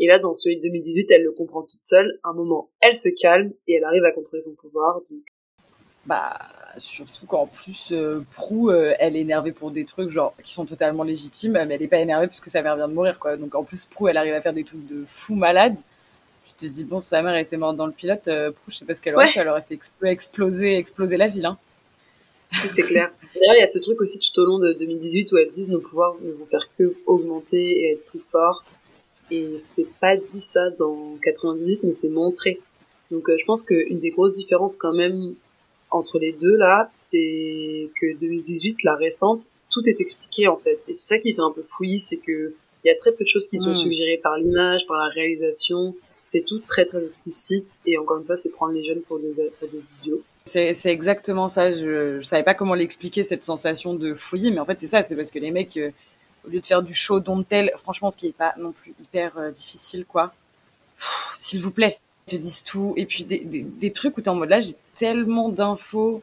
Et 0.00 0.06
là, 0.06 0.18
dans 0.18 0.34
celui 0.34 0.56
de 0.56 0.62
2018, 0.62 1.10
elle 1.10 1.24
le 1.24 1.32
comprend 1.32 1.62
toute 1.62 1.80
seule. 1.82 2.18
Un 2.22 2.32
moment, 2.32 2.70
elle 2.80 2.96
se 2.96 3.08
calme 3.08 3.52
et 3.66 3.74
elle 3.74 3.84
arrive 3.84 4.04
à 4.04 4.12
contrôler 4.12 4.40
son 4.40 4.54
pouvoir. 4.54 5.00
Donc, 5.10 5.22
bah 6.06 6.38
surtout 6.76 7.26
qu'en 7.26 7.46
plus 7.46 7.88
euh, 7.92 8.20
Prou 8.32 8.70
euh, 8.70 8.94
elle 8.98 9.16
est 9.16 9.20
énervée 9.20 9.52
pour 9.52 9.70
des 9.70 9.84
trucs 9.84 10.10
genre 10.10 10.34
qui 10.44 10.52
sont 10.52 10.66
totalement 10.66 11.02
légitimes 11.02 11.52
mais 11.66 11.74
elle 11.74 11.82
est 11.82 11.88
pas 11.88 11.98
énervée 11.98 12.26
parce 12.26 12.40
que 12.40 12.50
sa 12.50 12.62
mère 12.62 12.76
vient 12.76 12.88
de 12.88 12.92
mourir 12.94 13.18
quoi 13.18 13.36
donc 13.36 13.54
en 13.54 13.64
plus 13.64 13.84
Prou 13.86 14.08
elle 14.08 14.16
arrive 14.16 14.34
à 14.34 14.40
faire 14.40 14.52
des 14.52 14.64
trucs 14.64 14.86
de 14.86 15.04
fou 15.06 15.34
malade 15.34 15.76
je 16.46 16.66
te 16.66 16.70
dis 16.70 16.84
bon 16.84 17.00
sa 17.00 17.22
mère 17.22 17.36
était 17.36 17.56
morte 17.56 17.76
dans 17.76 17.86
le 17.86 17.92
pilote 17.92 18.28
euh, 18.28 18.50
Prou 18.52 18.70
je 18.70 18.76
sais 18.76 18.84
pas 18.84 18.94
ce 18.94 19.00
qu'elle 19.00 19.14
aurait 19.14 19.26
Ouais. 19.26 19.32
fait 19.32 19.40
elle 19.40 19.48
aurait 19.48 19.62
fait 19.68 19.74
expl- 19.76 20.06
exploser 20.06 20.76
exploser 20.76 21.16
la 21.16 21.28
ville 21.28 21.46
hein. 21.46 21.58
c'est 22.74 22.80
clair. 22.82 23.10
D'ailleurs, 23.34 23.56
il 23.56 23.60
y 23.60 23.62
a 23.62 23.66
ce 23.66 23.78
truc 23.78 24.00
aussi 24.00 24.18
tout 24.18 24.40
au 24.40 24.46
long 24.46 24.58
de 24.58 24.72
2018 24.72 25.32
où 25.32 25.36
elles 25.36 25.50
disent 25.50 25.70
nos 25.70 25.80
pouvoirs 25.80 26.16
ne 26.22 26.32
vont 26.32 26.46
faire 26.46 26.66
que 26.78 26.94
augmenter 27.04 27.58
et 27.82 27.92
être 27.92 28.06
plus 28.06 28.20
forts. 28.20 28.64
Et 29.30 29.58
c'est 29.58 29.86
pas 30.00 30.16
dit 30.16 30.40
ça 30.40 30.70
dans 30.70 31.18
98, 31.22 31.80
mais 31.82 31.92
c'est 31.92 32.08
montré. 32.08 32.58
Donc, 33.10 33.28
euh, 33.28 33.36
je 33.38 33.44
pense 33.44 33.62
qu'une 33.62 33.98
des 33.98 34.08
grosses 34.08 34.32
différences 34.32 34.78
quand 34.78 34.94
même 34.94 35.34
entre 35.90 36.18
les 36.18 36.32
deux 36.32 36.56
là, 36.56 36.88
c'est 36.92 37.90
que 38.00 38.16
2018, 38.18 38.82
la 38.84 38.94
récente, 38.96 39.42
tout 39.70 39.82
est 39.88 40.00
expliqué 40.00 40.48
en 40.48 40.56
fait. 40.56 40.78
Et 40.88 40.92
c'est 40.94 41.14
ça 41.14 41.18
qui 41.18 41.32
fait 41.32 41.40
un 41.42 41.50
peu 41.52 41.62
fouillis, 41.62 41.98
c'est 42.00 42.18
que 42.18 42.54
il 42.84 42.88
y 42.88 42.90
a 42.90 42.94
très 42.94 43.12
peu 43.12 43.24
de 43.24 43.28
choses 43.28 43.46
qui 43.48 43.58
sont 43.58 43.70
Mm. 43.70 43.74
suggérées 43.74 44.20
par 44.22 44.36
l'image, 44.38 44.86
par 44.86 44.96
la 44.98 45.08
réalisation. 45.08 45.94
C'est 46.26 46.44
tout 46.44 46.60
très 46.60 46.84
très 46.84 47.04
explicite. 47.06 47.78
Et 47.86 47.96
encore 47.98 48.18
une 48.18 48.24
fois, 48.26 48.36
c'est 48.36 48.50
prendre 48.50 48.72
les 48.72 48.84
jeunes 48.84 49.00
pour 49.02 49.18
des, 49.18 49.32
pour 49.58 49.68
des 49.68 49.92
idiots. 49.94 50.22
c'est 50.44 50.74
exactement 50.86 51.46
ça 51.48 51.72
je, 51.72 52.18
je 52.20 52.24
savais 52.24 52.42
pas 52.44 52.54
comment 52.54 52.74
l'expliquer 52.74 53.22
cette 53.22 53.44
sensation 53.44 53.92
de 53.94 54.14
fouillis 54.14 54.50
mais 54.50 54.60
en 54.60 54.64
fait 54.64 54.80
c'est 54.80 54.86
ça 54.86 55.02
c'est 55.02 55.14
parce 55.14 55.30
que 55.30 55.38
les 55.38 55.50
mecs 55.50 55.76
euh, 55.76 55.90
au 56.46 56.48
lieu 56.50 56.60
de 56.60 56.64
faire 56.64 56.82
du 56.82 56.94
show 56.94 57.20
dont 57.20 57.42
tel 57.42 57.70
franchement 57.76 58.10
ce 58.10 58.16
qui 58.16 58.28
est 58.28 58.32
pas 58.32 58.54
non 58.58 58.72
plus 58.72 58.94
hyper 59.02 59.36
euh, 59.36 59.50
difficile 59.50 60.06
quoi 60.06 60.32
s'il 61.34 61.60
vous 61.60 61.70
plaît 61.70 61.98
te 62.28 62.36
disent 62.36 62.62
tout. 62.62 62.94
Et 62.96 63.06
puis 63.06 63.24
des, 63.24 63.40
des, 63.40 63.62
des 63.62 63.92
trucs 63.92 64.16
où 64.16 64.20
t'es 64.20 64.28
en 64.28 64.36
mode 64.36 64.50
là 64.50 64.60
j'ai 64.60 64.74
tellement 64.94 65.48
d'infos 65.48 66.22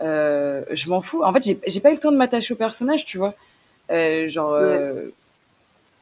euh, 0.00 0.62
je 0.70 0.88
m'en 0.88 1.02
fous. 1.02 1.24
En 1.24 1.32
fait 1.32 1.42
j'ai 1.66 1.80
pas 1.80 1.90
eu 1.90 1.94
le 1.94 2.00
temps 2.00 2.12
de 2.12 2.16
m'attacher 2.16 2.54
au 2.54 2.56
personnage 2.56 3.04
tu 3.04 3.18
vois. 3.18 3.34
Euh, 3.90 4.28
genre 4.28 4.52
euh, 4.54 5.08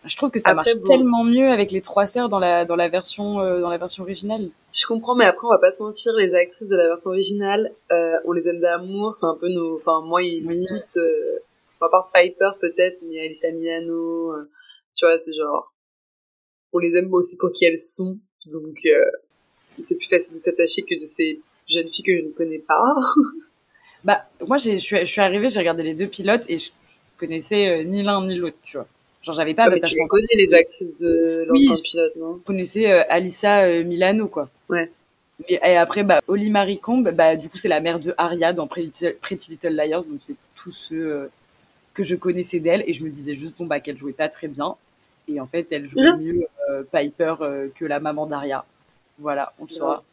je 0.04 0.16
trouve 0.16 0.30
que 0.30 0.38
ça 0.38 0.50
Après, 0.50 0.64
marche 0.64 0.76
bon. 0.76 0.84
tellement 0.84 1.24
mieux 1.24 1.50
avec 1.50 1.70
les 1.70 1.80
trois 1.80 2.06
sœurs 2.06 2.28
dans 2.28 2.38
la 2.38 2.66
dans 2.66 2.76
la 2.76 2.88
version 2.88 3.36
dans 3.60 3.70
la 3.70 3.78
version 3.78 4.02
originale. 4.02 4.50
Je 4.72 4.86
comprends, 4.86 5.14
mais 5.14 5.24
après, 5.24 5.46
on 5.46 5.50
va 5.50 5.58
pas 5.58 5.72
se 5.72 5.82
mentir, 5.82 6.12
les 6.14 6.34
actrices 6.34 6.68
de 6.68 6.76
la 6.76 6.88
version 6.88 7.10
originale, 7.10 7.72
on 8.26 8.32
les 8.32 8.46
aime 8.46 8.58
d'amour, 8.58 9.14
c'est 9.14 9.26
un 9.26 9.34
peu 9.34 9.48
nos... 9.48 9.76
Enfin, 9.76 10.02
moi, 10.02 10.22
ils. 10.22 10.46
Euh... 10.96 11.38
À 11.80 11.88
part 11.88 12.10
Piper, 12.12 12.50
peut-être, 12.60 13.02
mais 13.08 13.20
Alyssa 13.20 13.52
Milano, 13.52 14.34
tu 14.96 15.06
vois, 15.06 15.16
c'est 15.18 15.32
genre... 15.32 15.72
On 16.72 16.78
les 16.78 16.96
aime 16.96 17.12
aussi 17.14 17.36
pour 17.36 17.52
qui 17.52 17.64
elles 17.64 17.78
sont, 17.78 18.18
donc 18.46 18.78
euh, 18.86 19.04
c'est 19.82 19.96
plus 19.96 20.08
facile 20.08 20.32
de 20.32 20.38
s'attacher 20.38 20.82
que 20.82 20.94
de 20.94 21.00
ces 21.00 21.40
jeunes 21.68 21.88
filles 21.88 22.04
que 22.04 22.16
je 22.16 22.22
ne 22.24 22.30
connais 22.30 22.58
pas. 22.58 22.82
Bah, 24.04 24.24
moi, 24.46 24.58
je 24.58 24.76
suis, 24.76 24.98
je 24.98 25.04
suis 25.04 25.20
arrivée, 25.20 25.48
j'ai 25.48 25.58
regardé 25.58 25.82
les 25.82 25.94
deux 25.94 26.06
pilotes 26.06 26.44
et 26.48 26.58
je 26.58 26.70
connaissais 27.18 27.80
euh, 27.80 27.82
ni 27.82 28.02
l'un 28.04 28.24
ni 28.24 28.36
l'autre, 28.36 28.56
tu 28.62 28.76
vois. 28.76 28.86
Genre, 29.22 29.34
j'avais 29.34 29.54
pas 29.54 29.64
Ah, 29.64 29.70
mais 29.70 29.80
tu 29.80 29.96
les 29.96 30.06
connais, 30.06 30.26
les 30.36 30.54
actrices 30.54 30.94
de 31.02 31.46
Oui. 31.50 31.66
l'ancien 31.66 31.82
pilote, 31.82 32.12
non? 32.16 32.36
Je 32.40 32.44
connaissais 32.46 32.90
euh, 32.92 33.02
Alissa 33.08 33.64
euh, 33.64 33.82
Milano, 33.82 34.28
quoi. 34.28 34.48
Ouais. 34.68 34.90
Mais, 35.40 35.58
et 35.64 35.76
après, 35.76 36.04
bah, 36.04 36.20
Holly 36.28 36.48
Marie 36.48 36.78
Combe, 36.78 37.10
bah, 37.10 37.34
du 37.34 37.48
coup, 37.48 37.58
c'est 37.58 37.68
la 37.68 37.80
mère 37.80 37.98
de 37.98 38.14
Aria 38.18 38.52
dans 38.52 38.68
Pretty, 38.68 39.06
Pretty 39.20 39.50
Little 39.50 39.74
Liars, 39.74 40.04
donc 40.06 40.20
c'est 40.22 40.36
tous 40.54 40.70
ceux 40.70 41.06
euh, 41.12 41.26
que 41.92 42.04
je 42.04 42.14
connaissais 42.14 42.60
d'elle 42.60 42.84
et 42.86 42.92
je 42.92 43.02
me 43.02 43.10
disais 43.10 43.34
juste, 43.34 43.54
bon, 43.58 43.66
bah, 43.66 43.80
qu'elle 43.80 43.98
jouait 43.98 44.12
pas 44.12 44.28
très 44.28 44.46
bien. 44.46 44.76
Et 45.26 45.40
en 45.40 45.46
fait, 45.48 45.66
elle 45.72 45.88
jouait 45.88 46.12
Mhm. 46.12 46.20
mieux 46.22 46.46
Piper 46.92 47.34
que 47.74 47.84
la 47.84 47.98
maman 47.98 48.26
d'Aria. 48.26 48.64
Voilà, 49.18 49.52
on 49.58 49.64
le 49.64 49.68
saura. 49.68 50.04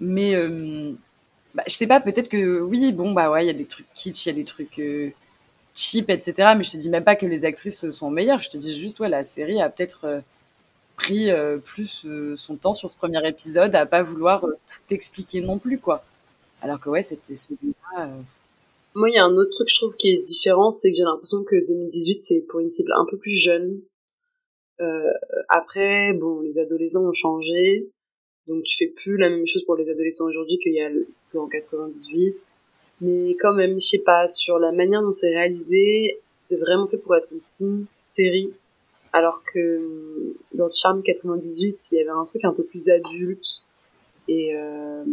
Mais 0.00 0.34
euh, 0.34 0.92
bah, 1.54 1.62
je 1.66 1.74
sais 1.74 1.86
pas, 1.86 2.00
peut-être 2.00 2.28
que 2.28 2.60
oui, 2.60 2.92
bon, 2.92 3.12
bah 3.12 3.30
ouais, 3.30 3.44
il 3.44 3.46
y 3.48 3.50
a 3.50 3.54
des 3.54 3.66
trucs 3.66 3.86
kitsch, 3.94 4.26
il 4.26 4.28
y 4.30 4.32
a 4.32 4.34
des 4.34 4.44
trucs 4.44 4.78
euh, 4.78 5.10
cheap, 5.74 6.10
etc. 6.10 6.54
Mais 6.56 6.64
je 6.64 6.70
te 6.72 6.76
dis 6.76 6.90
même 6.90 7.04
pas 7.04 7.16
que 7.16 7.26
les 7.26 7.44
actrices 7.44 7.90
sont 7.90 8.10
meilleures. 8.10 8.42
Je 8.42 8.50
te 8.50 8.56
dis 8.56 8.76
juste, 8.78 9.00
ouais, 9.00 9.08
la 9.08 9.24
série 9.24 9.60
a 9.60 9.68
peut-être 9.68 10.04
euh, 10.04 10.20
pris 10.96 11.30
euh, 11.30 11.58
plus 11.58 12.04
euh, 12.06 12.36
son 12.36 12.56
temps 12.56 12.72
sur 12.72 12.90
ce 12.90 12.96
premier 12.96 13.26
épisode 13.28 13.74
à 13.74 13.86
pas 13.86 14.02
vouloir 14.02 14.44
euh, 14.46 14.52
tout 14.68 14.94
expliquer 14.94 15.40
non 15.40 15.58
plus, 15.58 15.78
quoi. 15.78 16.04
Alors 16.62 16.80
que 16.80 16.88
ouais, 16.90 17.02
c'était 17.02 17.36
celui-là. 17.36 18.06
euh, 18.06 18.20
Moi, 18.94 19.10
il 19.10 19.14
y 19.14 19.18
a 19.18 19.24
un 19.24 19.34
autre 19.36 19.50
truc, 19.50 19.68
je 19.68 19.76
trouve, 19.76 19.96
qui 19.96 20.10
est 20.10 20.18
différent, 20.18 20.70
c'est 20.70 20.90
que 20.90 20.96
j'ai 20.96 21.04
l'impression 21.04 21.42
que 21.44 21.56
2018, 21.66 22.22
c'est 22.22 22.40
pour 22.48 22.60
une 22.60 22.70
cible 22.70 22.92
un 22.96 23.06
peu 23.10 23.16
plus 23.18 23.32
jeune. 23.32 23.80
Euh, 24.80 25.12
après, 25.48 26.12
bon, 26.14 26.40
les 26.40 26.58
adolescents 26.58 27.02
ont 27.04 27.12
changé, 27.12 27.88
donc 28.50 28.64
tu 28.64 28.76
fais 28.76 28.90
plus 28.90 29.16
la 29.16 29.30
même 29.30 29.46
chose 29.46 29.64
pour 29.64 29.76
les 29.76 29.88
adolescents 29.88 30.26
aujourd'hui 30.26 30.58
qu'il 30.58 30.74
y 30.74 30.82
a 30.82 30.90
qu'en 31.32 31.46
98. 31.46 32.36
Mais 33.00 33.36
quand 33.40 33.54
même, 33.54 33.80
je 33.80 33.86
sais 33.86 34.00
pas, 34.00 34.26
sur 34.26 34.58
la 34.58 34.72
manière 34.72 35.02
dont 35.02 35.12
c'est 35.12 35.30
réalisé, 35.30 36.18
c'est 36.36 36.56
vraiment 36.56 36.86
fait 36.88 36.98
pour 36.98 37.14
être 37.14 37.28
une 37.32 37.40
teen 37.48 37.86
série. 38.02 38.52
Alors 39.12 39.42
que 39.44 39.58
euh, 39.58 40.36
dans 40.52 40.68
Charm 40.68 41.02
98, 41.02 41.92
il 41.92 41.98
y 41.98 42.00
avait 42.00 42.10
un 42.10 42.24
truc 42.24 42.44
un 42.44 42.52
peu 42.52 42.64
plus 42.64 42.88
adulte. 42.88 43.64
Et 44.26 44.56
euh, 44.56 45.04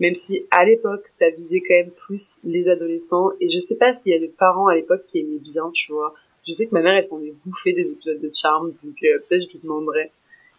même 0.00 0.14
si 0.14 0.46
à 0.50 0.64
l'époque 0.64 1.06
ça 1.06 1.30
visait 1.30 1.60
quand 1.60 1.74
même 1.74 1.90
plus 1.90 2.40
les 2.42 2.68
adolescents 2.68 3.30
et 3.40 3.48
je 3.48 3.58
sais 3.58 3.76
pas 3.76 3.94
s'il 3.94 4.12
y 4.12 4.16
a 4.16 4.18
des 4.18 4.28
parents 4.28 4.66
à 4.66 4.74
l'époque 4.74 5.04
qui 5.06 5.20
aimaient 5.20 5.38
bien 5.38 5.70
tu 5.72 5.92
vois 5.92 6.12
je 6.46 6.52
sais 6.52 6.66
que 6.66 6.74
ma 6.74 6.82
mère 6.82 6.94
elle 6.94 7.06
s'en 7.06 7.22
est 7.22 7.32
bouffée 7.44 7.72
des 7.72 7.92
épisodes 7.92 8.18
de 8.18 8.30
Charmed 8.32 8.74
donc 8.82 8.96
euh, 9.04 9.18
peut-être 9.20 9.44
je 9.44 9.50
lui 9.50 9.60
demanderai 9.62 10.10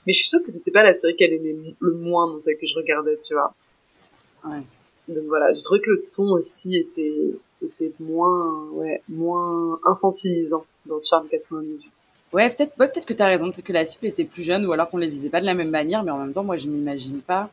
mais 0.05 0.13
je 0.13 0.19
suis 0.19 0.29
sûre 0.29 0.41
que 0.43 0.51
c'était 0.51 0.71
pas 0.71 0.83
la 0.83 0.93
série 0.95 1.15
qu'elle 1.15 1.33
aimait 1.33 1.55
le 1.79 1.91
moins 1.93 2.27
dans 2.31 2.39
celle 2.39 2.57
que 2.57 2.67
je 2.67 2.75
regardais 2.75 3.17
tu 3.23 3.33
vois 3.33 3.53
Ouais. 4.47 4.61
donc 5.07 5.23
voilà 5.25 5.51
j'ai 5.53 5.63
trouvé 5.63 5.81
que 5.81 5.89
le 5.89 6.05
ton 6.11 6.31
aussi 6.33 6.77
était 6.77 7.31
était 7.63 7.91
moins 7.99 8.65
ouais 8.73 9.01
moins 9.09 9.79
infantilisant 9.85 10.65
dans 10.85 11.01
Charmed 11.01 11.29
98 11.29 11.91
Ouais, 12.33 12.49
peut-être 12.49 12.77
ouais, 12.79 12.91
que 12.91 13.13
tu 13.13 13.21
as 13.23 13.27
raison, 13.27 13.49
peut-être 13.49 13.63
que 13.63 13.71
la 13.71 13.85
cible 13.85 14.07
était 14.07 14.25
plus 14.25 14.43
jeune 14.43 14.65
ou 14.65 14.73
alors 14.73 14.89
qu'on 14.89 14.97
les 14.97 15.07
visait 15.07 15.29
pas 15.29 15.39
de 15.39 15.45
la 15.45 15.53
même 15.53 15.69
manière, 15.69 16.03
mais 16.03 16.11
en 16.11 16.17
même 16.17 16.33
temps, 16.33 16.43
moi, 16.43 16.57
je 16.57 16.67
m'imagine 16.67 17.21
pas 17.21 17.49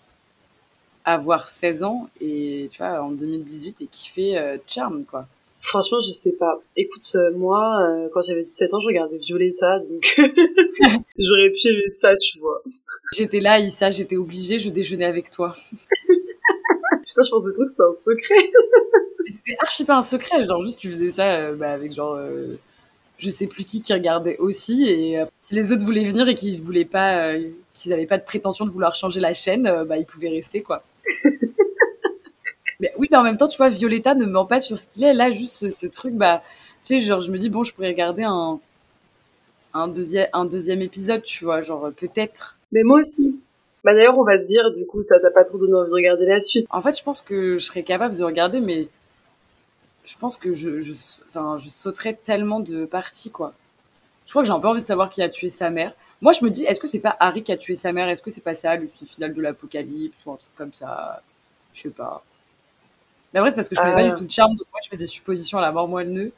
avoir 1.04 1.46
16 1.46 1.84
ans 1.84 2.08
et 2.20 2.68
tu 2.72 2.78
vois, 2.78 3.00
en 3.02 3.10
2018 3.12 3.80
et 3.80 3.86
kiffer 3.86 4.38
euh, 4.38 4.56
Charm, 4.66 5.04
quoi. 5.04 5.26
Franchement, 5.62 6.00
je 6.00 6.10
sais 6.10 6.32
pas. 6.32 6.60
Écoute, 6.76 7.08
euh, 7.14 7.30
moi, 7.36 7.80
euh, 7.82 8.08
quand 8.12 8.20
j'avais 8.20 8.42
17 8.42 8.74
ans, 8.74 8.80
je 8.80 8.88
regardais 8.88 9.16
Violetta, 9.18 9.78
donc 9.78 10.02
j'aurais 11.18 11.50
pu 11.50 11.68
aimer 11.68 11.90
ça, 11.90 12.16
tu 12.16 12.40
vois. 12.40 12.62
J'étais 13.16 13.38
là, 13.38 13.60
Issa, 13.60 13.90
j'étais 13.90 14.16
obligée, 14.16 14.58
je 14.58 14.70
déjeunais 14.70 15.04
avec 15.04 15.30
toi. 15.30 15.54
Putain, 16.08 17.22
je 17.22 17.30
pensais 17.30 17.52
trop 17.54 17.62
que 17.64 17.70
c'était 17.70 17.82
un 17.82 17.92
secret. 17.92 18.50
Mais 19.24 19.30
C'était 19.30 19.56
archi 19.60 19.84
pas 19.84 19.96
un 19.96 20.02
secret, 20.02 20.44
genre 20.44 20.62
juste 20.62 20.80
tu 20.80 20.90
faisais 20.90 21.10
ça 21.10 21.32
euh, 21.34 21.54
bah, 21.54 21.70
avec 21.70 21.92
genre, 21.92 22.16
euh, 22.16 22.56
je 23.18 23.30
sais 23.30 23.46
plus 23.46 23.62
qui 23.62 23.82
qui 23.82 23.92
regardait 23.92 24.38
aussi. 24.38 24.88
Et 24.88 25.22
si 25.40 25.54
les 25.54 25.70
autres 25.70 25.84
voulaient 25.84 26.04
venir 26.04 26.26
et 26.26 26.34
qu'ils 26.34 26.60
voulaient 26.60 26.84
pas, 26.84 27.34
qu'ils 27.74 27.90
n'avaient 27.90 28.06
pas 28.06 28.18
de 28.18 28.24
prétention 28.24 28.66
de 28.66 28.72
vouloir 28.72 28.96
changer 28.96 29.20
la 29.20 29.32
chaîne, 29.32 29.84
bah 29.84 29.96
ils 29.96 30.06
pouvaient 30.06 30.30
rester 30.30 30.62
quoi. 30.62 30.82
Mais 32.82 32.92
oui, 32.98 33.08
mais 33.10 33.16
en 33.16 33.22
même 33.22 33.36
temps, 33.36 33.48
tu 33.48 33.56
vois, 33.56 33.68
Violetta 33.68 34.14
ne 34.14 34.26
ment 34.26 34.44
pas 34.44 34.60
sur 34.60 34.76
ce 34.76 34.88
qu'il 34.88 35.04
est. 35.04 35.14
Là, 35.14 35.30
juste 35.30 35.54
ce, 35.56 35.70
ce, 35.70 35.86
truc, 35.86 36.14
bah, 36.14 36.42
tu 36.84 36.98
sais, 36.98 37.00
genre, 37.00 37.20
je 37.20 37.30
me 37.30 37.38
dis 37.38 37.48
bon, 37.48 37.64
je 37.64 37.72
pourrais 37.72 37.88
regarder 37.88 38.24
un 38.24 38.60
un 39.74 39.88
deuxième 39.88 40.28
un 40.32 40.44
deuxième 40.44 40.82
épisode, 40.82 41.22
tu 41.22 41.44
vois, 41.44 41.62
genre 41.62 41.90
peut-être. 41.96 42.58
Mais 42.72 42.82
moi 42.82 43.00
aussi. 43.00 43.38
Bah 43.84 43.94
d'ailleurs, 43.94 44.18
on 44.18 44.24
va 44.24 44.38
se 44.40 44.46
dire, 44.46 44.70
du 44.72 44.86
coup, 44.86 45.02
ça 45.04 45.18
t'a 45.18 45.30
pas 45.30 45.44
trop 45.44 45.58
donné 45.58 45.74
envie 45.74 45.88
de 45.90 45.94
regarder 45.94 46.26
la 46.26 46.40
suite. 46.40 46.66
En 46.70 46.80
fait, 46.80 46.96
je 46.96 47.02
pense 47.02 47.20
que 47.22 47.58
je 47.58 47.64
serais 47.64 47.82
capable 47.82 48.16
de 48.16 48.22
regarder, 48.22 48.60
mais 48.60 48.88
je 50.04 50.16
pense 50.18 50.36
que 50.36 50.54
je, 50.54 50.80
je, 50.80 50.92
enfin, 51.28 51.58
je 51.58 51.68
sauterais 51.68 52.14
tellement 52.14 52.60
de 52.60 52.84
parties, 52.84 53.30
quoi. 53.30 53.54
Je 54.26 54.32
crois 54.32 54.42
que 54.42 54.46
j'ai 54.46 54.54
un 54.54 54.60
peu 54.60 54.68
envie 54.68 54.80
de 54.80 54.86
savoir 54.86 55.10
qui 55.10 55.22
a 55.22 55.28
tué 55.28 55.50
sa 55.50 55.70
mère. 55.70 55.94
Moi, 56.20 56.32
je 56.32 56.44
me 56.44 56.50
dis, 56.50 56.64
est-ce 56.64 56.80
que 56.80 56.86
c'est 56.88 57.00
pas 57.00 57.16
Harry 57.18 57.42
qui 57.42 57.52
a 57.52 57.56
tué 57.56 57.74
sa 57.74 57.92
mère? 57.92 58.08
Est-ce 58.08 58.22
que 58.22 58.30
c'est 58.30 58.44
pas 58.44 58.54
ça, 58.54 58.76
le 58.76 58.86
final 58.86 59.34
de 59.34 59.42
l'apocalypse 59.42 60.16
ou 60.26 60.32
un 60.32 60.36
truc 60.36 60.54
comme 60.56 60.72
ça? 60.74 61.20
Je 61.72 61.82
sais 61.82 61.90
pas. 61.90 62.24
Mais 63.32 63.40
après, 63.40 63.50
c'est 63.50 63.56
parce 63.56 63.68
que 63.68 63.76
je 63.76 63.80
connais 63.80 63.94
pas 63.94 64.08
du 64.08 64.14
tout 64.14 64.24
de 64.24 64.30
charme, 64.30 64.54
donc 64.54 64.66
moi, 64.72 64.80
je 64.84 64.88
fais 64.88 64.96
des 64.96 65.06
suppositions 65.06 65.58
à 65.58 65.62
la 65.62 65.72
mort 65.72 65.88
moelle 65.88 66.32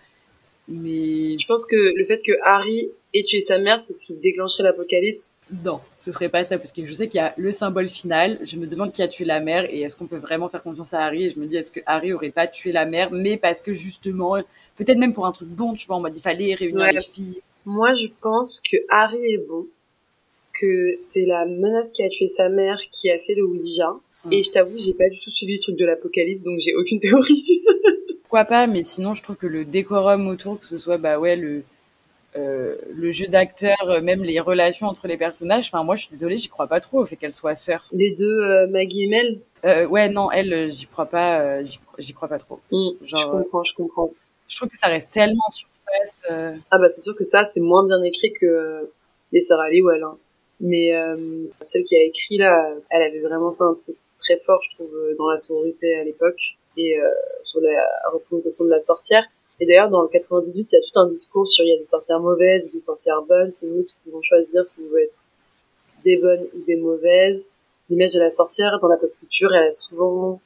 Mais 0.69 1.39
je 1.39 1.47
pense 1.47 1.67
que 1.67 1.77
le 1.77 2.05
fait 2.05 2.23
que 2.23 2.33
Harry 2.45 2.89
ait 3.13 3.23
tué 3.23 3.41
sa 3.41 3.59
mère, 3.59 3.81
c'est 3.81 3.93
ce 3.93 4.07
qui 4.07 4.17
déclencherait 4.17 4.63
l'apocalypse. 4.63 5.37
Non, 5.65 5.81
ce 5.97 6.13
serait 6.13 6.29
pas 6.29 6.45
ça, 6.45 6.59
parce 6.59 6.73
que 6.73 6.85
je 6.87 6.93
sais 6.93 7.09
qu'il 7.09 7.19
y 7.19 7.23
a 7.23 7.35
le 7.37 7.53
symbole 7.53 7.89
final. 7.89 8.39
Je 8.43 8.57
me 8.57 8.67
demande 8.67 8.93
qui 8.93 9.03
a 9.03 9.09
tué 9.09 9.25
la 9.25 9.41
mère 9.41 9.65
et 9.73 9.83
est-ce 9.83 9.97
qu'on 9.97 10.07
peut 10.07 10.19
vraiment 10.19 10.49
faire 10.49 10.63
confiance 10.63 10.95
à 10.95 11.01
Harry? 11.01 11.27
Et 11.27 11.31
je 11.31 11.39
me 11.39 11.47
dis, 11.47 11.57
est-ce 11.57 11.73
que 11.73 11.81
Harry 11.87 12.13
aurait 12.13 12.31
pas 12.31 12.47
tué 12.47 12.73
la 12.73 12.87
mère, 12.87 13.11
mais 13.13 13.37
parce 13.37 13.61
que 13.61 13.73
justement, 13.73 14.37
peut-être 14.77 14.99
même 14.99 15.15
pour 15.15 15.27
un 15.27 15.33
truc 15.33 15.49
bon, 15.49 15.75
tu 15.75 15.87
vois, 15.87 15.97
on 15.97 16.01
m'a 16.01 16.11
dit 16.11 16.21
fallait 16.21 16.55
réunir 16.55 16.81
ouais. 16.81 16.93
les 16.93 17.01
filles. 17.01 17.41
Moi, 17.67 17.95
je 17.95 18.09
pense 18.21 18.61
que 18.61 18.77
Harry 18.91 19.33
est 19.33 19.47
bon, 19.49 19.67
que 20.61 20.95
c'est 20.97 21.25
la 21.25 21.47
menace 21.47 21.91
qui 21.91 22.03
a 22.03 22.09
tué 22.09 22.27
sa 22.27 22.49
mère 22.49 22.79
qui 22.93 23.11
a 23.11 23.19
fait 23.19 23.35
le 23.35 23.45
Ouija. 23.45 23.95
Mmh. 24.25 24.33
Et 24.33 24.43
je 24.43 24.51
t'avoue, 24.51 24.79
j'ai 24.79 24.95
pas 24.95 25.09
du 25.09 25.19
tout 25.21 25.31
suivi 25.31 25.55
le 25.55 25.61
truc 25.61 25.77
de 25.77 25.85
l'apocalypse, 25.85 26.45
donc 26.45 26.61
j'ai 26.61 26.75
aucune 26.75 27.01
théorie. 27.01 27.63
Pourquoi 28.23 28.45
pas, 28.45 28.67
mais 28.67 28.83
sinon, 28.83 29.15
je 29.15 29.23
trouve 29.23 29.37
que 29.37 29.47
le 29.47 29.65
décorum 29.65 30.27
autour, 30.29 30.59
que 30.61 30.67
ce 30.67 30.79
soit, 30.79 30.99
bah 30.99 31.19
ouais, 31.19 31.37
le, 31.37 31.63
euh, 32.37 32.77
le 32.93 33.11
jeu 33.11 33.27
d'acteur, 33.27 33.77
euh, 33.87 34.01
même 34.01 34.23
les 34.25 34.41
relations 34.41 34.87
entre 34.87 35.07
les 35.07 35.17
personnages. 35.17 35.69
Enfin, 35.69 35.85
moi, 35.85 35.97
je 35.97 36.03
suis 36.03 36.11
désolée, 36.11 36.39
j'y 36.39 36.49
crois 36.49 36.67
pas 36.67 36.81
trop 36.81 37.01
au 37.01 37.07
fait 37.07 37.17
qu'elles 37.17 37.33
soient 37.33 37.55
sœurs. 37.55 37.87
Les 37.93 38.13
deux, 38.13 38.41
euh, 38.41 38.67
Maggie 38.67 39.05
et 39.05 39.09
Mel? 39.09 39.41
Euh, 39.65 39.87
ouais, 39.87 40.09
non, 40.09 40.31
elle, 40.31 40.71
j'y 40.71 40.87
crois 40.87 41.07
pas, 41.07 41.63
j'y 41.63 42.13
crois 42.13 42.29
pas 42.29 42.39
trop. 42.39 42.61
Mmh, 42.73 42.89
Genre, 43.03 43.21
je 43.21 43.27
comprends, 43.27 43.65
je 43.65 43.75
comprends. 43.75 44.11
Je 44.49 44.57
trouve 44.57 44.69
que 44.69 44.79
ça 44.79 44.89
reste 44.89 45.11
tellement 45.11 45.49
sur 45.51 45.69
euh... 46.31 46.55
Ah 46.71 46.79
bah 46.79 46.89
c'est 46.89 47.03
sûr 47.03 47.15
que 47.15 47.25
ça 47.25 47.45
c'est 47.45 47.61
moins 47.61 47.87
bien 47.87 48.03
écrit 48.03 48.33
que 48.33 48.91
les 49.33 49.41
sœurs 49.41 49.61
Halliwell. 49.61 50.03
Hein. 50.03 50.17
Mais 50.61 50.95
euh, 50.95 51.45
celle 51.61 51.85
qui 51.85 51.97
a 51.97 52.03
écrit 52.03 52.39
là, 52.39 52.73
elle 52.91 53.03
avait 53.03 53.21
vraiment 53.21 53.53
fait 53.53 53.65
un 53.65 53.75
truc 53.75 53.97
très 54.19 54.37
fort 54.37 54.61
je 54.63 54.77
trouve 54.77 54.91
dans 55.19 55.29
la 55.29 55.37
sororité 55.37 55.95
à 55.97 56.05
l'époque 56.05 56.41
et 56.77 56.99
euh, 56.99 57.09
sur 57.43 57.61
la 57.61 57.87
représentation 58.13 58.65
de 58.65 58.71
la 58.71 58.81
sorcière. 58.81 59.25
Et 59.61 59.67
d'ailleurs 59.67 59.91
dans 59.91 60.03
le 60.03 60.09
98 60.09 60.73
il 60.73 60.75
y 60.75 60.79
a 60.79 60.81
tout 60.81 60.99
un 60.99 61.09
discours 61.09 61.47
sur 61.47 61.65
il 61.65 61.71
y 61.71 61.75
a 61.75 61.79
des 61.79 61.85
sorcières 61.85 62.21
mauvaises 62.21 62.67
et 62.69 62.71
des 62.71 62.81
sorcières 62.81 63.23
bonnes. 63.23 63.53
C'est 63.53 63.67
nous 63.67 63.85
qui 63.85 63.95
pouvons 64.05 64.23
choisir 64.23 64.67
si 64.67 64.81
on 64.81 64.93
veut 64.93 65.03
être 65.03 65.23
des 66.05 66.17
bonnes 66.17 66.47
ou 66.55 66.61
des 66.67 66.77
mauvaises. 66.77 67.55
L'image 67.91 68.13
de 68.13 68.21
la 68.21 68.31
sorcière 68.31 68.79
dans 68.81 68.89
la 68.89 68.97
pop 68.97 69.13
culture 69.21 69.55
elle 69.55 69.69
a 69.69 69.73
souvent 69.73 70.41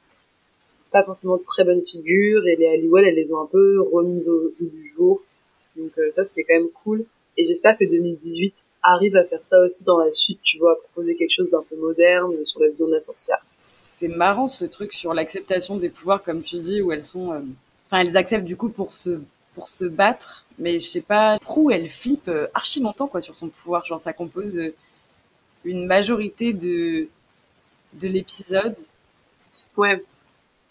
pas 0.91 1.03
forcément 1.03 1.37
de 1.37 1.43
très 1.43 1.63
bonne 1.63 1.83
figure 1.83 2.47
et 2.47 2.55
les 2.55 2.67
Halliwell 2.67 3.05
elles 3.05 3.15
les 3.15 3.31
ont 3.33 3.41
un 3.41 3.45
peu 3.45 3.81
remises 3.81 4.29
au 4.29 4.53
bout 4.59 4.67
du 4.67 4.87
jour 4.95 5.23
donc 5.79 5.97
euh, 5.97 6.11
ça, 6.11 6.23
c'était 6.23 6.43
quand 6.43 6.59
même 6.59 6.69
cool. 6.83 7.05
Et 7.37 7.45
j'espère 7.45 7.77
que 7.77 7.85
2018 7.85 8.65
arrive 8.83 9.15
à 9.15 9.23
faire 9.23 9.43
ça 9.43 9.59
aussi 9.61 9.83
dans 9.83 9.97
la 9.97 10.11
suite, 10.11 10.39
tu 10.43 10.57
vois, 10.57 10.73
à 10.73 10.75
proposer 10.75 11.15
quelque 11.15 11.33
chose 11.33 11.49
d'un 11.49 11.63
peu 11.69 11.75
moderne 11.77 12.43
sur 12.43 12.59
la 12.61 12.67
vision 12.67 12.87
de 12.87 12.93
la 12.93 12.99
sorcière. 12.99 13.43
C'est 13.99 14.07
marrant 14.07 14.47
ce 14.47 14.63
truc 14.63 14.93
sur 14.93 15.13
l'acceptation 15.13 15.75
des 15.75 15.89
pouvoirs, 15.89 16.23
comme 16.23 16.41
tu 16.41 16.55
dis, 16.57 16.81
où 16.81 16.93
elles 16.93 17.03
sont... 17.03 17.33
Euh, 17.33 17.41
enfin, 17.87 17.99
elles 17.99 18.15
acceptent 18.15 18.45
du 18.45 18.55
coup 18.55 18.69
pour 18.69 18.93
se, 18.93 19.19
pour 19.55 19.67
se 19.67 19.83
battre, 19.83 20.45
mais 20.57 20.79
je 20.79 20.85
sais 20.85 21.01
pas, 21.01 21.35
Prou, 21.41 21.69
elle 21.69 21.89
flippe 21.89 22.29
euh, 22.29 22.47
archi 22.53 22.79
longtemps, 22.79 23.07
quoi, 23.07 23.19
sur 23.19 23.35
son 23.35 23.49
pouvoir. 23.49 23.85
Genre, 23.85 23.99
ça 23.99 24.13
compose 24.13 24.57
une 25.65 25.85
majorité 25.85 26.53
de, 26.53 27.09
de 27.95 28.07
l'épisode. 28.07 28.77
Ouais. 29.75 30.01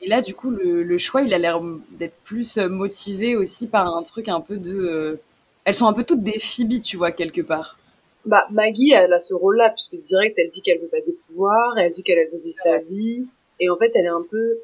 Et 0.01 0.09
là, 0.09 0.23
du 0.23 0.35
coup, 0.35 0.49
le, 0.49 0.83
le 0.83 0.97
choix, 0.97 1.21
il 1.21 1.35
a 1.35 1.39
l'air 1.39 1.61
d'être 1.91 2.17
plus 2.25 2.57
euh, 2.57 2.67
motivé 2.71 3.37
aussi 3.37 3.67
par 3.67 3.95
un 3.95 4.03
truc 4.05 4.31
un 4.31 4.41
peu 4.41 4.57
de. 4.57 4.73
Euh... 4.73 5.21
Elles 5.65 5.75
sont 5.75 5.87
un 5.87 5.93
peu 5.93 6.03
toutes 6.03 6.23
des 6.23 6.39
Phoebe, 6.39 6.81
tu 6.81 6.97
vois, 6.97 7.13
quelque 7.13 7.43
part. 7.43 7.78
Bah, 8.25 8.47
Maggie, 8.51 8.93
elle 8.93 9.13
a 9.13 9.21
ce 9.21 9.35
rôle-là, 9.35 9.71
puisque 9.71 10.01
direct, 10.03 10.39
elle 10.39 10.51
dit 10.51 10.63
qu'elle 10.63 10.81
veut 10.81 10.89
pas 10.89 11.01
des 11.01 11.13
pouvoirs, 11.13 11.79
elle 11.79 11.91
dit 11.91 12.03
qu'elle 12.03 12.29
veut 12.31 12.39
vivre 12.39 12.57
sa 12.57 12.79
vie, 12.79 13.27
et 13.61 13.71
en 13.71 13.77
fait, 13.77 13.91
elle 13.95 14.05
est 14.05 14.09
un 14.09 14.27
peu 14.29 14.61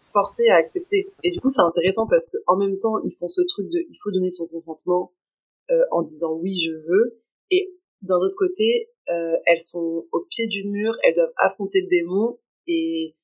forcée 0.00 0.48
à 0.48 0.56
accepter. 0.56 1.08
Et 1.22 1.30
du 1.30 1.40
coup, 1.40 1.50
c'est 1.50 1.60
intéressant 1.60 2.06
parce 2.06 2.26
que 2.26 2.38
en 2.46 2.56
même 2.56 2.78
temps, 2.78 2.98
ils 3.04 3.12
font 3.12 3.28
ce 3.28 3.42
truc 3.42 3.68
de, 3.68 3.80
il 3.90 3.96
faut 4.02 4.10
donner 4.10 4.30
son 4.30 4.46
consentement 4.46 5.12
euh, 5.70 5.82
en 5.90 6.02
disant 6.02 6.32
oui, 6.32 6.56
je 6.56 6.72
veux, 6.72 7.18
et 7.50 7.72
d'un 8.02 8.16
autre 8.16 8.36
côté, 8.36 8.88
euh, 9.10 9.36
elles 9.46 9.60
sont 9.60 10.06
au 10.12 10.20
pied 10.20 10.46
du 10.46 10.64
mur, 10.64 10.96
elles 11.02 11.14
doivent 11.14 11.34
affronter 11.36 11.82
le 11.82 11.88
démon, 11.88 12.38
et 12.66 13.14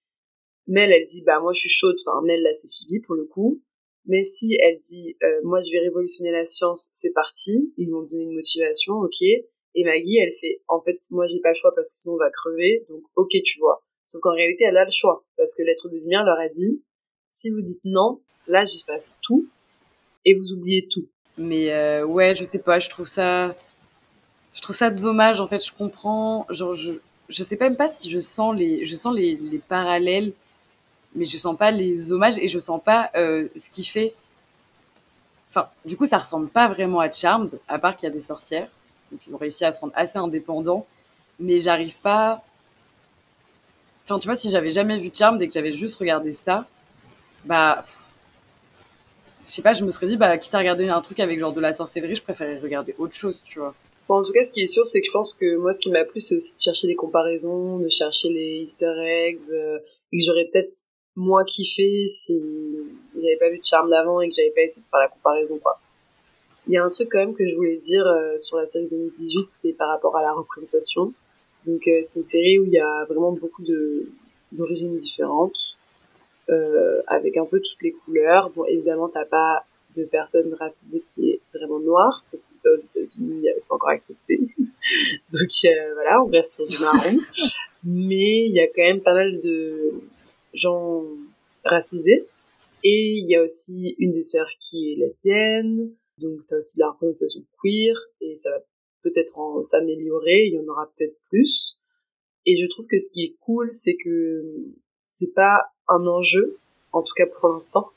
Mel, 0.66 0.92
elle 0.92 1.06
dit, 1.06 1.22
bah 1.22 1.40
moi 1.40 1.52
je 1.52 1.60
suis 1.60 1.68
chaude, 1.68 1.96
enfin 2.04 2.20
Mel 2.22 2.42
là 2.42 2.50
c'est 2.54 2.68
Phoebe 2.68 3.02
pour 3.04 3.14
le 3.14 3.24
coup. 3.24 3.60
Mais 4.06 4.24
si 4.24 4.56
elle 4.60 4.78
dit, 4.78 5.16
euh, 5.22 5.40
moi 5.44 5.60
je 5.60 5.70
vais 5.70 5.78
révolutionner 5.78 6.32
la 6.32 6.44
science, 6.44 6.88
c'est 6.92 7.12
parti, 7.12 7.72
ils 7.76 7.90
vont 7.90 8.02
donner 8.02 8.24
une 8.24 8.34
motivation, 8.34 8.94
ok. 8.94 9.22
Et 9.22 9.84
Maggie, 9.84 10.18
elle 10.18 10.32
fait, 10.32 10.60
en 10.68 10.80
fait, 10.82 10.98
moi 11.10 11.26
j'ai 11.26 11.40
pas 11.40 11.50
le 11.50 11.54
choix 11.54 11.74
parce 11.74 11.90
que 11.90 11.96
sinon 12.00 12.14
on 12.14 12.18
va 12.18 12.30
crever, 12.30 12.84
donc 12.88 13.02
ok 13.16 13.30
tu 13.44 13.58
vois. 13.58 13.84
Sauf 14.06 14.20
qu'en 14.20 14.34
réalité, 14.34 14.64
elle 14.64 14.76
a 14.76 14.84
le 14.84 14.90
choix 14.90 15.24
parce 15.36 15.54
que 15.54 15.62
l'être 15.62 15.88
de 15.88 15.96
lumière 15.96 16.24
leur 16.24 16.38
a 16.38 16.48
dit, 16.48 16.82
si 17.30 17.50
vous 17.50 17.62
dites 17.62 17.80
non, 17.84 18.20
là 18.46 18.64
j'efface 18.64 19.18
tout 19.22 19.46
et 20.24 20.34
vous 20.34 20.52
oubliez 20.52 20.86
tout. 20.88 21.08
Mais 21.38 21.72
euh, 21.72 22.04
ouais, 22.04 22.34
je 22.34 22.44
sais 22.44 22.58
pas, 22.58 22.78
je 22.78 22.90
trouve 22.90 23.06
ça, 23.06 23.54
je 24.52 24.60
trouve 24.60 24.76
ça 24.76 24.90
dommage 24.90 25.40
en 25.40 25.46
fait. 25.46 25.64
Je 25.64 25.72
comprends, 25.72 26.46
genre 26.50 26.74
je, 26.74 26.92
je 27.28 27.42
sais 27.42 27.56
même 27.58 27.76
pas 27.76 27.88
si 27.88 28.10
je 28.10 28.20
sens 28.20 28.54
les, 28.54 28.84
je 28.84 28.94
sens 28.94 29.14
les, 29.14 29.36
les 29.36 29.58
parallèles 29.58 30.32
mais 31.14 31.24
je 31.24 31.36
sens 31.36 31.56
pas 31.56 31.70
les 31.70 32.12
hommages 32.12 32.38
et 32.38 32.48
je 32.48 32.58
sens 32.58 32.80
pas 32.82 33.10
euh, 33.16 33.48
ce 33.56 33.70
qui 33.70 33.84
fait. 33.84 34.14
Enfin, 35.50 35.68
du 35.84 35.96
coup, 35.96 36.06
ça 36.06 36.18
ressemble 36.18 36.48
pas 36.48 36.68
vraiment 36.68 37.00
à 37.00 37.10
Charmed, 37.12 37.58
à 37.68 37.78
part 37.78 37.96
qu'il 37.96 38.08
y 38.08 38.12
a 38.12 38.14
des 38.14 38.22
sorcières. 38.22 38.68
Donc, 39.10 39.26
ils 39.26 39.34
ont 39.34 39.38
réussi 39.38 39.64
à 39.64 39.72
se 39.72 39.80
rendre 39.80 39.92
assez 39.94 40.18
indépendants. 40.18 40.86
Mais 41.38 41.60
j'arrive 41.60 41.96
pas. 41.98 42.42
Enfin, 44.04 44.18
tu 44.18 44.26
vois, 44.26 44.34
si 44.34 44.48
j'avais 44.48 44.70
jamais 44.70 44.98
vu 44.98 45.10
Charmed 45.12 45.40
et 45.42 45.48
que 45.48 45.54
j'avais 45.54 45.72
juste 45.72 45.98
regardé 45.98 46.32
ça, 46.32 46.66
bah. 47.44 47.84
Je 49.46 49.50
sais 49.50 49.62
pas, 49.62 49.74
je 49.74 49.84
me 49.84 49.90
serais 49.90 50.06
dit, 50.06 50.16
bah, 50.16 50.38
quitte 50.38 50.54
à 50.54 50.58
regarder 50.58 50.88
un 50.88 51.00
truc 51.00 51.18
avec 51.20 51.38
genre 51.38 51.52
de 51.52 51.60
la 51.60 51.72
sorcellerie, 51.72 52.14
je 52.14 52.22
préférerais 52.22 52.60
regarder 52.60 52.94
autre 52.96 53.14
chose, 53.14 53.42
tu 53.44 53.58
vois. 53.58 53.74
Bon, 54.08 54.20
en 54.20 54.22
tout 54.22 54.32
cas, 54.32 54.44
ce 54.44 54.52
qui 54.52 54.62
est 54.62 54.66
sûr, 54.66 54.86
c'est 54.86 55.00
que 55.00 55.06
je 55.06 55.12
pense 55.12 55.34
que 55.34 55.56
moi, 55.56 55.72
ce 55.72 55.80
qui 55.80 55.90
m'a 55.90 56.04
plu, 56.04 56.20
c'est 56.20 56.36
aussi 56.36 56.54
de 56.54 56.60
chercher 56.60 56.86
des 56.86 56.94
comparaisons, 56.94 57.78
de 57.78 57.88
chercher 57.88 58.28
les 58.28 58.62
easter 58.62 58.94
eggs, 59.00 59.42
euh, 59.50 59.78
et 60.12 60.18
que 60.18 60.24
j'aurais 60.24 60.48
peut-être 60.50 60.72
moins 61.16 61.44
kiffé 61.44 62.06
si 62.06 62.40
j'avais 63.16 63.36
pas 63.36 63.50
vu 63.50 63.58
de 63.58 63.64
charme 63.64 63.90
d'avant 63.90 64.20
et 64.20 64.28
que 64.28 64.34
j'avais 64.34 64.50
pas 64.50 64.62
essayé 64.62 64.82
de 64.82 64.88
faire 64.88 65.00
la 65.00 65.08
comparaison 65.08 65.58
quoi. 65.58 65.78
Il 66.66 66.72
y 66.72 66.76
a 66.76 66.84
un 66.84 66.90
truc 66.90 67.08
quand 67.10 67.18
même 67.18 67.34
que 67.34 67.46
je 67.46 67.56
voulais 67.56 67.76
dire 67.76 68.06
euh, 68.06 68.38
sur 68.38 68.56
la 68.56 68.66
série 68.66 68.86
2018, 68.86 69.48
c'est 69.50 69.72
par 69.72 69.88
rapport 69.88 70.16
à 70.16 70.22
la 70.22 70.32
représentation. 70.32 71.12
Donc 71.66 71.86
euh, 71.88 72.00
c'est 72.02 72.20
une 72.20 72.24
série 72.26 72.58
où 72.60 72.64
il 72.64 72.72
y 72.72 72.78
a 72.78 73.04
vraiment 73.06 73.32
beaucoup 73.32 73.62
de 73.62 74.08
d'origines 74.52 74.94
différentes, 74.94 75.78
euh, 76.50 77.00
avec 77.06 77.36
un 77.36 77.46
peu 77.46 77.60
toutes 77.60 77.82
les 77.82 77.92
couleurs. 77.92 78.50
Bon 78.50 78.64
évidemment 78.66 79.08
t'as 79.08 79.24
pas 79.24 79.64
de 79.96 80.04
personne 80.04 80.54
racisée 80.54 81.00
qui 81.00 81.30
est 81.30 81.40
vraiment 81.52 81.80
noire, 81.80 82.24
parce 82.30 82.44
que 82.44 82.50
ça 82.54 82.70
aux 82.70 82.78
États-Unis 82.78 83.46
c'est 83.58 83.68
pas 83.68 83.74
encore 83.74 83.90
accepté. 83.90 84.38
Donc 85.32 85.50
voilà, 85.94 86.22
on 86.22 86.28
reste 86.28 86.52
sur 86.52 86.66
du 86.66 86.78
marron. 86.78 87.18
Mais 87.84 88.44
il 88.46 88.52
y 88.52 88.60
a 88.60 88.68
quand 88.68 88.82
même 88.82 89.00
pas 89.00 89.14
mal 89.14 89.40
de 89.40 89.94
gens 90.54 91.04
racisés. 91.64 92.26
Et 92.84 93.12
il 93.18 93.28
y 93.28 93.36
a 93.36 93.42
aussi 93.42 93.94
une 93.98 94.12
des 94.12 94.22
sœurs 94.22 94.50
qui 94.60 94.92
est 94.92 94.96
lesbienne, 94.96 95.92
donc 96.18 96.40
t'as 96.48 96.56
aussi 96.56 96.76
de 96.76 96.80
la 96.80 96.90
représentation 96.90 97.42
queer, 97.62 97.96
et 98.20 98.34
ça 98.34 98.50
va 98.50 98.58
peut-être 99.02 99.60
s'améliorer, 99.62 100.46
il 100.46 100.54
y 100.54 100.58
en 100.58 100.66
aura 100.66 100.90
peut-être 100.96 101.16
plus. 101.28 101.78
Et 102.44 102.56
je 102.56 102.66
trouve 102.66 102.86
que 102.86 102.98
ce 102.98 103.08
qui 103.10 103.24
est 103.24 103.36
cool, 103.40 103.72
c'est 103.72 103.94
que 103.94 104.42
c'est 105.14 105.32
pas 105.32 105.62
un 105.88 106.06
enjeu, 106.06 106.58
en 106.92 107.02
tout 107.02 107.14
cas 107.14 107.26
pour 107.26 107.48
l'instant. 107.48 107.90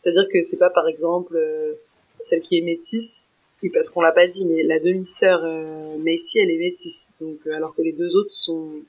C'est-à-dire 0.00 0.26
que 0.32 0.42
c'est 0.42 0.56
pas 0.56 0.70
par 0.70 0.88
exemple 0.88 1.36
euh, 1.36 1.74
celle 2.20 2.40
qui 2.40 2.58
est 2.58 2.62
métisse, 2.62 3.30
oui 3.62 3.70
parce 3.70 3.90
qu'on 3.90 4.00
l'a 4.00 4.12
pas 4.12 4.26
dit, 4.26 4.46
mais 4.46 4.62
la 4.62 4.80
demi-sœur 4.80 5.42
euh, 5.44 5.96
Macy 5.98 6.40
elle 6.40 6.50
est 6.50 6.58
métisse, 6.58 7.12
donc 7.20 7.38
euh, 7.46 7.52
alors 7.52 7.74
que 7.74 7.82
les 7.82 7.92
deux 7.92 8.16
autres 8.16 8.34
sont 8.34 8.82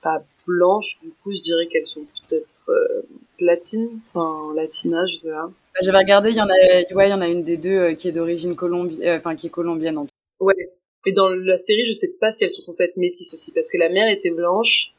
pas 0.00 0.24
blanches, 0.46 0.98
du 1.02 1.10
coup 1.10 1.32
je 1.32 1.40
dirais 1.40 1.66
qu'elles 1.66 1.86
sont 1.86 2.04
peut-être 2.28 2.70
euh, 2.70 3.02
latines, 3.40 4.00
enfin 4.06 4.54
latina, 4.54 5.06
je 5.06 5.16
sais 5.16 5.30
pas. 5.30 5.46
Bah, 5.46 5.80
J'avais 5.82 5.98
regardé, 5.98 6.30
il 6.30 6.36
y 6.36 6.40
en 6.40 6.48
a, 6.48 6.94
ouais, 6.94 7.08
il 7.08 7.10
y 7.10 7.14
en 7.14 7.20
a 7.20 7.28
une 7.28 7.42
des 7.42 7.56
deux 7.56 7.78
euh, 7.78 7.94
qui 7.94 8.08
est 8.08 8.12
d'origine 8.12 8.54
colombienne, 8.54 9.08
euh, 9.08 9.16
enfin 9.16 9.34
qui 9.34 9.48
est 9.48 9.50
colombienne 9.50 9.98
en 9.98 10.04
tout. 10.04 10.12
Ouais. 10.40 10.70
Mais 11.06 11.12
dans 11.12 11.28
la 11.28 11.58
série, 11.58 11.84
je 11.84 11.92
sais 11.92 12.08
pas 12.08 12.32
si 12.32 12.44
elles 12.44 12.50
sont 12.50 12.62
censées 12.62 12.84
être 12.84 12.96
métisses 12.96 13.34
aussi, 13.34 13.52
parce 13.52 13.70
que 13.70 13.76
la 13.76 13.88
mère 13.88 14.08
était 14.08 14.30
blanche 14.30 14.92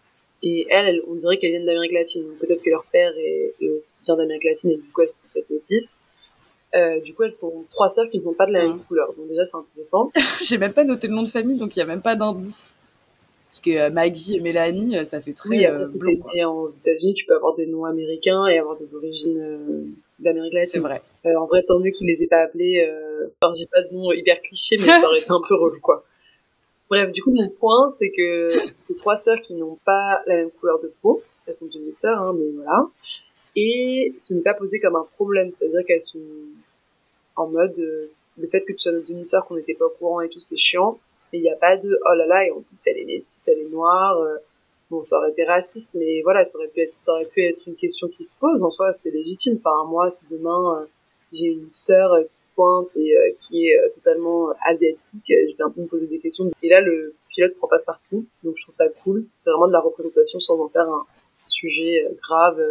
et 0.43 0.67
elle, 0.69 1.01
on 1.07 1.15
dirait 1.15 1.37
qu'elles 1.37 1.51
viennent 1.51 1.65
d'Amérique 1.65 1.93
latine. 1.93 2.25
Peut-être 2.39 2.61
que 2.61 2.69
leur 2.69 2.85
père 2.91 3.11
est, 3.17 3.55
est 3.59 3.69
aussi 3.69 4.01
vient 4.03 4.15
d'Amérique 4.15 4.43
latine 4.43 4.71
et 4.71 4.77
du 4.77 4.91
coup 4.91 5.01
elles 5.01 5.09
sont 5.09 5.15
censées 5.15 5.39
être 5.39 5.49
métisses. 5.49 5.99
Euh, 6.75 6.99
du 6.99 7.13
coup, 7.13 7.23
elles 7.23 7.33
sont 7.33 7.65
trois 7.71 7.87
sœurs 7.87 8.09
qui 8.09 8.17
ne 8.17 8.23
sont 8.23 8.33
pas 8.33 8.45
de 8.45 8.51
la 8.51 8.63
même 8.63 8.79
couleur. 8.79 9.13
Donc 9.13 9.29
déjà, 9.29 9.45
c'est 9.45 9.57
intéressant. 9.57 10.11
J'ai 10.43 10.57
même 10.57 10.73
pas 10.73 10.83
noté 10.83 11.07
le 11.07 11.13
nom 11.13 11.23
de 11.23 11.29
famille, 11.29 11.57
donc 11.57 11.75
il 11.75 11.79
y 11.79 11.81
a 11.81 11.85
même 11.85 12.01
pas 12.01 12.15
d'indice. 12.15 12.75
Parce 13.55 13.63
que 13.63 13.71
euh, 13.71 13.89
Maggie 13.89 14.35
et 14.35 14.39
Mélanie, 14.41 14.97
euh, 14.97 15.05
ça 15.05 15.21
fait 15.21 15.31
très. 15.31 15.47
Oui, 15.47 15.65
après, 15.65 15.79
euh, 15.79 15.85
si 15.85 15.97
t'es 15.99 16.19
né 16.33 16.43
aux 16.43 16.67
États-Unis, 16.67 17.13
tu 17.13 17.25
peux 17.25 17.35
avoir 17.35 17.53
des 17.53 17.65
noms 17.65 17.85
américains 17.85 18.45
et 18.47 18.57
avoir 18.57 18.75
des 18.75 18.95
origines 18.95 19.95
d'Amérique 20.19 20.51
C'est 20.51 20.59
latine. 20.59 20.81
vrai. 20.81 21.01
Euh, 21.25 21.39
en 21.39 21.45
vrai, 21.45 21.63
tant 21.63 21.79
mieux 21.79 21.91
qu'ils 21.91 22.07
les 22.07 22.21
aient 22.21 22.27
pas 22.27 22.41
appelés. 22.41 22.85
Enfin, 23.41 23.53
j'ai 23.53 23.65
pas 23.67 23.81
de 23.81 23.93
nom 23.95 24.11
hyper 24.11 24.41
cliché, 24.41 24.75
mais 24.77 24.87
ça 24.87 25.07
aurait 25.07 25.19
été 25.19 25.31
un 25.31 25.39
peu 25.47 25.55
relou, 25.55 25.79
quoi. 25.79 26.03
Bref, 26.89 27.13
du 27.13 27.23
coup, 27.23 27.31
mon 27.31 27.47
point, 27.47 27.89
c'est 27.89 28.11
que 28.11 28.51
ces 28.77 28.95
trois 28.95 29.15
sœurs 29.15 29.39
qui 29.39 29.53
n'ont 29.53 29.79
pas 29.85 30.21
la 30.27 30.35
même 30.35 30.51
couleur 30.51 30.81
de 30.81 30.91
peau, 31.01 31.23
elles 31.47 31.53
sont 31.53 31.67
demi 31.73 31.93
sœurs, 31.93 32.19
hein, 32.19 32.35
mais 32.37 32.49
voilà. 32.57 32.89
Et 33.55 34.13
ce 34.19 34.33
n'est 34.33 34.41
pas 34.41 34.53
posé 34.53 34.81
comme 34.81 34.97
un 34.97 35.07
problème, 35.15 35.53
c'est-à-dire 35.53 35.85
qu'elles 35.87 36.01
sont 36.01 36.19
en 37.37 37.47
mode 37.47 37.79
euh, 37.79 38.11
le 38.37 38.47
fait 38.47 38.59
que 38.61 38.73
tu 38.73 38.79
sois 38.79 38.91
notre 38.91 39.07
demi-sœur, 39.07 39.45
qu'on 39.45 39.55
n'était 39.55 39.75
pas 39.75 39.85
au 39.85 39.93
courant 39.97 40.19
et 40.19 40.27
tout, 40.27 40.41
c'est 40.41 40.57
chiant. 40.57 40.99
Il 41.35 41.41
n'y 41.41 41.49
a 41.49 41.55
pas 41.55 41.77
de 41.77 41.99
oh 42.09 42.13
là 42.15 42.25
là, 42.25 42.45
et 42.45 42.51
en 42.51 42.61
plus 42.61 42.79
elle 42.87 42.97
est 42.97 43.05
métisse, 43.05 43.47
elle 43.47 43.59
est 43.59 43.69
noire. 43.69 44.17
euh, 44.19 44.37
Bon, 44.91 45.01
ça 45.01 45.17
aurait 45.17 45.31
été 45.31 45.43
raciste, 45.43 45.95
mais 45.95 46.21
voilà, 46.21 46.45
ça 46.45 46.59
aurait 46.59 46.67
pu 46.67 46.81
être, 46.81 46.93
ça 46.99 47.11
aurait 47.13 47.25
pu 47.25 47.43
être 47.43 47.65
une 47.65 47.75
question 47.75 48.07
qui 48.07 48.23
se 48.23 48.35
pose. 48.39 48.61
En 48.61 48.69
soi, 48.69 48.93
c'est 48.93 49.09
légitime. 49.09 49.55
Enfin, 49.57 49.83
moi, 49.85 50.11
si 50.11 50.25
demain 50.29 50.79
euh, 50.79 50.85
j'ai 51.33 51.47
une 51.47 51.71
sœur 51.71 52.13
euh, 52.13 52.23
qui 52.23 52.43
se 52.43 52.49
pointe 52.51 52.95
et 52.95 53.15
qui 53.39 53.67
est 53.67 53.91
totalement 53.91 54.49
asiatique, 54.63 55.25
je 55.27 55.55
peu 55.55 55.81
me 55.81 55.87
poser 55.87 56.05
des 56.05 56.19
questions. 56.19 56.51
Et 56.61 56.69
là, 56.69 56.81
le 56.81 57.15
pilote 57.29 57.55
prend 57.57 57.67
pas 57.67 57.79
ce 57.79 57.85
parti, 57.85 58.27
donc 58.43 58.55
je 58.57 58.61
trouve 58.61 58.75
ça 58.75 58.87
cool. 59.03 59.25
C'est 59.35 59.49
vraiment 59.49 59.67
de 59.67 59.73
la 59.73 59.81
représentation 59.81 60.39
sans 60.39 60.59
en 60.59 60.69
faire 60.69 60.87
un 60.87 61.05
sujet 61.47 62.07
grave 62.21 62.61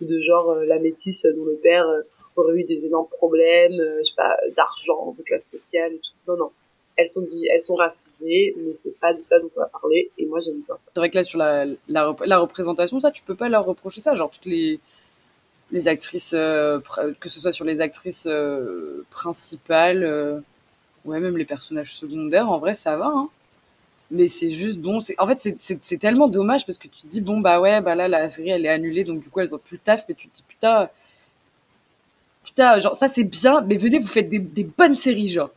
ou 0.00 0.04
de 0.06 0.20
genre 0.20 0.54
la 0.54 0.78
métisse 0.78 1.26
dont 1.36 1.44
le 1.44 1.56
père 1.56 1.86
aurait 2.36 2.54
eu 2.54 2.64
des 2.64 2.86
énormes 2.86 3.08
problèmes, 3.08 3.76
je 3.98 4.04
sais 4.04 4.14
pas, 4.16 4.36
d'argent, 4.56 5.14
de 5.18 5.22
classe 5.22 5.46
sociale 5.46 5.92
et 5.92 5.98
tout. 5.98 6.12
Non, 6.26 6.36
non. 6.36 6.50
Elles 6.98 7.08
sont 7.08 7.24
elles 7.52 7.62
sont 7.62 7.76
racisées, 7.76 8.54
mais 8.58 8.74
c'est 8.74 8.98
pas 9.00 9.14
de 9.14 9.22
ça 9.22 9.40
dont 9.40 9.48
ça 9.48 9.62
va 9.62 9.68
parler. 9.68 10.10
Et 10.18 10.26
moi, 10.26 10.40
j'aime 10.40 10.60
bien 10.66 10.76
ça. 10.78 10.90
C'est 10.94 11.00
vrai 11.00 11.10
que 11.10 11.16
là, 11.16 11.24
sur 11.24 11.38
la, 11.38 11.66
la, 11.88 12.06
rep- 12.08 12.24
la 12.26 12.38
représentation, 12.38 13.00
ça, 13.00 13.12
tu 13.12 13.22
peux 13.24 13.36
pas 13.36 13.48
leur 13.48 13.64
reprocher 13.66 14.02
ça. 14.02 14.16
Genre, 14.16 14.30
toutes 14.30 14.46
les, 14.46 14.80
les 15.70 15.88
actrices, 15.88 16.32
euh, 16.34 16.80
que 17.20 17.28
ce 17.28 17.40
soit 17.40 17.52
sur 17.52 17.64
les 17.64 17.80
actrices 17.80 18.26
euh, 18.28 19.04
principales, 19.10 20.04
euh, 20.04 20.40
ouais, 21.06 21.20
même 21.20 21.38
les 21.38 21.46
personnages 21.46 21.94
secondaires, 21.94 22.50
en 22.50 22.58
vrai, 22.58 22.74
ça 22.74 22.96
va. 22.96 23.06
Hein. 23.08 23.28
Mais 24.10 24.28
c'est 24.28 24.50
juste, 24.52 24.80
bon, 24.80 25.00
c'est, 25.00 25.16
en 25.18 25.26
fait, 25.28 25.54
c'est 25.58 25.98
tellement 25.98 26.28
dommage 26.28 26.66
parce 26.66 26.78
que 26.78 26.88
tu 26.88 27.02
te 27.02 27.08
dis, 27.08 27.20
bon, 27.22 27.40
bah 27.40 27.60
ouais, 27.60 27.80
bah 27.82 27.94
là, 27.94 28.08
la 28.08 28.28
série, 28.30 28.50
elle 28.50 28.66
est 28.66 28.70
annulée, 28.70 29.04
donc 29.04 29.20
du 29.22 29.30
coup, 29.30 29.40
elles 29.40 29.54
ont 29.54 29.58
plus 29.58 29.76
le 29.76 29.82
taf, 29.84 30.06
mais 30.08 30.14
tu 30.14 30.28
te 30.28 30.36
dis, 30.36 30.44
putain, 30.48 30.88
putain, 32.44 32.80
genre, 32.80 32.96
ça, 32.96 33.08
c'est 33.08 33.24
bien, 33.24 33.60
mais 33.62 33.76
venez, 33.76 33.98
vous 33.98 34.06
faites 34.06 34.28
des, 34.28 34.38
des 34.38 34.64
bonnes 34.64 34.94
séries, 34.94 35.28
genre. 35.28 35.50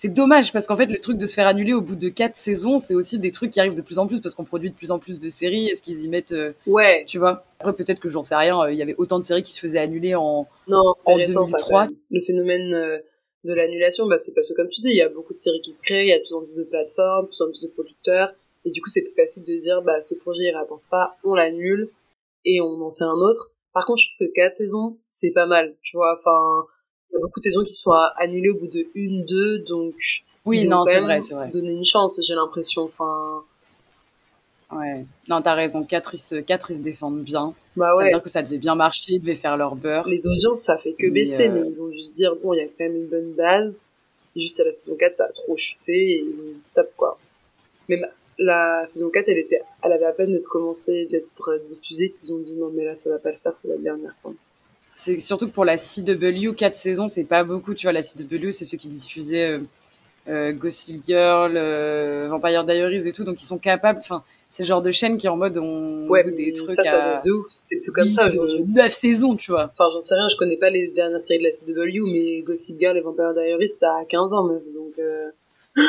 C'est 0.00 0.08
dommage 0.10 0.52
parce 0.52 0.68
qu'en 0.68 0.76
fait, 0.76 0.86
le 0.86 1.00
truc 1.00 1.18
de 1.18 1.26
se 1.26 1.34
faire 1.34 1.48
annuler 1.48 1.72
au 1.74 1.80
bout 1.80 1.96
de 1.96 2.08
quatre 2.08 2.36
saisons, 2.36 2.78
c'est 2.78 2.94
aussi 2.94 3.18
des 3.18 3.32
trucs 3.32 3.50
qui 3.50 3.58
arrivent 3.58 3.74
de 3.74 3.82
plus 3.82 3.98
en 3.98 4.06
plus 4.06 4.20
parce 4.20 4.36
qu'on 4.36 4.44
produit 4.44 4.70
de 4.70 4.76
plus 4.76 4.92
en 4.92 5.00
plus 5.00 5.18
de 5.18 5.28
séries. 5.28 5.66
Est-ce 5.68 5.82
qu'ils 5.82 6.04
y 6.04 6.08
mettent, 6.08 6.30
euh, 6.30 6.52
Ouais. 6.68 7.04
tu 7.08 7.18
vois? 7.18 7.44
Après, 7.58 7.72
peut-être 7.72 7.98
que 7.98 8.08
j'en 8.08 8.22
sais 8.22 8.36
rien. 8.36 8.60
euh, 8.62 8.70
Il 8.72 8.78
y 8.78 8.82
avait 8.82 8.94
autant 8.96 9.18
de 9.18 9.24
séries 9.24 9.42
qui 9.42 9.52
se 9.52 9.58
faisaient 9.58 9.80
annuler 9.80 10.14
en. 10.14 10.46
Non, 10.68 10.94
En 11.06 11.14
récent, 11.14 11.48
ça, 11.48 11.56
2003. 11.58 11.80
quand 11.86 11.90
même. 11.90 11.98
Le 12.10 12.20
phénomène 12.20 12.74
euh, 12.74 12.98
de 13.42 13.52
l'annulation, 13.52 14.06
bah, 14.06 14.18
c'est 14.20 14.32
parce 14.34 14.48
que, 14.48 14.54
comme 14.54 14.68
tu 14.68 14.80
dis, 14.80 14.90
il 14.90 14.96
y 14.96 15.02
a 15.02 15.08
beaucoup 15.08 15.32
de 15.32 15.38
séries 15.38 15.60
qui 15.62 15.72
se 15.72 15.82
créent, 15.82 16.04
il 16.04 16.08
y 16.10 16.12
a 16.12 16.18
de 16.18 16.22
plus 16.22 16.32
en 16.34 16.40
plus 16.42 16.56
de 16.56 16.62
plateformes, 16.62 17.24
de 17.24 17.28
plus 17.30 17.40
en 17.42 17.46
plus 17.48 17.60
de 17.62 17.68
producteurs, 17.68 18.32
et 18.64 18.70
du 18.70 18.80
coup, 18.80 18.88
c'est 18.90 19.02
plus 19.02 19.14
facile 19.14 19.42
de 19.42 19.56
dire, 19.58 19.82
bah, 19.82 20.00
ce 20.00 20.14
projet, 20.14 20.44
il 20.44 20.54
rapporte 20.54 20.84
pas, 20.92 21.16
on 21.24 21.34
l'annule, 21.34 21.90
et 22.44 22.60
on 22.60 22.80
en 22.82 22.92
fait 22.92 23.02
un 23.04 23.18
autre. 23.18 23.50
Par 23.74 23.84
contre, 23.84 24.00
je 24.00 24.14
trouve 24.14 24.28
que 24.28 24.32
quatre 24.32 24.54
saisons, 24.54 24.96
c'est 25.08 25.32
pas 25.32 25.46
mal, 25.46 25.74
tu 25.82 25.96
vois, 25.96 26.12
enfin, 26.16 26.66
il 27.10 27.14
y 27.14 27.16
a 27.16 27.20
beaucoup 27.20 27.40
de 27.40 27.44
saisons 27.44 27.64
qui 27.64 27.74
sont 27.74 27.92
annulées 28.16 28.50
au 28.50 28.56
bout 28.58 28.66
de 28.66 28.86
une, 28.94 29.24
deux, 29.24 29.58
donc, 29.60 29.94
Oui, 30.44 30.66
non, 30.66 30.84
c'est 30.86 31.00
vrai, 31.00 31.20
c'est 31.20 31.34
vrai. 31.34 31.48
donné 31.50 31.72
une 31.72 31.84
chance, 31.84 32.20
j'ai 32.26 32.34
l'impression, 32.34 32.84
enfin, 32.84 33.42
Ouais. 34.70 35.04
Non, 35.28 35.40
t'as 35.40 35.54
raison. 35.54 35.82
Quatre, 35.82 36.14
ils 36.14 36.18
se, 36.18 36.34
quatre, 36.36 36.70
ils 36.70 36.76
se 36.76 36.82
défendent 36.82 37.22
bien. 37.22 37.54
bah 37.74 37.86
Ça 37.86 37.92
veut 37.94 38.04
ouais. 38.04 38.08
dire 38.10 38.22
que 38.22 38.28
ça 38.28 38.42
devait 38.42 38.58
bien 38.58 38.74
marcher, 38.74 39.14
ils 39.14 39.20
devaient 39.20 39.34
faire 39.34 39.56
leur 39.56 39.74
beurre. 39.74 40.06
Les 40.06 40.26
audiences, 40.26 40.62
ça 40.62 40.76
fait 40.76 40.92
que 40.92 41.06
Mais, 41.06 41.12
baisser, 41.22 41.48
euh, 41.48 41.52
mais 41.52 41.66
ils 41.66 41.82
ont 41.82 41.90
juste 41.90 42.14
dire, 42.16 42.36
bon, 42.36 42.52
il 42.52 42.58
y 42.58 42.60
a 42.60 42.66
quand 42.66 42.80
même 42.80 42.96
une 42.96 43.06
bonne 43.06 43.32
base. 43.32 43.84
Et 44.36 44.40
juste 44.40 44.60
à 44.60 44.64
la 44.64 44.72
saison 44.72 44.94
4, 44.96 45.16
ça 45.16 45.24
a 45.24 45.32
trop 45.32 45.56
chuté 45.56 45.92
et 45.92 46.18
ils 46.18 46.40
ont 46.40 46.50
dit 46.52 46.58
stop, 46.58 46.90
quoi. 46.96 47.18
Même 47.88 48.06
la 48.38 48.84
saison 48.86 49.08
4, 49.08 49.28
elle 49.30 49.38
était, 49.38 49.62
elle 49.82 49.92
avait 49.92 50.04
à 50.04 50.12
peine 50.12 50.32
d'être 50.32 50.48
commencée, 50.48 51.06
d'être 51.06 51.58
diffusée, 51.66 52.10
qu'ils 52.10 52.32
ont 52.34 52.38
dit 52.38 52.58
non, 52.58 52.70
mais 52.74 52.84
là, 52.84 52.94
ça 52.94 53.08
va 53.08 53.18
pas 53.18 53.30
le 53.32 53.38
faire, 53.38 53.54
c'est 53.54 53.68
la 53.68 53.78
dernière, 53.78 54.14
quoi. 54.22 54.34
C'est 55.00 55.20
surtout 55.20 55.46
que 55.46 55.52
pour 55.52 55.64
la 55.64 55.76
CW, 55.76 56.54
quatre 56.56 56.74
saisons, 56.74 57.06
c'est 57.06 57.24
pas 57.24 57.44
beaucoup. 57.44 57.72
Tu 57.72 57.86
vois, 57.86 57.92
la 57.92 58.02
CW, 58.02 58.50
c'est 58.50 58.64
ceux 58.64 58.76
qui 58.76 58.88
diffusaient 58.88 59.50
euh, 59.50 59.58
euh, 60.28 60.52
Gossip 60.52 61.02
Girl, 61.06 61.52
euh, 61.56 62.26
Vampire 62.28 62.64
Diaries 62.64 63.06
et 63.06 63.12
tout. 63.12 63.22
Donc, 63.22 63.40
ils 63.40 63.44
sont 63.44 63.58
capables. 63.58 64.00
Enfin, 64.02 64.24
c'est 64.50 64.64
le 64.64 64.66
genre 64.66 64.82
de 64.82 64.90
chaîne 64.90 65.16
qui 65.16 65.26
est 65.26 65.30
en 65.30 65.36
mode 65.36 65.56
on 65.56 66.08
Ouais, 66.08 66.24
des 66.24 66.52
trucs 66.52 66.70
ça, 66.70 66.82
ça 66.82 67.18
à 67.18 67.22
de 67.22 67.30
ouf, 67.30 67.46
c'était 67.48 67.76
plus 67.76 67.92
comme 67.92 68.04
ça 68.04 68.26
aujourd'hui. 68.26 68.64
neuf 68.66 68.92
saisons, 68.92 69.36
tu 69.36 69.52
vois. 69.52 69.70
Enfin, 69.72 69.88
j'en 69.92 70.00
sais 70.00 70.16
rien, 70.16 70.28
je 70.28 70.36
connais 70.36 70.56
pas 70.56 70.70
les 70.70 70.88
dernières 70.88 71.20
séries 71.20 71.38
de 71.38 71.44
la 71.44 71.50
CW, 71.50 72.10
mais 72.12 72.42
Gossip 72.42 72.76
Girl 72.80 72.96
et 72.96 73.00
Vampire 73.00 73.34
Diaries, 73.34 73.68
ça 73.68 73.86
a 74.02 74.04
15 74.04 74.32
ans, 74.34 74.44
meuf, 74.44 74.62
donc, 74.74 74.98
euh... 74.98 75.30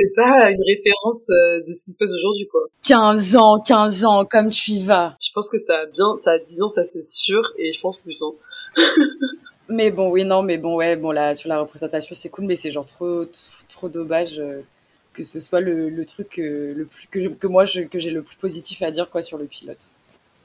c'est 0.00 0.12
pas 0.14 0.50
une 0.50 0.62
référence 0.66 1.28
euh, 1.30 1.60
de 1.60 1.72
ce 1.72 1.84
qui 1.84 1.90
se 1.92 1.96
passe 1.96 2.12
aujourd'hui, 2.12 2.46
quoi. 2.48 2.62
15 2.86 3.36
ans, 3.36 3.60
15 3.60 4.04
ans, 4.04 4.24
comme 4.24 4.50
tu 4.50 4.72
y 4.72 4.82
vas. 4.82 5.16
Je 5.20 5.30
pense 5.34 5.50
que 5.50 5.58
ça 5.58 5.80
a 5.80 5.86
bien, 5.86 6.16
ça 6.16 6.32
a 6.32 6.38
10 6.38 6.62
ans, 6.62 6.68
ça 6.68 6.84
c'est 6.84 7.02
sûr, 7.04 7.52
et 7.58 7.72
je 7.72 7.80
pense 7.80 7.98
plus, 7.98 8.22
hein. 8.22 8.32
Mais 9.68 9.90
bon, 9.92 10.10
oui, 10.10 10.24
non, 10.24 10.42
mais 10.42 10.58
bon, 10.58 10.74
ouais, 10.76 10.96
bon, 10.96 11.12
là, 11.12 11.34
sur 11.34 11.48
la 11.48 11.60
représentation, 11.60 12.14
c'est 12.16 12.28
cool, 12.28 12.44
mais 12.46 12.56
c'est 12.56 12.72
genre 12.72 12.86
trop, 12.86 13.24
trop, 13.68 13.88
dommage 13.88 14.40
euh, 14.40 14.62
que 15.12 15.22
ce 15.22 15.38
soit 15.40 15.60
le, 15.60 15.88
le 15.88 16.04
truc 16.04 16.40
euh, 16.40 16.74
le 16.74 16.86
plus, 16.86 17.06
que, 17.06 17.20
je- 17.22 17.28
que 17.28 17.46
moi, 17.46 17.64
je- 17.64 17.82
que 17.82 17.98
j'ai 18.00 18.10
le 18.10 18.22
plus 18.22 18.36
positif 18.36 18.82
à 18.82 18.90
dire, 18.90 19.08
quoi, 19.10 19.22
sur 19.22 19.38
le 19.38 19.44
pilote. 19.44 19.88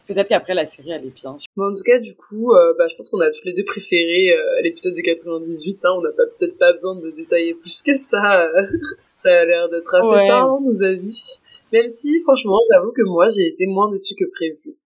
Peut-être 0.08 0.30
qu'après, 0.30 0.54
la 0.54 0.68
série, 0.68 0.92
elle 0.92 1.04
est 1.06 1.16
bien. 1.16 1.36
En 1.58 1.74
tout 1.74 1.82
cas, 1.84 1.98
du 1.98 2.14
coup, 2.14 2.54
euh, 2.54 2.76
bah, 2.78 2.88
je 2.88 2.94
pense 2.96 3.10
qu'on 3.10 3.20
a 3.22 3.32
tous 3.32 3.42
les 3.46 3.54
deux 3.54 3.64
préféré 3.66 4.32
euh, 4.34 4.62
l'épisode 4.62 4.94
de 4.94 5.02
98. 5.02 5.84
Hein, 5.84 5.90
on 5.98 6.02
n'a 6.02 6.12
pas 6.12 6.26
peut-être 6.38 6.60
pas 6.60 6.74
besoin 6.74 6.94
de 6.96 7.10
détailler 7.10 7.56
plus 7.56 7.82
que 7.82 7.98
ça. 7.98 8.48
ça 9.26 9.40
a 9.42 9.46
l'air 9.46 9.70
d'être 9.70 9.94
assez 9.96 10.08
Ouais. 10.08 10.28
parlant, 10.28 10.62
nos 10.62 10.84
avis. 10.84 11.40
Même 11.74 11.90
si, 11.90 12.20
franchement, 12.22 12.60
j'avoue 12.72 12.92
que 12.92 13.02
moi, 13.02 13.30
j'ai 13.30 13.48
été 13.48 13.66
moins 13.66 13.90
déçue 13.92 14.16
que 14.16 14.26
prévu. 14.32 14.78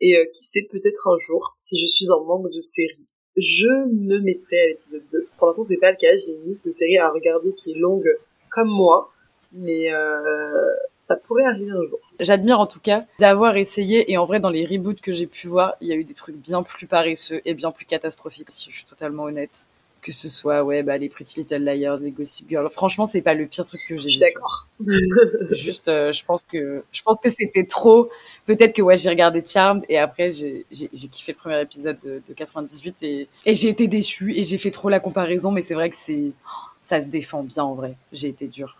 Et 0.00 0.18
euh, 0.18 0.26
qui 0.34 0.44
sait, 0.44 0.66
peut-être 0.70 1.08
un 1.08 1.16
jour, 1.26 1.54
si 1.58 1.78
je 1.78 1.86
suis 1.86 2.10
en 2.10 2.22
manque 2.24 2.50
de 2.52 2.58
séries, 2.58 3.06
je 3.36 3.88
me 3.90 4.18
mettrai 4.20 4.60
à 4.60 4.66
l'épisode 4.68 5.02
2. 5.12 5.28
Pour 5.38 5.46
l'instant, 5.48 5.64
c'est 5.64 5.78
pas 5.78 5.90
le 5.90 5.96
cas. 5.96 6.14
J'ai 6.16 6.32
une 6.32 6.44
liste 6.46 6.66
de 6.66 6.70
séries 6.70 6.98
à 6.98 7.10
regarder 7.10 7.54
qui 7.54 7.72
est 7.72 7.78
longue 7.78 8.08
comme 8.50 8.68
moi. 8.68 9.12
Mais 9.52 9.90
euh, 9.94 10.74
ça 10.96 11.16
pourrait 11.16 11.44
arriver 11.44 11.70
un 11.70 11.80
jour. 11.82 12.00
J'admire 12.20 12.60
en 12.60 12.66
tout 12.66 12.80
cas 12.80 13.06
d'avoir 13.20 13.56
essayé, 13.56 14.10
et 14.12 14.18
en 14.18 14.24
vrai, 14.26 14.38
dans 14.40 14.50
les 14.50 14.66
reboots 14.66 15.00
que 15.00 15.12
j'ai 15.14 15.26
pu 15.26 15.46
voir, 15.46 15.76
il 15.80 15.88
y 15.88 15.92
a 15.92 15.94
eu 15.94 16.04
des 16.04 16.12
trucs 16.12 16.36
bien 16.36 16.62
plus 16.62 16.86
paresseux 16.86 17.40
et 17.46 17.54
bien 17.54 17.70
plus 17.70 17.86
catastrophiques, 17.86 18.50
si 18.50 18.70
je 18.70 18.76
suis 18.76 18.84
totalement 18.84 19.22
honnête. 19.22 19.66
Que 20.06 20.12
ce 20.12 20.28
soit, 20.28 20.62
ouais, 20.62 20.84
bah, 20.84 20.96
les 20.98 21.08
Pretty 21.08 21.40
Little 21.40 21.64
Liars, 21.64 21.96
les 21.96 22.12
Gossip 22.12 22.48
Girl. 22.48 22.70
Franchement, 22.70 23.06
c'est 23.06 23.22
pas 23.22 23.34
le 23.34 23.46
pire 23.46 23.66
truc 23.66 23.80
que 23.88 23.96
Je 23.96 24.02
j'ai 24.02 24.08
suis 24.10 24.20
vu. 24.20 24.24
d'accord. 24.26 24.68
Juste, 25.50 25.88
euh, 25.88 26.12
je 26.12 26.24
pense 26.24 26.44
que 26.44 26.84
je 26.92 27.02
pense 27.02 27.18
que 27.18 27.28
c'était 27.28 27.64
trop. 27.64 28.08
Peut-être 28.44 28.72
que 28.72 28.82
ouais, 28.82 28.96
j'ai 28.96 29.08
regardé 29.08 29.42
Charmed 29.44 29.84
et 29.88 29.98
après 29.98 30.30
j'ai 30.30 30.64
kiffé 31.10 31.32
le 31.32 31.38
premier 31.38 31.60
épisode 31.60 31.98
de, 32.04 32.22
de 32.28 32.34
98 32.34 33.02
et 33.02 33.28
et 33.46 33.54
j'ai 33.56 33.68
été 33.68 33.88
déçue 33.88 34.32
et 34.38 34.44
j'ai 34.44 34.58
fait 34.58 34.70
trop 34.70 34.88
la 34.88 35.00
comparaison. 35.00 35.50
Mais 35.50 35.62
c'est 35.62 35.74
vrai 35.74 35.90
que 35.90 35.96
c'est 35.96 36.30
ça 36.82 37.02
se 37.02 37.08
défend 37.08 37.42
bien 37.42 37.64
en 37.64 37.74
vrai. 37.74 37.96
J'ai 38.12 38.28
été 38.28 38.46
dure. 38.46 38.76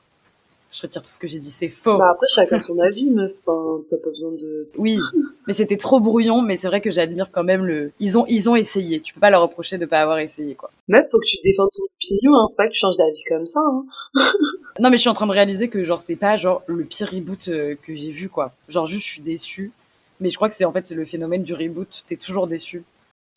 Je 0.77 0.83
retire 0.83 1.01
tout 1.01 1.11
ce 1.11 1.18
que 1.18 1.27
j'ai 1.27 1.39
dit, 1.39 1.51
c'est 1.51 1.70
faux. 1.70 1.97
Bah 1.97 2.11
après, 2.12 2.27
chacun 2.29 2.59
son 2.59 2.79
avis, 2.81 3.11
meuf. 3.11 3.33
Enfin, 3.47 3.83
t'as 3.89 3.97
pas 3.97 4.11
besoin 4.11 4.33
de... 4.33 4.68
Oui, 4.77 4.99
mais 5.47 5.55
c'était 5.55 5.79
trop 5.79 6.01
brouillon. 6.01 6.43
Mais 6.43 6.57
c'est 6.57 6.68
vrai 6.68 6.83
que 6.83 6.91
j'admire 6.91 7.31
quand 7.33 7.45
même 7.45 7.64
le. 7.64 7.93
Ils 7.99 8.18
ont 8.18 8.27
ils 8.29 8.51
ont 8.51 8.57
essayé. 8.57 9.01
Tu 9.01 9.14
peux 9.14 9.20
pas 9.20 9.31
leur 9.31 9.43
reprocher 9.43 9.79
de 9.79 9.87
pas 9.87 10.01
avoir 10.01 10.18
essayé 10.18 10.55
quoi. 10.55 10.70
Meuf, 10.89 11.07
faut 11.11 11.18
que 11.18 11.27
tu 11.27 11.39
défendes 11.43 11.70
ton 11.72 11.85
opinion, 11.85 12.35
hein. 12.35 12.47
Faut 12.51 12.57
pas 12.57 12.66
que 12.66 12.72
tu 12.72 12.79
changes 12.81 12.97
d'avis 12.99 13.22
comme 13.27 13.47
ça, 13.47 13.61
hein. 13.61 13.85
Non 14.79 14.91
mais 14.91 14.99
je 14.99 15.03
suis 15.03 15.11
en 15.11 15.14
train 15.14 15.27
de 15.27 15.33
réaliser 15.33 15.68
que 15.68 15.83
genre 15.83 16.03
c'est 16.05 16.16
pas 16.16 16.37
genre 16.37 16.62
le 16.66 16.85
pire 16.85 17.11
reboot 17.11 17.49
euh, 17.49 17.74
que 17.83 17.95
j'ai 17.97 18.11
vu 18.11 18.29
quoi. 18.29 18.53
Genre 18.68 18.85
juste 18.87 19.07
je 19.07 19.12
suis 19.12 19.22
déçue. 19.22 19.72
Mais 20.20 20.29
je 20.29 20.37
crois 20.37 20.49
que 20.49 20.55
c'est 20.55 20.66
en 20.66 20.72
fait 20.72 20.85
c'est 20.85 20.95
le 20.95 21.07
phénomène 21.07 21.43
du 21.43 21.55
reboot. 21.55 22.03
T'es 22.07 22.16
toujours 22.16 22.47
déçu. 22.47 22.85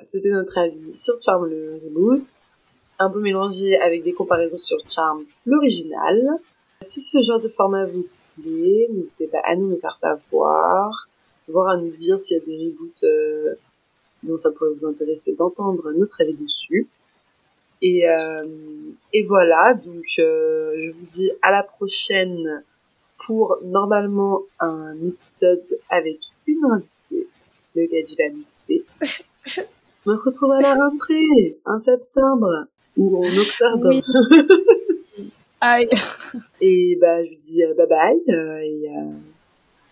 C'était 0.04 0.32
notre 0.32 0.58
avis 0.58 0.98
sur 0.98 1.16
Charm 1.22 1.46
le 1.46 1.80
reboot. 1.86 2.26
Un 3.00 3.10
peu 3.10 3.22
mélangé 3.22 3.78
avec 3.78 4.04
des 4.04 4.12
comparaisons 4.12 4.58
sur 4.58 4.78
Charm 4.90 5.24
l'original. 5.46 6.40
Si 6.82 7.02
ce 7.02 7.22
genre 7.22 7.42
de 7.42 7.50
format 7.50 7.86
vous 7.86 8.08
plaît, 8.42 8.88
n'hésitez 8.92 9.28
pas 9.28 9.42
à 9.44 9.56
nous 9.58 9.70
le 9.70 9.78
faire 9.78 9.98
savoir. 9.98 11.10
Voire 11.50 11.68
à 11.68 11.78
nous 11.78 11.92
dire 11.92 12.22
s'il 12.22 12.38
y 12.38 12.40
a 12.40 12.46
des 12.46 12.58
reboots 12.58 13.04
euh, 13.04 13.56
donc 14.24 14.40
ça 14.40 14.52
pourrait 14.52 14.72
vous 14.72 14.86
intéresser 14.86 15.34
d'entendre 15.34 15.92
notre 15.92 16.22
avis 16.22 16.36
dessus. 16.36 16.88
Et, 17.82 18.10
euh, 18.10 18.46
et 19.14 19.24
voilà, 19.24 19.74
donc 19.74 20.06
euh, 20.20 20.74
je 20.86 20.92
vous 20.92 21.06
dis 21.06 21.32
à 21.42 21.52
la 21.52 21.64
prochaine 21.64 22.64
pour 23.26 23.58
normalement 23.64 24.44
un 24.60 24.96
épisode 25.06 25.66
avec 25.90 26.20
une 26.48 26.64
invitée, 26.66 27.28
le 27.76 27.88
gadget 27.88 28.20
va 28.20 28.26
invité. 28.26 28.86
On 30.06 30.16
se 30.16 30.26
retrouve 30.26 30.52
à 30.52 30.62
la 30.62 30.76
rentrée, 30.76 31.58
en 31.66 31.80
septembre 31.80 32.68
ou 32.98 33.26
en 33.26 33.28
octobre. 33.28 34.02
Aïe. 35.62 35.90
Et 36.62 36.98
bah 37.02 37.24
je 37.24 37.30
vous 37.30 37.36
dis 37.36 37.62
bye 37.78 37.88
bye 37.88 38.64
et, 38.64 38.90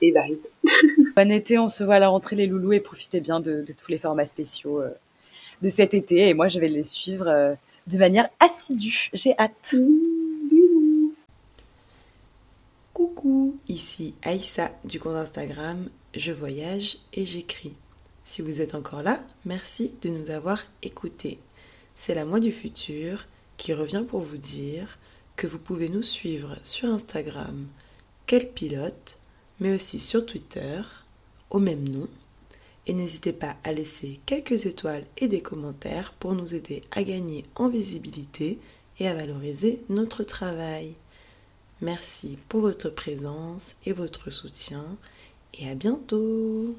et 0.01 0.11
bye. 0.11 0.39
Bon 1.15 1.31
été, 1.31 1.57
on 1.57 1.69
se 1.69 1.83
voit 1.83 1.95
à 1.95 1.99
la 1.99 2.09
rentrée 2.09 2.35
les 2.35 2.47
loulous 2.47 2.73
et 2.73 2.79
profitez 2.79 3.19
bien 3.19 3.39
de, 3.39 3.61
de 3.61 3.73
tous 3.73 3.91
les 3.91 3.97
formats 3.97 4.25
spéciaux 4.25 4.81
de 5.61 5.69
cet 5.69 5.93
été. 5.93 6.29
Et 6.29 6.33
moi 6.33 6.47
je 6.47 6.59
vais 6.59 6.69
les 6.69 6.83
suivre 6.83 7.57
de 7.87 7.97
manière 7.97 8.29
assidue. 8.39 9.09
J'ai 9.13 9.33
hâte. 9.39 9.75
Coucou, 12.93 13.55
ici 13.67 14.15
Aïssa 14.23 14.71
du 14.83 14.99
compte 14.99 15.15
Instagram 15.15 15.87
Je 16.15 16.31
voyage 16.31 16.97
et 17.13 17.25
j'écris. 17.25 17.73
Si 18.25 18.41
vous 18.41 18.59
êtes 18.59 18.73
encore 18.73 19.03
là, 19.03 19.19
merci 19.45 19.93
de 20.01 20.09
nous 20.09 20.31
avoir 20.31 20.63
écoutés. 20.81 21.39
C'est 21.95 22.15
la 22.15 22.25
moi 22.25 22.39
du 22.39 22.51
futur 22.51 23.25
qui 23.57 23.73
revient 23.73 24.03
pour 24.07 24.21
vous 24.21 24.37
dire 24.37 24.97
que 25.37 25.47
vous 25.47 25.59
pouvez 25.59 25.87
nous 25.87 26.03
suivre 26.03 26.57
sur 26.63 26.89
Instagram, 26.89 27.67
quel 28.25 28.49
pilote, 28.49 29.19
mais 29.59 29.73
aussi 29.73 29.99
sur 29.99 30.25
Twitter, 30.25 30.81
au 31.49 31.59
même 31.59 31.87
nom, 31.87 32.07
et 32.87 32.93
n'hésitez 32.93 33.33
pas 33.33 33.55
à 33.63 33.71
laisser 33.71 34.19
quelques 34.25 34.65
étoiles 34.65 35.05
et 35.17 35.27
des 35.27 35.41
commentaires 35.41 36.13
pour 36.19 36.33
nous 36.33 36.55
aider 36.55 36.83
à 36.91 37.03
gagner 37.03 37.45
en 37.55 37.69
visibilité 37.69 38.59
et 38.99 39.07
à 39.07 39.13
valoriser 39.13 39.81
notre 39.89 40.23
travail. 40.23 40.93
Merci 41.81 42.37
pour 42.49 42.61
votre 42.61 42.89
présence 42.89 43.75
et 43.85 43.93
votre 43.93 44.31
soutien 44.31 44.85
et 45.53 45.69
à 45.69 45.75
bientôt 45.75 46.75